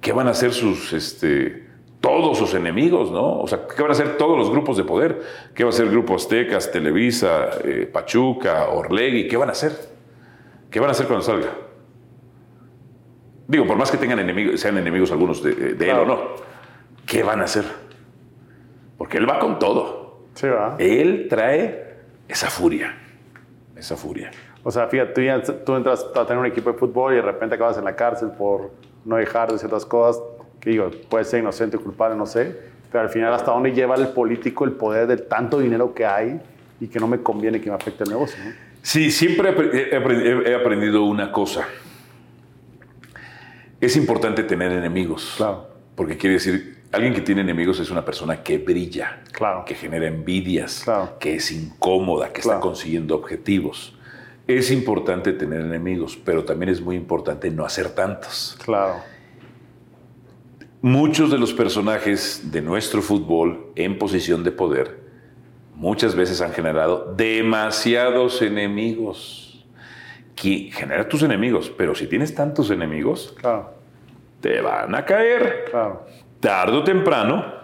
¿qué 0.00 0.12
van 0.12 0.26
a 0.26 0.30
hacer 0.30 0.52
sus, 0.52 0.92
este, 0.94 1.65
todos 2.06 2.38
sus 2.38 2.54
enemigos, 2.54 3.10
no? 3.10 3.40
O 3.40 3.48
sea, 3.48 3.66
¿qué 3.66 3.82
van 3.82 3.90
a 3.90 3.94
hacer 3.94 4.16
todos 4.16 4.38
los 4.38 4.48
grupos 4.48 4.76
de 4.76 4.84
poder? 4.84 5.20
¿Qué 5.54 5.64
va 5.64 5.70
a 5.70 5.72
hacer 5.72 5.88
Grupo 5.90 6.14
Aztecas, 6.14 6.70
Televisa, 6.70 7.50
eh, 7.64 7.90
Pachuca, 7.92 8.68
Orlegui? 8.68 9.26
¿Qué 9.26 9.36
van 9.36 9.48
a 9.48 9.52
hacer? 9.52 9.72
¿Qué 10.70 10.78
van 10.78 10.88
a 10.88 10.92
hacer 10.92 11.06
cuando 11.06 11.24
salga? 11.24 11.48
Digo, 13.48 13.66
por 13.66 13.76
más 13.76 13.90
que 13.90 13.96
tengan 13.96 14.20
enemigos, 14.20 14.60
sean 14.60 14.78
enemigos 14.78 15.10
algunos 15.10 15.42
de, 15.42 15.54
de 15.54 15.76
Claro. 15.84 16.02
él 16.04 16.10
o 16.10 16.14
no, 16.14 16.22
¿qué 17.06 17.24
van 17.24 17.40
a 17.40 17.44
hacer? 17.44 17.64
Porque 18.96 19.18
él 19.18 19.28
va 19.28 19.40
con 19.40 19.58
todo. 19.58 20.26
Sí, 20.34 20.46
¿verdad? 20.46 20.80
Él 20.80 21.26
trae 21.28 21.96
esa 22.28 22.50
furia, 22.50 22.96
esa 23.74 23.96
furia. 23.96 24.30
O 24.62 24.70
sea, 24.70 24.86
fíjate, 24.86 25.40
tú, 25.44 25.52
tú 25.64 25.74
entras 25.74 26.06
a 26.14 26.24
tener 26.24 26.38
un 26.38 26.46
equipo 26.46 26.70
de 26.72 26.78
fútbol 26.78 27.14
y 27.14 27.16
de 27.16 27.22
repente 27.22 27.54
acabas 27.56 27.78
en 27.78 27.84
la 27.84 27.96
cárcel 27.96 28.30
por 28.30 28.70
no 29.04 29.16
dejar 29.16 29.50
de 29.50 29.58
ciertas 29.58 29.84
cosas 29.86 30.22
que 30.66 30.70
digo, 30.72 30.90
puede 31.08 31.24
ser 31.24 31.38
inocente 31.38 31.76
o 31.76 31.80
culpable, 31.80 32.16
no 32.16 32.26
sé, 32.26 32.52
pero 32.90 33.04
al 33.04 33.08
final 33.08 33.32
hasta 33.32 33.52
dónde 33.52 33.70
lleva 33.70 33.94
el 33.94 34.08
político 34.08 34.64
el 34.64 34.72
poder 34.72 35.06
de 35.06 35.16
tanto 35.16 35.60
dinero 35.60 35.94
que 35.94 36.04
hay 36.04 36.40
y 36.80 36.88
que 36.88 36.98
no 36.98 37.06
me 37.06 37.20
conviene 37.22 37.60
que 37.60 37.70
me 37.70 37.76
afecte 37.76 38.02
el 38.02 38.10
negocio, 38.10 38.36
¿no? 38.44 38.50
Sí, 38.82 39.12
siempre 39.12 39.50
he 39.50 39.54
apre- 39.56 39.70
he 39.72 39.96
apre- 39.96 40.48
he 40.48 40.54
aprendido 40.56 41.04
una 41.04 41.30
cosa. 41.30 41.68
Es 43.80 43.96
importante 43.96 44.42
tener 44.42 44.72
enemigos. 44.72 45.34
Claro. 45.36 45.68
Porque 45.94 46.16
quiere 46.16 46.34
decir, 46.34 46.78
alguien 46.90 47.14
que 47.14 47.20
tiene 47.20 47.42
enemigos 47.42 47.78
es 47.78 47.88
una 47.92 48.04
persona 48.04 48.42
que 48.42 48.58
brilla, 48.58 49.22
Claro. 49.30 49.64
que 49.64 49.76
genera 49.76 50.08
envidias, 50.08 50.82
Claro. 50.82 51.16
que 51.20 51.36
es 51.36 51.52
incómoda, 51.52 52.32
que 52.32 52.40
está 52.40 52.58
consiguiendo 52.58 53.14
objetivos. 53.14 53.96
Es 54.48 54.72
importante 54.72 55.32
tener 55.32 55.60
enemigos, 55.60 56.16
pero 56.24 56.44
también 56.44 56.70
es 56.70 56.80
muy 56.80 56.96
importante 56.96 57.50
no 57.52 57.64
hacer 57.64 57.90
tantos. 57.90 58.56
Claro. 58.64 58.96
Muchos 60.82 61.30
de 61.30 61.38
los 61.38 61.52
personajes 61.52 62.50
de 62.52 62.60
nuestro 62.62 63.02
fútbol 63.02 63.72
en 63.76 63.98
posición 63.98 64.44
de 64.44 64.52
poder 64.52 65.00
muchas 65.74 66.14
veces 66.14 66.40
han 66.40 66.52
generado 66.52 67.12
demasiados 67.16 68.40
enemigos. 68.42 69.64
Que 70.34 70.70
genera 70.72 71.08
tus 71.08 71.22
enemigos, 71.22 71.70
pero 71.76 71.94
si 71.94 72.06
tienes 72.06 72.34
tantos 72.34 72.70
enemigos, 72.70 73.34
Claro. 73.40 73.72
te 74.40 74.60
van 74.60 74.94
a 74.94 75.04
caer. 75.04 75.64
Claro. 75.70 76.06
Tarde 76.40 76.76
o 76.76 76.84
temprano 76.84 77.54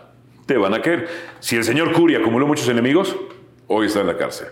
te 0.46 0.56
van 0.56 0.72
a 0.74 0.80
caer. 0.80 1.06
Si 1.40 1.56
el 1.56 1.64
señor 1.64 1.92
Curi 1.92 2.14
acumuló 2.16 2.46
muchos 2.46 2.68
enemigos, 2.68 3.14
hoy 3.66 3.86
está 3.88 4.00
en 4.00 4.06
la 4.06 4.16
cárcel. 4.16 4.48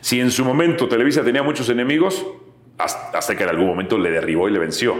Si 0.00 0.20
en 0.20 0.30
su 0.30 0.44
momento 0.44 0.88
Televisa 0.88 1.24
tenía 1.24 1.42
muchos 1.42 1.68
enemigos, 1.68 2.24
hasta 2.78 3.18
hasta 3.18 3.36
que 3.36 3.42
en 3.42 3.48
algún 3.50 3.66
momento 3.66 3.98
le 3.98 4.10
derribó 4.10 4.48
y 4.48 4.52
le 4.52 4.58
venció. 4.60 4.94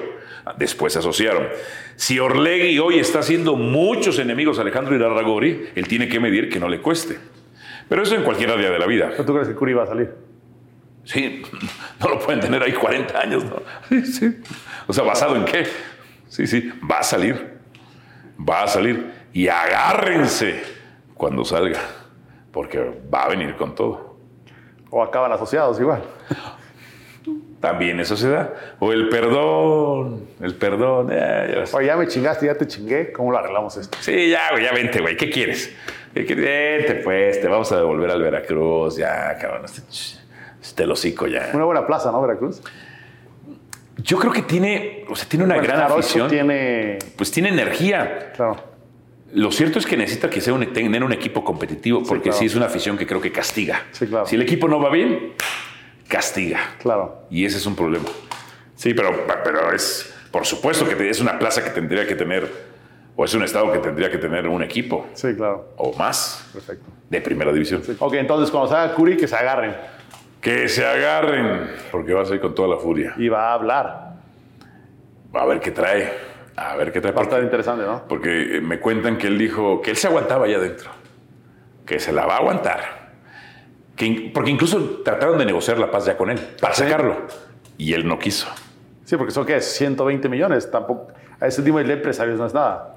Después 0.58 0.92
se 0.92 0.98
asociaron. 0.98 1.48
Si 1.96 2.18
Orlegui 2.18 2.78
hoy 2.78 2.98
está 2.98 3.20
haciendo 3.20 3.56
muchos 3.56 4.18
enemigos 4.18 4.58
a 4.58 4.62
Alejandro 4.62 4.94
Irarragori, 4.94 5.70
él 5.74 5.88
tiene 5.88 6.08
que 6.08 6.20
medir 6.20 6.50
que 6.50 6.60
no 6.60 6.68
le 6.68 6.80
cueste. 6.80 7.18
Pero 7.88 8.02
eso 8.02 8.14
en 8.14 8.22
cualquier 8.22 8.50
área 8.50 8.70
de 8.70 8.78
la 8.78 8.86
vida. 8.86 9.08
¿Pero 9.10 9.24
tú 9.24 9.32
crees 9.32 9.48
que 9.48 9.54
Curi 9.54 9.72
va 9.72 9.84
a 9.84 9.86
salir? 9.86 10.14
Sí, 11.04 11.42
no 12.00 12.08
lo 12.08 12.18
pueden 12.18 12.40
tener 12.40 12.62
ahí 12.62 12.72
40 12.72 13.18
años, 13.18 13.44
¿no? 13.44 13.62
Sí, 13.88 14.04
sí. 14.06 14.36
O 14.86 14.92
sea, 14.92 15.04
¿basado 15.04 15.36
en 15.36 15.44
qué? 15.44 15.66
Sí, 16.28 16.46
sí, 16.46 16.72
va 16.90 16.98
a 16.98 17.02
salir. 17.02 17.58
Va 18.38 18.62
a 18.62 18.68
salir. 18.68 19.12
Y 19.32 19.48
agárrense 19.48 20.62
cuando 21.14 21.44
salga, 21.44 21.80
porque 22.52 23.00
va 23.12 23.24
a 23.24 23.28
venir 23.28 23.54
con 23.56 23.74
todo. 23.74 24.18
¿O 24.90 25.02
acaban 25.02 25.32
asociados 25.32 25.78
igual? 25.80 26.02
También 27.64 27.98
eso 27.98 28.14
se 28.14 28.28
da. 28.28 28.52
O 28.78 28.92
el 28.92 29.08
perdón, 29.08 30.26
el 30.42 30.54
perdón. 30.54 31.08
eh, 31.10 31.64
ya. 31.66 31.76
Oye, 31.76 31.86
ya 31.86 31.96
me 31.96 32.06
chingaste, 32.06 32.44
ya 32.44 32.54
te 32.58 32.66
chingué. 32.66 33.10
¿Cómo 33.10 33.32
lo 33.32 33.38
arreglamos 33.38 33.74
esto? 33.78 33.96
Sí, 34.02 34.28
ya, 34.28 34.50
güey, 34.50 34.64
ya 34.64 34.72
vente, 34.72 35.00
güey. 35.00 35.16
¿Qué 35.16 35.30
quieres? 35.30 35.74
Vente, 36.12 37.00
pues, 37.02 37.40
te 37.40 37.48
vamos 37.48 37.72
a 37.72 37.78
devolver 37.78 38.10
al 38.10 38.20
Veracruz. 38.20 38.98
Ya, 38.98 39.38
cabrón. 39.40 39.62
Este, 39.64 39.80
este 40.60 40.84
hocico 40.84 41.26
ya. 41.26 41.52
Una 41.54 41.64
buena 41.64 41.86
plaza, 41.86 42.12
¿no, 42.12 42.20
Veracruz? 42.20 42.60
Yo 43.96 44.18
creo 44.18 44.30
que 44.30 44.42
tiene, 44.42 45.06
o 45.08 45.16
sea, 45.16 45.26
tiene 45.26 45.46
una 45.46 45.54
Bueno, 45.54 45.68
gran 45.72 45.90
afición. 45.90 46.28
tiene... 46.28 46.98
Pues 47.16 47.30
tiene 47.30 47.48
energía. 47.48 48.32
Claro. 48.36 48.56
Lo 49.32 49.50
cierto 49.52 49.78
es 49.78 49.86
que 49.86 49.96
necesita 49.96 50.28
que 50.28 50.42
sea 50.42 50.52
un, 50.52 50.70
tener 50.70 51.02
un 51.02 51.12
equipo 51.14 51.42
competitivo, 51.42 52.02
porque 52.02 52.30
sí, 52.30 52.40
claro. 52.40 52.46
es 52.46 52.54
una 52.56 52.66
afición 52.66 52.98
que 52.98 53.06
creo 53.06 53.22
que 53.22 53.32
castiga. 53.32 53.84
Sí, 53.92 54.06
claro. 54.06 54.26
Si 54.26 54.36
el 54.36 54.42
equipo 54.42 54.68
no 54.68 54.80
va 54.80 54.90
bien, 54.90 55.32
castiga. 56.14 56.60
Claro. 56.78 57.26
Y 57.28 57.44
ese 57.44 57.56
es 57.56 57.66
un 57.66 57.74
problema. 57.74 58.04
Sí, 58.76 58.94
pero, 58.94 59.26
pero 59.42 59.72
es, 59.72 60.14
por 60.30 60.46
supuesto 60.46 60.86
que 60.86 61.10
es 61.10 61.20
una 61.20 61.40
plaza 61.40 61.64
que 61.64 61.70
tendría 61.70 62.06
que 62.06 62.14
tener, 62.14 62.48
o 63.16 63.24
es 63.24 63.34
un 63.34 63.42
estado 63.42 63.72
que 63.72 63.80
tendría 63.80 64.08
que 64.12 64.18
tener 64.18 64.46
un 64.46 64.62
equipo. 64.62 65.08
Sí, 65.14 65.34
claro. 65.34 65.70
O 65.76 65.92
más. 65.96 66.48
Perfecto. 66.52 66.84
De 67.10 67.20
primera 67.20 67.52
división. 67.52 67.82
Ok, 67.98 68.14
entonces 68.14 68.52
cuando 68.52 68.70
salga 68.70 68.94
Curry, 68.94 69.16
que 69.16 69.26
se 69.26 69.34
agarren. 69.34 69.74
Que 70.40 70.68
se 70.68 70.86
agarren, 70.86 71.68
porque 71.90 72.14
va 72.14 72.22
a 72.22 72.24
salir 72.26 72.40
con 72.40 72.54
toda 72.54 72.68
la 72.68 72.76
furia. 72.76 73.14
Y 73.16 73.28
va 73.28 73.48
a 73.48 73.54
hablar. 73.54 74.14
A 75.32 75.44
ver 75.46 75.58
qué 75.58 75.72
trae. 75.72 76.12
A 76.54 76.76
ver 76.76 76.92
qué 76.92 77.00
trae. 77.00 77.12
Va 77.12 77.22
a 77.22 77.24
estar 77.24 77.42
interesante, 77.42 77.84
¿no? 77.84 78.06
Porque 78.06 78.60
me 78.62 78.78
cuentan 78.78 79.18
que 79.18 79.26
él 79.26 79.36
dijo 79.36 79.82
que 79.82 79.90
él 79.90 79.96
se 79.96 80.06
aguantaba 80.06 80.44
allá 80.44 80.58
adentro. 80.58 80.90
Que 81.84 81.98
se 81.98 82.12
la 82.12 82.24
va 82.24 82.34
a 82.34 82.38
aguantar. 82.38 83.03
Que, 83.96 84.30
porque 84.34 84.50
incluso 84.50 85.00
trataron 85.04 85.38
de 85.38 85.44
negociar 85.46 85.78
la 85.78 85.90
paz 85.90 86.04
ya 86.06 86.16
con 86.16 86.30
él, 86.30 86.38
para 86.60 86.74
sacarlo. 86.74 87.26
Y 87.78 87.92
él 87.92 88.06
no 88.06 88.18
quiso. 88.18 88.48
Sí, 89.04 89.16
porque 89.16 89.30
eso 89.30 89.44
que 89.46 89.56
es 89.56 89.64
120 89.76 90.28
millones. 90.28 90.70
Tampoco, 90.70 91.08
a 91.40 91.46
ese 91.46 91.62
tipo 91.62 91.78
de 91.78 91.92
empresarios 91.92 92.38
no 92.38 92.46
es 92.46 92.54
nada. 92.54 92.96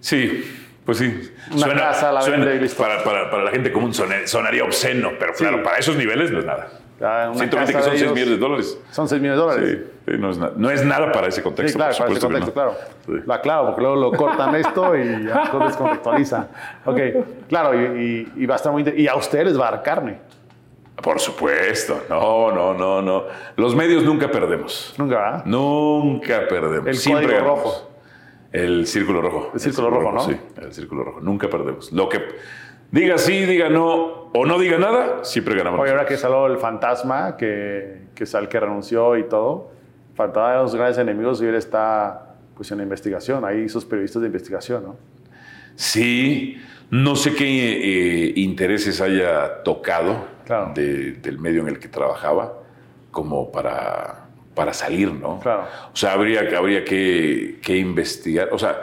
Sí, 0.00 0.44
pues 0.84 0.98
sí. 0.98 1.32
Una 1.54 1.74
casa, 1.74 2.12
la 2.12 2.20
suena- 2.22 2.44
vende 2.44 2.56
y 2.56 2.60
listo. 2.60 2.82
para, 2.82 3.02
para- 3.02 3.30
para 3.30 3.44
la 3.44 3.50
gente 3.50 3.72
común 3.72 3.94
sonaría, 3.94 4.26
sonaría 4.26 4.64
obsceno, 4.64 5.10
pero 5.18 5.32
claro, 5.34 5.62
para 5.62 5.78
esos 5.78 5.96
niveles 5.96 6.30
no 6.30 6.40
es 6.40 6.44
nada. 6.44 6.68
Ya, 6.98 7.28
una 7.28 7.34
120 7.40 7.66
que 7.66 7.72
casa 7.74 7.84
son 7.84 7.92
de 7.92 7.98
6 7.98 8.02
ellos 8.02 8.14
millones 8.14 8.34
de 8.34 8.38
dólares. 8.46 8.78
Son 8.90 9.06
6 9.08 9.20
millones 9.20 9.38
de 9.38 9.46
dólares. 9.46 9.78
Sí, 10.06 10.12
sí, 10.12 10.18
no, 10.18 10.30
es 10.30 10.38
no 10.56 10.70
es 10.70 10.84
nada 10.84 11.12
para 11.12 11.26
ese 11.28 11.42
contexto. 11.42 11.72
Sí, 11.72 11.76
claro, 11.76 11.94
para 11.96 12.10
ese 12.10 12.14
que 12.20 12.26
contexto, 12.26 12.46
no. 12.46 12.52
claro. 12.54 12.74
Sí. 13.04 13.12
La 13.26 13.40
claro, 13.42 13.66
porque 13.66 13.80
luego 13.82 13.96
lo 13.96 14.12
cortan 14.12 14.54
esto 14.54 14.96
y 14.96 15.26
ya 15.26 15.50
lo 15.52 15.66
descontextualizan. 15.66 16.48
Ok, 16.86 16.98
claro, 17.50 17.74
y, 17.74 18.00
y- 18.36 18.42
y 18.42 18.46
va 18.46 18.54
a 18.54 18.56
estar 18.56 18.72
muy 18.72 18.82
Y 18.96 19.06
a 19.08 19.14
ustedes 19.16 19.44
les 19.46 19.60
va 19.60 19.68
a 19.68 19.70
dar 19.72 19.82
carne. 19.82 20.20
Por 21.06 21.20
supuesto. 21.20 22.02
No, 22.08 22.50
no, 22.50 22.74
no, 22.74 23.00
no. 23.00 23.26
Los 23.54 23.76
medios 23.76 24.02
nunca 24.02 24.28
perdemos. 24.28 24.92
Nunca, 24.98 25.14
¿verdad? 25.14 25.44
Nunca 25.44 26.48
perdemos. 26.48 26.88
El 26.88 26.96
Siempre 26.96 27.26
código 27.26 27.40
ganamos. 27.44 27.64
rojo. 27.64 27.90
El 28.50 28.86
círculo 28.88 29.22
rojo. 29.22 29.50
El 29.54 29.60
círculo 29.60 29.90
rojo, 29.90 30.10
¿no? 30.10 30.20
Sí, 30.22 30.36
el 30.60 30.72
círculo 30.72 31.04
rojo. 31.04 31.20
Nunca 31.20 31.48
perdemos. 31.48 31.92
Lo 31.92 32.08
que 32.08 32.20
diga 32.90 33.18
sí, 33.18 33.44
diga 33.44 33.68
no 33.68 34.32
o 34.34 34.44
no 34.46 34.58
diga 34.58 34.78
nada, 34.78 35.22
siempre 35.22 35.54
ganamos. 35.54 35.78
Oye, 35.78 35.92
ahora 35.92 36.06
que 36.06 36.16
salió 36.16 36.48
el 36.48 36.58
fantasma, 36.58 37.36
que, 37.36 38.08
que 38.16 38.24
es 38.24 38.34
al 38.34 38.48
que 38.48 38.58
renunció 38.58 39.16
y 39.16 39.28
todo, 39.28 39.70
faltaba 40.16 40.54
de 40.54 40.58
los 40.58 40.74
grandes 40.74 40.98
enemigos 40.98 41.40
y 41.40 41.46
él 41.46 41.54
está 41.54 42.34
pues 42.56 42.68
en 42.72 42.78
la 42.78 42.82
investigación. 42.82 43.44
Ahí 43.44 43.66
esos 43.66 43.84
periodistas 43.84 44.22
de 44.22 44.26
investigación, 44.26 44.82
¿no? 44.82 44.96
Sí, 45.76 46.60
no 46.90 47.16
sé 47.16 47.34
qué 47.34 47.46
eh, 48.26 48.32
intereses 48.36 49.00
haya 49.00 49.62
tocado 49.62 50.26
Claro. 50.44 50.72
de- 50.74 51.12
del 51.12 51.38
medio 51.38 51.62
en 51.62 51.68
el 51.68 51.78
que 51.78 51.88
trabajaba 51.88 52.62
como 53.10 53.50
para, 53.52 54.26
para 54.54 54.72
salir, 54.72 55.12
¿no? 55.12 55.40
Claro. 55.40 55.64
O 55.92 55.96
sea, 55.96 56.12
habría, 56.12 56.48
que- 56.48 56.56
habría 56.56 56.84
que, 56.84 57.58
que 57.62 57.76
investigar. 57.76 58.48
O 58.52 58.58
sea, 58.58 58.76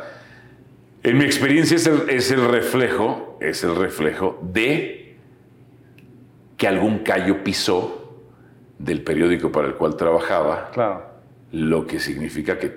en 1.03 1.17
mi 1.17 1.23
experiencia 1.25 1.75
es 1.77 1.87
el, 1.87 2.09
es 2.09 2.31
el 2.31 2.45
reflejo, 2.47 3.37
es 3.41 3.63
el 3.63 3.75
reflejo 3.75 4.39
de 4.41 5.15
que 6.57 6.67
algún 6.67 6.99
callo 6.99 7.43
pisó 7.43 8.21
del 8.79 9.01
periódico 9.01 9.51
para 9.51 9.67
el 9.67 9.75
cual 9.75 9.95
trabajaba 9.97 10.69
Claro. 10.73 11.03
lo 11.51 11.85
que 11.87 11.99
significa 11.99 12.57
que 12.59 12.71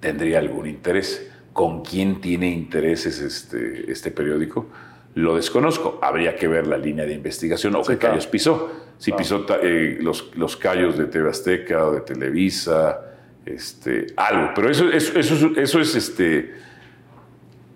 tendría 0.00 0.38
algún 0.38 0.66
interés. 0.66 1.27
¿Con 1.58 1.82
quién 1.82 2.20
tiene 2.20 2.48
intereses 2.52 3.18
este, 3.20 3.90
este 3.90 4.12
periódico? 4.12 4.68
Lo 5.16 5.34
desconozco. 5.34 5.98
Habría 6.00 6.36
que 6.36 6.46
ver 6.46 6.68
la 6.68 6.78
línea 6.78 7.04
de 7.04 7.14
investigación 7.14 7.74
o 7.74 7.82
Sí, 7.82 7.94
qué 7.94 7.98
claro. 7.98 8.12
callos 8.14 8.28
pisó. 8.28 8.70
Si 8.96 9.10
Claro. 9.10 9.18
pisó 9.18 9.46
eh, 9.64 9.98
los, 10.00 10.30
los 10.36 10.56
callos 10.56 10.96
de 10.96 11.06
TV 11.06 11.28
Azteca 11.28 11.84
o 11.84 11.90
de 11.94 12.02
Televisa, 12.02 13.00
este, 13.44 14.06
algo. 14.16 14.52
Pero 14.54 14.70
eso, 14.70 14.88
eso, 14.88 15.18
eso, 15.18 15.34
es- 15.34 15.58
eso 15.58 15.80
es 15.80 15.94
este. 15.96 16.54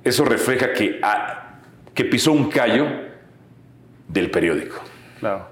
Eso 0.04 0.24
refleja 0.26 0.72
que, 0.72 1.00
ah, 1.02 1.58
que 1.92 2.04
pisó 2.04 2.30
un 2.30 2.50
callo 2.50 2.86
del 4.06 4.30
periódico. 4.30 4.76
Claro. 5.18 5.48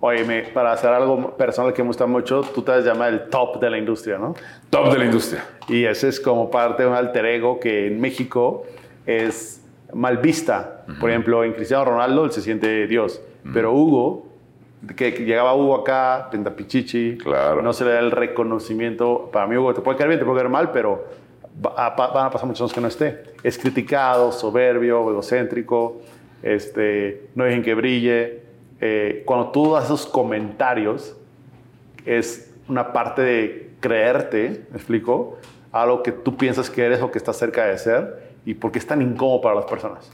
Oye, 0.00 0.24
me- 0.24 0.42
para 0.42 0.72
hacer 0.72 0.90
algo 0.90 1.32
personal 1.36 1.72
que 1.72 1.82
me 1.82 1.88
gusta 1.88 2.06
mucho, 2.06 2.42
tú 2.42 2.62
te 2.62 2.70
has 2.72 2.84
llamado 2.84 3.10
el 3.10 3.28
top 3.28 3.58
de 3.60 3.68
la 3.70 3.78
industria, 3.78 4.16
¿no? 4.18 4.34
Top 4.70 4.92
de 4.92 4.98
la 4.98 5.04
industria. 5.06 5.44
Y 5.68 5.84
ese 5.84 6.08
es 6.08 6.20
como 6.20 6.50
parte 6.50 6.84
de 6.84 6.88
un 6.88 6.94
alter 6.94 7.26
ego 7.26 7.58
que 7.58 7.88
en 7.88 8.00
México 8.00 8.64
es 9.06 9.60
mal 9.92 10.18
vista. 10.18 10.84
Por 11.00 11.10
ejemplo, 11.10 11.42
en 11.42 11.52
Cristiano 11.52 11.84
Ronaldo 11.84 12.24
él 12.26 12.30
se 12.30 12.42
siente 12.42 12.86
Dios. 12.86 13.20
Pero 13.52 13.72
Hugo, 13.72 14.26
que, 14.96 15.10
llegaba 15.10 15.54
Hugo 15.54 15.74
acá, 15.76 16.30
Pichichi, 16.56 17.16
Claro. 17.18 17.62
no 17.62 17.72
se 17.72 17.84
le 17.84 17.92
da 17.92 17.98
el 18.00 18.10
reconocimiento. 18.12 19.30
Para 19.32 19.46
mí, 19.46 19.56
Hugo, 19.56 19.74
te 19.74 19.80
puede 19.80 19.96
caer 19.98 20.08
bien, 20.10 20.20
te 20.20 20.24
puede 20.26 20.38
caer 20.38 20.50
mal, 20.50 20.70
pero 20.70 21.04
van 21.60 21.72
a 21.76 21.96
pasar 22.30 22.44
muchos 22.46 22.60
años 22.60 22.72
que 22.72 22.80
no 22.80 22.86
esté. 22.88 23.24
Es 23.42 23.58
criticado, 23.58 24.30
soberbio, 24.30 25.10
egocéntrico, 25.10 25.96
este, 26.42 27.28
no 27.34 27.44
dejen 27.44 27.62
que 27.62 27.74
brille. 27.74 28.47
Eh, 28.80 29.22
cuando 29.24 29.50
tú 29.50 29.72
das 29.72 29.84
esos 29.84 30.06
comentarios, 30.06 31.16
es 32.04 32.52
una 32.68 32.92
parte 32.92 33.22
de 33.22 33.70
creerte, 33.80 34.66
¿me 34.70 34.76
explico? 34.76 35.38
Algo 35.72 36.02
que 36.02 36.12
tú 36.12 36.36
piensas 36.36 36.70
que 36.70 36.84
eres 36.84 37.02
o 37.02 37.10
que 37.10 37.18
estás 37.18 37.36
cerca 37.36 37.66
de 37.66 37.78
ser 37.78 38.28
y 38.44 38.54
por 38.54 38.72
qué 38.72 38.78
es 38.78 38.86
tan 38.86 39.02
incómodo 39.02 39.40
para 39.40 39.56
las 39.56 39.64
personas. 39.66 40.10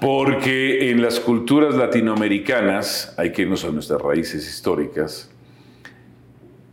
Porque 0.00 0.90
en 0.90 1.02
las 1.02 1.18
culturas 1.18 1.74
latinoamericanas, 1.74 3.14
hay 3.16 3.32
que 3.32 3.42
irnos 3.42 3.64
a 3.64 3.70
nuestras 3.70 4.00
raíces 4.00 4.46
históricas, 4.46 5.30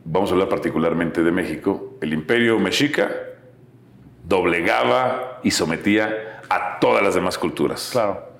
vamos 0.03 0.29
a 0.29 0.33
hablar 0.33 0.49
particularmente 0.49 1.23
de 1.23 1.31
México, 1.31 1.97
el 2.01 2.13
imperio 2.13 2.59
mexica 2.59 3.11
doblegaba 4.27 5.39
y 5.43 5.51
sometía 5.51 6.41
a 6.49 6.79
todas 6.79 7.03
las 7.03 7.15
demás 7.15 7.37
culturas. 7.37 7.89
Claro, 7.91 8.34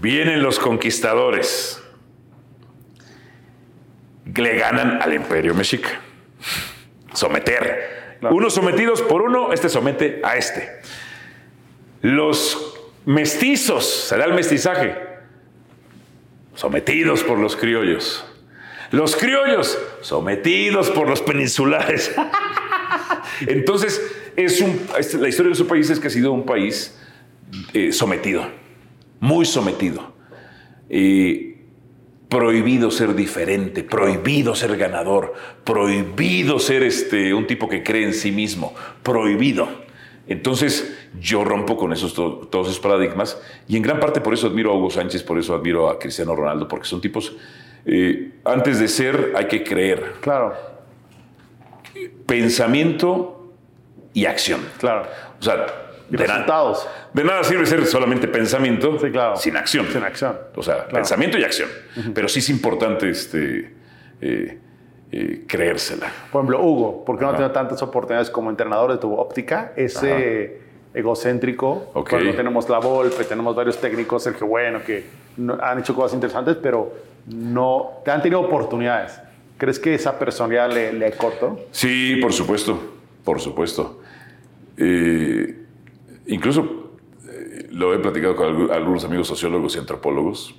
Vienen 0.00 0.42
los 0.42 0.58
conquistadores, 0.58 1.82
le 4.34 4.56
ganan 4.56 5.00
al 5.00 5.14
imperio 5.14 5.54
mexica. 5.54 6.00
Someter. 7.12 8.16
Claro. 8.20 8.34
Unos 8.34 8.54
sometidos 8.54 9.02
por 9.02 9.22
uno, 9.22 9.52
este 9.52 9.68
somete 9.68 10.20
a 10.22 10.36
este. 10.36 10.80
Los 12.02 12.74
mestizos, 13.04 13.86
se 14.08 14.16
da 14.16 14.24
el 14.24 14.34
mestizaje, 14.34 14.94
sometidos 16.54 17.22
por 17.22 17.38
los 17.38 17.56
criollos. 17.56 18.24
Los 18.90 19.16
criollos, 19.16 19.78
sometidos 20.00 20.90
por 20.90 21.08
los 21.08 21.20
peninsulares. 21.20 22.14
Entonces, 23.46 24.00
es 24.36 24.60
un, 24.60 24.86
la 25.20 25.28
historia 25.28 25.50
de 25.50 25.56
su 25.56 25.66
país 25.66 25.90
es 25.90 25.98
que 25.98 26.06
ha 26.06 26.10
sido 26.10 26.32
un 26.32 26.46
país 26.46 26.96
eh, 27.72 27.92
sometido, 27.92 28.48
muy 29.20 29.44
sometido. 29.44 30.12
Eh, 30.88 31.52
prohibido 32.28 32.90
ser 32.90 33.14
diferente, 33.14 33.84
prohibido 33.84 34.54
ser 34.56 34.76
ganador, 34.76 35.32
prohibido 35.64 36.58
ser 36.58 36.82
este, 36.82 37.32
un 37.32 37.46
tipo 37.46 37.68
que 37.68 37.82
cree 37.84 38.04
en 38.04 38.14
sí 38.14 38.32
mismo, 38.32 38.74
prohibido. 39.02 39.68
Entonces 40.26 40.92
yo 41.20 41.44
rompo 41.44 41.76
con 41.76 41.92
esos, 41.92 42.14
to- 42.14 42.48
todos 42.50 42.66
esos 42.66 42.80
paradigmas 42.80 43.40
y 43.68 43.76
en 43.76 43.82
gran 43.82 44.00
parte 44.00 44.20
por 44.20 44.34
eso 44.34 44.48
admiro 44.48 44.72
a 44.72 44.74
Hugo 44.76 44.90
Sánchez, 44.90 45.22
por 45.22 45.38
eso 45.38 45.54
admiro 45.54 45.88
a 45.88 46.00
Cristiano 46.00 46.34
Ronaldo, 46.34 46.66
porque 46.66 46.86
son 46.88 47.00
tipos, 47.00 47.32
eh, 47.84 48.32
antes 48.44 48.80
de 48.80 48.88
ser 48.88 49.32
hay 49.36 49.46
que 49.46 49.62
creer, 49.62 50.14
claro, 50.20 50.52
pensamiento 52.26 53.52
y 54.12 54.26
acción. 54.26 54.60
claro. 54.78 55.06
O 55.38 55.42
sea, 55.42 55.85
De, 56.08 56.18
resultados. 56.18 56.86
de 57.12 57.24
nada 57.24 57.42
sirve 57.44 57.66
ser 57.66 57.84
solamente 57.86 58.28
pensamiento 58.28 58.98
Sí, 59.00 59.10
claro. 59.10 59.36
sin 59.36 59.56
acción. 59.56 59.86
Sin 59.92 60.02
acción. 60.04 60.36
O 60.54 60.62
sea, 60.62 60.86
pensamiento 60.88 61.36
y 61.38 61.44
acción. 61.44 61.68
Pero 62.14 62.28
sí 62.28 62.38
es 62.38 62.48
importante 62.48 63.10
este, 63.10 63.74
eh, 64.20 64.58
eh, 65.12 65.44
creérsela. 65.46 66.06
Por 66.30 66.40
ejemplo, 66.42 66.62
Hugo, 66.64 67.04
¿por 67.04 67.16
qué 67.18 67.22
no 67.24 67.28
Ajá. 67.30 67.38
tiene 67.38 67.52
tantas 67.52 67.82
oportunidades 67.82 68.30
como 68.30 68.50
entrenador 68.50 68.92
de 68.92 68.98
tu 68.98 69.14
óptica? 69.14 69.72
Ese 69.76 70.60
egocéntrico, 70.94 71.90
Ok. 71.94 72.10
cuando 72.10 72.34
tenemos 72.34 72.68
la 72.68 72.78
Volpe, 72.78 73.24
tenemos 73.24 73.54
varios 73.54 73.76
técnicos, 73.78 74.22
Sergio 74.22 74.46
Bueno, 74.46 74.82
que 74.84 75.04
no- 75.36 75.58
han 75.60 75.78
hecho 75.80 75.94
cosas 75.94 76.14
interesantes, 76.14 76.56
pero 76.62 76.92
no 77.26 78.00
te 78.04 78.10
han 78.12 78.22
tenido 78.22 78.40
oportunidades. 78.40 79.20
¿Crees 79.58 79.78
que 79.78 79.94
esa 79.94 80.18
personalidad 80.18 80.70
le, 80.72 80.92
le 80.92 81.10
cortó? 81.12 81.66
Sí, 81.70 82.16
por 82.20 82.32
supuesto, 82.32 82.78
por 83.24 83.40
supuesto. 83.40 84.00
Eh, 84.78 85.62
incluso 86.26 86.92
eh, 87.28 87.68
lo 87.70 87.94
he 87.94 87.98
platicado 87.98 88.36
con 88.36 88.46
algu- 88.54 88.72
algunos 88.72 89.04
amigos 89.04 89.26
sociólogos 89.28 89.76
y 89.76 89.78
antropólogos. 89.78 90.54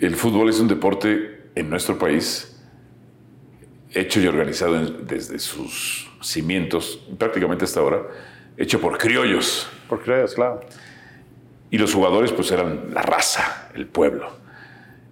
El 0.00 0.14
fútbol 0.16 0.48
es 0.48 0.60
un 0.60 0.68
deporte 0.68 1.50
en 1.54 1.70
nuestro 1.70 1.98
país 1.98 2.60
hecho 3.92 4.20
y 4.20 4.26
organizado 4.26 4.76
en- 4.76 5.06
desde 5.06 5.38
sus 5.38 6.10
cimientos, 6.22 7.00
prácticamente 7.18 7.64
hasta 7.64 7.80
ahora, 7.80 8.02
hecho 8.56 8.80
por 8.80 8.98
criollos. 8.98 9.68
Por 9.88 10.00
crees, 10.02 10.34
claro. 10.34 10.60
Y 11.70 11.78
los 11.78 11.92
jugadores 11.94 12.32
pues 12.32 12.50
eran 12.50 12.92
la 12.94 13.02
raza, 13.02 13.70
el 13.74 13.86
pueblo. 13.86 14.30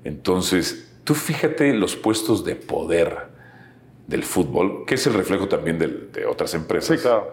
Entonces, 0.04 0.82
Tú 1.06 1.14
fíjate 1.14 1.72
los 1.72 1.94
puestos 1.94 2.44
de 2.44 2.56
poder 2.56 3.28
del 4.08 4.24
fútbol, 4.24 4.84
que 4.88 4.96
es 4.96 5.06
el 5.06 5.14
reflejo 5.14 5.46
también 5.46 5.78
del- 5.78 6.10
de 6.10 6.26
otras 6.26 6.52
empresas. 6.54 6.96
Sí, 6.96 7.00
claro. 7.00 7.32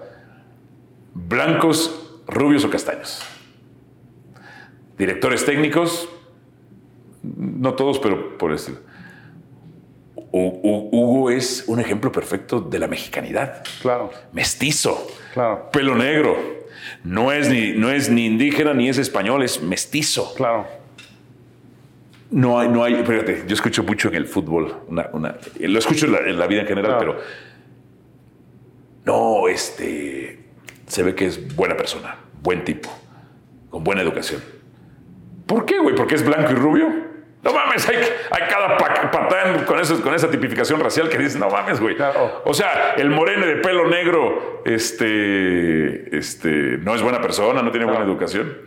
Blancos, 1.14 2.22
rubios 2.28 2.64
o 2.66 2.70
castaños. 2.70 3.22
Directores 4.98 5.46
técnicos, 5.46 6.10
no 7.24 7.74
todos, 7.74 8.00
pero 8.00 8.38
por 8.38 8.52
Hu- 10.64 10.90
Hugo 10.92 11.30
es 11.30 11.64
un 11.68 11.80
ejemplo 11.80 12.12
perfecto 12.12 12.60
de 12.60 12.80
la 12.80 12.88
mexicanidad. 12.88 13.64
Claro, 13.82 14.12
Mestizo, 14.32 15.08
claro, 15.34 15.70
pelo 15.72 15.96
negro. 15.96 16.64
No 17.04 17.32
es, 17.32 17.50
ni, 17.50 17.72
no 17.74 17.90
es 17.92 18.10
ni 18.10 18.26
indígena 18.26 18.74
ni 18.74 18.90
es 18.90 18.98
español, 18.98 19.44
es 19.44 19.62
mestizo. 19.62 20.34
claro. 20.36 20.68
No 22.32 22.60
hay, 22.60 22.68
no 22.68 22.84
hay, 22.84 22.96
fíjate, 23.06 23.44
yo 23.48 23.54
escucho 23.54 23.84
mucho 23.84 24.08
en 24.08 24.16
el 24.16 24.26
fútbol, 24.26 24.76
una, 24.88 25.08
una- 25.14 25.36
lo 25.60 25.78
escucho 25.78 26.08
en 26.08 26.14
la, 26.14 26.18
en 26.20 26.40
la 26.40 26.48
vida 26.48 26.62
en 26.62 26.68
general, 26.68 26.98
Claro. 26.98 27.18
pero 27.18 27.24
no, 29.06 29.48
este, 29.48 30.43
se 30.94 31.02
ve 31.02 31.16
que 31.16 31.26
es 31.26 31.56
buena 31.56 31.76
persona, 31.76 32.18
buen 32.44 32.64
tipo, 32.64 32.88
con 33.72 33.84
buena 33.84 34.04
educación. 34.04 34.42
¿Por 35.48 35.66
qué, 35.66 35.80
güey? 35.80 35.96
¿Porque 35.96 36.14
es 36.14 36.24
blanco 36.24 36.52
y 36.52 36.56
rubio? 36.56 36.88
No 37.42 37.52
mames, 37.52 37.90
hay, 37.90 37.96
hay 37.98 38.48
cada 38.48 38.78
pa- 38.78 39.10
patán 39.12 39.66
con, 39.66 39.80
eso- 39.80 40.00
con 40.02 40.14
esa 40.14 40.30
tipificación 40.30 40.80
racial 40.80 41.10
que 41.10 41.18
dices, 41.18 41.38
no 41.38 41.50
mames, 41.50 41.80
güey. 41.82 41.96
Claro. 41.96 42.44
O 42.46 42.54
sea, 42.54 42.94
el 42.96 43.10
moreno 43.10 43.46
de 43.46 43.56
pelo 43.56 43.88
negro, 43.90 44.62
este, 44.66 46.16
este, 46.16 46.78
no 46.78 46.94
es 46.96 47.02
buena 47.02 47.20
persona, 47.22 47.62
no 47.64 47.72
tiene 47.72 47.86
buena 47.86 48.02
Claro. 48.02 48.12
educación. 48.12 48.58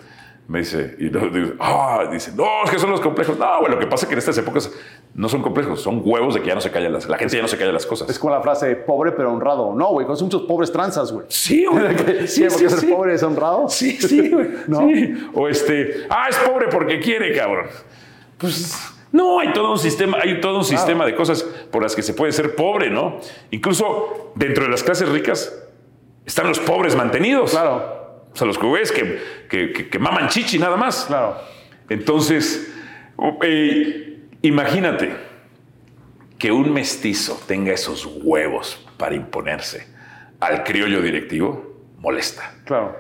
Me 0.49 0.61
dice, 0.61 0.95
y 1.01 1.09
luego 1.09 1.29
digo, 1.29 1.55
ah, 1.59 2.09
dice, 2.11 2.31
no, 2.37 2.63
es 2.65 2.71
que 2.71 2.79
son 2.79 2.91
los 2.91 3.01
complejos. 3.01 3.37
No, 3.37 3.59
güey, 3.59 3.73
lo 3.73 3.81
que 3.81 3.87
pasa 3.89 4.05
es 4.05 4.09
que 4.09 4.15
en 4.15 4.19
estas 4.21 4.39
épocas 4.39 4.71
no 5.13 5.29
son 5.29 5.43
complejos, 5.43 5.81
son 5.81 6.03
huevos 6.05 6.35
de 6.35 6.41
que 6.41 6.47
ya 6.47 6.55
no 6.55 6.61
se 6.61 6.71
callan 6.71 6.93
las, 6.93 7.09
la 7.09 7.19
gente 7.19 7.35
ya 7.35 7.43
no 7.43 7.49
se 7.49 7.59
calla 7.59 7.73
las 7.73 7.85
cosas. 7.85 8.09
Es 8.09 8.19
como 8.19 8.33
la 8.33 8.41
frase 8.41 8.77
pobre 8.77 9.11
pero 9.11 9.33
honrado. 9.33 9.75
No, 9.75 9.89
güey, 9.89 10.07
conozco 10.07 10.25
muchos 10.27 10.43
pobres 10.43 10.71
tranzas, 10.71 11.11
güey. 11.11 11.27
Sí, 11.29 11.65
güey. 11.65 11.97
¿Qué? 11.97 12.29
Sí, 12.29 12.45
porque 12.45 12.69
sí, 12.69 12.69
ser 12.69 12.79
sí. 12.79 12.87
pobre 12.87 13.15
es 13.15 13.23
honrado? 13.25 13.69
Sí, 13.69 13.93
sí, 14.01 14.31
güey. 14.31 14.49
¿No? 14.69 14.87
Sí. 14.87 15.31
O 15.35 15.49
este, 15.49 16.07
ah, 16.09 16.27
es 16.31 16.37
pobre 16.37 16.69
porque 16.69 17.01
quiere, 17.01 17.35
cabrón. 17.35 17.67
Pues 18.39 18.95
no, 19.11 19.41
hay 19.41 19.53
todo 19.53 19.73
un 19.73 19.79
sistema, 19.79 20.19
hay 20.23 20.41
todo 20.41 20.59
un 20.59 20.65
sistema 20.65 21.07
de 21.07 21.17
cosas 21.17 21.43
por 21.43 21.83
las 21.83 21.97
que 21.97 22.03
se 22.03 22.15
puede 22.15 22.33
ser 22.33 22.55
pobre, 22.55 22.91
¿no? 22.91 23.19
Incluso 23.51 24.33
dentro 24.37 24.65
de 24.65 24.71
las 24.71 24.85
clases 24.85 25.09
ricas 25.09 25.53
están 26.25 26.47
los 26.49 26.59
pobres 26.61 26.95
mantenidos. 26.95 27.51
Claro, 27.51 27.96
O 28.37 28.39
sea, 28.39 28.47
los 28.47 28.59
güeyes 28.59 28.93
que, 28.93 29.19
que, 29.49 29.73
que- 29.73 29.89
que 29.89 29.99
maman 29.99 30.29
chichi 30.29 30.59
nada 30.59 30.77
más. 30.77 31.07
claro. 31.07 31.39
Entonces, 31.89 32.71
eh, 33.43 34.19
imagínate 34.43 35.17
que 36.39 36.53
un 36.53 36.71
mestizo 36.71 37.41
tenga 37.47 37.73
esos 37.73 38.05
huevos 38.23 38.87
para 38.99 39.15
imponerse 39.15 39.89
al 40.39 40.65
criollo 40.65 41.01
directivo, 41.01 41.81
molesta. 41.97 42.53
Claro. 42.67 42.95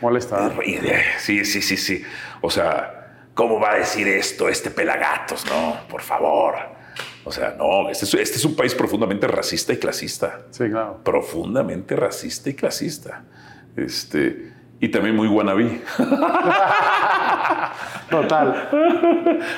Molesta. 0.00 0.52
¿eh? 0.64 1.02
Sí, 1.18 1.44
sí, 1.44 1.60
sí, 1.60 1.76
sí. 1.76 2.04
O 2.42 2.50
sea, 2.50 3.28
¿cómo 3.34 3.58
va 3.58 3.72
a 3.72 3.76
decir 3.78 4.06
esto 4.06 4.48
este 4.48 4.70
pelagatos? 4.70 5.44
No, 5.46 5.76
por 5.88 6.02
favor. 6.02 6.54
O 7.24 7.32
sea, 7.32 7.56
no, 7.58 7.90
este 7.90 8.04
es, 8.04 8.14
este 8.14 8.36
es 8.36 8.44
un 8.44 8.54
país 8.54 8.74
profundamente 8.76 9.26
racista 9.26 9.72
y 9.72 9.78
clasista. 9.78 10.42
Sí, 10.52 10.68
claro. 10.70 11.00
Profundamente 11.02 11.96
racista 11.96 12.48
y 12.50 12.54
clasista. 12.54 13.24
Este, 13.76 14.52
y 14.80 14.88
también 14.88 15.16
muy 15.16 15.28
wannabe. 15.28 15.80
Total. 18.10 18.68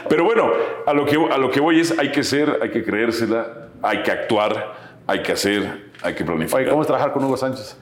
Pero 0.09 0.25
bueno, 0.25 0.51
a 0.87 0.93
lo, 0.93 1.05
que, 1.05 1.17
a 1.17 1.39
lo 1.39 1.51
que 1.51 1.61
voy 1.61 1.81
es, 1.81 1.99
hay 1.99 2.11
que 2.11 2.23
ser, 2.23 2.59
hay 2.63 2.71
que 2.71 2.85
creérsela, 2.85 3.69
hay 3.83 4.03
que 4.03 4.11
actuar, 4.11 4.75
hay 5.07 5.23
que 5.23 5.33
hacer, 5.33 5.91
hay 6.03 6.15
que 6.15 6.25
planificar. 6.25 6.61
Oye, 6.61 6.71
¿cómo 6.71 6.83
es 6.83 6.87
trabajar 6.87 7.13
con 7.13 7.25
Hugo 7.25 7.37
Sánchez? 7.37 7.77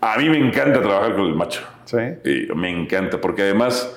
A 0.00 0.16
mí 0.16 0.28
me 0.28 0.38
encanta 0.38 0.80
trabajar 0.80 1.16
con 1.16 1.26
el 1.26 1.34
macho. 1.34 1.62
Sí. 1.84 1.96
Eh, 1.98 2.48
me 2.54 2.70
encanta, 2.70 3.20
porque 3.20 3.42
además 3.42 3.96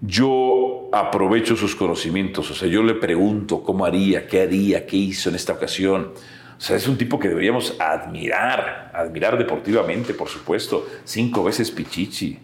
yo 0.00 0.88
aprovecho 0.92 1.56
sus 1.56 1.76
conocimientos. 1.76 2.50
O 2.50 2.54
sea, 2.54 2.68
yo 2.68 2.82
le 2.82 2.94
pregunto 2.94 3.62
cómo 3.62 3.84
haría, 3.84 4.26
qué 4.26 4.42
haría, 4.42 4.86
qué 4.86 4.96
hizo 4.96 5.28
en 5.28 5.36
esta 5.36 5.52
ocasión. 5.52 6.12
O 6.62 6.64
sea, 6.64 6.76
es 6.76 6.86
un 6.86 6.96
tipo 6.96 7.18
que 7.18 7.26
deberíamos 7.28 7.74
admirar, 7.80 8.92
admirar 8.94 9.36
deportivamente, 9.36 10.14
por 10.14 10.28
supuesto. 10.28 10.86
Cinco 11.02 11.42
veces 11.42 11.72
Pichichi. 11.72 12.38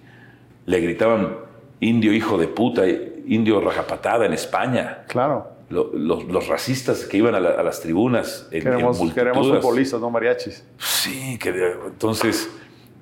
Le 0.67 0.81
gritaban 0.81 1.37
indio 1.79 2.13
hijo 2.13 2.37
de 2.37 2.49
puta, 2.49 2.83
indio 2.89 3.61
rajapatada 3.61 4.27
en 4.27 4.33
España. 4.33 5.05
Claro. 5.07 5.53
Lo- 5.71 5.93
los, 5.95 6.25
los 6.25 6.49
racistas 6.49 7.05
que 7.05 7.19
iban 7.19 7.37
a, 7.37 7.41
la- 7.41 7.51
a 7.51 7.63
las 7.63 7.81
tribunas 7.81 8.49
en, 8.51 8.57
en 8.59 8.65
Queremos, 8.65 9.13
queremos 9.13 9.47
futbolistas, 9.49 10.01
no 10.01 10.11
mariachis. 10.11 10.65
Sí, 10.79 11.39
que 11.39 11.51
entonces, 11.87 12.51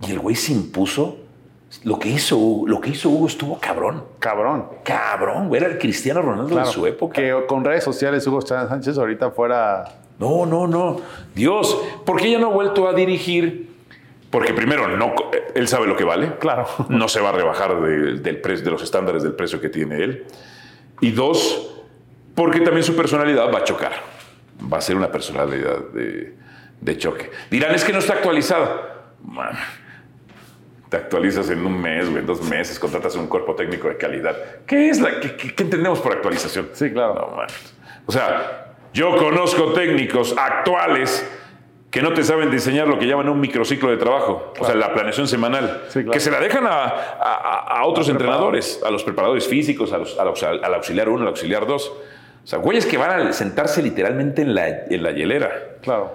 y 0.06 0.10
el 0.12 0.18
güey 0.18 0.36
se 0.36 0.52
impuso. 0.52 1.16
Lo 1.84 1.98
que 1.98 2.10
hizo, 2.10 2.36
Hugo- 2.36 2.68
lo 2.68 2.78
que 2.78 2.90
hizo 2.90 3.09
Hugo 3.09 3.26
estuvo 3.26 3.59
cabrón. 3.59 4.05
Cabrón. 4.18 4.66
Cabrón, 4.84 5.48
güey, 5.48 5.62
era 5.62 5.72
el 5.72 5.78
Cristiano 5.78 6.20
Ronaldo 6.20 6.51
Claro. 6.51 6.66
de 6.66 6.72
su 6.74 6.86
época. 6.86 7.14
Que 7.14 7.34
con 7.48 7.64
redes 7.64 7.84
sociales 7.84 8.26
Hugo 8.26 8.43
Sánchez 8.43 8.98
ahorita 8.98 9.30
fuera. 9.30 9.84
No, 10.18 10.47
no, 10.47 10.66
no. 10.66 11.01
Dios, 11.34 11.78
¿por 12.05 12.20
qué 12.20 12.30
ya 12.30 12.38
no 12.38 12.48
ha 12.48 12.52
vuelto 12.52 12.88
a 12.88 12.93
dirigir? 12.94 13.70
Porque 14.30 14.52
primero, 14.52 14.88
no, 14.88 15.14
él 15.55 15.68
sabe 15.68 15.86
lo 15.86 15.97
que 15.97 16.05
vale. 16.05 16.36
Claro. 16.38 16.66
No 16.88 17.09
se 17.09 17.20
va 17.20 17.30
a 17.30 17.32
rebajar 17.32 17.80
de, 17.80 18.14
del 18.18 18.43
de 18.43 18.70
los 18.70 18.82
estándares 18.82 19.22
del 19.22 19.34
precio 19.34 19.60
que 19.60 19.68
tiene 19.68 20.02
él. 20.02 20.24
Y 21.01 21.10
dos, 21.10 21.82
porque 22.34 22.60
también 22.60 22.82
su 22.82 22.97
personalidad 22.97 23.52
va 23.52 23.59
a 23.59 23.64
chocar. 23.64 23.93
Va 24.72 24.78
a 24.78 24.80
ser 24.80 24.97
una 24.97 25.10
personalidad 25.10 25.78
de, 25.93 26.34
de 26.80 26.98
choque. 26.98 27.30
Dirán, 27.51 27.74
es 27.74 27.84
que 27.84 27.93
no 27.93 27.98
está 27.98 28.14
actualizada. 28.14 29.12
Man, 29.22 29.56
te 30.88 30.97
actualizas 30.97 31.51
en 31.51 31.66
un 31.66 31.80
mes, 31.80 32.06
güey, 32.09 32.20
en 32.20 32.26
dos 32.26 32.43
meses, 32.43 32.78
contratas 32.78 33.16
un 33.16 33.26
cuerpo 33.26 33.55
técnico 33.55 33.88
de 33.88 33.97
calidad. 33.97 34.36
¿Qué 34.66 34.88
es 34.88 35.01
la 35.01 35.20
qué 35.20 35.55
entendemos 35.59 36.01
por 36.01 36.12
actualización? 36.12 36.70
Sí, 36.72 36.90
claro. 36.93 37.14
No, 37.14 37.36
man. 37.36 37.48
O 38.06 38.12
sea, 38.12 38.65
yo 38.97 39.14
conozco 39.16 39.73
técnicos 39.74 40.35
actuales 40.39 41.31
que 41.90 42.01
no 42.02 42.12
te 42.14 42.24
saben 42.24 42.51
diseñar 42.51 42.89
lo 42.89 42.98
que 42.98 43.06
llaman 43.06 43.28
un 43.28 43.39
microciclo 43.40 43.90
de 43.90 43.97
trabajo, 43.98 44.52
o 44.59 44.64
sea, 44.64 44.74
la 44.74 44.93
planeación 44.94 45.28
semanal, 45.28 45.85
Sí, 45.89 46.01
claro. 46.01 46.10
que 46.12 46.20
se 46.20 46.31
la 46.31 46.40
dejan 46.40 46.66
a, 46.66 46.85
a- 46.86 47.78
a 47.81 47.85
otros 47.86 48.09
entrenadores, 48.09 48.82
a 48.85 48.90
los 48.90 49.05
preparadores 49.05 49.47
físicos, 49.47 49.93
a 49.93 49.98
los- 49.98 50.18
al 50.18 50.74
auxiliar 50.74 51.09
1, 51.09 51.23
al 51.23 51.28
auxiliar 51.28 51.66
2. 51.66 51.89
O 52.44 52.47
sea, 52.47 52.59
güeyes 52.59 52.86
que 52.86 52.97
van 52.97 53.28
a 53.28 53.32
sentarse 53.32 53.82
literalmente 53.82 54.43
en 54.43 54.55
la, 54.55 54.68
en 54.68 55.02
la 55.02 55.10
hielera. 55.12 55.51
Claro. 55.82 56.12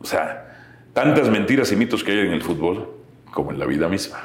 O 0.00 0.04
sea, 0.04 0.44
tantas 0.92 1.28
mentiras 1.28 1.70
y 1.72 1.76
mitos 1.76 2.02
que 2.02 2.12
hay 2.12 2.18
en 2.20 2.32
el 2.32 2.42
fútbol 2.42 2.88
como 3.32 3.50
en 3.52 3.58
la 3.58 3.66
vida 3.66 3.88
misma. 3.88 4.18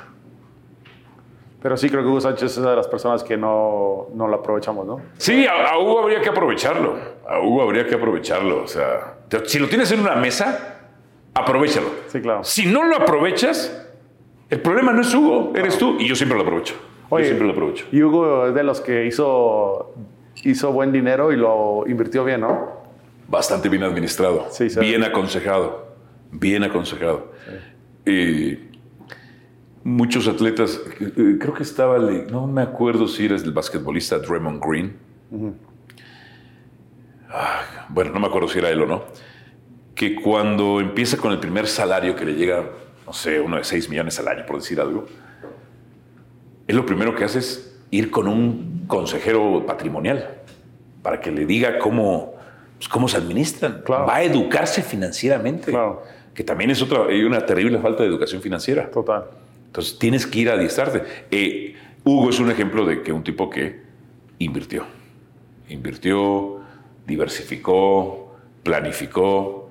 Pero 1.62 1.78
sí 1.78 1.90
creo 1.90 2.02
que 2.02 2.08
Hugo 2.10 2.22
Sánchez 2.22 2.52
es 2.52 2.58
una 2.58 2.72
de 2.72 2.76
las 2.76 2.88
personas 2.88 3.24
que 3.24 3.38
no, 3.38 4.08
no 4.14 4.28
lo 4.28 4.36
aprovechamos, 4.36 4.86
¿no? 4.86 5.02
Sí, 5.18 5.46
a, 5.48 5.72
a 5.72 5.80
Hugo 5.80 6.02
habría 6.02 6.22
que 6.22 6.30
aprovecharlo. 6.30 6.98
A 7.28 7.40
Hugo 7.40 7.62
habría 7.64 7.86
que 7.88 7.96
aprovecharlo. 7.96 8.64
O 8.64 8.68
sea, 8.68 9.16
te- 9.30 9.46
si 9.48 9.60
lo 9.60 9.68
tienes 9.70 9.92
en 9.92 10.00
una 10.02 10.16
mesa, 10.16 10.80
aprovechalo. 11.34 11.88
Sí, 12.08 12.22
claro. 12.22 12.44
Si 12.44 12.66
no 12.66 12.84
lo 12.86 12.96
aprovechas, 12.98 13.88
el 14.50 14.60
problema 14.62 14.92
no 14.94 15.02
es 15.02 15.14
Hugo, 15.14 15.54
eres 15.56 15.78
tú. 15.78 15.98
Y 16.00 16.08
yo 16.08 16.16
siempre 16.16 16.38
lo 16.38 16.44
aprovecho. 16.44 16.76
Oye, 17.10 17.24
yo 17.24 17.28
siempre 17.30 17.48
lo 17.48 17.54
aprovecho. 17.54 17.86
Y 17.92 18.02
Hugo 18.04 18.48
es 18.48 18.54
de 18.56 18.64
los 18.64 18.82
que 18.82 19.06
hizo, 19.06 19.94
hizo 20.44 20.72
buen 20.72 20.92
dinero 20.92 21.32
y 21.32 21.38
lo 21.38 21.84
invirtió 21.88 22.24
bien, 22.26 22.42
¿no? 22.42 22.82
Bastante 23.28 23.70
bien 23.70 23.84
administrado. 23.84 24.48
Sí, 24.52 24.70
sí. 24.70 24.80
bien 24.80 25.04
aconsejado. 25.04 25.94
Bien 26.32 26.64
aconsejado. 26.64 27.32
Y 28.06 28.58
muchos 29.84 30.28
atletas, 30.28 30.82
eh, 31.00 31.38
creo 31.40 31.54
que 31.54 31.64
estaba, 31.64 31.98
no 32.00 32.48
me 32.48 32.62
acuerdo 32.62 33.08
si 33.08 33.26
eres 33.26 33.44
el 33.44 33.52
basquetbolista 33.54 34.20
Draymond 34.20 34.62
Green. 34.64 34.98
Bueno, 37.90 38.12
no 38.12 38.20
me 38.20 38.28
acuerdo 38.28 38.48
si 38.48 38.60
era 38.60 38.70
él 38.70 38.82
o 38.82 38.86
no. 38.86 39.04
Que 39.96 40.16
cuando 40.16 40.80
empieza 40.80 41.18
con 41.18 41.32
el 41.32 41.40
primer 41.40 41.68
salario 41.68 42.16
que 42.16 42.26
le 42.26 42.34
llega, 42.34 42.64
no 43.06 43.14
sé, 43.14 43.40
uno 43.40 43.58
de 43.58 43.64
6 43.64 43.90
millones 43.90 44.20
al 44.20 44.28
año, 44.28 44.46
por 44.46 44.58
decir 44.58 44.80
algo, 44.80 45.06
él 46.68 46.76
lo 46.76 46.86
primero 46.86 47.16
que 47.16 47.24
hace 47.24 47.40
es 47.40 47.78
ir 47.92 48.10
con 48.10 48.28
un 48.28 48.86
consejero 48.88 49.66
patrimonial 49.66 50.42
para 51.02 51.20
que 51.20 51.32
le 51.32 51.46
diga 51.46 51.78
cómo, 51.78 52.36
pues, 52.78 52.88
cómo 52.88 53.08
se 53.08 53.18
administran. 53.18 53.82
Claro. 53.86 54.08
Va 54.08 54.16
a 54.16 54.24
educarse 54.24 54.82
financieramente. 54.82 55.72
Claro. 55.72 56.04
Que 56.34 56.44
también 56.44 56.72
es 56.72 56.82
otra, 56.82 57.06
hay 57.06 57.24
una 57.24 57.46
terrible 57.46 57.78
falta 57.80 58.02
de 58.02 58.10
educación 58.10 58.42
financiera. 58.42 58.90
Total. 58.90 59.26
Entonces 59.68 60.00
tienes 60.00 60.26
que 60.26 60.40
ir 60.40 60.50
a 60.50 60.54
adiestrarte. 60.54 61.04
Eh, 61.30 61.76
Hugo 62.04 62.30
es 62.30 62.40
un 62.40 62.50
ejemplo 62.50 62.86
de 62.86 63.02
que 63.02 63.12
un 63.12 63.24
tipo 63.24 63.50
que 63.50 63.82
invirtió. 64.40 64.86
Invirtió, 65.70 66.63
diversificó, 67.06 68.36
planificó 68.64 69.70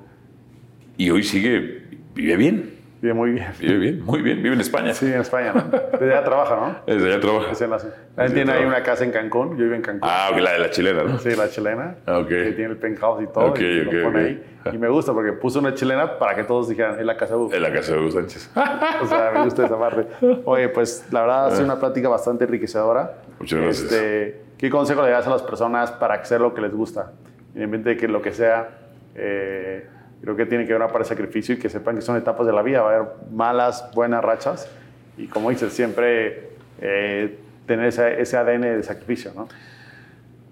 y 0.96 1.10
hoy 1.10 1.22
sigue, 1.22 1.84
vive 2.14 2.36
bien. 2.36 2.82
Vive 3.00 3.14
muy 3.14 3.30
bien. 3.32 3.48
Vive 3.58 3.78
bien, 3.78 4.04
muy 4.04 4.22
bien. 4.22 4.40
Vive 4.44 4.54
en 4.54 4.60
España. 4.60 4.94
Sí, 4.94 5.06
en 5.06 5.20
España, 5.22 5.52
¿no? 5.52 5.64
Desde 5.98 6.12
allá 6.14 6.22
trabaja, 6.22 6.54
¿no? 6.54 6.76
Desde 6.94 7.08
allá 7.08 7.20
trabaja. 7.20 7.48
Desde 7.48 7.66
la- 7.66 8.24
Él 8.24 8.32
tiene 8.32 8.52
ahí 8.52 8.64
una 8.64 8.80
casa 8.84 9.02
en 9.02 9.10
Cancún, 9.10 9.56
yo 9.56 9.64
vivo 9.64 9.74
en 9.74 9.82
Cancún. 9.82 10.08
Ah, 10.08 10.28
ok, 10.32 10.38
la 10.38 10.52
de 10.52 10.58
la 10.60 10.70
chilena, 10.70 11.02
¿no? 11.02 11.18
Sí, 11.18 11.30
la 11.34 11.48
chilena. 11.50 11.96
Ah, 12.06 12.18
ok. 12.18 12.28
Que 12.28 12.52
tiene 12.52 12.70
el 12.72 12.76
penthouse 12.76 13.24
y 13.24 13.26
todo. 13.26 13.46
Ok, 13.46 13.58
y 13.60 13.80
ok, 13.80 13.92
lo 13.92 14.02
pone 14.04 14.06
ok. 14.08 14.16
ahí. 14.26 14.74
Y 14.74 14.78
me 14.78 14.88
gusta 14.88 15.12
porque 15.12 15.32
puso 15.32 15.58
una 15.58 15.74
chilena 15.74 16.16
para 16.20 16.36
que 16.36 16.44
todos 16.44 16.68
dijeran, 16.68 17.00
es 17.00 17.04
la 17.04 17.16
casa 17.16 17.34
de 17.34 17.40
Hugo. 17.40 17.52
En 17.52 17.62
la 17.62 17.72
casa 17.72 17.92
de 17.94 17.98
Hugo 17.98 18.10
Sánchez. 18.12 18.48
O 19.02 19.06
sea, 19.06 19.32
me 19.34 19.44
gusta 19.46 19.66
esa 19.66 19.76
parte. 19.76 20.06
Oye, 20.44 20.68
pues 20.68 21.04
la 21.10 21.22
verdad 21.22 21.46
ha 21.48 21.50
sido 21.50 21.64
una 21.64 21.80
plática 21.80 22.08
bastante 22.08 22.44
enriquecedora. 22.44 23.14
Muchas 23.42 23.60
gracias. 23.60 23.92
Este, 23.92 24.40
¿Qué 24.56 24.70
consejo 24.70 25.02
le 25.02 25.10
das 25.10 25.26
a 25.26 25.30
las 25.30 25.42
personas 25.42 25.90
para 25.90 26.14
hacer 26.14 26.40
lo 26.40 26.54
que 26.54 26.60
les 26.60 26.72
gusta? 26.72 27.12
Independientemente 27.54 27.90
de 27.90 27.96
que 27.96 28.08
lo 28.08 28.22
que 28.22 28.32
sea, 28.32 28.78
eh, 29.16 29.86
creo 30.20 30.36
que 30.36 30.46
tiene 30.46 30.64
que 30.64 30.72
haber 30.72 30.84
una 30.84 30.92
parte 30.92 31.08
de 31.08 31.16
sacrificio 31.16 31.56
y 31.56 31.58
que 31.58 31.68
sepan 31.68 31.96
que 31.96 32.02
son 32.02 32.16
etapas 32.16 32.46
de 32.46 32.52
la 32.52 32.62
vida. 32.62 32.82
Va 32.82 32.92
a 32.92 32.96
haber 32.96 33.08
malas, 33.32 33.90
buenas 33.94 34.22
rachas. 34.22 34.70
Y 35.18 35.26
como 35.26 35.50
dices, 35.50 35.72
siempre 35.72 36.50
eh, 36.80 37.36
tener 37.66 37.86
ese, 37.86 38.20
ese 38.20 38.36
ADN 38.36 38.62
de 38.62 38.82
sacrificio, 38.84 39.32
¿no? 39.34 39.48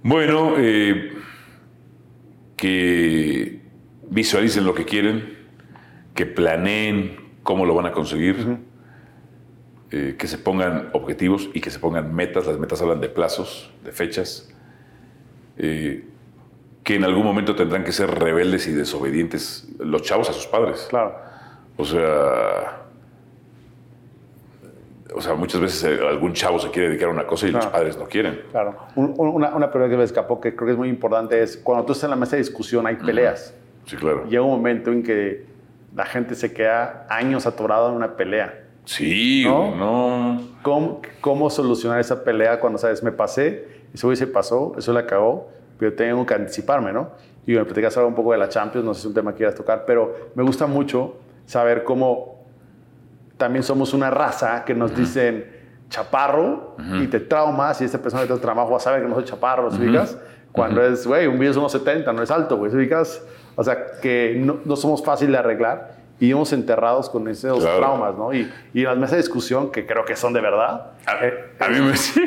Bueno, 0.03 0.55
eh, 0.59 1.13
que 2.57 3.61
visualicen 4.11 4.65
lo 4.65 4.75
que 4.75 4.85
quieren, 4.85 5.39
que 6.15 6.27
planeen 6.27 7.17
cómo 7.45 7.65
lo 7.65 7.75
van 7.75 7.87
a 7.87 7.93
conseguir, 7.93 8.59
eh, 9.93 10.15
que 10.19 10.27
se 10.29 10.39
pongan 10.39 10.91
objetivos 10.93 11.51
y 11.55 11.61
que 11.61 11.71
se 11.71 11.79
pongan 11.79 12.15
metas. 12.15 12.47
Las 12.47 12.59
metas 12.59 12.81
hablan 12.81 13.01
de 13.01 13.09
plazos, 13.09 13.73
de 13.85 13.93
fechas, 13.93 14.49
eh, 15.59 16.05
que 16.85 16.95
en 16.97 17.05
algún 17.05 17.25
momento 17.25 17.55
tendrán 17.57 17.85
que 17.85 17.93
ser 17.93 18.11
rebeldes 18.11 18.67
y 18.67 18.73
desobedientes 18.73 19.69
los 19.79 20.03
chavos 20.03 20.29
a 20.31 20.33
sus 20.33 20.47
padres. 20.47 20.87
Claro. 20.91 21.15
O 21.77 21.85
sea, 21.85 22.83
o 25.15 25.21
sea, 25.21 25.35
muchas 25.35 25.61
veces 25.61 25.83
eh, 25.85 25.99
algún 26.09 26.35
chavo 26.35 26.59
se 26.61 26.71
quiere 26.71 26.89
dedicar 26.89 27.09
a 27.09 27.13
una 27.13 27.27
cosa 27.27 27.49
y 27.49 27.51
los 27.51 27.61
Claro. 27.65 27.73
padres 27.77 27.97
no 27.99 28.05
quieren. 28.07 28.43
Claro. 28.53 28.77
Un- 28.95 29.15
un- 29.19 29.29
una, 29.29 29.55
una 29.57 29.71
pregunta 29.71 29.91
que 29.91 29.97
me 29.99 30.05
escapó 30.05 30.41
que 30.41 30.55
creo 30.55 30.67
que 30.67 30.73
es 30.73 30.79
muy 30.79 30.89
importante 30.89 31.43
es 31.43 31.57
cuando 31.57 31.85
tú 31.85 31.93
estás 31.93 32.05
en 32.05 32.11
la 32.11 32.17
mesa 32.17 32.37
de 32.37 32.43
discusión 32.43 32.87
hay 32.87 32.95
peleas. 32.97 33.53
Sí, 33.87 33.97
claro. 33.97 34.25
Llega 34.27 34.43
un 34.43 34.51
momento 34.51 34.93
en 34.93 35.03
que 35.03 35.47
la 35.97 36.07
gente 36.07 36.37
se 36.37 36.53
queda 36.53 37.07
años 37.11 37.45
atorado 37.47 37.89
en 37.91 37.97
una 37.97 38.17
pelea. 38.17 38.67
Sí, 38.91 39.45
¿No? 39.47 39.77
no. 39.77 40.43
¿Cómo, 40.63 41.01
cómo 41.21 41.49
solucionar 41.49 42.01
esa 42.01 42.25
pelea 42.25 42.59
cuando 42.59 42.77
sabes, 42.77 43.05
me 43.05 43.13
pasé, 43.13 43.85
ese 43.95 44.05
güey 44.05 44.17
se 44.17 44.27
pasó, 44.27 44.75
eso 44.77 44.93
le 44.93 44.99
acabó, 44.99 45.49
pero 45.79 45.93
tengo 45.93 46.27
que 46.27 46.35
anticiparme, 46.35 46.93
¿no? 46.93 47.11
Y 47.47 47.53
me 47.53 47.65
platicas 47.65 47.97
ahora 47.97 48.09
un 48.09 48.17
poco 48.17 48.33
de 48.33 48.39
la 48.39 48.49
Champions, 48.49 48.85
no 48.85 48.93
sé 48.93 49.03
si 49.03 49.07
es 49.07 49.11
un 49.11 49.15
tema 49.15 49.31
que 49.31 49.37
quieras 49.37 49.55
tocar, 49.55 49.85
pero 49.87 50.33
me 50.35 50.43
gusta 50.43 50.67
mucho 50.67 51.19
saber 51.47 51.85
cómo 51.85 52.43
también 53.37 53.63
somos 53.63 53.95
una 53.95 54.11
raza 54.11 54.65
que 54.65 54.75
nos 54.75 54.93
dicen 54.97 55.47
chaparro 55.89 56.75
y 57.01 57.07
te 57.07 57.21
traumas 57.21 57.81
y 57.81 57.85
esta 57.85 57.99
persona 57.99 58.25
que 58.25 58.35
te 58.35 58.41
trabajo 58.41 58.73
va 58.73 58.79
a 58.79 58.81
saber 58.81 59.03
que 59.03 59.09
no 59.09 59.15
soy 59.15 59.25
chaparro, 59.25 59.71
¿lo 59.71 59.77
ubicas? 59.77 60.19
Cuando 60.51 60.83
es, 60.83 61.07
güey, 61.07 61.29
un 61.29 61.39
video 61.39 61.53
es 61.53 61.57
unos 61.57 61.71
70, 61.71 62.13
no 62.13 62.25
es 62.25 62.31
alto, 62.33 62.57
güey, 62.57 62.73
¿se 62.73 62.77
ubicas? 62.77 63.23
O 63.55 63.63
sea, 63.63 64.01
que 64.03 64.37
no, 64.37 64.59
no 64.65 64.75
somos 64.75 65.05
fáciles 65.05 65.31
de 65.31 65.39
arreglar 65.39 66.00
y 66.21 66.27
vivimos 66.27 66.53
enterrados 66.53 67.09
con 67.11 67.27
esos 67.29 67.59
Claro. 67.61 67.79
traumas, 67.79 68.15
¿no? 68.17 68.33
Y, 68.33 68.49
y 68.75 68.83
las 68.83 68.97
mesas 68.97 69.13
de 69.13 69.17
discusión, 69.19 69.73
que 69.73 69.87
creo 69.87 70.05
que 70.05 70.15
son 70.17 70.33
de 70.33 70.41
verdad, 70.41 70.93
A, 71.07 71.25
eh, 71.25 71.47
a 71.59 71.69
mí 71.69 71.81
me. 71.81 71.97
Sí, 71.97 72.23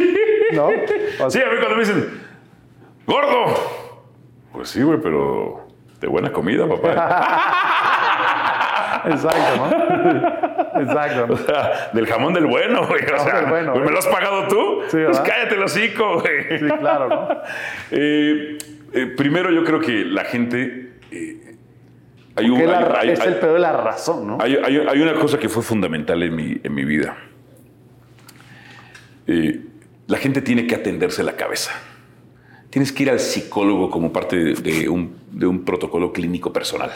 ¿no? 0.53 0.67
O 0.67 1.29
Sí, 1.29 1.37
sea, 1.39 1.47
a 1.47 1.51
mí 1.51 1.57
cuando 1.59 1.75
me 1.77 1.79
dicen, 1.83 2.21
¡gordo! 3.07 3.45
Pues 4.51 4.69
sí, 4.69 4.81
güey, 4.83 4.99
pero 5.01 5.67
de 5.99 6.07
buena 6.07 6.31
comida, 6.31 6.67
papá. 6.67 6.89
exacto, 9.05 9.57
¿no? 9.57 10.81
exacto. 10.81 11.27
¿no? 11.27 11.37
del 11.93 12.07
jamón 12.07 12.33
del 12.33 12.45
bueno, 12.45 12.85
güey. 12.87 13.03
O 13.03 13.19
sea, 13.19 13.45
bueno, 13.49 13.73
güey, 13.73 13.85
¿me 13.85 13.91
lo 13.91 13.99
has 13.99 14.07
pagado 14.07 14.47
tú? 14.47 14.81
Sí, 14.89 14.97
pues 15.05 15.19
cállate 15.21 15.55
el 15.55 15.63
hocico, 15.63 16.19
güey. 16.21 16.59
Sí, 16.59 16.65
claro, 16.79 17.07
¿no? 17.09 17.27
Eh, 17.91 18.57
eh, 18.93 19.05
primero, 19.17 19.49
yo 19.51 19.63
creo 19.63 19.79
que 19.79 20.03
la 20.05 20.23
gente. 20.25 20.93
eh, 21.11 21.39
hay, 22.35 22.49
un- 22.49 22.65
la 22.65 23.01
es 23.03 23.19
hay- 23.19 23.27
el 23.27 23.35
pedo 23.35 23.53
de 23.53 23.59
la 23.59 23.71
razón, 23.73 24.27
¿no? 24.27 24.37
hay- 24.41 24.55
una 25.01 25.13
cosa 25.15 25.37
que 25.37 25.49
fue 25.49 25.61
fundamental 25.63 26.21
en 26.23 26.35
mi, 26.35 26.57
en 26.63 26.73
mi 26.73 26.83
vida. 26.85 27.15
Eh, 29.27 29.61
la 30.07 30.17
gente 30.17 30.41
tiene 30.41 30.67
que 30.67 30.75
atenderse 30.75 31.23
la 31.23 31.35
cabeza. 31.35 31.71
Tienes 32.69 32.91
que 32.91 33.03
ir 33.03 33.09
al 33.11 33.19
psicólogo 33.19 33.89
como 33.89 34.11
parte 34.11 34.35
de, 34.35 34.53
de 34.55 34.89
un, 34.89 35.15
de 35.31 35.45
un 35.45 35.63
protocolo 35.63 36.11
clínico 36.11 36.51
personal. 36.51 36.91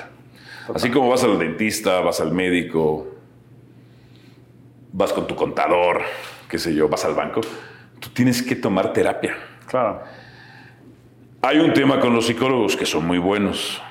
Así 0.73 0.89
como 0.89 1.07
vas 1.09 1.23
al 1.23 1.39
dentista, 1.39 2.01
vas 2.01 2.19
al 2.19 2.33
médico, 2.33 3.15
vas 4.91 5.13
con 5.13 5.25
tu 5.27 5.35
contador, 5.35 6.01
qué 6.49 6.57
sé 6.57 6.73
yo, 6.73 6.89
vas 6.89 7.05
al 7.05 7.13
banco, 7.13 7.39
tú 7.99 8.09
tienes 8.09 8.41
que 8.43 8.55
tomar 8.55 8.91
terapia. 8.91 9.37
Claro. 9.67 10.01
Hay 11.41 11.59
un 11.59 11.71
tema 11.71 11.99
con 11.99 12.13
los 12.13 12.25
psicólogos 12.27 12.75
que 12.75 12.85
son 12.85 13.05
muy 13.05 13.19
buenos. 13.19 13.81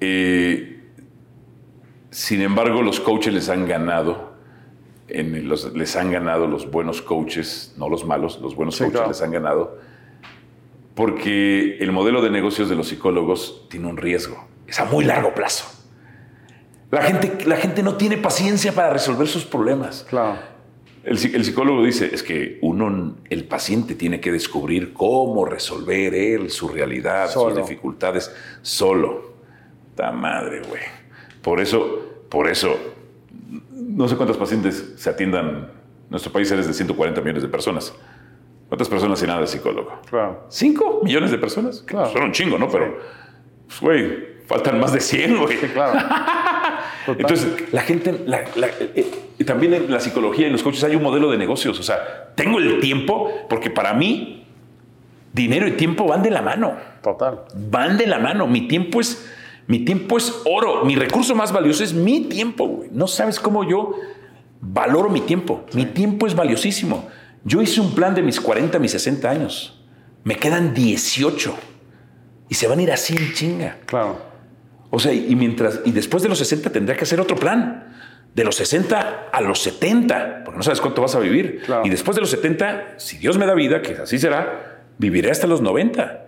Eh, 0.00 0.80
sin 2.10 2.40
embargo, 2.42 2.82
los 2.82 3.00
coaches 3.00 3.32
les 3.34 3.48
han 3.48 3.66
ganado. 3.66 4.28
en 5.10 5.34
el- 5.34 5.48
los- 5.48 5.72
les 5.74 5.96
han 5.96 6.10
ganado 6.12 6.46
los 6.46 6.70
buenos 6.70 7.00
coaches, 7.00 7.72
no 7.78 7.88
los 7.88 8.04
malos, 8.04 8.38
los 8.42 8.54
buenos 8.54 8.74
Sí, 8.76 8.80
coaches 8.80 8.92
claro. 8.98 9.08
les 9.08 9.22
han 9.22 9.30
ganado. 9.30 9.78
Porque 10.94 11.78
el 11.78 11.92
modelo 11.92 12.20
de 12.20 12.28
negocios 12.28 12.68
de 12.68 12.74
los 12.76 12.88
psicólogos 12.88 13.66
tiene 13.70 13.86
un 13.86 13.96
riesgo. 13.96 14.46
Es 14.66 14.78
a 14.80 14.84
muy 14.84 15.04
largo 15.06 15.32
plazo. 15.32 15.64
La 16.90 17.02
gente, 17.02 17.38
la 17.46 17.56
gente 17.56 17.82
no 17.82 17.96
tiene 17.96 18.18
paciencia 18.18 18.72
para 18.72 18.90
resolver 18.90 19.26
sus 19.28 19.44
problemas. 19.46 20.04
Claro. 20.10 20.38
El, 21.04 21.16
psi- 21.16 21.34
el 21.34 21.44
psicólogo 21.44 21.82
dice, 21.84 22.10
es 22.12 22.22
que 22.22 22.58
uno, 22.60 23.16
el 23.30 23.44
paciente 23.44 23.94
tiene 23.94 24.20
que 24.20 24.30
descubrir 24.32 24.92
cómo 24.92 25.44
resolver 25.46 26.14
él 26.14 26.50
su 26.50 26.68
realidad, 26.68 27.30
Solo. 27.30 27.54
sus 27.56 27.66
dificultades, 27.66 28.30
solo. 28.60 29.27
Ta 29.98 30.12
madre, 30.12 30.62
güey. 30.68 30.82
Por 31.42 31.58
eso, 31.60 32.22
por 32.28 32.46
eso, 32.48 32.78
no 33.72 34.06
sé 34.06 34.14
cuántos 34.14 34.36
pacientes 34.36 34.94
se 34.96 35.10
atiendan. 35.10 35.72
Nuestro 36.08 36.30
país 36.32 36.48
es 36.52 36.68
de 36.68 36.72
140 36.72 37.20
millones 37.20 37.42
de 37.42 37.48
personas. 37.48 37.92
¿Cuántas 38.68 38.88
personas 38.88 39.18
tienen 39.18 39.36
al 39.36 39.48
psicólogo? 39.48 40.00
Claro. 40.08 40.44
¿Cinco 40.50 41.00
millones 41.02 41.32
de 41.32 41.38
personas? 41.38 41.82
Claro. 41.84 42.10
Son 42.12 42.22
un 42.22 42.30
chingo, 42.32 42.58
¿no? 42.58 42.68
Pero, 42.68 42.96
pues, 43.66 43.80
güey, 43.80 44.18
faltan 44.46 44.78
más 44.78 44.92
de 44.92 45.00
100, 45.00 45.36
güey. 45.36 45.56
Sí, 45.58 45.66
claro. 45.66 45.98
Entonces, 47.08 47.72
la 47.72 47.82
gente, 47.82 48.22
la- 48.24 48.44
la- 48.54 48.68
eh, 48.78 49.10
también 49.44 49.74
en 49.74 49.90
la 49.90 49.98
psicología 49.98 50.44
y 50.44 50.46
en 50.46 50.52
los 50.52 50.62
coaches 50.62 50.84
hay 50.84 50.94
un 50.94 51.02
modelo 51.02 51.28
de 51.30 51.38
negocios. 51.38 51.78
O 51.80 51.82
sea, 51.82 52.30
tengo 52.36 52.58
el 52.58 52.78
tiempo, 52.78 53.32
porque 53.50 53.68
para 53.70 53.94
mí, 53.94 54.44
dinero 55.32 55.66
y 55.66 55.72
tiempo 55.72 56.06
van 56.06 56.22
de 56.22 56.30
la 56.30 56.42
mano. 56.42 56.76
Total. 57.02 57.40
Van 57.54 57.98
de 57.98 58.06
la 58.06 58.18
mano. 58.20 58.46
Mi 58.46 58.68
tiempo 58.68 59.00
es, 59.00 59.28
mi 59.68 59.80
tiempo 59.80 60.16
es 60.16 60.34
oro. 60.46 60.84
Mi 60.86 60.96
recurso 60.96 61.34
más 61.34 61.52
valioso 61.52 61.84
es 61.84 61.92
mi 61.92 62.22
tiempo, 62.22 62.66
güey. 62.66 62.88
No 62.90 63.06
sabes 63.06 63.38
cómo 63.38 63.68
yo 63.68 63.94
valoro 64.62 65.10
mi 65.10 65.20
tiempo. 65.20 65.66
Mi 65.74 65.84
tiempo 65.84 66.26
es 66.26 66.34
valiosísimo. 66.34 67.06
Yo 67.44 67.60
hice 67.60 67.82
un 67.82 67.94
plan 67.94 68.14
de 68.14 68.22
mis 68.22 68.40
40, 68.40 68.78
mis 68.78 68.92
60 68.92 69.30
años. 69.30 69.84
Me 70.24 70.36
quedan 70.36 70.72
18. 70.72 71.54
Y 72.48 72.54
se 72.54 72.66
van 72.66 72.78
a 72.78 72.82
ir 72.82 72.90
así 72.90 73.14
en 73.14 73.32
chinga. 73.34 73.76
Claro. 73.84 74.18
O 74.88 74.98
sea, 74.98 75.12
y 75.12 75.36
mientras, 75.36 75.80
y 75.84 75.92
después 75.92 76.22
de 76.22 76.30
los 76.30 76.38
60 76.38 76.70
tendría 76.70 76.96
que 76.96 77.04
hacer 77.04 77.20
otro 77.20 77.36
plan. 77.36 77.94
De 78.34 78.44
los 78.44 78.56
60 78.56 79.28
a 79.30 79.40
los 79.42 79.60
70, 79.62 80.44
porque 80.44 80.56
no 80.56 80.62
sabes 80.62 80.80
cuánto 80.80 81.02
vas 81.02 81.14
a 81.14 81.18
vivir. 81.18 81.60
Claro. 81.66 81.84
Y 81.84 81.90
después 81.90 82.14
de 82.14 82.22
los 82.22 82.30
70, 82.30 82.94
si 82.96 83.18
Dios 83.18 83.36
me 83.36 83.44
da 83.44 83.52
vida, 83.52 83.82
que 83.82 83.94
así 83.94 84.18
será, 84.18 84.84
viviré 84.96 85.30
hasta 85.30 85.46
los 85.46 85.60
90. 85.60 86.24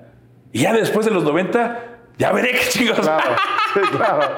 Y 0.52 0.60
ya 0.60 0.74
después 0.74 1.06
de 1.06 1.12
los 1.12 1.24
90, 1.24 1.99
ya 2.19 2.32
veré 2.32 2.53
qué 2.53 2.69
chingos. 2.70 2.99
Claro. 3.01 3.37
Sí, 3.73 3.78
claro. 3.97 4.37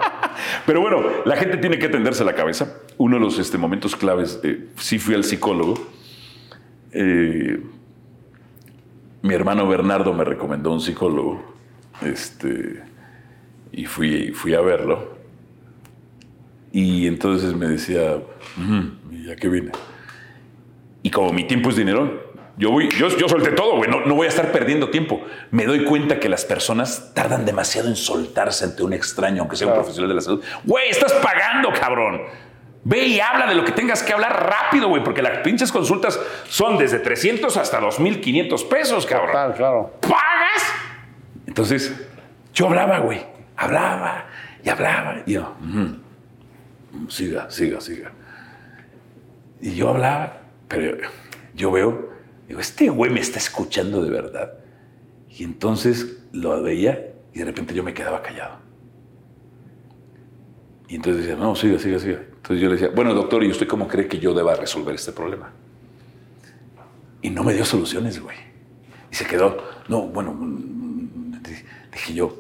Pero 0.67 0.83
bueno, 0.83 1.03
la 1.25 1.37
gente 1.37 1.57
tiene 1.57 1.79
que 1.79 1.89
tenderse 1.89 2.23
la 2.23 2.35
cabeza. 2.35 2.77
Uno 2.99 3.17
de 3.17 3.23
los 3.25 3.39
este, 3.39 3.57
momentos 3.57 3.97
claves, 3.97 4.39
eh, 4.43 4.69
sí 4.77 4.99
fui 4.99 5.15
al 5.15 5.25
psicólogo. 5.25 5.89
Eh, 6.93 7.63
mi 9.23 9.33
hermano 9.33 9.67
Bernardo 9.67 10.13
me 10.13 10.23
recomendó 10.25 10.71
un 10.71 10.83
psicólogo. 10.83 11.43
Este, 12.03 12.83
y 13.73 13.87
fui, 13.87 14.33
fui 14.33 14.53
a 14.53 14.61
verlo. 14.61 15.17
Y 16.73 17.07
entonces 17.07 17.55
me 17.55 17.69
decía, 17.69 18.17
"Ujú, 18.17 19.15
¿y 19.15 19.25
ya 19.29 19.37
que 19.37 19.49
vine? 19.49 19.73
Y 21.03 21.11
como 21.11 21.33
mi 21.33 21.47
tiempo 21.47 21.71
es 21.71 21.77
dinero, 21.77 22.32
yo, 22.57 22.71
voy, 22.71 22.89
yo, 22.91 23.09
yo 23.09 23.29
solté 23.29 23.51
todo, 23.51 23.77
güey. 23.77 23.91
No, 23.91 24.01
no 24.05 24.15
voy 24.15 24.27
a 24.27 24.29
estar 24.29 24.53
perdiendo 24.53 24.91
tiempo. 24.91 25.25
Me 25.51 25.65
doy 25.65 25.85
cuenta 25.85 26.21
que 26.21 26.29
las 26.29 26.45
personas 26.45 27.13
tardan 27.15 27.45
demasiado 27.45 27.89
en 27.89 27.97
soltarse 27.97 28.65
ante 28.65 28.83
un 28.83 28.93
extraño, 28.93 29.43
aunque 29.43 29.57
sea 29.57 29.69
un 29.69 29.75
profesional 29.75 30.09
de 30.09 30.15
la 30.15 30.21
salud. 30.21 30.45
Güey, 30.65 30.91
estás 30.91 31.13
pagando, 31.15 31.73
cabrón. 31.73 32.23
Ve 32.85 33.05
y 33.07 33.21
habla 33.21 33.47
de 33.47 33.55
lo 33.55 33.65
que 33.65 33.73
tengas 33.73 34.03
que 34.03 34.13
hablar 34.13 34.49
rápido, 34.51 34.89
güey, 34.89 35.05
porque 35.05 35.23
las 35.23 35.39
pinches 35.39 35.71
consultas 35.71 36.19
son 36.49 36.79
desde 36.79 36.99
300 36.99 37.57
hasta 37.57 37.81
2.500 37.81 38.69
pesos, 38.69 39.07
cabrón. 39.07 39.31
Claro, 39.31 39.55
claro. 39.55 39.93
¿Pagas? 40.01 40.73
Entonces, 41.47 41.95
yo 42.53 42.67
hablaba, 42.67 42.99
güey. 42.99 43.25
Hablaba 43.57 44.27
y 44.65 44.69
hablaba. 44.69 45.23
Y 45.27 45.35
yo, 45.35 45.55
ujú. 45.61 47.09
siga, 47.09 47.51
siga, 47.51 47.81
siga. 47.81 48.11
Y 49.61 49.77
yo 49.77 49.91
hablaba, 49.91 50.41
pero 50.67 50.97
yo 51.55 51.71
veo, 51.71 52.12
digo, 52.49 52.61
este 52.61 52.89
güey 52.89 53.11
me 53.11 53.21
está 53.21 53.39
escuchando 53.39 54.03
de 54.03 54.11
verdad. 54.11 54.55
Y 55.29 55.45
entonces 55.45 56.25
lo 56.33 56.63
veía 56.63 57.13
y 57.33 57.39
de 57.39 57.45
repente 57.45 57.75
yo 57.75 57.83
me 57.83 57.95
quedaba 57.95 58.23
callado. 58.23 58.59
Y 60.89 60.97
entonces 60.97 61.23
decía, 61.25 61.37
no, 61.37 61.55
siga, 61.57 61.79
siga, 61.79 61.99
siga. 61.99 62.21
Entonces 62.37 62.61
yo 62.61 62.69
le 62.69 62.75
decía, 62.75 62.91
bueno, 62.95 63.15
doctor, 63.15 63.43
¿y 63.45 63.51
usted 63.51 63.67
cómo 63.67 63.89
cree 63.89 64.09
que 64.09 64.19
yo 64.19 64.35
deba 64.35 64.55
resolver 64.55 64.95
este 64.95 65.13
problema? 65.13 65.51
Y 67.23 67.31
no 67.31 67.45
me 67.45 67.55
dio 67.55 67.65
soluciones, 67.65 68.21
güey. 68.21 68.37
Y 69.11 69.15
se 69.15 69.25
quedó, 69.25 69.57
no, 69.89 70.03
bueno, 70.03 70.37
dije 71.93 72.15
yo, 72.15 72.39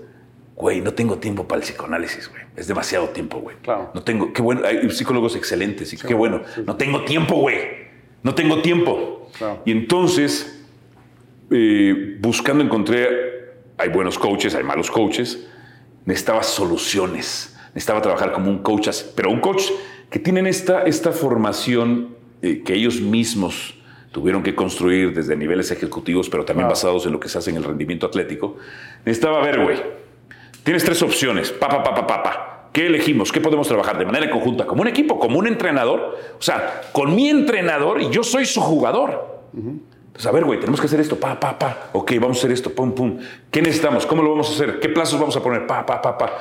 güey, 0.56 0.80
no 0.80 0.92
tengo 0.92 1.18
tiempo 1.18 1.46
para 1.46 1.60
el 1.60 1.66
psicoanálisis, 1.66 2.28
güey. 2.28 2.42
Es 2.56 2.66
demasiado 2.66 3.08
tiempo, 3.08 3.38
güey. 3.38 3.56
Claro. 3.62 3.90
No 3.94 4.02
tengo, 4.02 4.32
qué 4.32 4.42
bueno, 4.42 4.62
hay 4.66 4.90
psicólogos 4.90 5.34
excelentes 5.36 5.92
y 5.92 5.96
qué 5.96 6.14
bueno. 6.14 6.42
No 6.66 6.76
tengo 6.76 7.04
tiempo, 7.04 7.36
güey. 7.36 7.58
No 8.22 8.34
tengo 8.34 8.60
tiempo. 8.60 9.21
Claro. 9.36 9.62
Y 9.64 9.72
entonces, 9.72 10.64
eh, 11.50 12.16
buscando 12.20 12.62
encontré, 12.64 13.08
hay 13.78 13.88
buenos 13.88 14.18
coaches, 14.18 14.54
hay 14.54 14.62
malos 14.62 14.90
coaches, 14.90 15.46
necesitaba 16.04 16.42
soluciones, 16.42 17.56
necesitaba 17.68 18.02
trabajar 18.02 18.32
como 18.32 18.50
un 18.50 18.58
coach, 18.58 18.88
pero 19.14 19.30
un 19.30 19.40
coach 19.40 19.64
que 20.10 20.18
tienen 20.18 20.46
esta, 20.46 20.82
esta 20.82 21.12
formación 21.12 22.16
eh, 22.42 22.62
que 22.64 22.74
ellos 22.74 23.00
mismos 23.00 23.74
tuvieron 24.12 24.42
que 24.42 24.54
construir 24.54 25.14
desde 25.14 25.36
niveles 25.36 25.70
ejecutivos, 25.70 26.28
pero 26.28 26.44
también 26.44 26.68
basados 26.68 27.06
en 27.06 27.12
lo 27.12 27.20
que 27.20 27.28
se 27.28 27.38
hace 27.38 27.50
en 27.50 27.56
el 27.56 27.64
rendimiento 27.64 28.06
atlético. 28.06 28.56
Necesitaba 29.06 29.42
ver, 29.42 29.62
güey, 29.62 29.82
tienes 30.62 30.84
tres 30.84 31.02
opciones, 31.02 31.50
pa, 31.50 31.68
pa, 31.68 31.82
pa, 31.82 31.94
pa, 31.94 32.06
pa, 32.06 32.22
pa. 32.22 32.51
¿Qué 32.72 32.86
elegimos? 32.86 33.30
¿Qué 33.30 33.40
podemos 33.40 33.68
trabajar 33.68 33.98
de 33.98 34.06
manera 34.06 34.30
conjunta? 34.30 34.66
Como 34.66 34.82
un 34.82 34.88
equipo, 34.88 35.18
como 35.18 35.38
un 35.38 35.46
entrenador. 35.46 36.18
O 36.38 36.42
sea, 36.42 36.82
con 36.92 37.14
mi 37.14 37.28
entrenador 37.28 38.00
y 38.00 38.10
yo 38.10 38.24
soy 38.24 38.46
su 38.46 38.60
jugador. 38.60 39.42
Entonces, 39.54 40.26
a 40.26 40.32
ver, 40.32 40.44
güey, 40.44 40.58
tenemos 40.58 40.80
que 40.80 40.86
hacer 40.86 41.00
esto, 41.00 41.20
pa, 41.20 41.38
pa, 41.38 41.58
pa. 41.58 41.90
Ok, 41.92 42.12
vamos 42.20 42.38
a 42.38 42.40
hacer 42.40 42.52
esto, 42.52 42.74
pum, 42.74 42.94
pum. 42.94 43.18
¿Qué 43.50 43.60
necesitamos? 43.60 44.06
¿Cómo 44.06 44.22
lo 44.22 44.30
vamos 44.30 44.48
a 44.50 44.52
hacer? 44.54 44.80
¿Qué 44.80 44.88
plazos 44.88 45.20
vamos 45.20 45.36
a 45.36 45.42
poner? 45.42 45.66
Pa, 45.66 45.84
pa, 45.84 46.00
pa, 46.00 46.16
pa. 46.16 46.32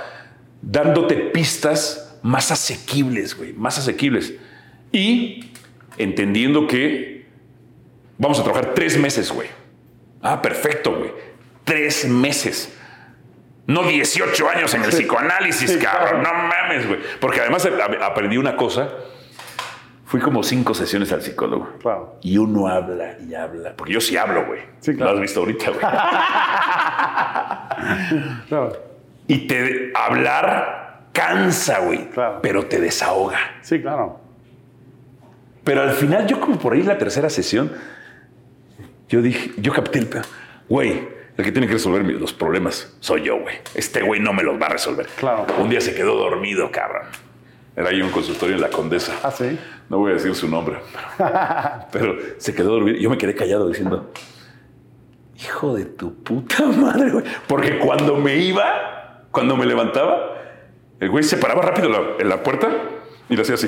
Dándote 0.61 1.15
pistas 1.15 2.17
más 2.21 2.51
asequibles, 2.51 3.37
güey, 3.37 3.53
más 3.53 3.77
asequibles. 3.77 4.33
Y 4.91 5.51
entendiendo 5.97 6.67
que 6.67 7.25
vamos 8.17 8.39
a 8.39 8.43
trabajar 8.43 8.73
tres 8.73 8.97
meses, 8.97 9.31
güey. 9.31 9.49
Ah, 10.21 10.41
perfecto, 10.41 10.95
güey. 10.95 11.11
Tres 11.63 12.07
meses. 12.07 12.73
No 13.71 13.83
18 13.83 14.49
años 14.49 14.73
en 14.73 14.83
el 14.83 14.89
psicoanálisis, 14.89 15.77
cabrón. 15.77 16.23
No 16.23 16.33
mames, 16.33 16.87
güey. 16.87 16.99
Porque 17.19 17.41
además 17.41 17.67
aprendí 18.01 18.37
una 18.37 18.55
cosa. 18.55 18.89
Fui 20.05 20.19
como 20.19 20.43
cinco 20.43 20.73
sesiones 20.73 21.11
al 21.13 21.21
psicólogo. 21.21 21.77
Claro. 21.79 22.17
Y 22.21 22.37
uno 22.37 22.67
habla 22.67 23.15
y 23.25 23.33
habla. 23.33 23.73
Porque 23.77 23.93
yo 23.93 24.01
sí 24.01 24.17
hablo, 24.17 24.45
güey. 24.45 24.59
Sí, 24.81 24.93
claro. 24.93 25.13
Lo 25.13 25.17
has 25.17 25.21
visto 25.21 25.39
ahorita, 25.39 25.69
güey. 25.69 25.81
Claro. 28.47 28.73
y 29.27 29.47
te 29.47 29.91
hablar 29.95 31.07
cansa, 31.13 31.79
güey. 31.79 32.09
Claro. 32.09 32.39
Pero 32.41 32.65
te 32.65 32.79
desahoga. 32.79 33.39
Sí, 33.61 33.81
claro. 33.81 34.19
Pero 35.63 35.81
al 35.81 35.91
final, 35.91 36.27
yo 36.27 36.39
como 36.39 36.59
por 36.59 36.73
ahí 36.73 36.83
la 36.83 36.97
tercera 36.97 37.29
sesión, 37.29 37.71
yo 39.07 39.21
dije, 39.21 39.51
yo 39.57 39.73
capté 39.73 39.99
el 39.99 40.07
pedo. 40.07 40.23
Güey, 40.67 41.07
el 41.41 41.45
que 41.45 41.51
tiene 41.51 41.67
que 41.67 41.73
resolver 41.73 42.05
los 42.05 42.33
problemas 42.33 42.95
soy 42.99 43.23
yo, 43.23 43.39
güey. 43.39 43.57
Este 43.73 44.01
güey 44.01 44.19
no 44.19 44.31
me 44.31 44.43
los 44.43 44.61
va 44.61 44.67
a 44.67 44.69
resolver. 44.69 45.07
Claro. 45.17 45.47
Un 45.57 45.69
día 45.69 45.81
se 45.81 45.93
quedó 45.95 46.15
dormido, 46.15 46.71
cabrón. 46.71 47.07
Era 47.75 47.89
ahí 47.89 48.01
un 48.01 48.11
consultorio 48.11 48.55
en 48.55 48.61
la 48.61 48.69
Condesa. 48.69 49.17
Ah, 49.23 49.31
sí. 49.31 49.57
No 49.89 49.97
voy 49.97 50.11
a 50.11 50.13
decir 50.15 50.35
su 50.35 50.47
nombre. 50.47 50.77
Pero 51.91 52.15
se 52.37 52.53
quedó 52.53 52.73
dormido. 52.73 52.97
Yo 52.97 53.09
me 53.09 53.17
quedé 53.17 53.33
callado 53.33 53.67
diciendo, 53.67 54.11
hijo 55.43 55.75
de 55.75 55.85
tu 55.85 56.13
puta 56.23 56.63
madre, 56.65 57.09
güey. 57.09 57.25
Porque 57.47 57.79
cuando 57.79 58.17
me 58.17 58.35
iba, 58.35 59.25
cuando 59.31 59.57
me 59.57 59.65
levantaba, 59.65 60.37
el 60.99 61.09
güey 61.09 61.23
se 61.23 61.37
paraba 61.37 61.63
rápido 61.63 61.87
en 61.87 61.93
la, 61.93 61.99
en 62.19 62.29
la 62.29 62.43
puerta 62.43 62.69
y 63.29 63.35
le 63.35 63.41
hacía 63.41 63.55
así. 63.55 63.67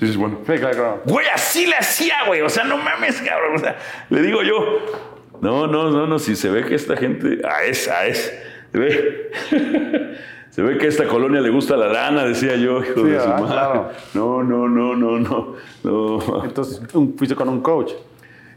Sí, 0.00 0.12
sí, 0.12 0.16
bueno. 0.16 0.40
Sí, 0.46 0.52
claro, 0.54 0.74
claro. 0.74 1.02
Güey, 1.04 1.26
así 1.28 1.66
le 1.66 1.76
hacía, 1.76 2.24
güey. 2.26 2.40
O 2.40 2.48
sea, 2.48 2.64
no 2.64 2.76
mames, 2.76 3.20
cabrón. 3.22 3.54
O 3.54 3.58
sea, 3.58 3.78
le 4.10 4.22
digo 4.22 4.42
yo, 4.42 5.17
no, 5.40 5.66
no, 5.66 5.90
no, 5.90 6.06
no. 6.06 6.18
Si 6.18 6.36
se 6.36 6.50
ve 6.50 6.64
que 6.64 6.74
esta 6.74 6.96
gente, 6.96 7.40
a 7.48 7.64
esa, 7.64 7.98
a 8.00 8.06
es. 8.06 8.32
Se 8.72 8.78
ve, 8.78 9.30
se 10.50 10.62
ve 10.62 10.76
que 10.78 10.86
a 10.86 10.88
esta 10.88 11.06
colonia 11.06 11.40
le 11.40 11.50
gusta 11.50 11.76
la 11.76 11.88
lana, 11.88 12.24
decía 12.24 12.56
yo, 12.56 12.82
hijo 12.82 12.94
Sí, 13.04 13.10
de 13.10 13.20
su 13.20 13.28
¿verdad? 13.28 13.40
madre. 13.40 13.46
Claro. 13.54 13.88
No, 14.14 14.42
no, 14.42 14.68
no, 14.68 14.94
no, 14.96 15.18
no. 15.18 15.54
no. 15.84 16.44
Entonces, 16.44 16.82
un- 16.94 17.16
fuiste 17.16 17.34
con 17.34 17.48
un 17.48 17.60
coach. 17.60 17.92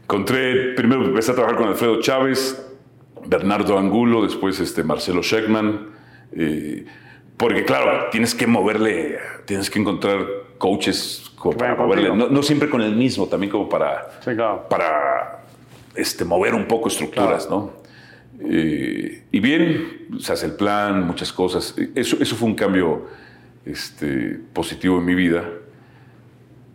Encontré, 0.02 0.74
primero 0.74 1.04
empecé 1.04 1.32
a 1.32 1.34
trabajar 1.34 1.56
con 1.58 1.68
Alfredo 1.68 2.00
Chávez, 2.00 2.68
Bernardo 3.24 3.78
Angulo, 3.78 4.22
después 4.22 4.58
este 4.60 4.82
Marcelo 4.82 5.22
Scheckman. 5.22 5.88
eh, 6.36 6.84
porque 7.36 7.64
claro, 7.64 8.08
tienes 8.12 8.34
que 8.34 8.46
moverle, 8.46 9.18
tienes 9.46 9.68
que 9.70 9.78
encontrar 9.80 10.24
coaches 10.58 11.32
como 11.36 11.56
para 11.56 11.74
moverle, 11.74 12.14
no 12.14 12.42
siempre 12.42 12.68
con 12.68 12.82
el 12.82 12.94
mismo, 12.94 13.26
también 13.26 13.50
como 13.50 13.68
para, 13.68 14.10
Sí, 14.20 14.32
claro. 14.36 14.66
para 14.68 15.41
este, 15.94 16.24
mover 16.24 16.54
un 16.54 16.66
poco 16.66 16.88
estructuras, 16.88 17.48
¿no? 17.48 17.72
Eh, 18.40 19.24
y 19.30 19.40
bien, 19.40 20.08
se 20.18 20.32
hace 20.32 20.46
el 20.46 20.54
plan, 20.54 21.06
muchas 21.06 21.32
cosas. 21.32 21.74
Eso, 21.94 22.16
eso 22.20 22.36
fue 22.36 22.48
un 22.48 22.54
cambio 22.54 23.06
este, 23.64 24.40
positivo 24.52 24.98
en 24.98 25.04
mi 25.04 25.14
vida. 25.14 25.44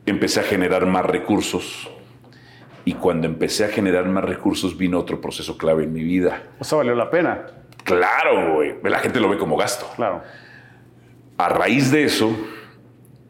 Empecé 0.05 0.39
a 0.39 0.43
generar 0.43 0.85
más 0.85 1.05
recursos. 1.05 1.89
Y 2.85 2.93
cuando 2.93 3.27
empecé 3.27 3.65
a 3.65 3.67
generar 3.67 4.05
más 4.05 4.23
recursos, 4.23 4.77
vino 4.77 4.97
otro 4.97 5.19
proceso 5.19 5.57
clave 5.57 5.83
en 5.83 5.93
mi 5.93 6.03
vida. 6.03 6.43
O 6.59 6.63
sea, 6.63 6.77
valió 6.77 6.95
la 6.95 7.09
pena. 7.09 7.47
Claro, 7.83 8.55
güey. 8.55 8.75
La 8.83 8.99
gente 8.99 9.19
lo 9.19 9.27
ve 9.27 9.37
como 9.37 9.57
gasto. 9.57 9.89
Claro. 9.95 10.21
A 11.37 11.49
raíz 11.49 11.91
de 11.91 12.05
eso, 12.05 12.33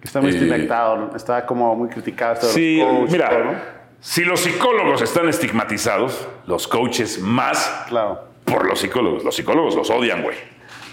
Está 0.07 0.21
muy 0.21 0.31
Eh, 0.31 0.69
está 1.15 1.45
como 1.45 1.75
muy 1.75 1.89
criticado 1.89 2.33
esto 2.33 2.47
Sí, 2.47 2.79
coaches, 2.81 3.11
mira, 3.11 3.43
¿no? 3.43 3.76
Si 3.99 4.23
los 4.23 4.39
psicólogos 4.41 5.01
están 5.01 5.27
estigmatizados, 5.29 6.27
los 6.45 6.67
coaches 6.67 7.19
más 7.19 7.85
Claro. 7.87 8.21
por 8.45 8.65
los 8.67 8.79
psicólogos. 8.79 9.23
Los 9.23 9.35
psicólogos 9.35 9.75
los 9.75 9.89
odian, 9.89 10.23
güey. 10.23 10.37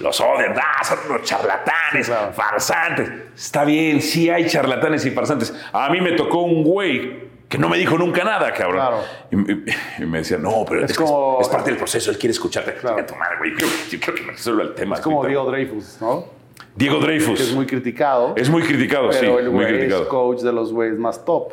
Los 0.00 0.20
odian, 0.20 0.54
ah, 0.58 0.82
son 0.82 0.98
unos 1.08 1.22
charlatanes, 1.22 2.06
Sí, 2.06 2.10
claro. 2.12 2.32
farsantes. 2.32 3.10
Está 3.36 3.64
bien, 3.64 4.00
sí 4.02 4.28
hay 4.30 4.46
charlatanes 4.46 5.06
y 5.06 5.10
farsantes. 5.12 5.54
A 5.72 5.88
mí 5.90 6.00
me 6.00 6.12
tocó 6.12 6.38
un 6.42 6.64
güey 6.64 7.24
que 7.48 7.58
no 7.58 7.68
me 7.68 7.78
dijo 7.78 7.96
nunca 7.96 8.24
nada, 8.24 8.52
cabrón. 8.52 8.80
Claro. 8.80 8.98
Y, 10.00 10.04
me 10.06 10.18
decía, 10.18 10.38
no, 10.38 10.64
pero 10.68 10.84
Es 10.84 10.90
es, 10.90 10.98
que 10.98 11.04
como- 11.04 11.38
es 11.40 11.48
parte 11.48 11.70
del 11.70 11.78
proceso, 11.78 12.10
él 12.10 12.18
quiere 12.18 12.32
escucharte. 12.32 12.74
Claro. 12.74 12.96
Madre, 13.16 13.36
güey. 13.38 13.52
Yo 13.56 13.98
quiero 14.00 14.14
que 14.14 14.22
me 14.22 14.32
resuelva 14.32 14.62
el 14.64 14.74
tema. 14.74 14.96
Es 14.96 15.00
como 15.02 15.18
ahorita. 15.18 15.28
Diego 15.28 15.50
Dreyfus, 15.50 15.98
¿no? 16.00 16.24
Diego 16.74 16.98
Dreyfus. 16.98 17.36
Que 17.38 17.44
es 17.44 17.52
muy 17.54 17.66
criticado. 17.66 18.32
Es 18.36 18.48
muy 18.50 18.62
criticado, 18.62 19.12
sí. 19.12 19.18
pero 19.20 19.38
el 19.38 19.50
Muy 19.50 19.64
es 19.64 19.70
criticado. 19.70 20.08
coach 20.08 20.40
de 20.40 20.52
los 20.52 20.72
güeyes 20.72 20.98
más 20.98 21.24
top. 21.24 21.52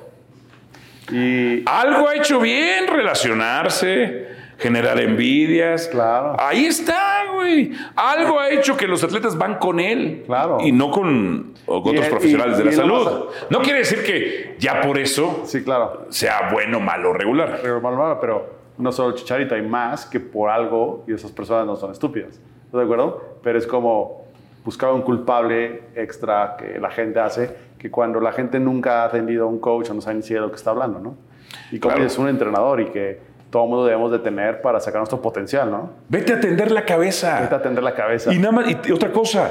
Y 1.10 1.64
Algo 1.65 2.07
ha 2.07 2.15
hecho 2.15 2.40
bien, 2.40 2.88
relacionarse, 2.88 4.28
generar 4.57 4.99
envidias. 4.99 5.88
Claro. 5.88 6.36
Ahí 6.40 6.65
está, 6.65 7.23
güey. 7.34 7.72
Algo 7.95 8.40
ha 8.40 8.49
hecho 8.49 8.78
que 8.78 8.88
los 8.88 9.03
atletas 9.03 9.38
van 9.38 9.56
con 9.56 9.80
él. 9.80 10.23
Claro. 10.26 10.60
Y 10.61 10.72
no 10.72 10.91
con 10.91 11.53
otros 11.65 11.95
Y- 12.06 12.10
profesionales 12.10 12.56
y- 12.56 12.60
de 12.60 12.65
la 12.65 12.72
salud. 12.73 13.26
No 13.49 13.61
quiere 13.61 13.80
decir 13.80 14.03
que 14.03 14.56
ya 14.60 14.82
por 14.82 14.98
eso 14.99 15.41
sí, 15.45 15.64
claro. 15.64 16.06
sea 16.10 16.49
bueno, 16.53 16.80
malo, 16.80 17.14
regular. 17.14 17.60
Pero, 17.61 17.82
mal, 17.82 17.95
mal, 17.95 18.18
pero 18.22 18.60
no 18.78 18.91
solo 18.91 19.15
Chicharito, 19.15 19.56
hay 19.56 19.61
más 19.64 20.06
que 20.06 20.19
por 20.19 20.49
algo 20.49 21.03
y 21.07 21.14
esas 21.14 21.32
personas 21.32 21.65
no 21.65 21.76
son 21.76 21.91
estúpidas. 21.91 22.40
¿Estás 22.65 22.80
de 22.80 22.84
acuerdo? 22.84 23.40
Pero 23.44 23.57
es 23.57 23.65
como 23.68 24.22
buscar 24.64 24.91
un 24.91 25.02
culpable 25.02 25.82
extra 25.95 26.56
que 26.57 26.80
la 26.80 26.91
gente 26.91 27.19
hace, 27.19 27.56
que 27.82 27.90
cuando 27.90 28.20
la 28.20 28.32
gente 28.32 28.60
nunca 28.60 29.02
ha 29.02 29.06
atendido 29.06 29.45
a 29.45 29.48
un 29.48 29.58
coach 29.58 29.90
o 29.90 29.94
no 29.95 30.02
sabe 30.02 30.18
ni 30.18 30.22
siquiera 30.22 30.41
de 30.44 30.48
lo 30.49 30.52
que 30.52 30.58
está 30.58 30.70
hablando, 30.70 30.99
¿no? 30.99 31.16
Y 31.72 31.80
como 31.80 31.95
Claro. 31.95 32.06
es 32.08 32.16
un 32.20 32.28
entrenador 32.30 32.80
y 32.80 32.86
que 32.91 33.20
todo 33.49 33.66
mundo 33.66 33.86
debemos 33.86 34.12
de 34.12 34.20
tener 34.20 34.62
para 34.62 34.80
sacar 34.80 34.99
nuestro 34.99 35.20
potencial, 35.20 35.72
¿no? 35.72 35.90
Vete 36.08 36.34
a 36.34 36.36
atender 36.36 36.70
la 36.72 36.86
cabeza. 36.86 37.40
Vete 37.41 37.56
a 37.56 37.58
atender 37.58 37.84
la 37.84 37.95
cabeza. 37.95 38.32
Y 38.32 38.38
nada 38.38 38.52
más, 38.52 38.66
y 38.88 38.91
otra 38.91 39.12
cosa, 39.12 39.49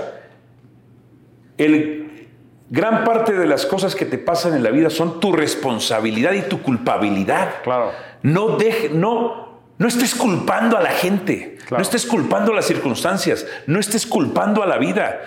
el, 1.59 2.29
gran 2.71 3.03
parte 3.05 3.33
de 3.33 3.47
las 3.47 3.67
cosas 3.67 3.97
que 3.97 4.07
te 4.07 4.17
pasan 4.17 4.55
en 4.55 4.63
la 4.63 4.71
vida 4.71 4.91
son 4.91 5.19
tu 5.19 5.33
responsabilidad 5.33 6.33
y 6.33 6.43
tu 6.43 6.63
culpabilidad. 6.63 7.49
Claro. 7.65 7.91
No, 8.23 8.57
deje, 8.57 8.91
no, 8.91 9.59
no 9.77 9.89
estés 9.89 10.15
culpando 10.15 10.77
a 10.79 10.83
la 10.83 10.91
gente, 10.91 11.57
Claro. 11.67 11.79
no 11.79 11.83
estés 11.83 12.07
culpando 12.07 12.53
a 12.53 12.55
las 12.55 12.67
circunstancias, 12.67 13.47
no 13.67 13.81
estés 13.81 14.07
culpando 14.07 14.63
a 14.63 14.67
la 14.67 14.79
vida. 14.79 15.21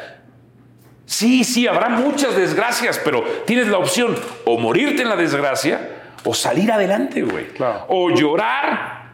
Sí, 1.06 1.44
sí, 1.44 1.68
habrá 1.68 1.90
muchas 1.90 2.36
desgracias, 2.36 3.00
pero 3.04 3.24
tienes 3.46 3.68
la 3.68 3.78
opción 3.78 4.16
o 4.46 4.58
morirte 4.58 5.02
en 5.04 5.10
la 5.10 5.16
desgracia 5.16 6.02
o 6.24 6.34
salir 6.34 6.72
adelante, 6.72 7.22
güey. 7.22 7.48
Claro. 7.50 7.86
O 7.90 8.10
llorar 8.12 9.12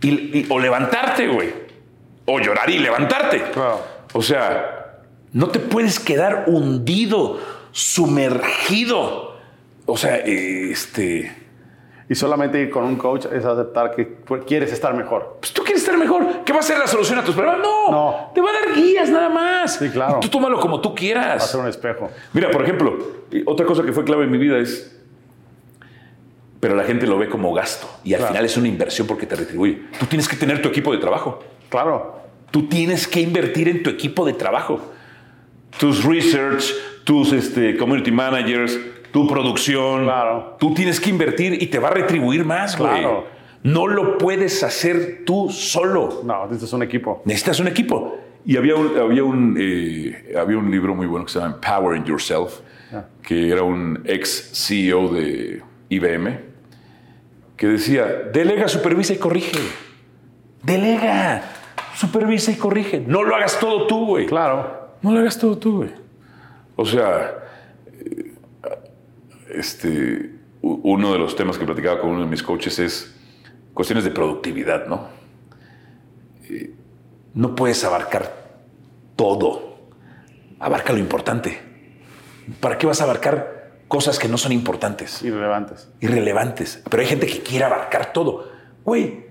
y, 0.00 0.08
y- 0.40 0.46
o 0.48 0.58
levantarte, 0.58 1.26
güey. 1.26 1.52
O 2.26 2.38
llorar 2.40 2.70
y 2.70 2.78
levantarte. 2.78 3.42
Claro. 3.52 3.84
O 4.12 4.22
sea, 4.22 5.00
no 5.32 5.48
te 5.48 5.58
puedes 5.58 5.98
quedar 6.00 6.44
hundido 6.46 7.40
sumergido. 7.72 9.36
O 9.86 9.96
sea, 9.96 10.16
este... 10.16 11.45
Y 12.08 12.14
solamente 12.14 12.60
ir 12.60 12.70
con 12.70 12.84
un 12.84 12.94
coach 12.96 13.26
es 13.32 13.44
aceptar 13.44 13.94
que 13.94 14.18
quieres 14.46 14.72
estar 14.72 14.94
mejor. 14.94 15.38
Pues 15.40 15.52
tú 15.52 15.62
quieres 15.64 15.82
estar 15.82 15.98
mejor. 15.98 16.44
¿Qué 16.44 16.52
va 16.52 16.60
a 16.60 16.62
ser 16.62 16.78
la 16.78 16.86
solución 16.86 17.18
a 17.18 17.24
tus 17.24 17.34
problemas? 17.34 17.60
No, 17.60 17.90
No. 17.90 18.30
Te 18.32 18.40
va 18.40 18.50
a 18.50 18.52
dar 18.52 18.74
guías 18.76 19.08
nada 19.10 19.28
más. 19.28 19.74
Sí, 19.76 19.88
claro. 19.90 20.20
Tú 20.20 20.28
tómalo 20.28 20.60
como 20.60 20.80
tú 20.80 20.90
Va 20.90 20.92
a 20.92 20.96
quieras. 20.96 21.50
ser 21.50 21.60
un 21.60 21.66
espejo. 21.66 22.08
Mira, 22.32 22.50
por 22.52 22.62
ejemplo, 22.62 22.96
otra 23.46 23.66
cosa 23.66 23.82
que 23.82 23.92
fue 23.92 24.04
clave 24.04 24.24
en 24.24 24.30
mi 24.30 24.38
vida 24.38 24.56
es. 24.58 24.92
Pero 26.60 26.74
la 26.74 26.84
gente 26.84 27.06
lo 27.06 27.18
ve 27.18 27.28
como 27.28 27.52
gasto 27.52 27.88
y 28.02 28.14
al 28.14 28.18
Claro. 28.20 28.32
final 28.32 28.44
es 28.46 28.56
una 28.56 28.68
inversión 28.68 29.06
porque 29.06 29.26
te 29.26 29.34
retribuye. 29.36 29.82
Tú 29.98 30.06
tienes 30.06 30.28
que 30.28 30.36
tener 30.36 30.62
tu 30.62 30.68
equipo 30.68 30.92
de 30.92 30.98
trabajo. 30.98 31.40
Claro. 31.68 32.20
Tú 32.50 32.68
tienes 32.68 33.06
que 33.06 33.20
invertir 33.20 33.68
en 33.68 33.82
tu 33.82 33.90
equipo 33.90 34.24
de 34.24 34.32
trabajo. 34.32 34.80
Tus 35.78 36.04
research, 36.04 36.72
tus 37.04 37.32
este, 37.32 37.76
community 37.76 38.10
managers, 38.10 38.78
tu 39.16 39.26
producción. 39.26 40.04
Claro. 40.04 40.56
Tú 40.60 40.74
tienes 40.74 41.00
que 41.00 41.08
invertir 41.08 41.62
y 41.62 41.68
te 41.68 41.78
va 41.78 41.88
a 41.88 41.92
retribuir 41.92 42.44
más, 42.44 42.76
güey. 42.76 42.90
Claro. 43.00 43.24
No 43.62 43.86
lo 43.86 44.18
puedes 44.18 44.62
hacer 44.62 45.22
tú 45.24 45.48
solo. 45.48 46.20
No, 46.22 46.46
es 46.52 46.72
un 46.74 46.82
equipo. 46.82 47.22
Necesitas 47.24 47.58
un 47.60 47.68
equipo. 47.68 48.18
Y 48.44 48.58
había 48.58 48.76
un, 48.76 48.94
había 48.98 49.24
un, 49.24 49.56
eh, 49.58 50.34
había 50.38 50.58
un 50.58 50.70
libro 50.70 50.94
muy 50.94 51.06
bueno 51.06 51.24
que 51.24 51.32
se 51.32 51.38
llama 51.38 51.54
Empowering 51.54 52.04
Yourself, 52.04 52.60
Ah. 52.92 53.04
que 53.22 53.48
era 53.50 53.62
un 53.62 54.02
ex 54.04 54.50
CEO 54.52 55.08
de 55.08 55.62
IBM, 55.88 56.38
que 57.56 57.68
decía, 57.68 58.04
delega, 58.34 58.68
supervisa 58.68 59.14
y 59.14 59.16
corrige. 59.16 59.58
Delega, 60.62 61.42
supervisa 61.94 62.52
y 62.52 62.56
corrige. 62.56 63.00
No 63.00 63.24
lo 63.24 63.34
hagas 63.34 63.58
todo 63.58 63.86
tú, 63.86 64.08
güey. 64.08 64.26
Claro. 64.26 64.90
No 65.00 65.12
lo 65.12 65.20
hagas 65.20 65.38
todo 65.38 65.56
tú, 65.56 65.78
güey. 65.78 65.90
O 66.76 66.84
sea, 66.84 67.45
este, 69.48 70.30
uno 70.62 71.12
de 71.12 71.18
los 71.18 71.36
temas 71.36 71.58
que 71.58 71.64
platicaba 71.64 72.00
con 72.00 72.10
uno 72.10 72.20
de 72.20 72.26
mis 72.26 72.42
coaches 72.42 72.78
es 72.78 73.14
cuestiones 73.74 74.04
de 74.04 74.10
productividad, 74.10 74.86
¿no? 74.86 75.08
Eh, 76.48 76.74
no 77.34 77.54
puedes 77.54 77.84
abarcar 77.84 78.32
todo. 79.16 79.76
Abarca 80.58 80.92
lo 80.92 80.98
importante. 80.98 81.60
¿Para 82.60 82.78
qué 82.78 82.86
vas 82.86 83.00
a 83.00 83.04
abarcar 83.04 83.72
cosas 83.88 84.18
que 84.18 84.28
no 84.28 84.38
son 84.38 84.52
importantes? 84.52 85.22
Irrelevantes. 85.22 85.88
irrelevantes. 86.00 86.82
Pero 86.88 87.02
hay 87.02 87.08
gente 87.08 87.26
que 87.26 87.42
quiere 87.42 87.64
abarcar 87.66 88.12
todo. 88.12 88.50
Güey. 88.84 89.26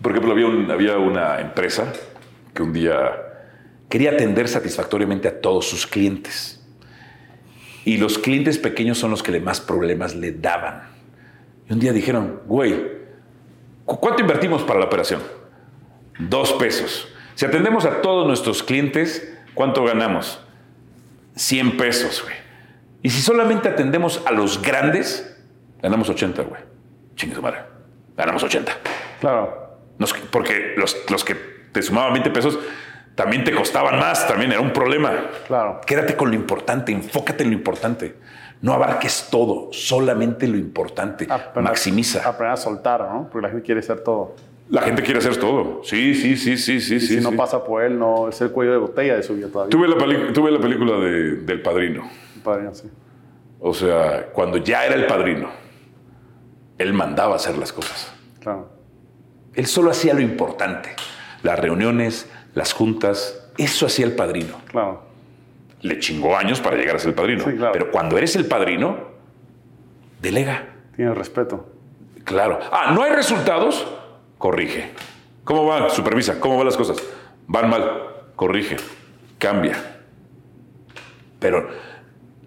Por 0.00 0.12
ejemplo, 0.12 0.32
había, 0.32 0.46
un- 0.46 0.70
había 0.70 0.96
una 0.98 1.40
empresa 1.40 1.92
que 2.54 2.62
un 2.62 2.72
día 2.72 2.96
quería 3.88 4.12
atender 4.12 4.48
satisfactoriamente 4.48 5.26
a 5.28 5.40
todos 5.40 5.68
sus 5.68 5.86
clientes. 5.86 6.59
Y 7.84 7.96
los 7.96 8.18
clientes 8.18 8.58
pequeños 8.58 8.98
son 8.98 9.10
los 9.10 9.22
que 9.22 9.32
le 9.32 9.40
más 9.40 9.60
problemas 9.60 10.14
le 10.14 10.32
daban. 10.32 10.82
Y 11.68 11.72
un 11.72 11.78
día 11.80 11.92
dijeron, 11.92 12.40
güey, 12.46 12.74
¿cu- 13.84 13.98
¿cuánto 14.00 14.20
invertimos 14.22 14.62
para 14.62 14.78
la 14.80 14.86
operación? 14.86 15.22
Dos 16.18 16.52
pesos. 16.54 17.08
Si 17.34 17.46
atendemos 17.46 17.84
a 17.86 18.02
todos 18.02 18.26
nuestros 18.26 18.62
clientes, 18.62 19.32
¿cuánto 19.54 19.84
ganamos? 19.84 20.40
100 21.36 21.76
pesos, 21.78 22.22
güey. 22.22 22.34
Y 23.02 23.08
si 23.10 23.22
solamente 23.22 23.68
atendemos 23.68 24.22
a 24.26 24.32
los 24.32 24.60
grandes, 24.60 25.38
ganamos 25.80 26.10
80, 26.10 26.42
güey. 26.42 26.60
Chingue 27.16 27.34
su 27.34 27.40
madre. 27.42 27.60
Ganamos 28.16 28.42
80. 28.42 28.72
Claro. 29.20 29.78
Nos- 29.98 30.12
porque 30.12 30.74
los, 30.76 30.96
los 31.10 31.24
que 31.24 31.34
te 31.72 31.80
sumaban 31.82 32.12
20 32.12 32.30
pesos 32.30 32.58
también 33.14 33.44
te 33.44 33.52
costaban 33.52 33.98
más, 33.98 34.26
también 34.26 34.52
era 34.52 34.60
un 34.60 34.72
problema. 34.72 35.12
Claro. 35.46 35.80
Quédate 35.86 36.16
con 36.16 36.30
lo 36.30 36.36
importante, 36.36 36.92
enfócate 36.92 37.44
en 37.44 37.50
lo 37.50 37.56
importante. 37.56 38.16
No 38.62 38.72
abarques 38.74 39.28
todo, 39.30 39.72
solamente 39.72 40.46
lo 40.46 40.56
importante. 40.58 41.24
Aprender- 41.30 41.62
Maximiza. 41.62 42.20
Aprender 42.28 42.52
a 42.54 42.56
soltar, 42.56 43.00
¿no? 43.00 43.28
Porque 43.30 43.46
la 43.46 43.48
gente 43.50 43.64
quiere 43.64 43.82
ser 43.82 44.00
todo. 44.04 44.36
La 44.68 44.82
gente 44.82 45.02
quiere 45.02 45.18
hacer 45.18 45.36
todo. 45.38 45.80
Sí, 45.82 46.14
sí, 46.14 46.36
sí, 46.36 46.56
sí, 46.56 46.80
sí. 46.80 46.94
Y 46.96 47.00
sí, 47.00 47.08
si 47.16 47.20
no 47.20 47.30
sí. 47.30 47.36
pasa 47.36 47.64
por 47.64 47.82
él, 47.82 47.98
no 47.98 48.28
es 48.28 48.40
el 48.40 48.50
cuello 48.52 48.70
de 48.72 48.78
botella 48.78 49.16
de 49.16 49.22
su 49.22 49.34
vida 49.34 49.48
todavía. 49.48 49.70
Tuve 49.70 49.88
la, 49.88 50.32
tuve 50.32 50.50
la 50.52 50.60
película 50.60 50.92
de- 50.98 51.36
del 51.38 51.60
padrino. 51.62 52.08
Padrino, 52.44 52.72
sí. 52.74 52.88
O 53.58 53.74
sea, 53.74 54.26
cuando 54.32 54.58
ya 54.58 54.86
era 54.86 54.94
el 54.94 55.06
padrino, 55.06 55.48
él 56.78 56.92
mandaba 56.92 57.36
hacer 57.36 57.58
las 57.58 57.72
cosas. 57.72 58.12
Claro. 58.40 58.70
Él 59.54 59.66
solo 59.66 59.90
hacía 59.90 60.14
lo 60.14 60.20
importante. 60.20 60.90
Las 61.42 61.58
reuniones, 61.58 62.30
las 62.54 62.72
juntas, 62.72 63.48
eso 63.58 63.86
hacía 63.86 64.06
el 64.06 64.12
padrino. 64.14 64.60
Claro. 64.66 65.02
Le 65.82 65.98
chingó 65.98 66.36
años 66.36 66.60
para 66.60 66.76
llegar 66.76 66.96
a 66.96 66.98
ser 66.98 67.10
el 67.10 67.14
padrino. 67.14 67.44
Sí, 67.44 67.52
claro. 67.56 67.72
Pero 67.72 67.90
cuando 67.90 68.18
eres 68.18 68.36
el 68.36 68.46
padrino, 68.46 68.98
delega. 70.20 70.74
Tiene 70.96 71.14
respeto. 71.14 71.70
Claro. 72.24 72.58
Ah, 72.70 72.92
no 72.94 73.02
hay 73.02 73.12
resultados, 73.12 73.86
corrige. 74.38 74.90
¿Cómo 75.44 75.64
va? 75.66 75.88
Supervisa. 75.90 76.38
¿Cómo 76.38 76.56
van 76.58 76.66
las 76.66 76.76
cosas? 76.76 76.98
Van 77.46 77.70
mal, 77.70 77.90
corrige. 78.36 78.76
Cambia. 79.38 79.96
Pero 81.38 81.68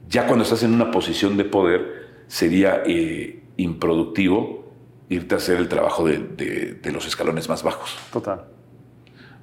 ya 0.08 0.28
cuando 0.28 0.44
estás 0.44 0.62
en 0.64 0.74
una 0.74 0.92
posición 0.92 1.36
de 1.38 1.46
poder, 1.46 2.10
sería 2.28 2.84
eh, 2.86 3.44
improductivo 3.58 4.72
irte 5.10 5.36
a 5.36 5.38
hacer 5.40 5.58
el 5.58 5.68
trabajo 5.68 6.06
de, 6.06 6.20
de- 6.20 6.74
de 6.76 6.92
los 6.92 7.06
escalones 7.08 7.50
más 7.50 7.64
bajos. 7.64 7.98
Total. 8.12 8.46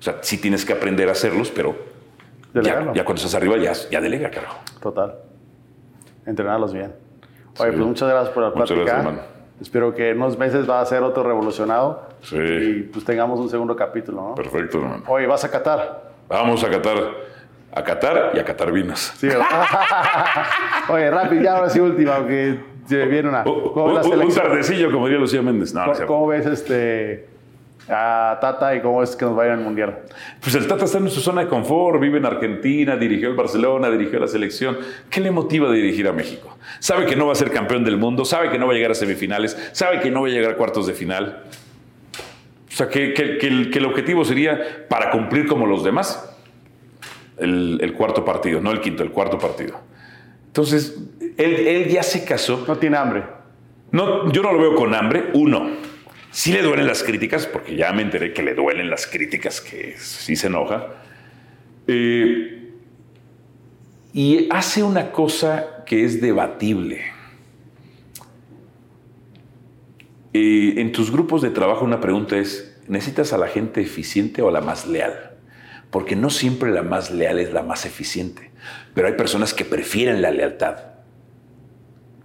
O 0.01 0.03
sea, 0.03 0.17
sí 0.23 0.39
tienes 0.39 0.65
que 0.65 0.73
aprender 0.73 1.09
a 1.09 1.13
hacerlos, 1.13 1.51
pero 1.51 1.77
ya, 2.55 2.93
ya 2.95 3.05
cuando 3.05 3.17
estás 3.17 3.35
arriba 3.35 3.57
ya, 3.59 3.73
ya 3.91 4.01
delega, 4.01 4.31
carajo. 4.31 4.59
Total. 4.81 5.15
Entrenarlos 6.27 6.73
bien. 6.73 6.93
Oye, 7.59 7.71
Sí. 7.71 7.77
pues 7.77 7.87
muchas 7.87 8.09
gracias 8.09 8.33
por 8.35 8.43
la 8.45 8.49
Muchas 8.51 8.67
plática. 8.69 8.85
gracias, 8.93 9.07
hermano. 9.07 9.41
Espero 9.61 9.95
que 9.95 10.09
en 10.11 10.17
unos 10.17 10.39
meses 10.39 10.69
va 10.69 10.81
a 10.81 10.87
ser 10.87 11.03
otro 11.03 11.23
revolucionado. 11.23 12.09
Sí. 12.23 12.37
Y 12.39 12.83
pues 12.85 13.05
tengamos 13.05 13.39
un 13.41 13.51
segundo 13.51 13.77
capítulo, 13.77 14.21
¿no? 14.31 14.35
Perfecto, 14.35 14.79
hermano. 14.79 15.05
Oye, 15.07 15.27
vas 15.27 15.45
a 15.45 15.51
Qatar. 15.51 16.11
Vamos 16.29 16.65
a 16.65 16.71
catar, 16.71 16.97
a 17.73 17.85
catar 17.85 18.31
y 18.35 18.39
a 18.39 18.45
catar 18.45 18.73
vinos. 18.73 19.13
Sí. 19.19 19.29
Oye, 20.89 21.11
rápido, 21.11 21.43
ya 21.43 21.57
ahora 21.57 21.69
sí 21.69 21.81
última, 21.81 22.17
aunque 22.17 22.61
se 22.87 23.05
viene 23.07 23.29
una. 23.29 23.43
Un, 23.45 24.33
tardecillo, 24.35 24.91
como 24.91 25.07
diría 25.07 25.21
Lucía 25.21 25.43
Méndez. 25.43 25.75
No, 25.75 25.81
no 25.81 25.85
¿Cómo, 25.87 25.95
cierto. 25.97 26.13
cómo 26.13 26.27
ves 26.29 26.47
este 26.47 27.29
a 27.89 28.39
Tata 28.41 28.75
y 28.77 28.81
cómo 28.81 29.03
es 29.03 29.17
que 29.17 29.25
nos 29.25 29.37
va 29.37 29.45
a 29.45 29.47
ir 29.47 29.53
al 29.53 29.61
mundial? 29.61 30.01
Pues 30.41 30.55
el 30.55 30.67
Tata 30.69 30.85
está 30.85 30.99
en 30.99 31.11
su 31.11 31.21
zona 31.21 31.43
de 31.43 31.49
confort, 31.49 32.01
vive 32.01 32.19
en 32.19 32.27
Argentina, 32.27 32.97
dirigió 32.97 33.29
el 33.29 33.35
Barcelona, 33.35 33.91
dirigió 33.91 34.19
la 34.21 34.29
selección. 34.29 34.79
¿Qué 35.09 35.21
le 35.21 35.31
motiva 35.31 35.69
a 35.69 35.73
dirigir 35.73 36.07
a 36.09 36.13
México? 36.13 36.57
Sabe 36.79 37.07
que 37.07 37.17
no 37.17 37.27
va 37.27 37.33
a 37.33 37.37
ser 37.37 37.51
campeón 37.51 37.85
del 37.85 37.97
mundo, 37.97 38.25
sabe 38.25 38.51
que 38.51 38.59
no 38.59 38.67
va 38.67 38.73
a 38.73 38.77
llegar 38.77 38.91
a 38.93 38.95
semifinales, 38.95 39.57
sabe 39.73 40.01
que 40.01 40.11
no 40.11 40.23
va 40.23 40.29
a 40.29 40.31
llegar 40.31 40.53
a 40.53 40.57
cuartos 40.57 40.87
de 40.87 40.93
final. 40.93 41.45
O 42.69 42.73
sea, 42.73 42.89
que, 42.89 43.13
que- 43.15 43.39
que 43.39 43.47
el, 43.49 43.71
que 43.71 43.79
el 43.81 43.87
objetivo 43.87 44.25
sería 44.25 44.87
para 44.89 45.11
cumplir 45.11 45.47
como 45.49 45.67
los 45.67 45.83
demás 45.83 46.27
el, 47.39 47.79
el 47.81 47.93
cuarto 47.95 48.25
partido, 48.25 48.61
no 48.61 48.71
el 48.71 48.81
quinto, 48.81 49.03
el 49.03 49.11
cuarto 49.11 49.39
partido. 49.39 49.79
Entonces, 50.47 50.97
él, 51.37 51.55
él 51.67 51.89
ya 51.89 52.03
se 52.03 52.25
casó. 52.25 52.65
No 52.67 52.77
tiene 52.77 52.97
hambre. 52.97 53.23
No, 53.93 54.31
yo 54.33 54.43
no 54.43 54.53
lo 54.53 54.59
veo 54.61 54.75
con 54.75 54.95
hambre. 54.95 55.31
Uno, 55.35 55.69
sí 56.31 56.53
le 56.53 56.63
duelen 56.63 56.87
las 56.87 57.03
críticas, 57.03 57.47
porque 57.47 57.77
ya 57.77 57.93
me 57.93 58.03
enteré 58.03 58.33
que 58.33 58.43
le 58.43 58.55
duelen 58.55 58.91
las 58.91 59.07
críticas, 59.07 59.61
que 59.61 59.97
sí 59.99 60.37
se 60.37 60.47
enoja. 60.49 61.03
Eh, 61.87 62.73
y 64.13 64.49
hace 64.51 64.83
una 64.83 65.13
cosa 65.13 65.85
que 65.87 66.05
es 66.05 66.21
debatible. 66.21 67.03
Eh, 70.33 70.75
en 70.77 70.93
tus 70.93 71.11
grupos 71.11 71.43
de 71.43 71.51
trabajo 71.51 71.85
una 71.85 72.01
pregunta 72.01 72.39
es, 72.39 72.81
¿necesitas 72.87 73.33
a 73.33 73.39
la 73.39 73.49
gente 73.49 73.81
eficiente 73.81 74.43
o 74.43 74.49
a 74.49 74.53
la 74.53 74.61
más 74.61 74.87
leal? 74.87 75.33
Porque 75.91 76.15
no 76.15 76.31
siempre 76.31 76.71
la 76.71 76.83
más 76.83 77.11
leal 77.11 77.39
es 77.41 77.53
la 77.53 77.63
más 77.63 77.85
eficiente, 77.85 78.51
pero 78.95 79.09
hay 79.09 79.15
personas 79.15 79.55
que 79.55 79.65
prefieren 79.65 80.23
la 80.23 80.31
lealtad 80.31 80.91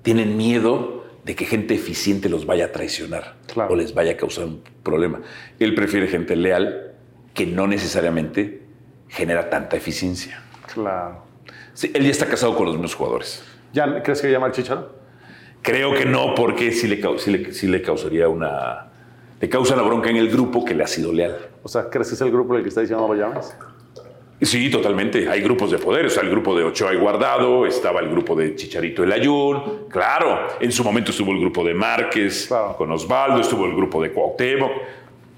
tienen 0.06 0.38
miedo 0.38 1.05
de 1.26 1.35
que 1.35 1.45
gente 1.45 1.73
eficiente 1.73 2.30
los 2.30 2.45
vaya 2.45 2.65
a 2.65 2.72
traicionar 2.72 3.35
Claro. 3.52 3.73
o 3.73 3.76
les 3.76 3.93
vaya 3.93 4.11
a 4.11 4.18
causar 4.18 4.45
un 4.45 4.61
problema. 4.84 5.22
Él 5.60 5.73
prefiere 5.76 6.07
gente 6.07 6.35
leal 6.35 6.93
que 7.34 7.45
no 7.47 7.68
necesariamente 7.68 8.61
genera 9.10 9.49
tanta 9.49 9.76
eficiencia. 9.76 10.41
Claro. 10.73 11.23
Sí, 11.73 11.91
él 11.93 12.03
ya 12.03 12.11
está 12.11 12.27
casado 12.27 12.56
con 12.56 12.65
los 12.68 12.76
mismos 12.76 12.95
jugadores. 12.95 13.43
¿Ya 13.73 14.02
crees 14.03 14.22
que 14.22 14.31
llama 14.31 14.47
el 14.47 14.53
Chicharo? 14.53 14.95
Creo 15.61 15.93
que 15.95 16.06
no, 16.06 16.35
porque 16.35 16.72
sí 16.72 16.88
le, 16.88 17.02
sí 17.19 17.31
le- 17.31 17.52
sí 17.53 17.68
le 17.68 17.81
causaría 17.81 18.30
una... 18.30 18.91
Le 19.41 19.49
causa 19.49 19.73
una 19.73 19.84
bronca 19.84 20.10
en 20.11 20.15
el 20.18 20.30
grupo 20.30 20.64
que 20.64 20.73
le 20.76 20.84
ha 20.84 20.88
sido 20.88 21.11
leal. 21.11 21.35
O 21.64 21.68
sea, 21.68 21.89
¿crees 21.89 22.07
que 22.07 22.14
es 22.15 22.22
el 22.22 22.31
grupo 22.31 22.56
el 22.56 22.61
que 22.64 22.69
está 22.69 22.81
diciendo 22.81 23.06
no 23.07 23.14
lo 23.14 23.19
llames? 23.19 23.53
Sí, 24.45 24.69
totalmente. 24.69 25.27
Hay 25.30 25.41
grupos 25.41 25.72
de 25.72 25.77
poder. 25.77 26.05
O 26.05 26.09
sea, 26.09 26.23
el 26.23 26.30
grupo 26.30 26.55
de 26.57 26.63
Ochoa 26.63 26.93
y 26.93 26.97
Guardado, 26.97 27.65
estaba 27.65 27.99
el 27.99 28.09
grupo 28.09 28.35
de 28.35 28.55
Chicharito 28.55 29.03
El 29.03 29.11
Ayun. 29.11 29.88
Claro, 29.89 30.47
en 30.59 30.72
su 30.72 30.84
momento 30.84 31.11
estuvo 31.11 31.31
el 31.31 31.39
grupo 31.39 31.63
de 31.63 31.73
Márquez 31.73 32.45
Claro. 32.47 32.76
con 32.77 32.91
Osvaldo, 32.91 33.41
estuvo 33.41 33.65
el 33.65 33.76
grupo 33.76 34.01
de 34.01 34.11
Cuauhtémoc. 34.11 34.72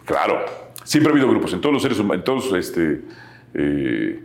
Claro, 0.06 0.46
siempre 0.84 1.12
ha 1.12 1.14
habido 1.14 1.30
grupos 1.30 1.54
en 1.54 1.62
todos 1.62 1.74
los 1.74 1.82
seres 1.82 2.00
humanos, 2.00 2.18
en 2.18 2.24
todos 2.24 2.54
este, 2.54 3.02
eh, 3.54 4.24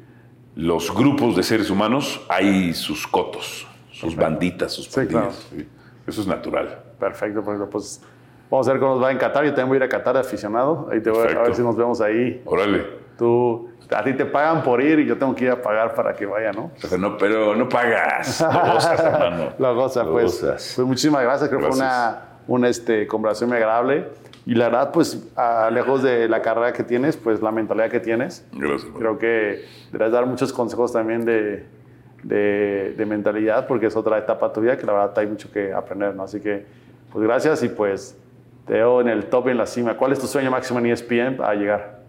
los 0.57 0.95
grupos 0.95 1.35
de 1.37 1.43
seres 1.43 1.71
humanos 1.71 2.25
hay 2.29 2.73
sus 2.75 3.07
cotos, 3.07 3.67
sus 3.91 4.15
banditas, 4.17 4.73
sus 4.73 4.89
pandillas. 4.89 5.49
sí. 5.51 5.67
Eso 6.07 6.21
es 6.21 6.27
natural. 6.27 6.83
Perfecto, 6.99 7.43
perfecto. 7.45 7.71
Pues 7.71 8.03
vamos 8.51 8.67
a 8.69 8.73
ver 8.73 8.81
cómo 8.81 8.95
nos 8.97 9.05
va 9.05 9.13
en 9.13 9.19
Qatar. 9.19 9.45
Yo 9.45 9.51
también 9.51 9.69
voy 9.69 9.77
a 9.77 9.79
ir 9.79 9.83
a 9.85 9.89
Qatar 9.89 10.17
aficionado. 10.17 10.89
Ahí 10.91 11.01
te 11.01 11.11
voy 11.11 11.21
a- 11.29 11.39
a 11.39 11.43
ver 11.45 11.55
si 11.55 11.63
nos 11.63 11.77
vemos 11.77 12.01
ahí. 12.01 12.43
Órale. 12.45 12.85
Tú, 13.17 13.69
a 13.95 14.03
ti 14.05 14.13
te 14.15 14.25
pagan 14.27 14.63
por 14.63 14.81
ir 14.83 14.99
y 15.01 15.07
yo 15.07 15.17
tengo 15.19 15.35
que 15.35 15.45
ir 15.45 15.51
a 15.51 15.61
pagar 15.63 15.95
para 15.95 16.15
que 16.15 16.27
vaya, 16.27 16.53
¿no? 16.53 16.71
Pero 16.81 16.99
no, 16.99 17.17
pero 17.19 17.55
no 17.57 17.69
pagas. 17.69 18.41
Lo 18.53 18.73
gozas, 18.75 19.01
hermano. 19.01 19.53
Lo 19.59 19.75
goza, 19.75 20.05
Lo 20.05 20.13
pues. 20.13 20.25
gozas. 20.43 20.73
Pues 20.77 20.87
muchísimas 20.89 21.23
gracias. 21.23 21.49
Creo 21.49 21.61
que 21.61 21.67
fue 21.69 21.77
una, 21.77 22.19
una 22.47 22.69
este, 22.69 23.07
conversación 23.07 23.51
muy 23.51 23.59
agradable. 23.59 24.09
Y 24.45 24.55
la 24.57 24.65
verdad, 24.67 24.91
pues, 24.93 25.23
a- 25.37 25.71
lejos 25.71 26.03
de 26.03 26.29
la 26.29 26.43
carrera 26.43 26.73
que 26.73 26.83
tienes, 26.83 27.17
pues 27.17 27.41
la 27.41 27.53
mentalidad 27.53 27.89
que 27.91 28.01
tienes, 28.01 28.45
Gracias, 28.53 28.83
hermano. 28.83 28.99
creo 28.99 29.19
que 29.19 29.65
deberás 29.93 30.13
dar 30.13 30.27
muchos 30.27 30.53
consejos 30.53 30.93
también 30.93 31.25
de, 31.25 31.65
de, 32.25 32.95
de 32.97 33.07
mentalidad, 33.07 33.67
porque 33.69 33.87
es 33.87 33.95
otra 33.97 34.19
etapa 34.19 34.49
de 34.49 34.55
tu 34.55 34.61
vida 34.61 34.77
que 34.77 34.85
la 34.85 34.93
verdad 34.95 35.13
hay 35.19 35.27
mucho 35.29 35.51
que 35.53 35.73
aprender, 35.73 36.15
¿no? 36.17 36.25
Así 36.25 36.41
que, 36.41 36.67
pues 37.13 37.25
gracias 37.25 37.63
y 37.63 37.69
pues 37.69 38.19
te 38.67 38.73
veo 38.75 39.01
en 39.01 39.09
el 39.09 39.27
top 39.27 39.47
y 39.47 39.51
en 39.53 39.59
la 39.59 39.67
cima. 39.67 39.97
¿Cuál 39.97 40.11
es 40.13 40.19
tu 40.19 40.27
sueño 40.27 40.51
máximo 40.51 40.81
en 40.81 40.87
ESPN 40.87 41.39
a 41.41 41.55
llegar? 41.55 42.02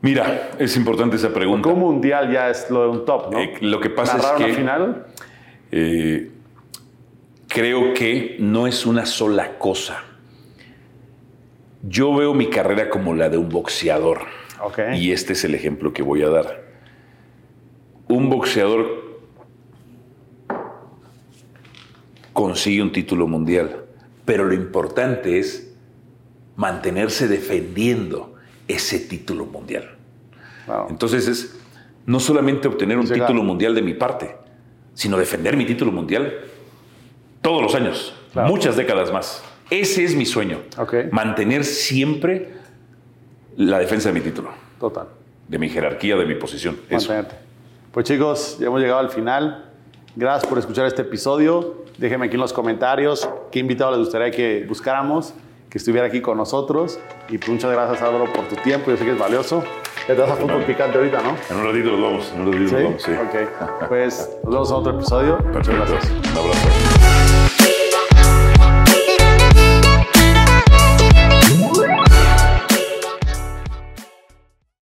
Mira, 0.00 0.50
es 0.58 0.76
importante 0.76 1.16
esa 1.16 1.32
pregunta. 1.32 1.68
Como 1.68 1.92
mundial 1.92 2.32
ya 2.32 2.50
es 2.50 2.70
lo 2.70 2.82
de 2.82 2.88
un 2.88 3.04
top, 3.04 3.32
¿no? 3.32 3.40
Eh, 3.40 3.54
lo 3.60 3.80
que 3.80 3.90
pasa 3.90 4.16
es 4.16 4.44
que 4.44 4.54
final, 4.54 5.06
eh, 5.72 6.30
creo 7.48 7.94
que 7.94 8.36
no 8.38 8.66
es 8.66 8.86
una 8.86 9.06
sola 9.06 9.58
cosa. 9.58 10.04
Yo 11.82 12.14
veo 12.14 12.34
mi 12.34 12.48
carrera 12.48 12.88
como 12.90 13.14
la 13.14 13.28
de 13.28 13.38
un 13.38 13.48
boxeador. 13.48 14.20
Y 14.94 15.12
este 15.12 15.34
es 15.34 15.44
el 15.44 15.54
ejemplo 15.54 15.92
que 15.92 16.02
voy 16.02 16.22
a 16.22 16.28
dar. 16.28 16.64
Un 18.08 18.28
boxeador 18.28 19.20
consigue 22.32 22.82
un 22.82 22.92
título 22.92 23.26
mundial, 23.26 23.84
pero 24.24 24.44
lo 24.44 24.54
importante 24.54 25.38
es 25.38 25.76
mantenerse 26.56 27.28
defendiendo 27.28 28.37
ese 28.68 29.00
título 29.00 29.46
mundial. 29.46 29.96
Wow. 30.66 30.86
Entonces 30.90 31.26
es 31.26 31.58
no 32.06 32.20
solamente 32.20 32.68
obtener 32.68 32.98
un 32.98 33.08
título 33.08 33.42
mundial 33.42 33.74
de 33.74 33.82
mi 33.82 33.94
parte, 33.94 34.36
sino 34.94 35.16
defender 35.16 35.56
mi 35.56 35.64
título 35.66 35.90
mundial 35.92 36.32
todos 37.42 37.62
los 37.62 37.74
años, 37.74 38.14
Claro. 38.32 38.48
muchas 38.48 38.76
décadas 38.76 39.12
más. 39.12 39.42
Ese 39.70 40.04
es 40.04 40.14
mi 40.14 40.24
sueño, 40.26 40.60
mantener 41.12 41.64
siempre 41.64 42.52
la 43.56 43.78
defensa 43.78 44.08
de 44.10 44.14
mi 44.14 44.20
título, 44.20 44.50
Total. 44.80 45.08
de 45.48 45.58
mi 45.58 45.68
jerarquía, 45.68 46.16
de 46.16 46.24
mi 46.26 46.34
posición. 46.34 46.76
Eso. 46.88 47.08
Mantenerte. 47.12 47.36
Pues 47.92 48.06
chicos, 48.06 48.58
ya 48.60 48.66
hemos 48.66 48.80
llegado 48.80 49.00
al 49.00 49.10
final. 49.10 49.64
Gracias 50.16 50.48
por 50.48 50.58
escuchar 50.58 50.86
este 50.86 51.02
episodio. 51.02 51.84
Déjenme 51.98 52.26
aquí 52.26 52.34
en 52.34 52.40
los 52.40 52.52
comentarios 52.52 53.28
qué 53.50 53.58
invitado 53.58 53.90
les 53.92 54.00
gustaría 54.00 54.30
que 54.30 54.64
buscáramos, 54.68 55.34
que 55.70 55.78
estuviera 55.78 56.06
aquí 56.06 56.20
con 56.20 56.38
nosotros. 56.38 56.98
Y 57.28 57.38
pues 57.38 57.50
muchas 57.50 57.70
gracias 57.72 58.02
Álvaro 58.02 58.32
por 58.32 58.46
tu 58.46 58.56
tiempo, 58.56 58.90
yo 58.90 58.96
sé 58.96 59.04
que 59.04 59.12
es 59.12 59.18
valioso. 59.18 59.62
Te 60.06 60.14
vas 60.14 60.30
a 60.30 60.36
fútbol 60.36 60.62
picante 60.62 60.96
ahorita, 60.96 61.20
¿no? 61.20 61.36
En 61.50 61.60
un 61.60 61.66
ratito 61.66 61.90
nos 61.92 62.00
vamos, 62.00 62.32
en 62.34 62.40
un 62.40 62.52
ratito 62.52 62.72
nos 62.72 62.82
vamos, 62.84 63.02
sí. 63.02 63.12
Ok. 63.12 63.88
Pues 63.88 64.30
nos 64.44 64.52
vemos 64.52 64.70
en 64.70 64.76
otro 64.76 64.96
episodio. 64.96 65.38
Muchas 65.38 65.68
Perfecto. 65.68 65.92
gracias. 65.92 66.12
Un 66.32 66.38
abrazo. 66.38 67.07